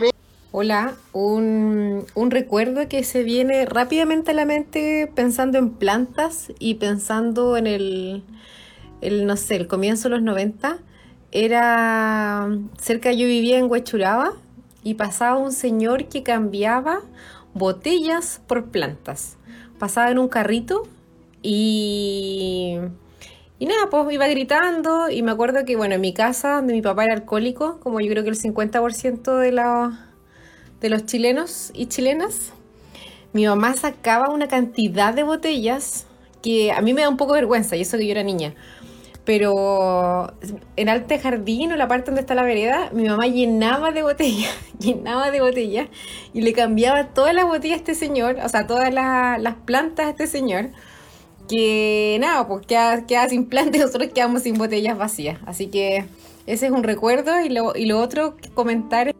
Hola, 0.54 0.96
un, 1.14 2.06
un 2.14 2.30
recuerdo 2.30 2.90
que 2.90 3.06
se 3.06 3.24
viene 3.24 3.66
rápidamente 3.66 4.32
a 4.32 4.34
la 4.34 4.44
mente 4.44 5.10
pensando 5.16 5.58
en 5.58 5.70
plantas 5.70 6.52
y 6.60 6.74
pensando 6.74 7.56
en 7.56 7.68
el, 7.68 8.26
el, 9.00 9.26
no 9.26 9.38
sé, 9.38 9.56
el 9.56 9.68
comienzo 9.68 10.10
de 10.10 10.16
los 10.16 10.24
90. 10.24 10.80
Era 11.32 12.50
cerca, 12.78 13.14
yo 13.14 13.28
vivía 13.28 13.60
en 13.60 13.72
Huechuraba 13.72 14.34
y 14.84 14.96
pasaba 14.96 15.38
un 15.38 15.54
señor 15.54 16.10
que 16.10 16.22
cambiaba 16.22 17.00
botellas 17.54 18.42
por 18.46 18.72
plantas. 18.72 19.38
Pasaba 19.80 20.12
en 20.12 20.20
un 20.20 20.28
carrito 20.28 20.84
y, 21.42 22.78
y 23.58 23.66
nada, 23.68 23.90
pues 23.90 24.12
iba 24.12 24.28
gritando 24.28 25.10
y 25.10 25.24
me 25.24 25.32
acuerdo 25.32 25.64
que, 25.64 25.78
bueno, 25.78 25.96
en 25.96 26.02
mi 26.02 26.14
casa, 26.14 26.56
donde 26.56 26.74
mi 26.74 26.82
papá 26.82 27.06
era 27.06 27.14
alcohólico, 27.14 27.80
como 27.80 28.02
yo 28.02 28.10
creo 28.12 28.24
que 28.24 28.32
el 28.32 28.38
50% 28.38 29.38
de 29.38 29.54
la 29.54 30.11
de 30.82 30.90
los 30.90 31.06
chilenos 31.06 31.72
y 31.74 31.86
chilenas, 31.86 32.54
mi 33.34 33.46
mamá 33.46 33.76
sacaba 33.78 34.30
una 34.30 34.48
cantidad 34.48 35.14
de 35.14 35.24
botellas 35.24 36.08
que 36.42 36.72
a 36.72 36.82
mí 36.82 36.94
me 36.94 37.02
da 37.02 37.10
un 37.10 37.18
poco 37.18 37.34
vergüenza, 37.34 37.76
y 37.76 37.82
eso 37.82 37.98
que 37.98 38.06
yo 38.06 38.12
era 38.12 38.24
niña. 38.24 38.56
pero 39.24 40.34
en 40.76 40.90
Alto 40.90 41.16
Jardín 41.22 41.72
o 41.72 41.76
la 41.76 41.88
parte 41.88 42.08
donde 42.08 42.22
está 42.22 42.34
la 42.36 42.44
vereda, 42.44 42.90
mi 42.92 43.04
mamá 43.08 43.28
llenaba 43.28 43.92
de 43.92 44.02
botellas, 44.02 44.52
llenaba 44.80 45.30
de 45.32 45.42
botellas 45.42 45.88
y 46.34 46.42
le 46.42 46.54
cambiaba 46.54 47.10
todas 47.14 47.34
las 47.36 47.46
botellas 47.46 47.78
a 47.78 47.80
este 47.80 47.96
señor, 47.96 48.38
o 48.44 48.50
sea, 48.50 48.66
todas 48.68 48.92
las, 48.94 49.40
las 49.42 49.56
plantas 49.56 50.08
a 50.08 50.10
este 50.12 50.28
señor. 50.28 50.72
Que 51.50 52.18
nada, 52.22 52.48
pues 52.48 52.66
queda, 52.66 53.06
queda 53.06 53.28
sin 53.30 53.46
plantas 53.46 53.76
y 53.76 53.80
nosotros 53.80 54.12
quedamos 54.14 54.44
sin 54.44 54.58
botellas 54.58 54.98
vacías. 54.98 55.38
Así 55.46 55.68
que 55.68 56.06
ese 56.48 56.68
es 56.68 56.72
un 56.72 56.84
recuerdo. 56.84 57.42
Y 57.42 57.50
lo, 57.50 57.76
y 57.76 57.86
lo 57.86 58.00
otro, 58.00 58.38
comentar 58.54 59.14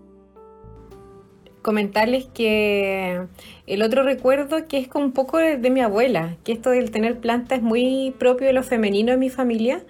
comentarles 1.62 2.26
que 2.26 3.22
el 3.68 3.82
otro 3.82 4.04
recuerdo 4.04 4.68
que 4.68 4.78
es 4.78 4.88
con 4.88 5.04
un 5.04 5.12
poco 5.12 5.38
de, 5.38 5.58
de, 5.58 5.70
mi 5.70 5.82
abuela, 5.82 6.38
que 6.44 6.52
esto 6.52 6.72
del 6.72 6.92
tener 6.92 7.20
plantas 7.20 7.60
es 7.60 7.64
muy 7.64 8.16
propio 8.18 8.48
de 8.48 8.54
lo 8.54 8.64
femenino 8.64 9.14
en 9.14 9.20
mi 9.20 9.30
familia. 9.30 9.84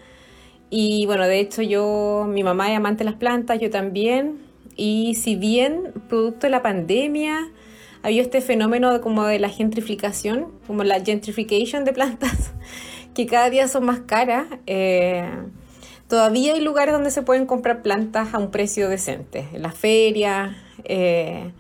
Y 0.70 1.06
bueno, 1.06 1.28
de 1.28 1.40
hecho 1.40 1.62
yo, 1.62 2.26
mi 2.30 2.44
mamá 2.44 2.72
es 2.72 2.78
amante 2.78 3.04
de 3.04 3.10
las 3.10 3.20
plantas, 3.20 3.60
yo 3.60 3.70
también. 3.70 4.40
Y 4.76 5.16
si 5.16 5.36
bien 5.36 5.92
producto 6.08 6.48
de 6.48 6.52
la 6.52 6.62
pandemia 6.62 7.52
había 8.04 8.22
este 8.22 8.42
fenómeno 8.42 8.92
de, 8.92 9.02
como 9.02 9.26
de 9.26 9.40
la 9.40 9.50
gentrificación, 9.50 10.48
como 10.68 10.84
la 10.84 11.00
gentrification 11.04 11.84
de 11.86 11.94
plantas, 11.94 12.54
que 13.14 13.26
cada 13.26 13.50
día 13.50 13.68
son 13.68 13.86
más 13.86 14.00
caras, 14.02 14.46
eh, 14.66 15.30
todavía 16.08 16.54
hay 16.54 16.62
lugares 16.62 16.94
donde 16.94 17.12
se 17.12 17.22
pueden 17.22 17.46
comprar 17.46 17.82
plantas 17.82 18.34
a 18.34 18.38
un 18.38 18.52
precio 18.52 18.90
decente. 18.90 19.48
En 19.54 19.62
las 19.62 19.76
ferias, 19.76 20.56
eh, 20.86 21.52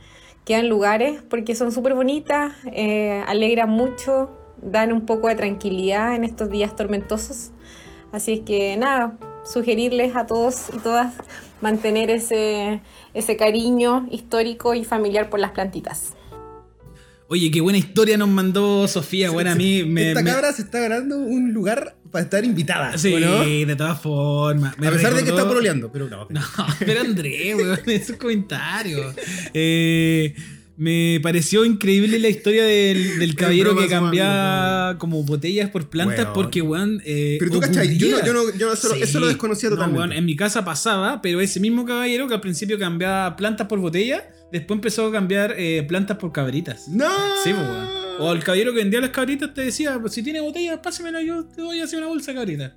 quedan 0.45 0.69
lugares 0.69 1.21
porque 1.29 1.55
son 1.55 1.71
súper 1.71 1.93
bonitas, 1.93 2.53
eh, 2.71 3.23
alegran 3.27 3.69
mucho, 3.69 4.31
dan 4.61 4.91
un 4.91 5.05
poco 5.05 5.27
de 5.27 5.35
tranquilidad 5.35 6.15
en 6.15 6.23
estos 6.23 6.49
días 6.49 6.75
tormentosos. 6.75 7.51
Así 8.11 8.33
es 8.33 8.39
que 8.41 8.75
nada, 8.77 9.17
sugerirles 9.43 10.15
a 10.15 10.25
todos 10.25 10.69
y 10.73 10.77
todas 10.79 11.13
mantener 11.61 12.09
ese, 12.09 12.81
ese 13.13 13.37
cariño 13.37 14.07
histórico 14.11 14.73
y 14.73 14.83
familiar 14.83 15.29
por 15.29 15.39
las 15.39 15.51
plantitas. 15.51 16.13
Oye, 17.33 17.49
qué 17.49 17.61
buena 17.61 17.77
historia 17.79 18.17
nos 18.17 18.27
mandó 18.27 18.89
Sofía. 18.89 19.31
Bueno, 19.31 19.51
a 19.51 19.55
mí 19.55 19.85
me. 19.85 20.09
Esta 20.09 20.21
me- 20.21 20.29
cabra 20.31 20.51
se 20.51 20.63
está 20.63 20.81
ganando 20.81 21.17
un 21.17 21.53
lugar 21.53 21.95
para 22.11 22.25
estar 22.25 22.43
invitada. 22.43 22.97
Sí, 22.97 23.09
de 23.63 23.75
todas 23.77 24.01
formas. 24.01 24.77
Me 24.77 24.87
a 24.87 24.91
pesar 24.91 25.13
de 25.15 25.23
que 25.23 25.29
está 25.29 25.47
pololeando, 25.47 25.89
pero 25.93 26.09
no. 26.09 26.27
No, 26.29 26.41
pero 26.79 26.99
André, 26.99 27.55
weón, 27.55 27.79
esos 27.85 28.17
comentarios. 28.17 29.15
Eh, 29.53 30.35
me 30.75 31.21
pareció 31.23 31.63
increíble 31.63 32.19
la 32.19 32.27
historia 32.27 32.65
del, 32.65 33.19
del 33.19 33.33
caballero 33.37 33.77
que 33.77 33.87
cambiaba 33.87 34.97
como 34.97 35.23
botellas 35.23 35.69
por 35.69 35.89
plantas 35.89 36.27
porque, 36.33 36.61
weón. 36.61 37.01
eh, 37.05 37.37
Pero 37.39 37.51
tú, 37.51 37.59
¿cachai? 37.61 37.97
Yo 37.97 38.09
no- 38.11 38.25
yo 38.25 38.33
no- 38.33 38.53
yo 38.57 38.67
no 38.71 38.75
solo- 38.75 38.95
eso 38.95 39.21
lo 39.21 39.27
desconocía 39.27 39.69
No, 39.69 39.75
totalmente. 39.77 39.99
weón, 39.99 40.11
en 40.11 40.25
mi 40.25 40.35
casa 40.35 40.65
pasaba, 40.65 41.21
pero 41.21 41.39
ese 41.39 41.61
mismo 41.61 41.85
caballero 41.85 42.27
que 42.27 42.33
al 42.33 42.41
principio 42.41 42.77
cambiaba 42.77 43.37
plantas 43.37 43.67
por 43.67 43.79
botella, 43.79 44.27
después 44.51 44.77
empezó 44.77 45.07
a 45.07 45.11
cambiar 45.11 45.55
eh, 45.57 45.83
plantas 45.87 46.17
por 46.17 46.31
cabritas. 46.31 46.87
¡No! 46.87 47.09
Sí, 47.43 47.51
pues, 47.53 47.67
weón. 47.67 47.87
O 48.19 48.31
el 48.33 48.43
caballero 48.43 48.71
que 48.71 48.79
vendía 48.79 49.01
las 49.01 49.09
cabritas 49.09 49.53
te 49.53 49.61
decía, 49.61 49.97
pues 49.99 50.13
si 50.13 50.21
tiene 50.21 50.41
botellas, 50.41 50.79
pásemela, 50.79 51.21
yo 51.21 51.45
te 51.45 51.61
voy 51.61 51.79
a 51.79 51.85
hacer 51.85 51.99
una 51.99 52.07
bolsa 52.07 52.31
de 52.31 52.37
cabritas. 52.37 52.71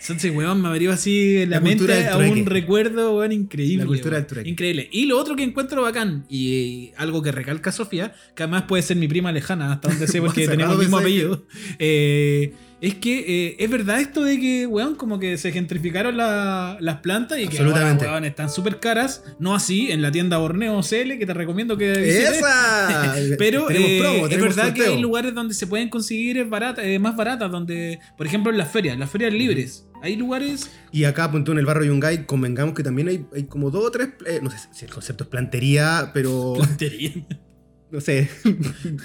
Entonces, 0.00 0.34
weón, 0.34 0.60
me 0.60 0.68
abrió 0.68 0.92
así 0.92 1.38
en 1.38 1.50
la, 1.50 1.60
mente 1.60 2.08
a 2.08 2.18
un 2.18 2.44
recuerdo, 2.44 3.16
weón, 3.16 3.32
increíble. 3.32 3.84
La 3.84 3.86
cultura 3.86 4.18
weón. 4.18 4.26
del. 4.34 4.48
Increíble. 4.48 4.88
Y 4.92 5.06
lo 5.06 5.18
otro 5.18 5.34
que 5.34 5.42
encuentro 5.42 5.80
bacán, 5.80 6.26
y, 6.28 6.88
eh, 6.88 6.92
algo 6.98 7.22
que 7.22 7.32
recalca 7.32 7.72
Sofía, 7.72 8.14
que 8.34 8.42
además 8.42 8.64
puede 8.64 8.82
ser 8.82 8.98
mi 8.98 9.08
prima 9.08 9.32
lejana, 9.32 9.72
hasta 9.72 9.88
donde 9.88 10.06
sé, 10.06 10.20
porque 10.20 10.46
tenemos 10.46 10.74
el 10.74 10.80
mismo 10.80 10.98
apellido, 10.98 11.46
eh, 11.78 12.52
es 12.80 12.94
que 12.96 13.48
eh, 13.48 13.56
es 13.58 13.70
verdad 13.70 14.00
esto 14.00 14.22
de 14.24 14.38
que, 14.38 14.66
weón, 14.66 14.94
como 14.96 15.18
que 15.18 15.38
se 15.38 15.52
gentrificaron 15.52 16.16
la- 16.16 16.76
las 16.80 16.98
plantas 16.98 17.38
y 17.38 17.48
que 17.48 17.58
ahora, 17.58 17.96
weón, 18.10 18.24
están 18.24 18.50
súper 18.50 18.78
caras. 18.80 19.22
No 19.38 19.54
así 19.54 19.90
en 19.90 20.02
la 20.02 20.10
tienda 20.12 20.36
Borneo 20.38 20.80
CL, 20.82 21.18
que 21.18 21.24
te 21.26 21.34
recomiendo 21.34 21.76
que 21.78 21.90
visites. 21.98 22.38
¡Esa! 22.38 23.14
Pero 23.38 23.70
eh, 23.70 23.98
promo, 24.00 24.26
es 24.26 24.40
verdad 24.40 24.72
que 24.74 24.82
hay 24.86 25.00
lugares 25.00 25.34
donde 25.34 25.54
se 25.54 25.66
pueden 25.66 25.88
conseguir 25.88 26.44
barata- 26.46 26.84
eh, 26.84 26.98
más 26.98 27.16
baratas, 27.16 27.50
donde, 27.50 27.98
por 28.16 28.26
ejemplo, 28.26 28.50
en 28.52 28.58
las 28.58 28.70
ferias, 28.70 28.98
las 28.98 29.10
ferias 29.10 29.32
libres. 29.32 29.86
Hay 30.02 30.16
lugares. 30.16 30.70
Y 30.92 31.04
acá, 31.04 31.30
punto 31.30 31.52
en 31.52 31.58
el 31.58 31.64
barrio 31.64 31.86
Yungay, 31.86 32.26
convengamos 32.26 32.74
que 32.74 32.82
también 32.82 33.08
hay, 33.08 33.24
hay 33.34 33.44
como 33.44 33.70
dos 33.70 33.84
o 33.86 33.90
tres. 33.90 34.10
eh, 34.26 34.40
no 34.42 34.50
sé 34.50 34.58
si 34.72 34.84
el 34.84 34.90
concepto 34.90 35.24
es 35.24 35.30
plantería, 35.30 36.10
pero. 36.12 36.54
no 37.90 38.00
sé. 38.02 38.28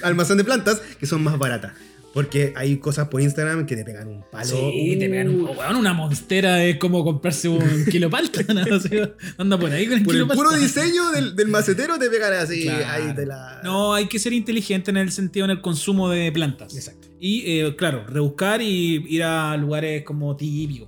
almacén 0.04 0.38
de 0.38 0.44
plantas 0.44 0.82
que 1.00 1.06
son 1.06 1.24
más 1.24 1.38
baratas. 1.38 1.72
Porque 2.14 2.54
hay 2.56 2.78
cosas 2.78 3.08
por 3.08 3.22
Instagram 3.22 3.66
que 3.68 3.76
te 3.76 3.86
pegan 3.86 4.08
un 4.08 4.24
palo. 4.32 4.46
Sí, 4.46 4.96
te 5.00 5.08
pegan 5.10 5.30
un 5.30 5.42
Uh, 5.42 5.52
weón, 5.52 5.76
una 5.76 5.94
monstera 5.94 6.64
es 6.64 6.78
como 6.78 7.04
comprarse 7.04 7.48
un 7.50 7.86
kilo 7.92 8.08
de 8.08 8.12
palta. 8.12 8.42
¿no? 8.54 8.76
O 8.76 8.80
sea, 8.80 9.12
anda 9.38 9.60
por 9.60 9.72
ahí 9.72 9.86
con 9.88 10.00
el 10.00 10.04
Por 10.04 10.14
kilo 10.14 10.26
el 10.26 10.32
puro 10.38 10.52
diseño 10.54 11.12
del, 11.12 11.36
del 11.36 11.48
macetero 11.50 12.00
te 12.00 12.10
pegan 12.10 12.34
así. 12.34 12.64
Claro. 12.64 12.86
Ahí 13.10 13.16
te 13.16 13.26
la. 13.28 13.62
No, 13.64 13.94
hay 13.94 14.08
que 14.08 14.18
ser 14.18 14.34
inteligente 14.34 14.90
en 14.92 14.98
el 14.98 15.12
sentido 15.12 15.46
en 15.46 15.52
el 15.52 15.62
consumo 15.62 16.10
de 16.10 16.32
plantas. 16.32 16.76
Exacto. 16.76 17.08
Y 17.20 17.60
eh, 17.60 17.76
claro, 17.76 18.06
rebuscar 18.08 18.62
y 18.62 19.06
ir 19.08 19.24
a 19.24 19.56
lugares 19.58 20.04
como 20.04 20.36
tibio. 20.36 20.88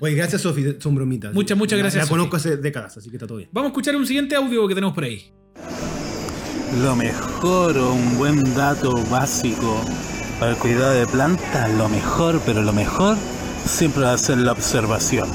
Oye, 0.00 0.14
gracias, 0.14 0.42
Sofi. 0.42 0.64
Son 0.78 0.94
bromitas. 0.94 1.34
Muchas, 1.34 1.58
muchas 1.58 1.76
La- 1.76 1.82
gracias, 1.82 2.02
La, 2.04 2.06
Sofi. 2.06 2.10
conozco 2.16 2.36
hace 2.36 2.56
décadas, 2.56 2.96
así 2.96 3.10
que 3.10 3.16
está 3.16 3.26
todo 3.26 3.38
bien. 3.38 3.50
Vamos 3.52 3.66
a 3.66 3.70
escuchar 3.72 3.96
un 3.96 4.06
siguiente 4.06 4.34
audio 4.36 4.66
que 4.68 4.74
tenemos 4.74 4.94
por 4.94 5.04
ahí. 5.04 5.30
Lo 6.82 6.94
mejor 6.94 7.76
o 7.76 7.92
un 7.94 8.16
buen 8.16 8.54
dato 8.54 8.94
básico 9.10 9.82
para 10.38 10.52
el 10.52 10.56
cuidado 10.56 10.92
de 10.92 11.06
plantas, 11.06 11.70
lo 11.72 11.88
mejor, 11.88 12.40
pero 12.46 12.62
lo 12.62 12.72
mejor 12.72 13.16
siempre 13.66 14.04
va 14.04 14.12
a 14.12 14.18
ser 14.18 14.38
la 14.38 14.52
observación. 14.52 15.28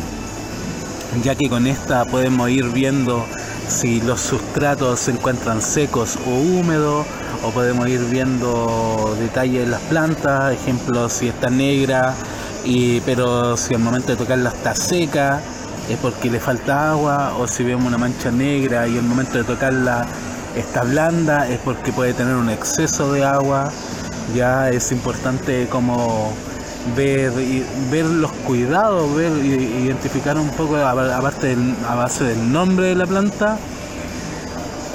Ya 1.23 1.35
que 1.35 1.49
con 1.49 1.67
esta 1.67 2.05
podemos 2.05 2.49
ir 2.49 2.69
viendo 2.69 3.25
si 3.67 4.01
los 4.01 4.21
sustratos 4.21 5.01
se 5.01 5.11
encuentran 5.11 5.61
secos 5.61 6.17
o 6.25 6.29
húmedos, 6.29 7.05
o 7.43 7.49
podemos 7.51 7.87
ir 7.87 7.99
viendo 8.05 9.15
detalles 9.19 9.65
de 9.65 9.67
las 9.67 9.81
plantas, 9.81 10.53
ejemplo 10.53 11.09
si 11.09 11.27
está 11.27 11.49
negra, 11.49 12.15
y, 12.63 13.01
pero 13.01 13.57
si 13.57 13.73
al 13.73 13.81
momento 13.81 14.13
de 14.13 14.15
tocarla 14.15 14.49
está 14.49 14.73
seca, 14.73 15.41
es 15.89 15.97
porque 15.97 16.29
le 16.31 16.39
falta 16.39 16.91
agua, 16.91 17.35
o 17.37 17.47
si 17.47 17.63
vemos 17.63 17.85
una 17.85 17.97
mancha 17.97 18.31
negra 18.31 18.87
y 18.87 18.97
al 18.97 19.03
momento 19.03 19.37
de 19.37 19.43
tocarla 19.43 20.05
está 20.55 20.83
blanda, 20.83 21.47
es 21.49 21.59
porque 21.59 21.91
puede 21.91 22.13
tener 22.13 22.35
un 22.35 22.49
exceso 22.49 23.11
de 23.11 23.25
agua. 23.25 23.71
Ya 24.35 24.69
es 24.69 24.91
importante 24.91 25.67
como 25.69 26.33
ver, 26.95 27.31
y- 27.39 27.65
ver 27.91 28.05
los 28.05 28.31
cuidados, 28.31 29.13
ver 29.15 29.31
identificar 29.43 30.37
un 30.37 30.49
poco, 30.49 30.77
aparte 30.77 31.47
del- 31.47 31.75
a 31.87 31.95
base 31.95 32.23
del 32.23 32.51
nombre 32.51 32.87
de 32.87 32.95
la 32.95 33.05
planta, 33.05 33.57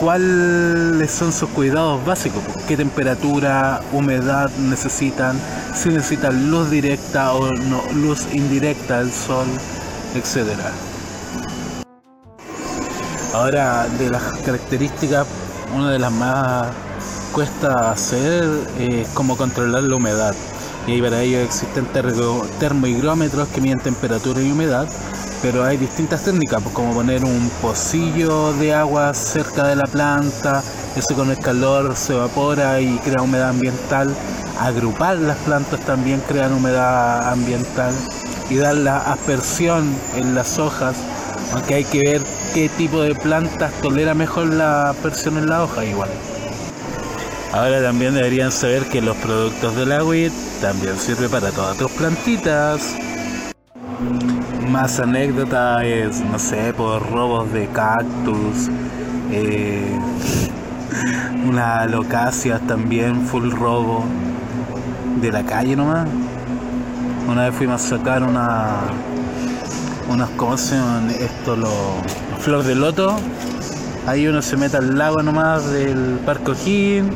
cuáles 0.00 1.10
son 1.10 1.32
sus 1.32 1.48
cuidados 1.50 2.04
básicos, 2.04 2.42
qué 2.66 2.76
temperatura, 2.76 3.80
humedad 3.92 4.50
necesitan, 4.58 5.38
si 5.74 5.88
necesitan 5.90 6.50
luz 6.50 6.70
directa 6.70 7.32
o 7.32 7.52
no, 7.52 7.82
luz 7.94 8.26
indirecta 8.32 8.98
del 8.98 9.12
sol, 9.12 9.46
etcétera. 10.14 10.72
Ahora, 13.34 13.86
de 13.98 14.10
las 14.10 14.22
características, 14.44 15.26
una 15.74 15.90
de 15.90 15.98
las 15.98 16.12
más 16.12 16.66
cuesta 17.32 17.90
hacer 17.90 18.44
es 18.78 19.08
cómo 19.14 19.36
controlar 19.36 19.82
la 19.82 19.96
humedad. 19.96 20.34
Y 20.86 21.02
para 21.02 21.22
ello 21.22 21.40
existen 21.40 21.86
termohigrómetros 22.58 23.48
que 23.48 23.60
miden 23.60 23.78
temperatura 23.78 24.40
y 24.40 24.50
humedad, 24.50 24.88
pero 25.42 25.64
hay 25.64 25.76
distintas 25.76 26.24
técnicas, 26.24 26.62
pues, 26.62 26.74
como 26.74 26.94
poner 26.94 27.24
un 27.24 27.50
pocillo 27.60 28.52
de 28.54 28.74
agua 28.74 29.12
cerca 29.12 29.66
de 29.66 29.76
la 29.76 29.84
planta, 29.84 30.62
eso 30.96 31.14
con 31.14 31.30
el 31.30 31.38
calor 31.38 31.94
se 31.94 32.14
evapora 32.14 32.80
y 32.80 32.98
crea 32.98 33.22
humedad 33.22 33.50
ambiental. 33.50 34.14
Agrupar 34.58 35.18
las 35.18 35.36
plantas 35.38 35.78
también 35.80 36.22
crean 36.26 36.52
humedad 36.52 37.30
ambiental 37.30 37.94
y 38.50 38.56
dar 38.56 38.74
la 38.74 38.98
aspersión 38.98 39.94
en 40.16 40.34
las 40.34 40.58
hojas, 40.58 40.96
aunque 41.52 41.74
hay 41.74 41.84
que 41.84 42.00
ver 42.00 42.22
qué 42.54 42.68
tipo 42.70 43.02
de 43.02 43.14
plantas 43.14 43.72
tolera 43.82 44.14
mejor 44.14 44.46
la 44.46 44.90
aspersión 44.90 45.36
en 45.36 45.48
la 45.48 45.62
hoja 45.62 45.84
igual. 45.84 46.08
Ahora 47.52 47.82
también 47.82 48.14
deberían 48.14 48.52
saber 48.52 48.84
que 48.84 49.00
los 49.00 49.16
productos 49.16 49.74
del 49.74 49.92
agüit 49.92 50.32
también 50.60 50.98
sirve 50.98 51.28
para 51.28 51.50
todas 51.50 51.78
tus 51.78 51.90
plantitas. 51.92 52.94
Más 54.68 55.00
anécdota 55.00 55.82
es, 55.82 56.20
no 56.20 56.38
sé, 56.38 56.74
por 56.74 57.10
robos 57.10 57.50
de 57.52 57.66
cactus, 57.68 58.68
eh, 59.32 59.98
una 61.46 61.80
alocasia 61.80 62.58
también, 62.58 63.26
full 63.26 63.50
robo, 63.50 64.04
de 65.22 65.32
la 65.32 65.42
calle 65.42 65.74
nomás. 65.74 66.06
Una 67.28 67.44
vez 67.46 67.54
fuimos 67.54 67.82
a 67.82 67.96
sacar 67.96 68.22
una, 68.22 68.76
unos, 70.10 70.28
¿cómo 70.30 70.58
se 70.58 70.76
esto? 71.18 71.56
Flor 72.40 72.62
de 72.62 72.74
loto. 72.74 73.16
Ahí 74.06 74.26
uno 74.26 74.40
se 74.42 74.56
mete 74.56 74.76
al 74.76 74.96
lago 74.96 75.22
nomás 75.22 75.70
del 75.70 76.18
Parque 76.24 76.52
O'Higgins, 76.52 77.12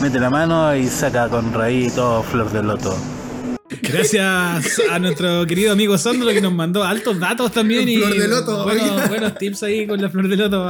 mete 0.00 0.18
la 0.18 0.30
mano 0.30 0.74
y 0.74 0.86
saca 0.86 1.28
con 1.28 1.52
raíz 1.52 1.94
todo 1.94 2.22
flor 2.22 2.50
de 2.52 2.62
loto. 2.62 2.96
Gracias 3.82 4.80
a 4.90 4.98
nuestro 4.98 5.46
querido 5.46 5.72
amigo 5.72 5.96
Sandro 5.98 6.28
que 6.30 6.40
nos 6.40 6.52
mandó 6.52 6.82
altos 6.84 7.18
datos 7.20 7.52
también 7.52 7.88
y 7.88 7.96
Flor 7.96 8.14
de 8.16 8.28
loto, 8.28 8.64
buenos, 8.64 8.90
oye. 8.90 9.08
buenos 9.08 9.38
tips 9.38 9.62
ahí 9.62 9.86
con 9.86 10.00
la 10.00 10.08
flor 10.08 10.28
de 10.28 10.36
loto 10.36 10.64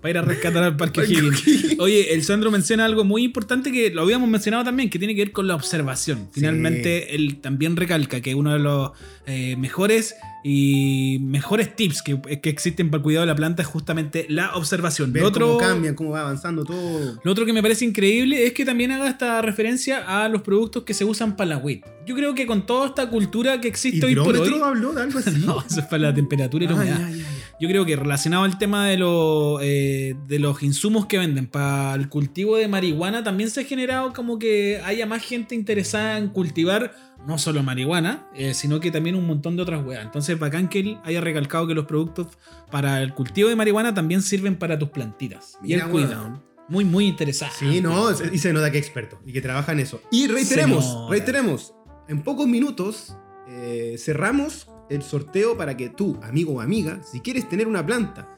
para 0.00 0.10
ir 0.10 0.18
a 0.18 0.22
rescatar 0.22 0.62
al 0.62 0.76
Parque 0.76 1.04
Higgins. 1.04 1.78
Oye, 1.78 2.12
el 2.12 2.22
Sandro 2.22 2.50
menciona 2.50 2.84
algo 2.84 3.04
muy 3.04 3.24
importante 3.24 3.72
que 3.72 3.90
lo 3.90 4.02
habíamos 4.02 4.28
mencionado 4.28 4.64
también, 4.64 4.90
que 4.90 4.98
tiene 4.98 5.14
que 5.14 5.22
ver 5.22 5.32
con 5.32 5.46
la 5.46 5.54
observación. 5.54 6.28
Finalmente, 6.32 7.14
él 7.14 7.40
también 7.40 7.76
recalca 7.76 8.20
que 8.20 8.34
uno 8.34 8.52
de 8.52 8.58
los 8.58 8.90
eh, 9.26 9.56
mejores 9.56 10.16
y 10.46 11.18
mejores 11.22 11.74
tips 11.74 12.02
que, 12.02 12.20
que 12.20 12.50
existen 12.50 12.90
para 12.90 12.98
el 12.98 13.02
cuidado 13.02 13.22
de 13.26 13.32
la 13.32 13.34
planta 13.34 13.62
es 13.62 13.68
justamente 13.68 14.26
la 14.28 14.54
observación. 14.56 15.10
Ver 15.10 15.22
Lo 15.22 15.28
otro, 15.30 15.46
cómo 15.46 15.58
cambian, 15.58 15.94
cómo 15.94 16.10
va 16.10 16.20
avanzando 16.20 16.64
todo. 16.66 17.18
lo 17.24 17.32
otro 17.32 17.46
que 17.46 17.54
me 17.54 17.62
parece 17.62 17.86
increíble 17.86 18.46
es 18.46 18.52
que 18.52 18.66
también 18.66 18.92
haga 18.92 19.08
esta 19.08 19.40
referencia 19.40 20.22
a 20.22 20.28
los 20.28 20.42
productos 20.42 20.82
que 20.84 20.92
se 20.92 21.04
usan 21.06 21.34
para 21.36 21.48
la 21.50 21.56
WIT. 21.56 21.84
Yo 22.06 22.14
creo 22.14 22.34
que 22.34 22.46
con 22.46 22.66
toda 22.66 22.88
esta 22.88 23.08
cultura 23.08 23.58
que 23.62 23.68
existe 23.68 24.04
hoy 24.04 24.14
por 24.14 24.26
hoy. 24.28 24.34
¿Hidrómetro 24.48 24.64
habló 24.66 24.92
de 24.92 25.02
algo 25.02 25.18
así? 25.18 25.30
No, 25.46 25.62
eso 25.66 25.80
es 25.80 25.86
para 25.86 26.02
la 26.02 26.14
temperatura 26.14 26.64
y 26.64 26.68
la 26.68 26.74
Ah, 26.74 26.76
humedad. 26.76 26.98
ya, 27.00 27.10
ya, 27.10 27.16
ya. 27.16 27.24
Yo 27.60 27.68
creo 27.68 27.86
que 27.86 27.96
relacionado 27.96 28.44
al 28.44 28.58
tema 28.58 28.86
de, 28.88 28.98
lo, 28.98 29.60
eh, 29.62 30.14
de 30.28 30.38
los 30.38 30.62
insumos 30.62 31.06
que 31.06 31.16
venden 31.18 31.46
para 31.46 31.94
el 31.94 32.08
cultivo 32.10 32.56
de 32.56 32.68
marihuana, 32.68 33.24
también 33.24 33.48
se 33.48 33.60
ha 33.62 33.64
generado 33.64 34.12
como 34.12 34.38
que 34.38 34.80
haya 34.84 35.06
más 35.06 35.22
gente 35.24 35.54
interesada 35.54 36.18
en 36.18 36.28
cultivar 36.28 36.94
no 37.26 37.38
solo 37.38 37.62
marihuana, 37.62 38.28
eh, 38.34 38.54
sino 38.54 38.80
que 38.80 38.90
también 38.90 39.16
un 39.16 39.26
montón 39.26 39.56
de 39.56 39.62
otras 39.62 39.84
weas. 39.84 40.04
Entonces, 40.04 40.38
bacán 40.38 40.68
que 40.68 40.80
él 40.80 40.98
haya 41.04 41.20
recalcado 41.20 41.66
que 41.66 41.74
los 41.74 41.86
productos 41.86 42.28
para 42.70 43.02
el 43.02 43.14
cultivo 43.14 43.48
de 43.48 43.56
marihuana 43.56 43.94
también 43.94 44.22
sirven 44.22 44.56
para 44.56 44.78
tus 44.78 44.90
plantitas. 44.90 45.58
y 45.62 45.78
cuidado. 45.80 46.22
weón. 46.22 46.54
Muy, 46.68 46.84
muy 46.84 47.06
interesante. 47.06 47.56
Sí, 47.58 47.80
no, 47.80 48.10
y 48.32 48.38
se 48.38 48.52
nota 48.52 48.70
que 48.70 48.78
experto 48.78 49.20
y 49.26 49.32
que 49.32 49.42
trabaja 49.42 49.72
en 49.72 49.80
eso. 49.80 50.00
Y 50.10 50.28
reiteremos, 50.28 51.10
reiteremos, 51.10 51.74
en 52.08 52.22
pocos 52.22 52.46
minutos 52.46 53.16
eh, 53.48 53.96
cerramos 53.98 54.68
el 54.88 55.02
sorteo 55.02 55.56
para 55.56 55.76
que 55.76 55.90
tú, 55.90 56.18
amigo 56.22 56.54
o 56.54 56.60
amiga, 56.60 57.02
si 57.02 57.20
quieres 57.20 57.48
tener 57.48 57.66
una 57.66 57.84
planta 57.84 58.28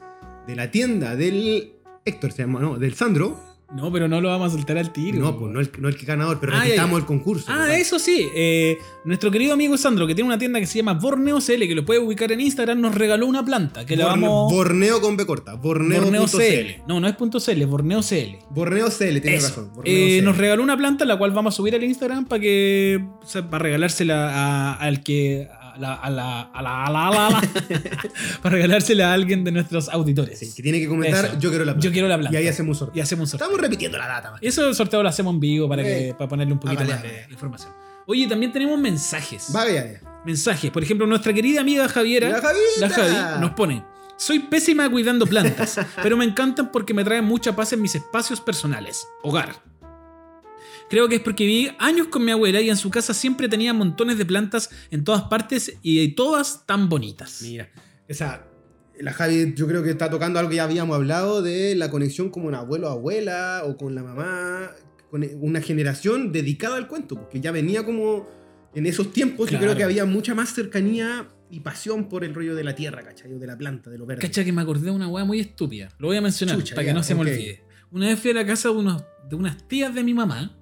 de 0.45 0.55
la 0.55 0.71
tienda 0.71 1.15
del 1.15 1.73
Héctor, 2.03 2.31
se 2.31 2.43
llama, 2.43 2.59
no, 2.59 2.77
del 2.77 2.93
Sandro, 2.95 3.39
No, 3.75 3.91
pero 3.91 4.07
no 4.07 4.21
lo 4.21 4.29
vamos 4.29 4.53
a 4.53 4.55
soltar 4.55 4.77
al 4.77 4.93
tiro. 4.93 5.19
no, 5.19 5.37
pues 5.37 5.51
no 5.51 5.59
el, 5.59 5.69
no 5.79 5.89
el 5.89 5.97
que 5.97 6.05
ganador, 6.05 6.39
pero 6.39 6.53
Ah, 6.55 6.61
repitamos 6.63 6.91
ya. 6.93 6.97
el 6.99 7.05
concurso. 7.05 7.45
Ah, 7.49 7.59
¿verdad? 7.63 7.79
eso 7.79 7.99
sí. 7.99 8.27
eh, 8.33 8.77
nuestro 9.03 9.29
querido 9.29 9.53
amigo 9.53 9.77
Sandro, 9.77 10.07
que 10.07 10.15
tiene 10.15 10.27
una 10.29 10.37
tienda 10.37 10.59
que 10.61 10.65
se 10.65 10.77
llama 10.77 10.93
Borneo 10.93 11.39
CL, 11.41 11.67
que 11.67 11.75
lo 11.75 11.83
puede 11.83 11.99
ubicar 11.99 12.31
en 12.31 12.39
Instagram, 12.39 12.79
nos 12.79 12.95
regaló 12.95 13.27
una 13.27 13.43
planta 13.43 13.85
que 13.85 13.97
la 13.97 14.05
Borne- 14.07 14.21
vamos. 14.27 14.53
Borneo 14.53 15.01
con 15.01 15.17
B 15.17 15.25
corta, 15.25 15.55
Borneo, 15.55 16.01
Borneo 16.01 16.21
punto 16.21 16.37
CL. 16.37 16.43
CL. 16.77 16.83
No, 16.87 16.99
no 17.01 17.07
es 17.09 17.15
punto 17.17 17.39
CL, 17.41 17.65
Borneo 17.65 18.01
CL. 18.01 18.39
Borneo 18.51 18.87
CL, 18.89 19.19
tienes 19.21 19.43
Eso. 19.43 19.49
razón. 19.49 19.71
Borneo 19.75 19.93
Eh, 19.93 20.17
CL. 20.19 20.23
nos 20.25 20.37
regaló 20.37 20.63
una 20.63 20.77
planta, 20.77 21.03
la 21.03 21.17
cual 21.17 21.31
vamos 21.31 21.53
a 21.53 21.57
subir 21.57 21.75
al 21.75 21.83
Instagram 21.83 22.25
para 22.25 22.39
que. 22.41 23.03
o 23.21 23.25
sea, 23.27 23.49
para 23.49 23.63
regalársela 23.63 24.29
a- 24.29 24.73
al 24.75 25.03
que. 25.03 25.49
A 25.77 25.79
la, 25.79 25.93
a 25.93 26.09
la, 26.09 26.41
a 26.41 26.61
la, 26.63 26.85
a 26.85 26.89
la, 26.89 27.27
a 27.27 27.41
para 28.41 28.55
regalársela 28.55 29.11
a 29.11 29.13
alguien 29.13 29.43
de 29.43 29.51
nuestros 29.51 29.89
auditores. 29.89 30.39
Sí, 30.39 30.51
que 30.55 30.63
tiene 30.63 30.79
que 30.79 30.87
comentar, 30.87 31.25
Eso. 31.25 31.39
yo 31.39 31.49
quiero 31.49 31.65
la 31.65 31.73
planta. 31.73 31.85
Yo 31.87 31.91
quiero 31.91 32.07
la 32.07 32.17
planta. 32.17 32.33
Y 32.33 32.41
ahí 32.41 32.47
hacemos 32.47 32.75
un 32.75 32.79
sorteo. 32.79 32.97
Y 32.99 33.01
hacemos 33.01 33.21
un 33.23 33.27
sorteo. 33.27 33.45
Estamos 33.47 33.61
repitiendo 33.61 33.97
la 33.99 34.07
data, 34.07 34.31
man. 34.31 34.39
Eso 34.41 34.67
el 34.67 34.73
sorteo 34.73 35.03
lo 35.03 35.09
hacemos 35.09 35.35
en 35.35 35.39
vivo 35.39 35.69
para, 35.69 35.83
que, 35.83 36.15
para 36.17 36.27
ponerle 36.27 36.53
un 36.53 36.59
poquito 36.59 36.83
más 36.83 37.03
de 37.03 37.27
información. 37.29 37.71
Oye, 38.07 38.25
también 38.27 38.51
tenemos 38.51 38.79
mensajes. 38.79 39.51
Vaya, 39.51 39.85
ya. 40.01 40.21
mensajes. 40.25 40.71
Por 40.71 40.81
ejemplo, 40.81 41.05
nuestra 41.05 41.31
querida 41.33 41.61
amiga 41.61 41.87
Javiera, 41.87 42.29
La 42.29 42.41
la 42.77 42.89
Javi, 42.89 43.41
nos 43.41 43.51
pone: 43.51 43.83
Soy 44.17 44.39
pésima 44.39 44.89
cuidando 44.89 45.27
plantas, 45.27 45.79
pero 46.01 46.17
me 46.17 46.25
encantan 46.25 46.71
porque 46.71 46.93
me 46.93 47.03
traen 47.03 47.25
mucha 47.25 47.55
paz 47.55 47.73
en 47.73 47.81
mis 47.81 47.93
espacios 47.93 48.41
personales. 48.41 49.05
Hogar. 49.21 49.61
Creo 50.89 51.09
que 51.09 51.15
es 51.15 51.21
porque 51.21 51.45
viví 51.45 51.69
años 51.79 52.07
con 52.07 52.23
mi 52.23 52.31
abuela 52.31 52.61
y 52.61 52.69
en 52.69 52.77
su 52.77 52.89
casa 52.89 53.13
siempre 53.13 53.49
tenía 53.49 53.73
montones 53.73 54.17
de 54.17 54.25
plantas 54.25 54.69
en 54.89 55.03
todas 55.03 55.23
partes 55.23 55.73
y 55.81 56.07
todas 56.09 56.65
tan 56.65 56.87
bonitas. 56.89 57.41
Mira, 57.41 57.69
esa. 58.07 58.45
La 58.99 59.13
Javi, 59.13 59.53
yo 59.55 59.67
creo 59.67 59.83
que 59.83 59.91
está 59.91 60.09
tocando 60.09 60.39
algo 60.39 60.49
que 60.49 60.55
ya 60.55 60.63
habíamos 60.63 60.95
hablado 60.95 61.43
de 61.43 61.75
la 61.75 61.91
conexión 61.91 62.31
como 62.31 62.47
un 62.47 62.55
abuelo 62.55 62.89
abuela 62.89 63.61
o 63.65 63.77
con 63.77 63.93
la 63.93 64.01
mamá, 64.01 64.71
con 65.11 65.23
una 65.39 65.61
generación 65.61 66.31
dedicada 66.31 66.77
al 66.77 66.87
cuento, 66.87 67.13
porque 67.15 67.39
ya 67.39 67.51
venía 67.51 67.85
como 67.85 68.27
en 68.73 68.87
esos 68.87 69.13
tiempos, 69.13 69.51
yo 69.51 69.59
Claro. 69.59 69.65
creo 69.65 69.77
que 69.77 69.83
había 69.83 70.05
mucha 70.05 70.33
más 70.33 70.51
cercanía 70.51 71.27
y 71.51 71.59
pasión 71.59 72.09
por 72.09 72.23
el 72.23 72.33
rollo 72.33 72.55
de 72.55 72.63
la 72.63 72.73
tierra, 72.73 73.03
¿cachai? 73.03 73.31
O 73.33 73.37
de 73.37 73.45
la 73.45 73.55
planta, 73.55 73.91
de 73.91 73.99
lo 73.99 74.07
verde. 74.07 74.21
Cacha 74.23 74.43
que 74.43 74.51
me 74.51 74.61
acordé 74.63 74.85
de 74.85 74.91
una 74.91 75.07
weá 75.07 75.25
muy 75.25 75.41
estúpida. 75.41 75.89
Lo 75.99 76.07
voy 76.07 76.17
a 76.17 76.21
mencionar 76.21 76.57
Chucha, 76.57 76.73
para 76.73 76.85
ya, 76.87 76.91
que 76.91 76.95
no 76.95 77.03
se 77.03 77.13
me 77.13 77.21
ok. 77.21 77.27
olvide. 77.27 77.63
Una 77.91 78.07
vez 78.07 78.19
fui 78.19 78.31
a 78.31 78.33
la 78.33 78.45
casa 78.47 78.69
de, 78.69 78.75
unos, 78.77 79.03
de 79.29 79.35
unas 79.35 79.67
tías 79.67 79.93
de 79.93 80.03
mi 80.03 80.15
mamá. 80.15 80.57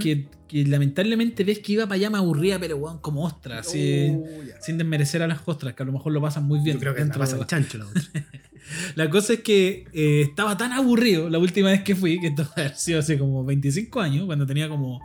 Que, 0.00 0.26
que 0.48 0.64
lamentablemente 0.64 1.44
ves 1.44 1.58
que 1.58 1.72
iba 1.72 1.84
para 1.84 1.96
allá 1.96 2.10
me 2.10 2.18
aburría, 2.18 2.58
pero 2.58 2.76
weón, 2.76 2.98
como 2.98 3.24
ostra, 3.24 3.60
así. 3.60 4.12
Oh, 4.14 4.24
sin 4.60 4.78
desmerecer 4.78 5.22
a 5.22 5.26
las 5.26 5.40
ostras, 5.44 5.74
que 5.74 5.82
a 5.82 5.86
lo 5.86 5.92
mejor 5.92 6.12
lo 6.12 6.20
pasan 6.20 6.44
muy 6.44 6.60
bien. 6.60 6.76
Yo 6.76 6.80
creo 6.80 6.94
que 6.94 7.04
pasa 7.06 7.36
el 7.36 7.46
chancho 7.46 7.78
la 7.78 7.86
otra. 7.86 8.02
La 8.94 9.10
cosa 9.10 9.32
es 9.34 9.40
que 9.40 9.86
eh, 9.92 10.22
estaba 10.22 10.56
tan 10.56 10.72
aburrido 10.72 11.28
la 11.28 11.38
última 11.38 11.70
vez 11.70 11.82
que 11.82 11.96
fui, 11.96 12.20
que 12.20 12.28
esto 12.28 12.46
haber 12.56 12.76
sido 12.76 13.00
hace 13.00 13.18
como 13.18 13.44
25 13.44 14.00
años, 14.00 14.26
cuando 14.26 14.46
tenía 14.46 14.68
como 14.68 15.00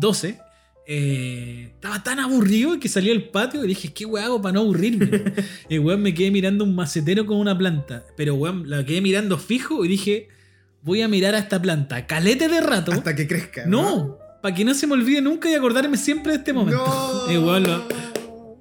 12. 0.00 0.38
eh, 0.86 1.72
estaba 1.74 2.02
tan 2.02 2.20
aburrido 2.20 2.78
que 2.80 2.88
salí 2.88 3.10
al 3.10 3.24
patio 3.24 3.64
y 3.64 3.68
dije, 3.68 3.92
¿qué 3.92 4.06
weón 4.06 4.24
hago 4.26 4.42
para 4.42 4.54
no 4.54 4.60
aburrirme? 4.60 5.10
y 5.68 5.78
weón 5.78 6.00
me 6.02 6.14
quedé 6.14 6.30
mirando 6.30 6.64
un 6.64 6.74
macetero 6.74 7.26
con 7.26 7.36
una 7.36 7.56
planta. 7.56 8.04
Pero 8.16 8.34
weón, 8.34 8.68
la 8.68 8.84
quedé 8.84 9.00
mirando 9.00 9.36
fijo 9.36 9.84
y 9.84 9.88
dije, 9.88 10.28
voy 10.86 11.02
a 11.02 11.08
mirar 11.08 11.34
a 11.34 11.38
esta 11.38 11.60
planta. 11.60 12.06
Calete 12.06 12.48
de 12.48 12.60
rato. 12.62 12.92
Hasta 12.92 13.14
que 13.14 13.26
crezca. 13.28 13.66
no, 13.66 14.16
para 14.40 14.54
que 14.54 14.64
no 14.64 14.72
se 14.72 14.86
me 14.86 14.94
olvide 14.94 15.20
nunca 15.20 15.50
y 15.50 15.54
acordarme 15.54 15.96
siempre 15.98 16.32
de 16.32 16.38
este 16.38 16.52
momento. 16.54 16.82
No. 17.26 17.32
Y 17.32 17.36
weón, 17.36 17.64
lo- 17.64 17.82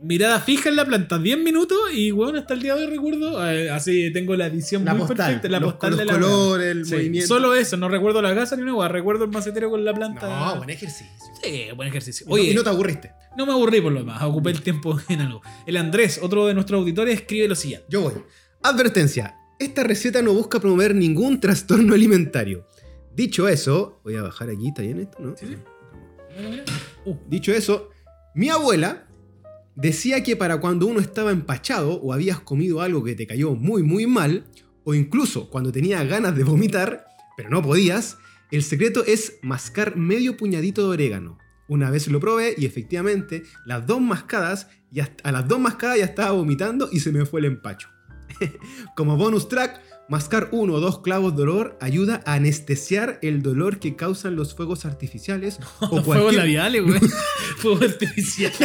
mirada 0.02 0.40
fija 0.40 0.70
en 0.70 0.76
la 0.76 0.86
planta, 0.86 1.18
10 1.18 1.40
minutos 1.40 1.78
y 1.92 2.12
bueno, 2.12 2.38
hasta 2.38 2.54
el 2.54 2.62
día 2.62 2.76
de 2.76 2.86
hoy 2.86 2.92
recuerdo, 2.92 3.44
eh, 3.50 3.72
así 3.72 4.12
tengo 4.14 4.36
la 4.36 4.46
edición 4.48 4.86
La 4.86 4.94
muy 4.94 5.08
postal. 5.08 5.18
perfecta, 5.18 5.50
la 5.50 5.60
los, 5.60 5.74
postal 5.74 5.90
los 5.92 6.00
de 6.00 6.06
la 6.06 6.14
colores, 6.14 6.68
el 6.68 6.86
Sí, 6.86 6.94
movimiento. 6.96 7.28
Solo 7.28 7.56
eso, 7.56 7.76
no 7.78 7.90
recuerdo 7.90 8.22
la 8.22 8.36
casa 8.36 8.56
ni 8.56 8.62
una 8.62 8.76
hueá, 8.76 8.88
recuerdo 8.88 9.24
el 9.26 9.32
macetero 9.32 9.70
con 9.72 9.84
la 9.84 9.94
planta. 9.96 10.28
No, 10.28 10.58
buen 10.58 10.70
ejercicio. 10.70 11.08
Sí, 11.42 11.66
buen 11.76 11.88
ejercicio. 11.90 12.24
Y 12.26 12.30
no- 12.30 12.36
Oye, 12.36 12.52
y 12.52 12.54
no 12.54 12.64
te 12.64 12.70
aburriste. 12.70 13.14
no 13.36 13.46
me 13.48 13.54
aburrí 13.54 13.82
por 13.82 13.94
lo 13.94 14.00
demás, 14.00 14.22
ocupé 14.24 14.52
el 14.52 14.62
tiempo 14.62 14.96
en 15.10 15.22
algo. 15.22 15.42
El 15.66 15.78
Andrés, 15.78 16.20
otro 16.22 16.46
de 16.46 16.54
nuestros 16.54 16.80
auditores, 16.82 17.16
escribe 17.22 17.48
lo 17.48 17.56
siguiente. 17.56 17.88
Yo 17.90 18.02
voy. 18.02 18.14
Advertencia. 18.62 19.36
Esta 19.58 19.84
receta 19.84 20.22
no 20.22 20.34
busca 20.34 20.60
promover 20.60 20.94
ningún 20.94 21.40
trastorno 21.40 21.94
alimentario. 21.94 22.68
Dicho 23.16 23.48
eso, 23.48 24.02
voy 24.04 24.16
a 24.16 24.24
bajar 24.24 24.50
aquí, 24.50 24.68
¿está 24.68 24.82
bien 24.82 25.00
esto? 25.00 25.18
¿No? 25.20 25.38
Sí, 25.38 25.46
sí. 25.48 25.56
Uh, 27.06 27.16
Dicho 27.30 27.54
eso, 27.54 27.90
mi 28.34 28.50
abuela 28.50 29.08
decía 29.76 30.24
que 30.24 30.36
para 30.36 30.60
cuando 30.60 30.88
uno 30.88 31.00
estaba 31.00 31.32
empachado 31.32 31.94
o 32.02 32.12
habías 32.12 32.42
comido 32.42 32.82
algo 32.82 33.04
que 33.04 33.16
te 33.16 33.26
cayó 33.26 33.56
muy 33.56 33.84
muy 33.84 34.06
mal, 34.08 34.46
o 34.84 34.94
incluso 34.94 35.50
cuando 35.50 35.72
tenías 35.72 36.06
ganas 36.08 36.36
de 36.36 36.44
vomitar, 36.44 37.06
pero 37.38 37.50
no 37.50 37.62
podías, 37.62 38.18
el 38.52 38.64
secreto 38.64 39.06
es 39.06 39.40
mascar 39.42 39.96
medio 39.96 40.36
puñadito 40.36 40.82
de 40.82 40.90
orégano. 40.90 41.38
Una 41.68 41.90
vez 41.90 42.08
lo 42.10 42.20
probé 42.20 42.54
y 42.58 42.66
efectivamente 42.66 43.44
las 43.66 43.88
dos 43.88 44.02
mascadas, 44.02 44.68
a 45.24 45.32
las 45.32 45.48
dos 45.48 45.60
mascadas 45.60 45.98
ya 45.98 46.06
estaba 46.06 46.32
vomitando 46.32 46.90
y 46.92 47.00
se 47.00 47.12
me 47.12 47.26
fue 47.26 47.40
el 47.40 47.46
empacho. 47.46 47.95
Como 48.96 49.18
bonus 49.18 49.50
track, 49.50 49.82
mascar 50.10 50.50
uno 50.52 50.74
o 50.74 50.80
dos 50.80 51.00
clavos 51.00 51.36
de 51.36 51.44
olor 51.44 51.78
ayuda 51.82 52.22
a 52.26 52.34
anestesiar 52.34 53.20
el 53.22 53.42
dolor 53.42 53.80
que 53.80 53.96
causan 53.96 54.36
los 54.36 54.56
fuegos 54.56 54.86
artificiales 54.86 55.60
o 55.80 55.88
fuegos 55.88 56.06
cualquier 56.06 56.36
labiales, 56.36 56.84
güey. 56.84 57.00
Fuegos 57.58 57.82
artificiales. 57.84 58.60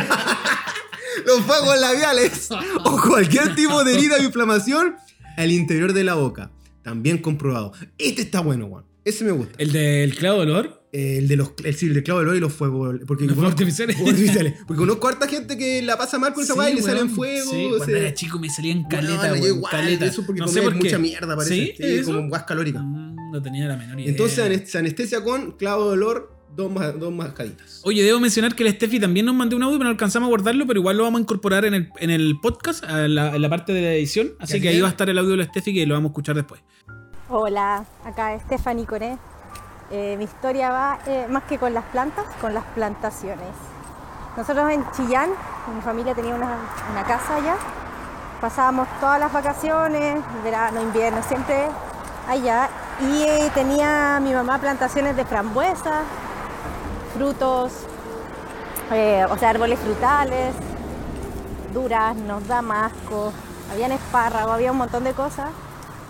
los 1.26 1.40
fuegos 1.40 1.80
labiales 1.80 2.48
o 2.84 3.00
cualquier 3.00 3.54
tipo 3.54 3.84
de 3.84 3.94
herida 3.94 4.16
o 4.16 4.22
inflamación 4.22 4.96
al 5.36 5.52
interior 5.52 5.92
de 5.92 6.04
la 6.04 6.14
boca. 6.14 6.50
También 6.82 7.18
comprobado. 7.18 7.72
Este 7.98 8.22
está 8.22 8.40
bueno, 8.40 8.68
Juan. 8.68 8.84
Ese 9.04 9.24
me 9.24 9.32
gusta. 9.32 9.54
El 9.58 9.72
del 9.72 10.14
clavo 10.16 10.44
de 10.44 10.52
olor. 10.52 10.79
El 10.92 11.28
de 11.28 11.36
los 11.36 11.52
el, 11.64 11.74
sí, 11.76 11.86
el 11.86 11.94
de 11.94 12.02
clavo 12.02 12.18
de 12.20 12.24
olor 12.26 12.36
y 12.36 12.40
los 12.40 12.52
fuegos. 12.52 12.96
Porque 13.06 13.24
Los 13.24 13.34
fuegos 13.34 13.52
artificiales. 13.52 13.94
fuegos 13.96 14.12
artificiales. 14.14 14.54
Porque 14.66 14.78
conozco 14.80 15.06
harta 15.08 15.28
gente 15.28 15.56
que 15.56 15.82
la 15.82 15.96
pasa 15.96 16.18
mal 16.18 16.32
con 16.34 16.42
esa 16.42 16.54
Sí, 16.54 16.60
y 16.72 16.74
le 16.74 16.82
salen 16.82 17.10
fuego. 17.10 17.50
Sí, 17.50 17.64
o 17.66 17.68
cuando 17.68 17.84
sea- 17.84 17.98
era 17.98 18.14
chico 18.14 18.38
me 18.40 18.50
salían 18.50 18.82
caleta, 18.88 19.16
Bueno, 19.28 19.36
yo 19.36 19.42
weón, 19.42 19.56
igual, 19.58 19.70
caleta. 19.72 20.06
Eso 20.06 20.26
porque 20.26 20.40
no 20.40 20.46
comía 20.46 20.62
sé 20.62 20.68
por 20.68 20.74
mucha 20.76 20.98
mierda, 20.98 21.36
parece. 21.36 21.54
¿Sí? 21.54 21.72
Sí, 21.76 21.82
¿Eso? 21.84 22.12
como 22.14 22.28
gas 22.28 22.42
calórica. 22.42 22.80
Mm, 22.80 23.30
no 23.32 23.40
tenía 23.42 23.66
la 23.68 23.76
menor 23.76 24.00
idea. 24.00 24.10
Entonces 24.10 24.68
se 24.68 24.78
anestesia 24.78 25.22
con 25.22 25.52
clavo 25.52 25.86
de 25.86 25.92
olor, 25.92 26.34
dos, 26.56 26.72
dos 26.98 27.12
mascaditas. 27.14 27.80
Oye, 27.84 28.02
debo 28.02 28.18
mencionar 28.18 28.56
que 28.56 28.66
el 28.66 28.72
Steffi 28.74 28.98
también 28.98 29.26
nos 29.26 29.36
mandó 29.36 29.54
un 29.56 29.62
audio, 29.62 29.78
pero 29.78 29.84
no 29.84 29.90
alcanzamos 29.90 30.26
a 30.26 30.30
guardarlo, 30.30 30.66
pero 30.66 30.80
igual 30.80 30.96
lo 30.96 31.04
vamos 31.04 31.20
a 31.20 31.22
incorporar 31.22 31.64
en 31.66 31.74
el, 31.74 31.88
en 32.00 32.10
el 32.10 32.40
podcast, 32.42 32.82
a 32.82 33.06
la- 33.06 33.36
en 33.36 33.40
la 33.42 33.48
parte 33.48 33.72
de 33.72 33.80
la 33.82 33.94
edición. 33.94 34.32
Así 34.40 34.60
que 34.60 34.68
ahí 34.70 34.80
va 34.80 34.88
a 34.88 34.90
estar 34.90 35.08
el 35.08 35.16
audio 35.18 35.30
de 35.30 35.36
la 35.36 35.44
Steffi 35.44 35.72
que 35.72 35.86
lo 35.86 35.94
vamos 35.94 36.08
a 36.08 36.10
escuchar 36.10 36.34
después. 36.34 36.60
Hola, 37.28 37.86
acá 38.04 38.36
Stephanie 38.44 38.86
Coré. 38.86 39.16
Eh, 39.92 40.14
mi 40.16 40.24
historia 40.24 40.70
va 40.70 40.98
eh, 41.06 41.26
más 41.28 41.42
que 41.44 41.58
con 41.58 41.74
las 41.74 41.84
plantas, 41.86 42.24
con 42.40 42.54
las 42.54 42.62
plantaciones. 42.76 43.48
Nosotros 44.36 44.70
en 44.70 44.88
Chillán, 44.92 45.30
mi 45.74 45.80
familia 45.80 46.14
tenía 46.14 46.32
una, 46.36 46.58
casa 47.08 47.34
allá, 47.34 47.56
pasábamos 48.40 48.86
todas 49.00 49.18
las 49.18 49.32
vacaciones, 49.32 50.22
verano, 50.44 50.80
invierno, 50.80 51.20
siempre 51.24 51.66
allá. 52.28 52.68
Y 53.00 53.22
eh, 53.22 53.50
tenía 53.52 54.20
mi 54.22 54.32
mamá 54.32 54.58
plantaciones 54.58 55.16
de 55.16 55.24
frambuesas, 55.24 56.04
frutos, 57.14 57.72
o 58.90 59.36
sea, 59.38 59.50
árboles 59.50 59.78
frutales, 59.80 60.54
duraznos, 61.74 62.46
damascos, 62.46 63.34
habían 63.72 63.90
espárragos, 63.90 64.52
había 64.52 64.70
un 64.70 64.78
montón 64.78 65.02
de 65.02 65.14
cosas. 65.14 65.48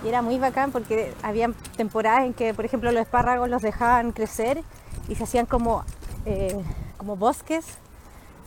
Y 0.05 0.09
era 0.09 0.23
muy 0.23 0.39
bacán 0.39 0.73
porque 0.73 1.13
había 1.23 1.51
temporadas 1.77 2.25
en 2.25 2.33
que, 2.33 2.55
por 2.55 2.65
ejemplo, 2.65 2.91
los 2.91 3.03
espárragos 3.03 3.49
los 3.51 3.61
dejaban 3.63 4.13
crecer 4.13 4.63
y 5.09 5.15
se 5.15 5.25
hacían 5.25 5.45
como, 5.47 5.85
eh, 6.25 6.57
como 6.97 7.17
bosques 7.17 7.67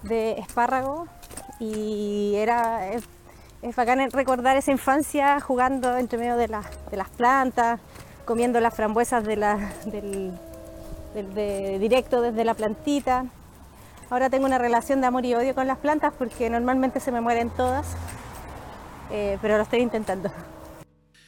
de 0.01 0.32
espárragos. 0.39 1.08
Y 1.60 2.34
era, 2.38 2.88
es, 2.91 3.04
bacán 3.76 4.10
recordar 4.12 4.58
esa 4.58 4.72
infancia 4.72 5.39
jugando 5.39 5.95
entre 5.97 6.18
medio 6.18 6.38
de, 6.38 6.47
las- 6.47 6.66
de 6.89 6.97
las 6.97 7.10
plantas, 7.10 7.80
comiendo 8.26 8.60
las 8.60 8.74
frambuesas 8.74 9.24
de 9.24 9.36
la- 9.36 9.72
del- 9.86 10.34
de- 11.36 11.78
directo 11.80 12.22
desde 12.22 12.43
la 12.45 12.56
plantita. 12.56 13.26
Ahora 14.10 14.30
tengo 14.32 14.45
una 14.45 14.58
relación 14.58 15.01
de 15.01 15.08
amor 15.08 15.24
y 15.26 15.36
odio 15.36 15.54
con 15.54 15.68
las 15.68 15.78
plantas 15.78 16.14
porque 16.18 16.49
normalmente 16.49 16.99
se 16.99 17.12
me 17.12 17.22
mueren 17.22 17.51
todas, 17.51 17.86
eh, 19.12 19.38
pero 19.41 19.58
lo 19.58 19.64
estoy 19.64 19.82
intentando. 19.82 20.32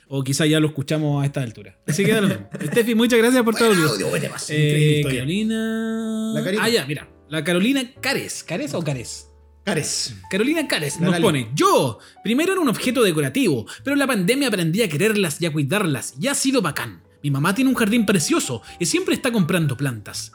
O 0.08 0.24
quizá 0.24 0.46
ya 0.46 0.60
lo 0.60 0.68
escuchamos 0.68 1.24
a 1.24 1.26
esta 1.26 1.42
altura. 1.42 1.78
Así 1.88 2.06
que 2.06 2.12
da 2.14 2.22
lo 2.22 2.28
mismo. 2.28 2.48
Steffi, 2.64 2.96
muchas 2.96 3.20
gracias 3.20 3.44
por 3.44 3.56
todo 3.56 3.72
el 3.72 3.78
video. 3.78 3.90
Audio, 3.90 4.10
Eh. 4.50 5.02
Carolina. 5.04 6.32
La. 6.34 6.64
Ah, 6.64 6.70
ya, 6.70 6.86
mira. 6.86 7.10
La 7.30 7.44
Carolina 7.44 7.84
Cares. 8.02 8.44
¿Cares 8.44 8.74
o 8.74 8.84
Cares? 8.84 9.30
Cares. 9.64 10.16
Carolina 10.30 10.68
Cares 10.68 11.00
nos 11.00 11.20
pone, 11.20 11.50
yo, 11.56 11.98
primero 12.24 12.52
era 12.52 12.62
un 12.62 12.70
objeto 12.70 13.02
decorativo, 13.02 13.66
pero 13.84 13.94
en 13.94 14.00
la 14.00 14.06
pandemia 14.06 14.48
aprendí 14.50 14.84
a 14.84 14.88
quererlas 14.88 15.42
y 15.42 15.48
a 15.48 15.52
cuidarlas, 15.52 16.14
y 16.22 16.28
ha 16.28 16.36
sido 16.36 16.62
bacán. 16.62 17.02
Mi 17.24 17.32
mamá 17.32 17.56
tiene 17.56 17.72
un 17.72 17.76
jardín 17.76 18.06
precioso 18.06 18.62
y 18.80 18.86
siempre 18.86 19.16
está 19.16 19.32
comprando 19.32 19.76
plantas. 19.76 20.32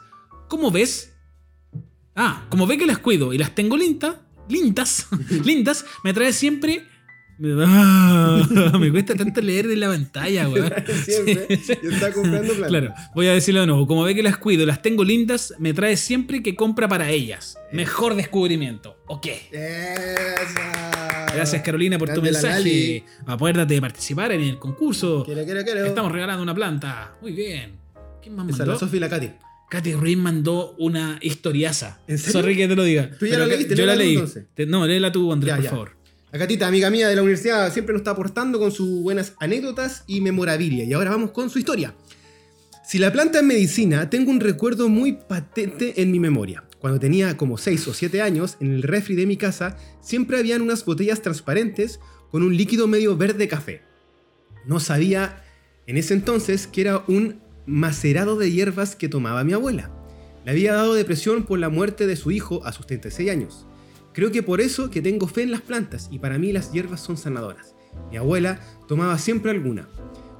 ¿Cómo 0.49 0.69
ves? 0.69 1.13
Ah, 2.13 2.45
como 2.49 2.67
ve 2.67 2.77
que 2.77 2.85
las 2.85 2.97
cuido 2.97 3.31
y 3.31 3.37
las 3.37 3.55
tengo 3.55 3.77
lintas, 3.77 4.15
lintas, 4.49 5.07
lindas, 5.45 5.85
me 6.03 6.13
trae 6.13 6.33
siempre... 6.33 6.85
Ah, 7.43 8.43
me 8.79 8.91
cuesta 8.91 9.15
tanto 9.15 9.41
leer 9.41 9.67
de 9.67 9.75
la 9.75 9.87
pantalla, 9.87 10.47
weón. 10.47 10.71
Siempre. 11.05 11.57
Sí. 11.57 11.73
Y 11.81 11.87
está 11.93 12.11
comprando 12.11 12.53
plantas. 12.53 12.69
Claro, 12.69 12.93
voy 13.15 13.27
a 13.27 13.33
decirlo 13.33 13.61
de 13.61 13.67
nuevo. 13.67 13.87
Como 13.87 14.03
ve 14.03 14.13
que 14.13 14.23
las 14.23 14.37
cuido, 14.37 14.65
las 14.65 14.81
tengo 14.81 15.03
lindas, 15.03 15.53
me 15.57 15.73
trae 15.73 15.97
siempre 15.97 16.43
que 16.43 16.55
compra 16.55 16.87
para 16.87 17.09
ellas. 17.09 17.57
Mejor 17.71 18.15
descubrimiento. 18.15 18.97
¿O 19.07 19.19
qué? 19.21 19.41
Esa. 19.51 21.25
Gracias 21.33 21.61
Carolina 21.61 21.97
por 21.97 22.09
tu 22.09 22.21
Grande 22.21 22.31
mensaje. 22.31 23.03
Acuérdate 23.25 23.73
de 23.75 23.81
participar 23.81 24.31
en 24.33 24.41
el 24.41 24.59
concurso. 24.59 25.23
Quiero, 25.25 25.43
quiero, 25.45 25.63
quiero. 25.63 25.85
Estamos 25.85 26.11
regalando 26.11 26.43
una 26.43 26.53
planta. 26.53 27.13
Muy 27.21 27.31
bien. 27.31 27.73
¿Quién 28.21 28.35
más 28.35 28.45
Esa 28.47 28.53
es 28.53 28.59
la 28.59 28.65
mandó? 28.65 28.79
Sofi 28.79 28.97
y 28.97 28.99
la 28.99 29.09
Katy. 29.09 29.29
Katy 29.69 29.93
Ruiz 29.93 30.17
mandó 30.17 30.75
una 30.77 31.17
historiaza. 31.21 31.99
¿En 32.07 32.17
serio? 32.17 32.41
Sorry 32.41 32.57
que 32.57 32.67
te 32.67 32.75
lo 32.75 32.83
diga. 32.83 33.09
¿Tú 33.17 33.25
ya 33.25 33.39
la 33.39 33.47
leíste? 33.47 33.75
Yo 33.75 33.85
la 33.85 33.95
leí. 33.95 34.13
entonces. 34.15 34.45
No, 34.67 34.85
léela 34.85 35.11
tú, 35.13 35.31
Andrés, 35.31 35.49
Ya, 35.49 35.55
por 35.55 35.63
ya. 35.63 35.69
favor. 35.69 36.00
La 36.31 36.39
Catita, 36.39 36.65
amiga 36.65 36.89
mía 36.89 37.09
de 37.09 37.15
la 37.15 37.23
universidad, 37.23 37.73
siempre 37.73 37.91
nos 37.91 38.01
está 38.01 38.11
aportando 38.11 38.57
con 38.57 38.71
sus 38.71 39.01
buenas 39.01 39.33
anécdotas 39.41 40.05
y 40.07 40.21
memorabilia. 40.21 40.85
Y 40.85 40.93
ahora 40.93 41.09
vamos 41.09 41.31
con 41.31 41.49
su 41.49 41.59
historia. 41.59 41.93
Si 42.85 42.99
la 42.99 43.11
planta 43.11 43.39
es 43.39 43.43
medicina, 43.43 44.09
tengo 44.09 44.31
un 44.31 44.39
recuerdo 44.39 44.87
muy 44.87 45.11
patente 45.11 46.01
en 46.01 46.09
mi 46.09 46.21
memoria. 46.21 46.63
Cuando 46.79 47.01
tenía 47.01 47.35
como 47.35 47.57
6 47.57 47.85
o 47.89 47.93
7 47.93 48.21
años, 48.21 48.55
en 48.61 48.73
el 48.73 48.83
refri 48.83 49.15
de 49.15 49.25
mi 49.25 49.35
casa 49.35 49.75
siempre 49.99 50.39
habían 50.39 50.61
unas 50.61 50.85
botellas 50.85 51.21
transparentes 51.21 51.99
con 52.31 52.43
un 52.43 52.55
líquido 52.55 52.87
medio 52.87 53.17
verde 53.17 53.49
café. 53.49 53.81
No 54.65 54.79
sabía 54.79 55.43
en 55.85 55.97
ese 55.97 56.13
entonces 56.13 56.65
que 56.65 56.79
era 56.79 57.03
un 57.09 57.41
macerado 57.65 58.37
de 58.37 58.49
hierbas 58.49 58.95
que 58.95 59.09
tomaba 59.09 59.43
mi 59.43 59.51
abuela. 59.51 59.91
Le 60.45 60.51
había 60.51 60.75
dado 60.75 60.93
depresión 60.93 61.43
por 61.43 61.59
la 61.59 61.67
muerte 61.67 62.07
de 62.07 62.15
su 62.15 62.31
hijo 62.31 62.65
a 62.65 62.71
sus 62.71 62.87
36 62.87 63.29
años. 63.29 63.67
Creo 64.13 64.31
que 64.31 64.43
por 64.43 64.61
eso 64.61 64.89
que 64.89 65.01
tengo 65.01 65.27
fe 65.27 65.43
en 65.43 65.51
las 65.51 65.61
plantas 65.61 66.09
y 66.11 66.19
para 66.19 66.37
mí 66.37 66.51
las 66.51 66.71
hierbas 66.71 66.99
son 67.01 67.17
sanadoras. 67.17 67.75
Mi 68.09 68.17
abuela 68.17 68.59
tomaba 68.87 69.17
siempre 69.17 69.51
alguna. 69.51 69.87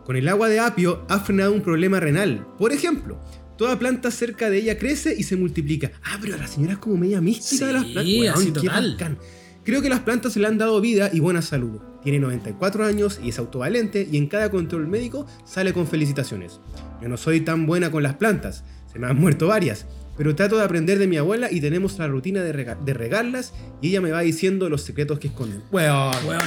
Con 0.06 0.16
el 0.16 0.28
agua 0.28 0.50
de 0.50 0.60
apio 0.60 1.06
ha 1.10 1.20
frenado 1.20 1.54
un 1.54 1.62
problema 1.62 2.00
renal. 2.00 2.46
Por 2.58 2.74
ejemplo, 2.74 3.20
toda 3.58 3.78
planta 3.80 4.12
cerca 4.12 4.50
de 4.50 4.58
ella 4.58 4.78
crece 4.78 5.16
y 5.18 5.24
se 5.24 5.38
multiplica. 5.38 5.92
Ah, 6.04 6.18
pero 6.22 6.38
la 6.38 6.48
señora 6.48 6.74
es 6.74 6.80
como 6.80 6.98
media 6.98 7.22
mística 7.22 7.68
de 7.68 7.74
las 7.74 7.86
Sí, 7.86 7.94
plantas. 7.94 8.36
así 8.36 8.52
total. 8.52 8.92
bacán. 8.94 9.18
Creo 9.64 9.82
que 9.82 9.90
las 9.90 10.00
plantas 10.00 10.36
le 10.38 10.48
han 10.48 10.58
dado 10.58 10.82
vida 10.82 11.12
y 11.14 11.20
buena 11.20 11.42
salud. 11.44 11.80
Tiene 12.04 12.18
94 12.20 12.84
años 12.84 13.20
y 13.24 13.30
es 13.30 13.38
autovalente 13.38 14.08
y 14.12 14.18
en 14.18 14.26
cada 14.28 14.50
control 14.50 14.88
médico 14.88 15.28
sale 15.46 15.72
con 15.72 15.86
felicitaciones. 15.88 16.60
Yo 17.00 17.08
no 17.08 17.16
soy 17.16 17.42
tan 17.42 17.68
buena 17.68 17.92
con 17.92 18.02
las 18.02 18.16
plantas, 18.16 18.64
se 18.92 18.98
me 18.98 19.06
han 19.06 19.18
muerto 19.18 19.48
varias, 19.48 19.86
pero 20.22 20.36
trato 20.36 20.56
de 20.56 20.64
aprender 20.64 21.00
de 21.00 21.08
mi 21.08 21.18
abuela 21.18 21.48
y 21.52 21.60
tenemos 21.62 21.98
la 21.98 22.08
rutina 22.08 22.44
de, 22.44 22.54
rega- 22.54 22.76
de 22.76 22.94
regarlas 22.94 23.56
y 23.82 23.88
ella 23.90 24.02
me 24.02 24.12
va 24.12 24.22
diciendo 24.22 24.70
los 24.70 24.84
secretos 24.84 25.18
que 25.18 25.30
esconden. 25.30 25.64
Weón. 25.72 26.14
Weón, 26.28 26.42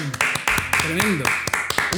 tremendo. 0.86 1.24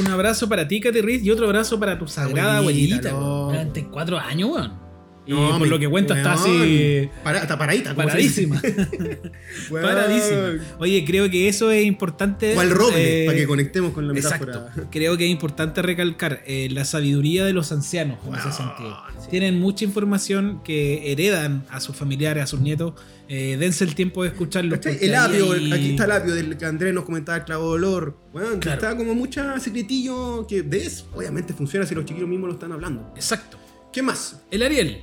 Un 0.01 0.07
abrazo 0.07 0.49
para 0.49 0.67
ti, 0.67 0.81
Katy 0.81 1.03
Ruiz, 1.03 1.23
y 1.23 1.31
otro 1.31 1.45
abrazo 1.45 1.79
para 1.79 1.99
tu 1.99 2.09
sagrada 2.09 2.57
Abuelita, 2.59 3.11
abuelita. 3.11 3.11
no. 3.13 3.53
94 3.53 4.19
años, 4.19 4.51
weón. 4.51 4.86
Y 5.27 5.33
No, 5.33 5.59
por 5.59 5.67
lo 5.67 5.79
que 5.79 5.89
cuenta 5.89 6.17
está 6.17 6.35
así. 6.35 7.09
Para- 7.25 7.41
está 7.41 7.59
paradita. 7.59 7.95
Paradísima. 7.95 8.63
Paradísima. 9.71 10.65
Oye, 10.79 11.05
creo 11.05 11.31
que 11.31 11.49
eso 11.49 11.71
es 11.71 11.85
importante. 11.85 12.57
O 12.57 12.61
al 12.61 12.71
roble, 12.71 13.25
eh, 13.25 13.27
para 13.27 13.39
que 13.39 13.47
conectemos 13.47 13.93
con 13.93 14.07
la 14.07 14.15
Exacto. 14.15 14.47
metáfora. 14.47 14.89
Creo 14.91 15.17
que 15.17 15.25
es 15.25 15.31
importante 15.31 15.83
recalcar 15.83 16.43
eh, 16.47 16.69
la 16.71 16.85
sabiduría 16.85 17.45
de 17.45 17.53
los 17.53 17.73
ancianos 17.73 18.19
en 18.27 18.35
ese 18.35 18.53
sentido. 18.53 18.97
sí. 19.21 19.29
Tienen 19.31 19.59
mucha 19.61 19.85
información 19.85 20.61
que 20.65 21.11
heredan 21.13 21.65
a 21.71 21.81
sus 21.81 21.97
familiares, 21.97 22.45
a 22.45 22.47
sus 22.47 22.61
nietos. 22.61 22.95
Eh, 23.29 23.57
dense 23.59 23.83
el 23.83 23.95
tiempo 23.97 24.23
de 24.23 24.29
escucharlo. 24.29 24.77
El 24.85 25.15
apio, 25.17 25.53
hay- 25.53 25.73
aquí 25.73 25.91
está 25.91 26.05
el 26.05 26.13
apio 26.13 26.35
del 26.35 26.57
que 26.57 26.65
Andrés 26.65 26.95
nos 26.95 27.05
comentaba, 27.05 27.39
el 27.39 27.45
clavo 27.45 27.65
de 27.71 27.75
olor. 27.75 28.17
Bueno, 28.33 28.61
Claro. 28.61 28.81
está 28.81 28.97
como 28.97 29.15
mucha 29.15 29.59
secretillo 29.59 30.47
que 30.47 30.63
ves. 30.63 31.05
Obviamente 31.13 31.53
funciona 31.53 31.85
si 31.87 31.95
los 31.97 32.05
chiquillos 32.05 32.29
mismos 32.29 32.49
lo 32.49 32.55
están 32.55 32.71
hablando. 32.73 33.13
Exacto. 33.17 33.59
¿Qué 33.93 34.03
más? 34.03 34.43
El 34.51 34.63
Ariel. 34.63 35.03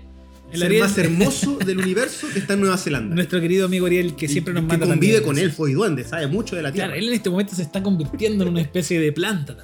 El 0.54 0.62
El 0.62 0.68
Ariel. 0.68 0.84
más 0.84 0.98
hermoso 1.00 1.58
del 1.58 1.80
universo 1.80 2.28
que 2.32 2.40
está 2.40 2.54
en 2.54 2.62
Nueva 2.62 2.78
Zelanda. 2.78 3.16
Nuestro 3.16 3.42
querido 3.42 3.66
amigo 3.66 3.88
Ariel, 3.88 4.16
que 4.16 4.28
siempre 4.28 4.54
nos 4.54 4.64
que 4.64 4.68
manda 4.68 4.86
convive 4.86 5.16
también 5.16 5.24
con 5.24 5.38
elfos 5.38 5.70
y 5.70 5.74
duendes, 5.74 6.10
sabe 6.10 6.28
mucho 6.28 6.56
de 6.56 6.62
la 6.62 6.72
tierra. 6.72 6.90
Claro, 6.90 7.00
él 7.00 7.08
en 7.10 7.16
este 7.16 7.30
momento 7.30 7.56
se 7.56 7.64
está 7.64 7.82
convirtiendo 7.82 8.44
en 8.44 8.52
una 8.52 8.62
especie 8.62 9.00
de 9.00 9.12
planta 9.12 9.58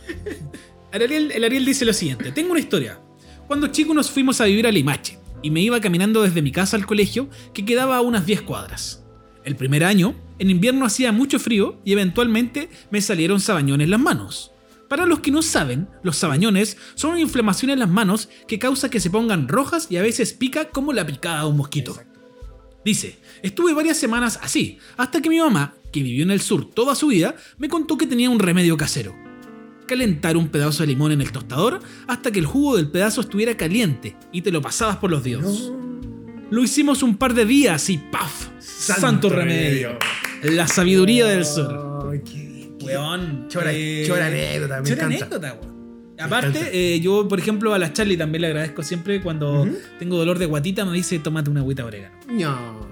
Ariel, 0.92 1.32
el 1.32 1.44
Ariel 1.44 1.64
dice 1.64 1.86
lo 1.86 1.94
siguiente: 1.94 2.32
Tengo 2.32 2.52
una 2.52 2.60
historia. 2.60 3.00
Cuando 3.48 3.68
chicos 3.68 3.96
nos 3.96 4.10
fuimos 4.10 4.42
a 4.42 4.46
vivir 4.46 4.66
a 4.66 4.72
Limache 4.72 5.20
y 5.44 5.52
me 5.52 5.62
iba 5.62 5.80
caminando 5.80 6.24
desde 6.24 6.42
mi 6.42 6.52
casa 6.52 6.76
al 6.76 6.88
colegio, 6.88 7.30
que 7.54 7.66
quedaba 7.66 7.98
a 7.98 8.02
unas 8.02 8.26
10 8.26 8.42
cuadras. 8.42 9.04
El 9.46 9.56
primer 9.56 9.84
año, 9.84 10.16
en 10.40 10.50
invierno 10.50 10.86
hacía 10.86 11.12
mucho 11.12 11.40
frío 11.40 11.80
y 11.86 11.94
eventualmente 11.94 12.70
me 12.92 13.02
salieron 13.02 13.40
sabañones 13.40 13.86
en 13.86 13.92
las 13.92 14.00
manos. 14.00 14.52
Para 14.90 15.06
los 15.06 15.20
que 15.20 15.30
no 15.30 15.44
saben, 15.44 15.88
los 16.02 16.18
sabañones 16.18 16.76
son 16.96 17.12
una 17.12 17.22
inflamación 17.22 17.70
en 17.70 17.80
las 17.80 17.90
manos 17.90 18.28
que 18.48 18.58
causa 18.58 18.90
que 18.90 19.00
se 19.00 19.12
pongan 19.12 19.48
rojas 19.48 19.88
y 19.92 19.98
a 19.98 20.02
veces 20.02 20.34
pica 20.34 20.70
como 20.70 20.94
la 20.94 21.06
picada 21.06 21.42
de 21.44 21.50
un 21.50 21.58
mosquito. 21.58 21.96
Dice, 22.84 23.20
estuve 23.44 23.74
varias 23.76 23.98
semanas 23.98 24.40
así, 24.42 24.80
hasta 24.98 25.22
que 25.22 25.30
mi 25.30 25.38
mamá, 25.40 25.76
que 25.94 26.02
vivió 26.02 26.24
en 26.24 26.32
el 26.32 26.42
sur 26.42 26.68
toda 26.72 26.96
su 26.96 27.08
vida, 27.08 27.36
me 27.60 27.70
contó 27.70 28.00
que 28.00 28.08
tenía 28.08 28.32
un 28.32 28.40
remedio 28.40 28.78
casero. 28.78 29.16
Calentar 29.86 30.36
un 30.38 30.48
pedazo 30.48 30.82
de 30.82 30.88
limón 30.88 31.12
en 31.12 31.22
el 31.22 31.32
tostador 31.32 31.80
hasta 32.08 32.32
que 32.32 32.40
el 32.40 32.48
jugo 32.48 32.76
del 32.76 32.90
pedazo 32.90 33.22
estuviera 33.22 33.56
caliente 33.56 34.16
y 34.32 34.42
te 34.42 34.52
lo 34.52 34.60
pasabas 34.62 34.98
por 34.98 35.12
los 35.12 35.24
dedos. 35.24 35.72
Lo 36.50 36.64
hicimos 36.64 37.04
un 37.04 37.16
par 37.16 37.36
de 37.36 37.46
días 37.46 37.92
y 37.92 38.00
¡paf! 38.00 38.48
Santo, 38.60 39.30
remedio. 39.30 40.00
La 40.42 40.68
sabiduría 40.68 41.28
del 41.28 41.46
sur. 41.46 41.90
Weón. 42.98 43.48
Chora, 43.50 43.72
eh, 43.74 44.06
chora 44.08 44.28
anécdota, 44.28 44.82
me 44.82 44.90
chora 44.90 45.02
encanta. 45.06 45.26
anécdota, 45.26 45.54
weón. 45.62 45.80
Me 46.18 46.24
Aparte, 46.24 46.60
eh, 46.74 47.00
yo, 47.00 47.28
por 47.30 47.40
ejemplo, 47.40 47.74
a 47.74 47.80
la 47.80 47.94
Charlie 47.94 48.18
también 48.18 48.42
le 48.42 48.48
agradezco 48.48 48.84
siempre 48.84 49.22
cuando 49.22 49.66
tengo 50.00 50.18
dolor 50.18 50.38
de 50.38 50.46
guatita, 50.48 50.84
me 50.86 50.94
dice, 50.94 51.18
tómate 51.20 51.50
una 51.50 51.62
agüita 51.62 51.86
orégano. 51.86 52.16
No. 52.28 52.88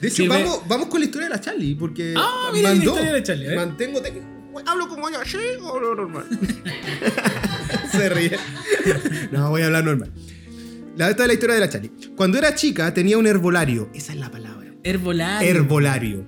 De 0.00 0.08
hecho, 0.08 0.22
Sirve- 0.24 0.28
vamos, 0.44 0.62
vamos 0.68 0.86
con 0.88 1.00
la 1.00 1.06
historia 1.06 1.28
de 1.28 1.34
la 1.34 1.40
Charlie, 1.40 1.74
porque 1.74 2.14
Ah, 2.16 2.50
mira, 2.52 2.70
la 2.70 2.76
historia 2.76 3.04
de 3.12 3.18
la 3.18 3.22
Charlie, 3.22 3.46
a 3.46 3.48
ver. 3.50 3.56
Mantengo. 3.58 4.00
¿Hablo 4.66 4.86
como 4.88 5.10
yo 5.10 5.18
así 5.20 5.36
o 5.62 5.80
lo 5.80 5.94
normal? 5.96 6.24
Se 7.90 8.08
ríe. 8.08 8.36
No, 9.30 9.50
voy 9.50 9.62
a 9.62 9.66
hablar 9.66 9.84
normal. 9.84 10.12
La 10.96 11.08
esta 11.10 11.22
es 11.22 11.26
la 11.28 11.32
historia 11.34 11.54
de 11.54 11.60
la 11.62 11.68
Charlie. 11.68 11.90
Cuando 12.16 12.38
era 12.38 12.54
chica 12.54 12.92
tenía 12.92 13.16
un 13.18 13.26
herbolario. 13.26 13.88
Esa 13.94 14.12
es 14.12 14.18
la 14.18 14.30
palabra. 14.30 14.70
Herbolario. 14.84 15.48
Herbolario. 15.50 16.24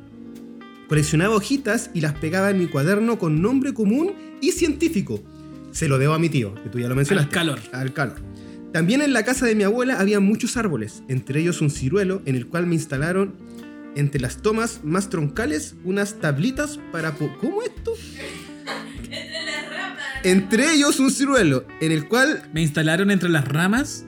Coleccionaba 0.88 1.34
hojitas 1.34 1.90
y 1.94 2.00
las 2.00 2.14
pegaba 2.14 2.50
en 2.50 2.58
mi 2.58 2.66
cuaderno 2.66 3.18
con 3.18 3.40
nombre 3.40 3.72
común 3.72 4.14
y 4.40 4.52
científico. 4.52 5.22
Se 5.72 5.88
lo 5.88 5.98
debo 5.98 6.14
a 6.14 6.18
mi 6.18 6.28
tío, 6.28 6.54
que 6.54 6.68
tú 6.68 6.78
ya 6.78 6.88
lo 6.88 6.94
mencionaste. 6.94 7.28
Al 7.28 7.34
calor. 7.34 7.60
Al 7.72 7.92
calor. 7.92 8.16
También 8.72 9.02
en 9.02 9.12
la 9.12 9.24
casa 9.24 9.46
de 9.46 9.54
mi 9.54 9.62
abuela 9.62 10.00
había 10.00 10.20
muchos 10.20 10.56
árboles, 10.56 11.02
entre 11.08 11.40
ellos 11.40 11.60
un 11.60 11.70
ciruelo 11.70 12.22
en 12.26 12.34
el 12.34 12.46
cual 12.46 12.66
me 12.66 12.74
instalaron 12.74 13.34
entre 13.96 14.20
las 14.20 14.38
tomas 14.38 14.80
más 14.82 15.08
troncales 15.10 15.76
unas 15.84 16.14
tablitas 16.20 16.80
para... 16.90 17.12
¿Cómo 17.12 17.62
esto? 17.62 17.94
Entre 20.24 20.72
ellos 20.72 20.98
un 21.00 21.10
ciruelo 21.10 21.66
en 21.80 21.92
el 21.92 22.08
cual 22.08 22.48
Me 22.52 22.62
instalaron 22.62 23.10
entre 23.10 23.28
las 23.28 23.46
ramas. 23.46 24.06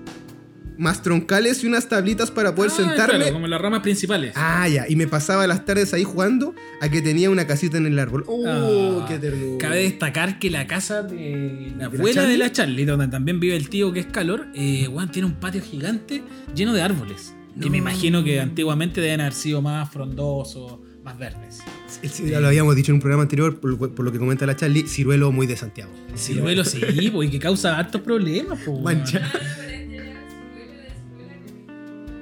Más 0.79 1.03
troncales 1.03 1.63
y 1.65 1.67
unas 1.67 1.89
tablitas 1.89 2.31
para 2.31 2.55
poder 2.55 2.71
Ah, 2.73 2.77
sentarme. 2.77 3.17
claro, 3.19 3.33
como 3.33 3.47
las 3.47 3.61
ramas 3.61 3.81
principales. 3.81 4.33
Ah, 4.37 4.69
ya. 4.69 4.87
Y 4.89 4.97
me 4.97 5.07
pasaba 5.07 5.47
las 5.47 5.65
tardes 5.65 5.93
ahí 5.95 6.05
jugando 6.05 6.55
a 6.81 6.89
que 6.89 7.01
tenía 7.03 7.31
una 7.31 7.47
casita 7.47 7.77
en 7.79 7.87
el 7.87 7.99
árbol. 7.99 8.25
¡Oh, 8.27 9.01
Ah, 9.03 9.07
qué 9.09 9.19
ternura! 9.19 9.59
Cabe 9.59 9.83
destacar 9.83 10.39
que 10.39 10.51
la 10.51 10.67
casa 10.67 11.03
de 11.03 11.73
la 11.77 11.89
¿De 11.89 11.97
la 11.99 11.99
abuela 11.99 12.23
de 12.25 12.37
la 12.39 12.53
Charlie, 12.53 12.85
donde 12.85 13.09
también 13.09 13.41
vive 13.41 13.57
el 13.57 13.69
tío 13.69 13.93
que 13.93 14.01
es 14.01 14.07
calor, 14.07 14.47
eh, 14.55 14.89
weón, 14.89 15.11
tiene 15.11 15.27
un 15.27 15.35
patio 15.35 15.63
gigante 15.63 16.23
lleno 16.55 16.73
de 16.75 16.83
árboles. 16.83 17.35
Que 17.55 17.71
me 17.71 17.79
No. 17.79 17.89
imagino 17.89 18.23
que 18.23 18.39
antiguamente 18.41 19.01
deben 19.01 19.23
haber 19.23 19.33
sido 19.33 19.63
más 19.63 19.91
frondosos, 19.91 20.79
más 21.03 21.17
verdes. 21.19 21.61
Sí, 22.03 22.29
ya 22.29 22.41
lo 22.41 22.49
habíamos 22.49 22.77
dicho 22.77 22.91
en 22.93 22.97
un 22.97 23.01
programa 23.01 23.23
anterior, 23.23 23.59
por, 23.61 23.71
lo- 23.71 23.79
por 23.95 24.05
lo 24.05 24.13
que 24.13 24.19
comenta 24.19 24.45
la 24.45 24.57
Charlie, 24.57 24.87
ciruelo 24.87 25.33
muy 25.33 25.47
de 25.47 25.57
Santiago. 25.57 25.91
Ciruelo 26.15 26.65
sí, 26.65 26.81
pues, 27.11 27.29
y 27.29 27.31
que 27.31 27.39
causa 27.39 27.79
hartos 27.79 28.03
problemas, 28.03 28.59
pues. 28.59 28.69
weón. 28.69 28.83
Mancha. 28.83 29.23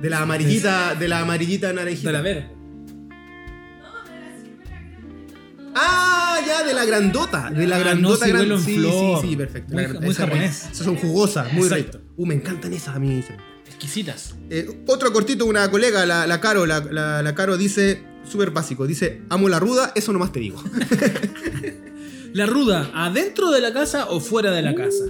De 0.04 0.10
la 0.10 0.20
amarillita, 0.20 0.94
de 0.94 1.08
la 1.08 1.20
amarillita 1.20 1.72
naranjita. 1.72 2.08
De 2.08 2.12
la 2.12 2.20
verde. 2.20 2.50
Ah, 5.74 6.38
ya, 6.46 6.62
de 6.62 6.74
la 6.74 6.84
grandota. 6.84 7.50
De 7.50 7.66
la 7.66 7.76
Ah, 7.76 7.78
grandota 7.78 8.26
no, 8.26 8.32
gran- 8.32 8.42
ciruelo 8.44 8.54
en 8.56 8.62
Sí, 8.64 8.76
flor. 8.78 9.20
sí, 9.22 9.28
sí, 9.30 9.36
perfecto. 9.36 9.72
Muy- 9.72 9.82
La 9.82 9.88
gran- 9.88 10.02
muy 10.02 10.10
esa- 10.12 10.24
japonés. 10.24 10.62
Esas 10.72 10.76
son 10.84 10.96
jugosas, 10.96 11.52
muy 11.52 11.62
Exacto. 11.66 11.98
ricas. 11.98 12.12
Uh, 12.16 12.26
me 12.26 12.34
encantan 12.34 12.72
esas 12.74 12.96
a 12.96 12.98
mí. 12.98 13.24
Exquisitas. 13.66 14.34
Eh, 14.50 14.84
otro 14.86 15.10
cortito, 15.12 15.46
una 15.46 15.70
colega, 15.70 16.04
la, 16.06 16.26
la 16.26 16.40
Caro, 16.40 16.66
la, 16.66 16.80
la- 16.80 17.22
la 17.22 17.34
Caro 17.34 17.56
dice, 17.56 18.02
súper 18.30 18.50
básico, 18.50 18.86
dice, 18.86 19.22
amo 19.30 19.48
la 19.48 19.58
ruda, 19.58 19.92
eso 19.94 20.12
nomás 20.12 20.32
te 20.32 20.40
digo. 20.40 20.62
La 22.34 22.46
ruda, 22.46 22.90
¿adentro 22.94 23.52
de 23.52 23.60
la 23.60 23.72
casa 23.72 24.06
o 24.10 24.18
fuera 24.18 24.50
de 24.50 24.60
la 24.60 24.74
casa? 24.74 25.04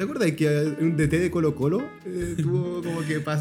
¿Te 0.00 0.04
acuerdas 0.04 0.32
que 0.32 0.48
un 0.80 0.96
DT 0.96 1.10
de 1.18 1.30
Colo 1.30 1.54
Colo 1.54 1.86
eh, 2.06 2.34
tuvo 2.40 2.82
como 2.82 3.02
que 3.02 3.20
para 3.20 3.38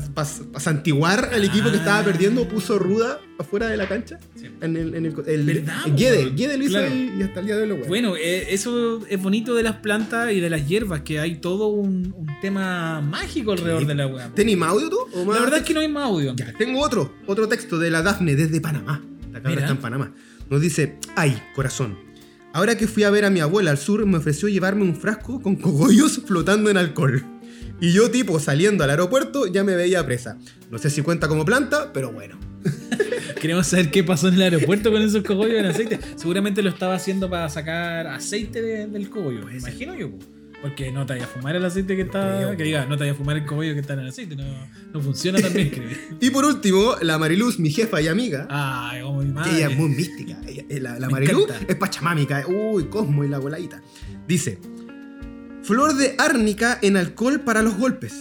santiguar 0.59 1.29
al 1.33 1.45
equipo 1.45 1.71
que 1.71 1.77
estaba 1.77 2.03
perdiendo, 2.03 2.45
puso 2.49 2.77
ruda 2.77 3.21
afuera 3.37 3.67
de 3.67 3.77
la 3.77 3.87
cancha? 3.87 4.19
Sí. 4.35 4.47
En 4.59 4.75
el, 4.75 4.93
en 4.93 5.05
el, 5.05 5.15
el, 5.25 5.45
¿Verdad, 5.45 5.83
Guede? 5.95 6.31
Guede 6.31 6.57
lo 6.57 6.63
hizo 6.65 6.73
Claro. 6.79 6.93
y 6.93 7.23
hasta 7.23 7.39
el 7.39 7.45
día 7.45 7.55
de 7.55 7.61
hoy 7.61 7.67
lo 7.69 7.75
bueno. 7.75 7.87
Bueno, 7.87 8.15
eh, 8.17 8.47
eso 8.53 8.99
es 9.07 9.21
bonito 9.21 9.55
de 9.55 9.63
las 9.63 9.77
plantas 9.77 10.33
y 10.33 10.41
de 10.41 10.49
las 10.49 10.67
hierbas, 10.67 10.99
que 11.03 11.21
hay 11.21 11.37
todo 11.37 11.67
un, 11.67 12.13
un 12.13 12.27
tema 12.41 12.99
mágico 12.99 13.53
alrededor 13.53 13.85
de 13.87 13.95
la 13.95 14.07
weá. 14.07 14.29
¿Tenís 14.35 14.57
más 14.57 14.71
audio 14.71 14.89
tú? 14.89 14.97
¿O 15.13 15.23
más 15.23 15.37
La 15.37 15.43
verdad 15.43 15.59
es 15.59 15.65
que 15.65 15.73
no 15.73 15.79
hay 15.79 15.87
más 15.87 16.03
audio. 16.03 16.35
Ya, 16.35 16.51
tengo 16.57 16.81
otro, 16.81 17.13
otro 17.25 17.47
texto 17.47 17.79
de 17.79 17.89
la 17.89 18.01
Dafne 18.01 18.35
desde 18.35 18.59
Panamá. 18.59 19.01
La 19.31 19.39
Mira. 19.39 19.61
está 19.61 19.71
en 19.71 19.77
Panamá. 19.77 20.13
Nos 20.49 20.59
dice, 20.59 20.97
ay, 21.15 21.41
corazón. 21.55 22.08
Ahora 22.53 22.77
que 22.77 22.87
fui 22.87 23.03
a 23.03 23.09
ver 23.11 23.25
a 23.25 23.29
mi 23.29 23.39
abuela 23.41 23.71
al 23.71 23.77
sur, 23.77 24.05
me 24.05 24.17
ofreció 24.17 24.47
llevarme 24.49 24.83
un 24.83 24.95
frasco 24.95 25.41
con 25.41 25.55
cogollos 25.55 26.21
flotando 26.27 26.69
en 26.69 26.77
alcohol. 26.77 27.23
Y 27.81 27.93
yo, 27.93 28.11
tipo, 28.11 28.39
saliendo 28.39 28.83
al 28.83 28.89
aeropuerto, 28.89 29.47
ya 29.47 29.63
me 29.63 29.75
veía 29.75 30.05
presa. 30.05 30.37
No 30.69 30.77
sé 30.79 30.89
si 30.89 31.01
cuenta 31.01 31.27
como 31.27 31.45
planta, 31.45 31.93
pero 31.93 32.11
bueno. 32.11 32.37
Queremos 33.41 33.67
saber 33.67 33.89
qué 33.89 34.03
pasó 34.03 34.27
en 34.27 34.33
el 34.33 34.41
aeropuerto 34.41 34.91
con 34.91 35.01
esos 35.01 35.23
cogollos 35.23 35.59
en 35.59 35.65
aceite. 35.67 35.99
Seguramente 36.17 36.61
lo 36.61 36.69
estaba 36.69 36.95
haciendo 36.95 37.29
para 37.29 37.47
sacar 37.47 38.07
aceite 38.07 38.61
de- 38.61 38.87
del 38.87 39.09
cogollo. 39.09 39.45
Me 39.45 39.57
imagino 39.57 39.95
yo. 39.95 40.09
Po. 40.61 40.67
Porque 40.67 40.91
no 40.91 41.05
te 41.05 41.13
vaya 41.13 41.25
a 41.25 41.27
fumar 41.27 41.55
el 41.55 41.63
aceite 41.65 41.95
que 41.95 42.01
está. 42.03 42.55
Que 42.57 42.63
diga, 42.63 42.85
no 42.85 42.95
te 42.97 43.03
vaya 43.03 43.11
a 43.13 43.15
fumar 43.15 43.37
el 43.37 43.45
cogollo 43.45 43.73
que 43.73 43.79
está 43.79 43.93
en 43.93 43.99
el 43.99 44.07
aceite. 44.09 44.35
No, 44.35 44.43
no 44.93 45.01
funciona 45.01 45.39
tan 45.39 45.53
bien, 45.53 45.69
creo. 45.69 45.89
Y 46.19 46.29
por 46.31 46.45
último, 46.45 46.95
la 47.01 47.17
Mariluz, 47.17 47.59
mi 47.59 47.69
jefa 47.71 48.01
y 48.01 48.07
amiga. 48.07 48.47
Ay, 48.49 49.01
como 49.01 49.21
mi 49.21 49.31
madre. 49.31 49.55
ella 49.57 49.69
es 49.69 49.77
muy 49.77 49.89
mística. 49.89 50.37
Ella- 50.47 50.65
eh, 50.69 50.79
la 50.79 51.09
Mariluz 51.09 51.47
es 51.67 51.75
pachamámica. 51.75 52.45
Uy, 52.47 52.85
Cosmo 52.85 53.23
y 53.23 53.27
la 53.29 53.39
voladita. 53.39 53.81
Dice: 54.27 54.59
Flor 55.63 55.95
de 55.95 56.15
árnica 56.17 56.79
en 56.81 56.97
alcohol 56.97 57.41
para 57.41 57.61
los 57.61 57.77
golpes. 57.77 58.13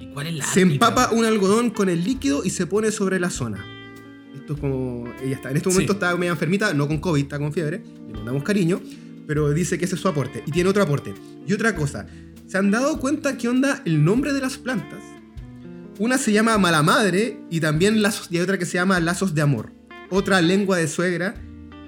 ¿Y 0.00 0.06
cuál 0.08 0.26
es 0.28 0.34
la 0.34 0.44
Se 0.46 0.60
árnica? 0.62 0.86
empapa 0.88 1.10
un 1.12 1.24
algodón 1.24 1.70
con 1.70 1.88
el 1.88 2.02
líquido 2.04 2.44
y 2.44 2.50
se 2.50 2.66
pone 2.66 2.90
sobre 2.90 3.20
la 3.20 3.30
zona. 3.30 3.64
Esto 4.34 4.54
es 4.54 4.60
como. 4.60 5.04
Ella 5.22 5.36
está. 5.36 5.50
En 5.50 5.56
este 5.56 5.68
momento 5.68 5.92
Sí. 5.92 5.96
está 5.96 6.16
media 6.16 6.32
enfermita, 6.32 6.72
no 6.74 6.86
con 6.88 6.98
COVID, 6.98 7.22
está 7.22 7.38
con 7.38 7.52
fiebre. 7.52 7.82
Le 8.08 8.14
mandamos 8.14 8.42
cariño. 8.42 8.80
Pero 9.26 9.50
dice 9.54 9.78
que 9.78 9.86
ese 9.86 9.94
es 9.94 10.00
su 10.02 10.08
aporte. 10.08 10.42
Y 10.46 10.50
tiene 10.50 10.68
otro 10.68 10.82
aporte. 10.82 11.14
Y 11.46 11.52
otra 11.52 11.74
cosa. 11.74 12.06
¿Se 12.46 12.58
han 12.58 12.70
dado 12.70 12.98
cuenta 13.00 13.36
qué 13.36 13.48
onda 13.48 13.82
el 13.84 14.04
nombre 14.04 14.32
de 14.32 14.40
las 14.40 14.58
plantas? 14.58 15.02
Una 15.98 16.18
se 16.18 16.32
llama 16.32 16.58
Mala 16.58 16.82
Madre 16.82 17.38
y 17.50 17.60
también 17.60 18.02
lazos, 18.02 18.28
y 18.30 18.36
hay 18.36 18.42
otra 18.42 18.58
que 18.58 18.66
se 18.66 18.74
llama 18.74 18.98
Lazos 19.00 19.34
de 19.34 19.42
Amor. 19.42 19.72
Otra 20.10 20.40
lengua 20.42 20.76
de 20.76 20.88
suegra. 20.88 21.34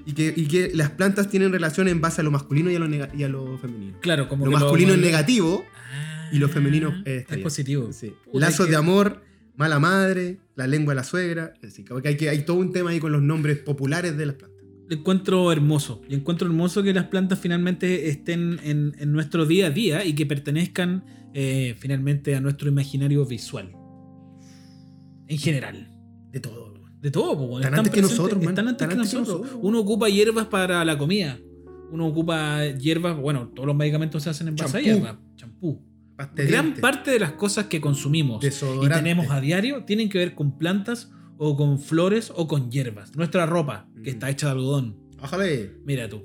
Y 0.08 0.12
que, 0.12 0.32
y 0.36 0.46
que 0.46 0.70
las 0.72 0.90
plantas 0.90 1.28
tienen 1.28 1.50
relación 1.50 1.88
en 1.88 2.00
base 2.00 2.20
a 2.20 2.24
lo 2.24 2.30
masculino 2.30 2.70
y 2.70 2.76
a 2.76 2.78
lo, 2.78 2.86
nega- 2.86 3.10
y 3.12 3.24
a 3.24 3.28
lo 3.28 3.58
femenino. 3.58 3.98
Claro, 4.00 4.28
como 4.28 4.44
Lo 4.44 4.52
que 4.52 4.58
masculino 4.58 4.92
es 4.94 5.00
negativo 5.00 5.64
Ah, 5.92 6.28
y 6.30 6.38
lo 6.38 6.48
femenino 6.48 6.94
es 7.04 7.26
bien. 7.26 7.42
positivo. 7.42 7.92
Sí. 7.92 8.14
Lazos 8.32 8.66
que- 8.66 8.70
de 8.70 8.76
amor, 8.76 9.24
mala 9.56 9.80
madre, 9.80 10.38
la 10.54 10.68
lengua 10.68 10.94
de 10.94 10.96
la 10.96 11.02
suegra. 11.04 11.54
Así 11.66 11.82
que 11.84 11.92
hay, 12.08 12.16
que 12.16 12.28
hay 12.28 12.44
todo 12.44 12.56
un 12.58 12.72
tema 12.72 12.90
ahí 12.90 13.00
con 13.00 13.10
los 13.10 13.20
nombres 13.20 13.58
populares 13.58 14.16
de 14.16 14.26
las 14.26 14.36
plantas. 14.36 14.55
Lo 14.88 14.96
encuentro 14.96 15.50
hermoso. 15.52 16.02
Y 16.08 16.14
encuentro 16.14 16.46
hermoso 16.46 16.82
que 16.82 16.92
las 16.94 17.06
plantas 17.06 17.38
finalmente 17.38 18.08
estén 18.08 18.60
en, 18.62 18.94
en 18.98 19.12
nuestro 19.12 19.46
día 19.46 19.66
a 19.66 19.70
día 19.70 20.04
y 20.04 20.14
que 20.14 20.26
pertenezcan 20.26 21.04
eh, 21.34 21.74
finalmente 21.78 22.34
a 22.34 22.40
nuestro 22.40 22.68
imaginario 22.68 23.24
visual. 23.26 23.72
En 25.28 25.38
general. 25.38 25.90
De 26.30 26.40
todo. 26.40 26.74
De 27.00 27.10
todo, 27.10 27.36
po, 27.36 27.60
Están 27.60 27.74
antes 27.74 27.92
que 27.92 28.02
nosotros, 28.02 28.42
man. 28.42 28.50
Están 28.50 28.68
antes, 28.68 28.82
Están 28.82 28.88
que, 28.88 28.94
antes 28.94 29.10
que 29.10 29.18
nosotros. 29.18 29.40
nosotros. 29.42 29.60
Uno 29.62 29.80
ocupa 29.80 30.08
hierbas 30.08 30.46
para 30.46 30.84
la 30.84 30.96
comida. 30.96 31.38
Uno 31.90 32.06
ocupa 32.06 32.64
hierbas, 32.66 33.16
bueno, 33.16 33.48
todos 33.54 33.66
los 33.66 33.76
medicamentos 33.76 34.22
se 34.22 34.30
hacen 34.30 34.48
en 34.48 34.56
base 34.56 34.78
a 34.78 34.80
hierbas. 34.80 35.16
Champú. 35.36 35.82
Gran 36.34 36.74
parte 36.74 37.10
de 37.10 37.20
las 37.20 37.32
cosas 37.32 37.66
que 37.66 37.80
consumimos 37.80 38.42
y 38.42 38.88
tenemos 38.88 39.30
a 39.30 39.40
diario 39.40 39.84
tienen 39.84 40.08
que 40.08 40.18
ver 40.18 40.34
con 40.34 40.56
plantas 40.56 41.12
o 41.38 41.56
con 41.56 41.78
flores 41.78 42.32
o 42.34 42.46
con 42.48 42.70
hierbas. 42.70 43.14
Nuestra 43.16 43.46
ropa, 43.46 43.88
que 44.02 44.10
Mm. 44.10 44.14
está 44.14 44.30
hecha 44.30 44.46
de 44.46 44.52
algodón. 44.52 44.96
Ojalá, 45.22 45.44
Mira 45.84 46.08
tú. 46.08 46.22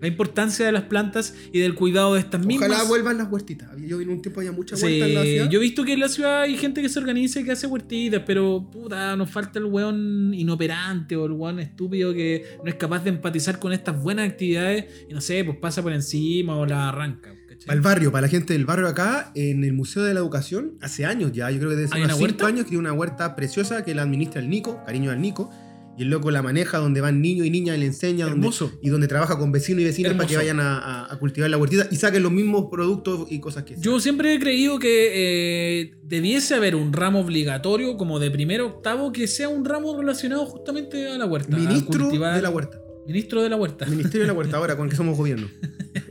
La 0.00 0.08
importancia 0.08 0.66
de 0.66 0.72
las 0.72 0.82
plantas 0.82 1.32
y 1.52 1.60
del 1.60 1.76
cuidado 1.76 2.14
de 2.14 2.20
estas 2.20 2.44
mismas. 2.44 2.68
ojalá 2.68 2.88
vuelvan 2.88 3.18
las 3.18 3.30
huertitas. 3.30 3.70
Yo 3.86 4.00
en 4.00 4.08
un 4.08 4.20
tiempo 4.20 4.40
había 4.40 4.50
mucha 4.50 4.76
Sí, 4.76 4.84
huerta 4.84 5.06
en 5.06 5.14
la 5.14 5.22
ciudad. 5.22 5.48
yo 5.48 5.58
he 5.60 5.62
visto 5.62 5.84
que 5.84 5.92
en 5.92 6.00
la 6.00 6.08
ciudad 6.08 6.40
hay 6.42 6.56
gente 6.56 6.82
que 6.82 6.88
se 6.88 6.98
organiza 6.98 7.38
y 7.40 7.44
que 7.44 7.52
hace 7.52 7.68
huertitas, 7.68 8.22
pero 8.26 8.68
puta, 8.68 9.14
nos 9.14 9.30
falta 9.30 9.60
el 9.60 9.66
weón 9.66 10.34
inoperante 10.34 11.14
o 11.14 11.26
el 11.26 11.32
weón 11.32 11.60
estúpido 11.60 12.12
que 12.12 12.44
no 12.64 12.68
es 12.68 12.74
capaz 12.74 13.04
de 13.04 13.10
empatizar 13.10 13.60
con 13.60 13.72
estas 13.72 14.02
buenas 14.02 14.28
actividades 14.28 15.06
y 15.08 15.14
no 15.14 15.20
sé, 15.20 15.44
pues 15.44 15.58
pasa 15.58 15.82
por 15.84 15.92
encima 15.92 16.56
o 16.56 16.66
la 16.66 16.88
arranca. 16.88 17.32
Para 17.66 17.76
el 17.76 17.80
barrio, 17.82 18.12
para 18.12 18.22
la 18.22 18.28
gente 18.28 18.52
del 18.52 18.64
barrio 18.64 18.88
acá, 18.88 19.30
en 19.34 19.64
el 19.64 19.72
Museo 19.72 20.02
de 20.02 20.14
la 20.14 20.20
Educación, 20.20 20.72
hace 20.80 21.04
años 21.04 21.32
ya, 21.32 21.50
yo 21.50 21.58
creo 21.58 21.70
que 21.70 21.76
desde 21.76 21.94
¿Hay 21.96 22.02
hace 22.02 22.06
unos 22.14 22.18
5 22.18 22.24
huerta? 22.30 22.46
años, 22.46 22.66
que 22.66 22.76
una 22.76 22.92
huerta 22.92 23.36
preciosa 23.36 23.84
que 23.84 23.94
la 23.94 24.02
administra 24.02 24.40
el 24.40 24.48
Nico, 24.50 24.80
cariño 24.86 25.10
al 25.10 25.20
Nico, 25.20 25.50
y 25.98 26.04
el 26.04 26.08
loco 26.08 26.30
la 26.30 26.40
maneja 26.40 26.78
donde 26.78 27.02
van 27.02 27.20
niños 27.20 27.46
y 27.46 27.50
niñas 27.50 27.76
y 27.76 27.80
le 27.80 27.84
enseña, 27.86 28.26
donde, 28.26 28.48
y 28.80 28.88
donde 28.88 29.08
trabaja 29.08 29.38
con 29.38 29.52
vecinos 29.52 29.82
y 29.82 29.84
vecinas 29.84 30.14
para 30.14 30.26
que 30.26 30.36
vayan 30.38 30.58
a, 30.58 30.78
a- 30.78 31.12
a 31.12 31.18
cultivar 31.18 31.50
la 31.50 31.58
huertita 31.58 31.86
y 31.90 31.96
saquen 31.96 32.22
los 32.22 32.32
mismos 32.32 32.68
productos 32.70 33.26
y 33.30 33.40
cosas 33.40 33.64
que 33.64 33.76
Yo 33.78 34.00
siempre 34.00 34.34
he 34.34 34.40
creído 34.40 34.78
que 34.78 35.10
eh, 35.12 35.94
debiese 36.02 36.54
haber 36.54 36.76
un 36.76 36.94
ramo 36.94 37.20
obligatorio, 37.20 37.98
como 37.98 38.18
de 38.20 38.30
primero 38.30 38.68
octavo, 38.68 39.12
que 39.12 39.26
sea 39.28 39.50
un 39.50 39.66
ramo 39.66 39.94
relacionado 39.98 40.46
justamente 40.46 41.08
a 41.08 41.18
la 41.18 41.26
huerta. 41.26 41.56
a 41.56 41.60
Ministro 41.60 42.08
cultivar- 42.10 42.36
de 42.36 42.42
la 42.42 42.48
huerta. 42.50 42.78
Ministro 43.06 43.42
de 43.42 43.48
la 43.48 43.56
huerta. 43.56 43.86
Ministerio 43.86 44.22
de 44.22 44.26
la 44.28 44.32
huerta, 44.32 44.56
ahora 44.56 44.76
con 44.76 44.88
que 44.88 44.96
somos 44.96 45.16
gobierno. 45.16 45.48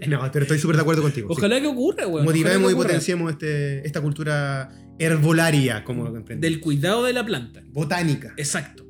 No, 0.07 0.19
pero 0.31 0.43
estoy 0.43 0.57
súper 0.57 0.75
de 0.77 0.81
acuerdo 0.81 1.03
contigo. 1.03 1.27
sí. 1.29 1.35
Ojalá 1.37 1.61
que 1.61 1.67
ocurra, 1.67 2.07
weón. 2.07 2.25
Motivemos 2.25 2.63
y 2.63 2.67
que 2.69 2.73
ocurra. 2.73 2.87
potenciemos 2.87 3.31
este, 3.31 3.85
esta 3.85 4.01
cultura 4.01 4.71
herbolaria, 4.97 5.83
como 5.83 6.03
lo 6.03 6.11
comprendemos. 6.11 6.41
Del 6.41 6.59
cuidado 6.59 7.03
de 7.03 7.13
la 7.13 7.23
planta. 7.25 7.63
Botánica. 7.67 8.33
Exacto. 8.37 8.85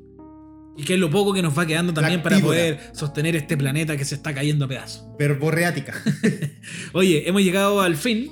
Y 0.76 0.84
que 0.84 0.94
es 0.94 1.00
lo 1.00 1.10
poco 1.10 1.34
que 1.34 1.42
nos 1.42 1.56
va 1.56 1.66
quedando 1.66 1.92
también 1.92 2.22
para 2.22 2.38
poder 2.40 2.80
sostener 2.94 3.36
este 3.36 3.58
planeta 3.58 3.96
que 3.96 4.06
se 4.06 4.14
está 4.14 4.34
cayendo 4.34 4.64
a 4.64 4.68
pedazos. 4.68 5.04
Verborreática. 5.18 5.94
Oye, 6.92 7.28
hemos 7.28 7.42
llegado 7.42 7.82
al 7.82 7.96
fin, 7.96 8.30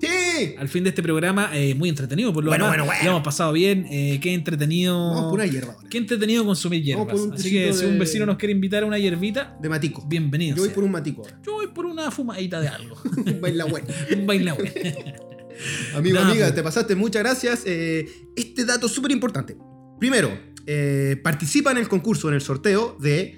¡Sí! 0.00 0.54
al 0.56 0.68
fin 0.68 0.84
de 0.84 0.90
este 0.90 1.02
programa, 1.02 1.50
eh, 1.52 1.74
muy 1.74 1.88
entretenido 1.88 2.32
por 2.32 2.44
lo 2.44 2.50
Bueno, 2.50 2.66
demás. 2.66 2.78
bueno, 2.78 2.84
bueno. 2.86 3.04
Lo 3.04 3.10
hemos 3.10 3.22
pasado 3.24 3.52
bien, 3.52 3.86
eh, 3.90 4.18
qué 4.22 4.34
entretenido. 4.34 4.96
Vamos 4.96 5.24
por 5.24 5.34
una 5.34 5.46
hierba 5.46 5.72
ahora. 5.74 5.88
Qué 5.88 5.98
entretenido 5.98 6.44
consumir 6.44 6.80
Vamos 6.80 6.86
hierbas. 6.86 7.12
por 7.12 7.20
un 7.28 7.34
Así 7.34 7.50
que 7.50 7.72
si 7.72 7.84
un 7.84 7.98
vecino 7.98 8.24
nos 8.26 8.36
quiere 8.36 8.52
invitar 8.52 8.84
a 8.84 8.86
una 8.86 8.98
hierbita, 8.98 9.56
De 9.60 9.68
matico. 9.68 10.06
bienvenido. 10.08 10.54
Yo 10.56 10.62
voy 10.62 10.68
sea. 10.68 10.74
por 10.76 10.84
un 10.84 10.92
matico 10.92 11.22
ahora. 11.22 11.40
Yo 11.44 11.52
voy 11.54 11.66
por 11.68 11.86
una 11.86 12.10
fumadita 12.12 12.60
de 12.60 12.68
algo. 12.68 12.96
Un 13.26 13.40
baila 13.40 13.64
bueno. 13.64 13.86
un 14.16 14.26
baile 14.26 14.52
bueno. 14.52 14.70
Amigo, 15.96 16.20
amiga, 16.20 16.44
pues. 16.46 16.54
te 16.54 16.62
pasaste, 16.62 16.94
muchas 16.94 17.22
gracias. 17.22 17.62
Eh, 17.66 18.06
este 18.36 18.64
dato 18.64 18.86
es 18.86 18.92
súper 18.92 19.10
importante. 19.10 19.56
Primero, 19.98 20.30
participa 21.24 21.72
en 21.72 21.78
el 21.78 21.88
concurso, 21.88 22.28
en 22.28 22.34
el 22.34 22.40
sorteo 22.42 22.96
de 23.00 23.36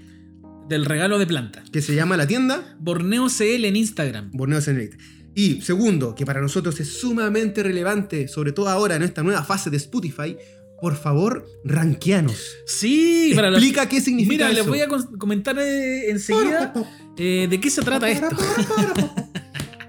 Del 0.68 0.84
regalo 0.84 1.18
de 1.18 1.26
planta. 1.26 1.62
que 1.72 1.80
se 1.80 1.94
llama 1.94 2.18
La 2.18 2.26
Tienda 2.26 2.76
Borneo 2.78 3.28
CL 3.28 3.64
en 3.64 3.76
Instagram. 3.76 4.30
Borneo 4.32 4.60
Señorita. 4.60 4.98
Y 5.34 5.60
segundo, 5.62 6.14
que 6.14 6.26
para 6.26 6.40
nosotros 6.40 6.78
es 6.80 6.92
sumamente 7.00 7.62
relevante, 7.62 8.28
sobre 8.28 8.52
todo 8.52 8.68
ahora 8.68 8.96
en 8.96 9.02
esta 9.02 9.22
nueva 9.22 9.44
fase 9.44 9.70
de 9.70 9.76
Spotify, 9.76 10.36
por 10.80 10.96
favor, 10.96 11.46
ranqueanos. 11.64 12.56
Sí, 12.66 13.32
para 13.34 13.50
los- 13.50 13.58
Explica 13.58 13.88
qué 13.88 14.00
significa 14.00 14.48
Mira, 14.48 14.50
eso. 14.50 14.58
les 14.58 14.66
voy 14.66 14.80
a 14.80 14.88
comentar 15.18 15.56
eh, 15.58 16.10
enseguida 16.10 16.72
eh, 17.16 17.46
de 17.48 17.60
qué 17.60 17.70
se 17.70 17.82
trata 17.82 18.08
esto. 18.10 18.28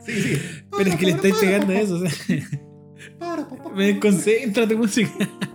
Sí, 0.04 0.20
sí. 0.20 0.42
Pero 0.76 0.90
es 0.90 0.96
que 0.96 1.06
le 1.06 1.12
estáis 1.12 1.36
pegando 1.36 1.74
eso. 1.74 1.96
o 1.96 2.00
sea. 2.00 2.12
Me 3.76 4.00
música. 4.76 5.12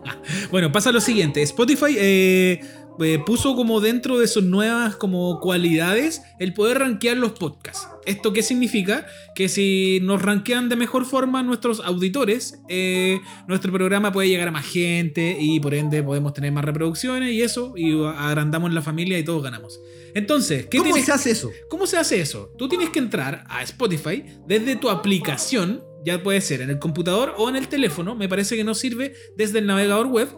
bueno, 0.52 0.70
pasa 0.70 0.92
lo 0.92 1.00
siguiente. 1.00 1.42
Spotify 1.42 1.96
eh, 1.98 2.60
eh, 3.00 3.18
puso 3.24 3.54
como 3.56 3.80
dentro 3.80 4.18
de 4.18 4.26
sus 4.26 4.44
nuevas 4.44 4.96
como 4.96 5.40
cualidades 5.40 6.22
el 6.38 6.52
poder 6.54 6.78
rankear 6.78 7.16
los 7.16 7.32
podcasts. 7.32 7.88
¿Esto 8.06 8.32
qué 8.32 8.42
significa? 8.42 9.06
Que 9.34 9.48
si 9.48 9.98
nos 10.02 10.22
rankean 10.22 10.68
de 10.68 10.76
mejor 10.76 11.04
forma 11.04 11.42
nuestros 11.42 11.80
auditores, 11.80 12.60
eh, 12.68 13.18
nuestro 13.48 13.72
programa 13.72 14.12
puede 14.12 14.28
llegar 14.28 14.48
a 14.48 14.52
más 14.52 14.64
gente 14.66 15.36
y 15.40 15.58
por 15.60 15.74
ende 15.74 16.02
podemos 16.02 16.32
tener 16.32 16.52
más 16.52 16.64
reproducciones 16.64 17.32
y 17.32 17.42
eso, 17.42 17.74
y 17.76 17.92
agrandamos 18.04 18.72
la 18.72 18.82
familia 18.82 19.18
y 19.18 19.24
todos 19.24 19.42
ganamos. 19.42 19.80
Entonces, 20.14 20.66
¿qué 20.66 20.78
¿Cómo 20.78 20.90
tienes- 20.92 21.04
se 21.06 21.12
hace 21.12 21.30
eso? 21.32 21.50
¿Cómo 21.68 21.86
se 21.86 21.98
hace 21.98 22.20
eso? 22.20 22.50
Tú 22.56 22.68
tienes 22.68 22.88
que 22.90 22.98
entrar 23.00 23.44
a 23.48 23.62
Spotify 23.62 24.24
desde 24.46 24.76
tu 24.76 24.88
aplicación, 24.88 25.82
ya 26.04 26.22
puede 26.22 26.40
ser 26.40 26.60
en 26.62 26.70
el 26.70 26.78
computador 26.78 27.34
o 27.36 27.48
en 27.50 27.56
el 27.56 27.68
teléfono, 27.68 28.14
me 28.14 28.28
parece 28.28 28.56
que 28.56 28.62
no 28.64 28.74
sirve 28.74 29.12
desde 29.36 29.58
el 29.58 29.66
navegador 29.66 30.06
web. 30.06 30.28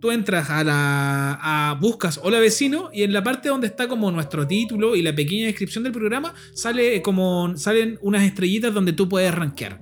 Tú 0.00 0.12
entras 0.12 0.48
a 0.50 0.62
la. 0.62 1.38
a 1.40 1.74
buscas 1.74 2.20
Hola 2.22 2.38
Vecino 2.38 2.90
y 2.92 3.02
en 3.02 3.12
la 3.12 3.24
parte 3.24 3.48
donde 3.48 3.66
está 3.66 3.88
como 3.88 4.10
nuestro 4.12 4.46
título 4.46 4.94
y 4.94 5.02
la 5.02 5.14
pequeña 5.14 5.46
descripción 5.46 5.82
del 5.82 5.92
programa 5.92 6.34
sale 6.54 7.02
como. 7.02 7.56
salen 7.56 7.98
unas 8.00 8.22
estrellitas 8.22 8.72
donde 8.72 8.92
tú 8.92 9.08
puedes 9.08 9.34
rankear. 9.34 9.80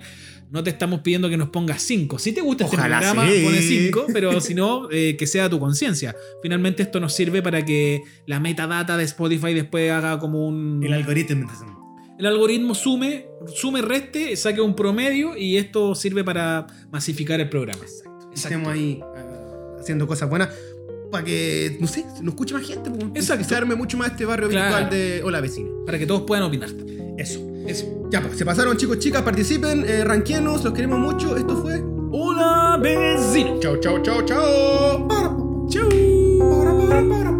No 0.50 0.62
te 0.62 0.70
estamos 0.70 1.00
pidiendo 1.00 1.28
que 1.28 1.36
nos 1.36 1.50
pongas 1.50 1.82
5. 1.82 2.18
Si 2.18 2.32
te 2.32 2.40
gusta 2.40 2.64
este 2.64 2.76
programa, 2.76 3.28
sí. 3.28 3.42
pone 3.44 3.60
5, 3.60 4.06
pero 4.12 4.40
si 4.40 4.54
no, 4.54 4.88
eh, 4.90 5.16
que 5.18 5.26
sea 5.26 5.50
tu 5.50 5.58
conciencia. 5.58 6.14
Finalmente 6.40 6.84
esto 6.84 7.00
nos 7.00 7.12
sirve 7.12 7.42
para 7.42 7.64
que 7.64 8.02
la 8.26 8.38
metadata 8.38 8.96
de 8.96 9.04
Spotify 9.04 9.54
después 9.54 9.90
haga 9.90 10.18
como 10.20 10.46
un... 10.46 10.82
El 10.84 10.92
algoritmo. 10.92 11.50
El 12.18 12.26
algoritmo 12.26 12.74
sume, 12.74 13.26
sume, 13.54 13.82
reste, 13.82 14.36
saque 14.36 14.60
un 14.60 14.76
promedio 14.76 15.36
y 15.36 15.56
esto 15.56 15.94
sirve 15.96 16.22
para 16.22 16.66
masificar 16.90 17.40
el 17.40 17.48
programa. 17.48 17.84
Estemos 18.32 18.68
ahí 18.68 19.00
haciendo 19.86 20.06
cosas 20.06 20.28
buenas 20.28 20.48
para 21.10 21.24
que, 21.24 21.76
no 21.80 21.86
sé, 21.86 22.04
nos 22.20 22.34
escuche 22.34 22.54
más 22.54 22.66
gente. 22.66 22.90
Exacto. 23.14 23.44
Se 23.44 23.54
arme 23.54 23.76
mucho 23.76 23.96
más 23.96 24.10
este 24.10 24.24
barrio 24.24 24.48
claro. 24.48 24.66
virtual 24.66 24.90
de 24.90 25.22
Hola 25.22 25.40
Vecina. 25.40 25.70
Para 25.86 25.98
que 25.98 26.06
todos 26.06 26.22
puedan 26.22 26.44
opinar. 26.44 26.68
Eso. 27.16 27.40
Ya, 28.10 28.20
pues, 28.20 28.36
se 28.36 28.44
pasaron, 28.44 28.76
chicos, 28.76 28.98
chicas, 28.98 29.22
participen, 29.22 29.84
eh, 29.86 30.04
ranquienos, 30.04 30.64
los 30.64 30.72
queremos 30.72 30.98
mucho. 30.98 31.36
Esto 31.36 31.62
fue 31.62 31.82
Hola 32.10 32.78
Vecina. 32.82 33.58
Chau, 33.60 33.78
chau, 33.78 34.02
chau, 34.02 34.24
chau. 34.24 35.08
Chau. 35.68 37.35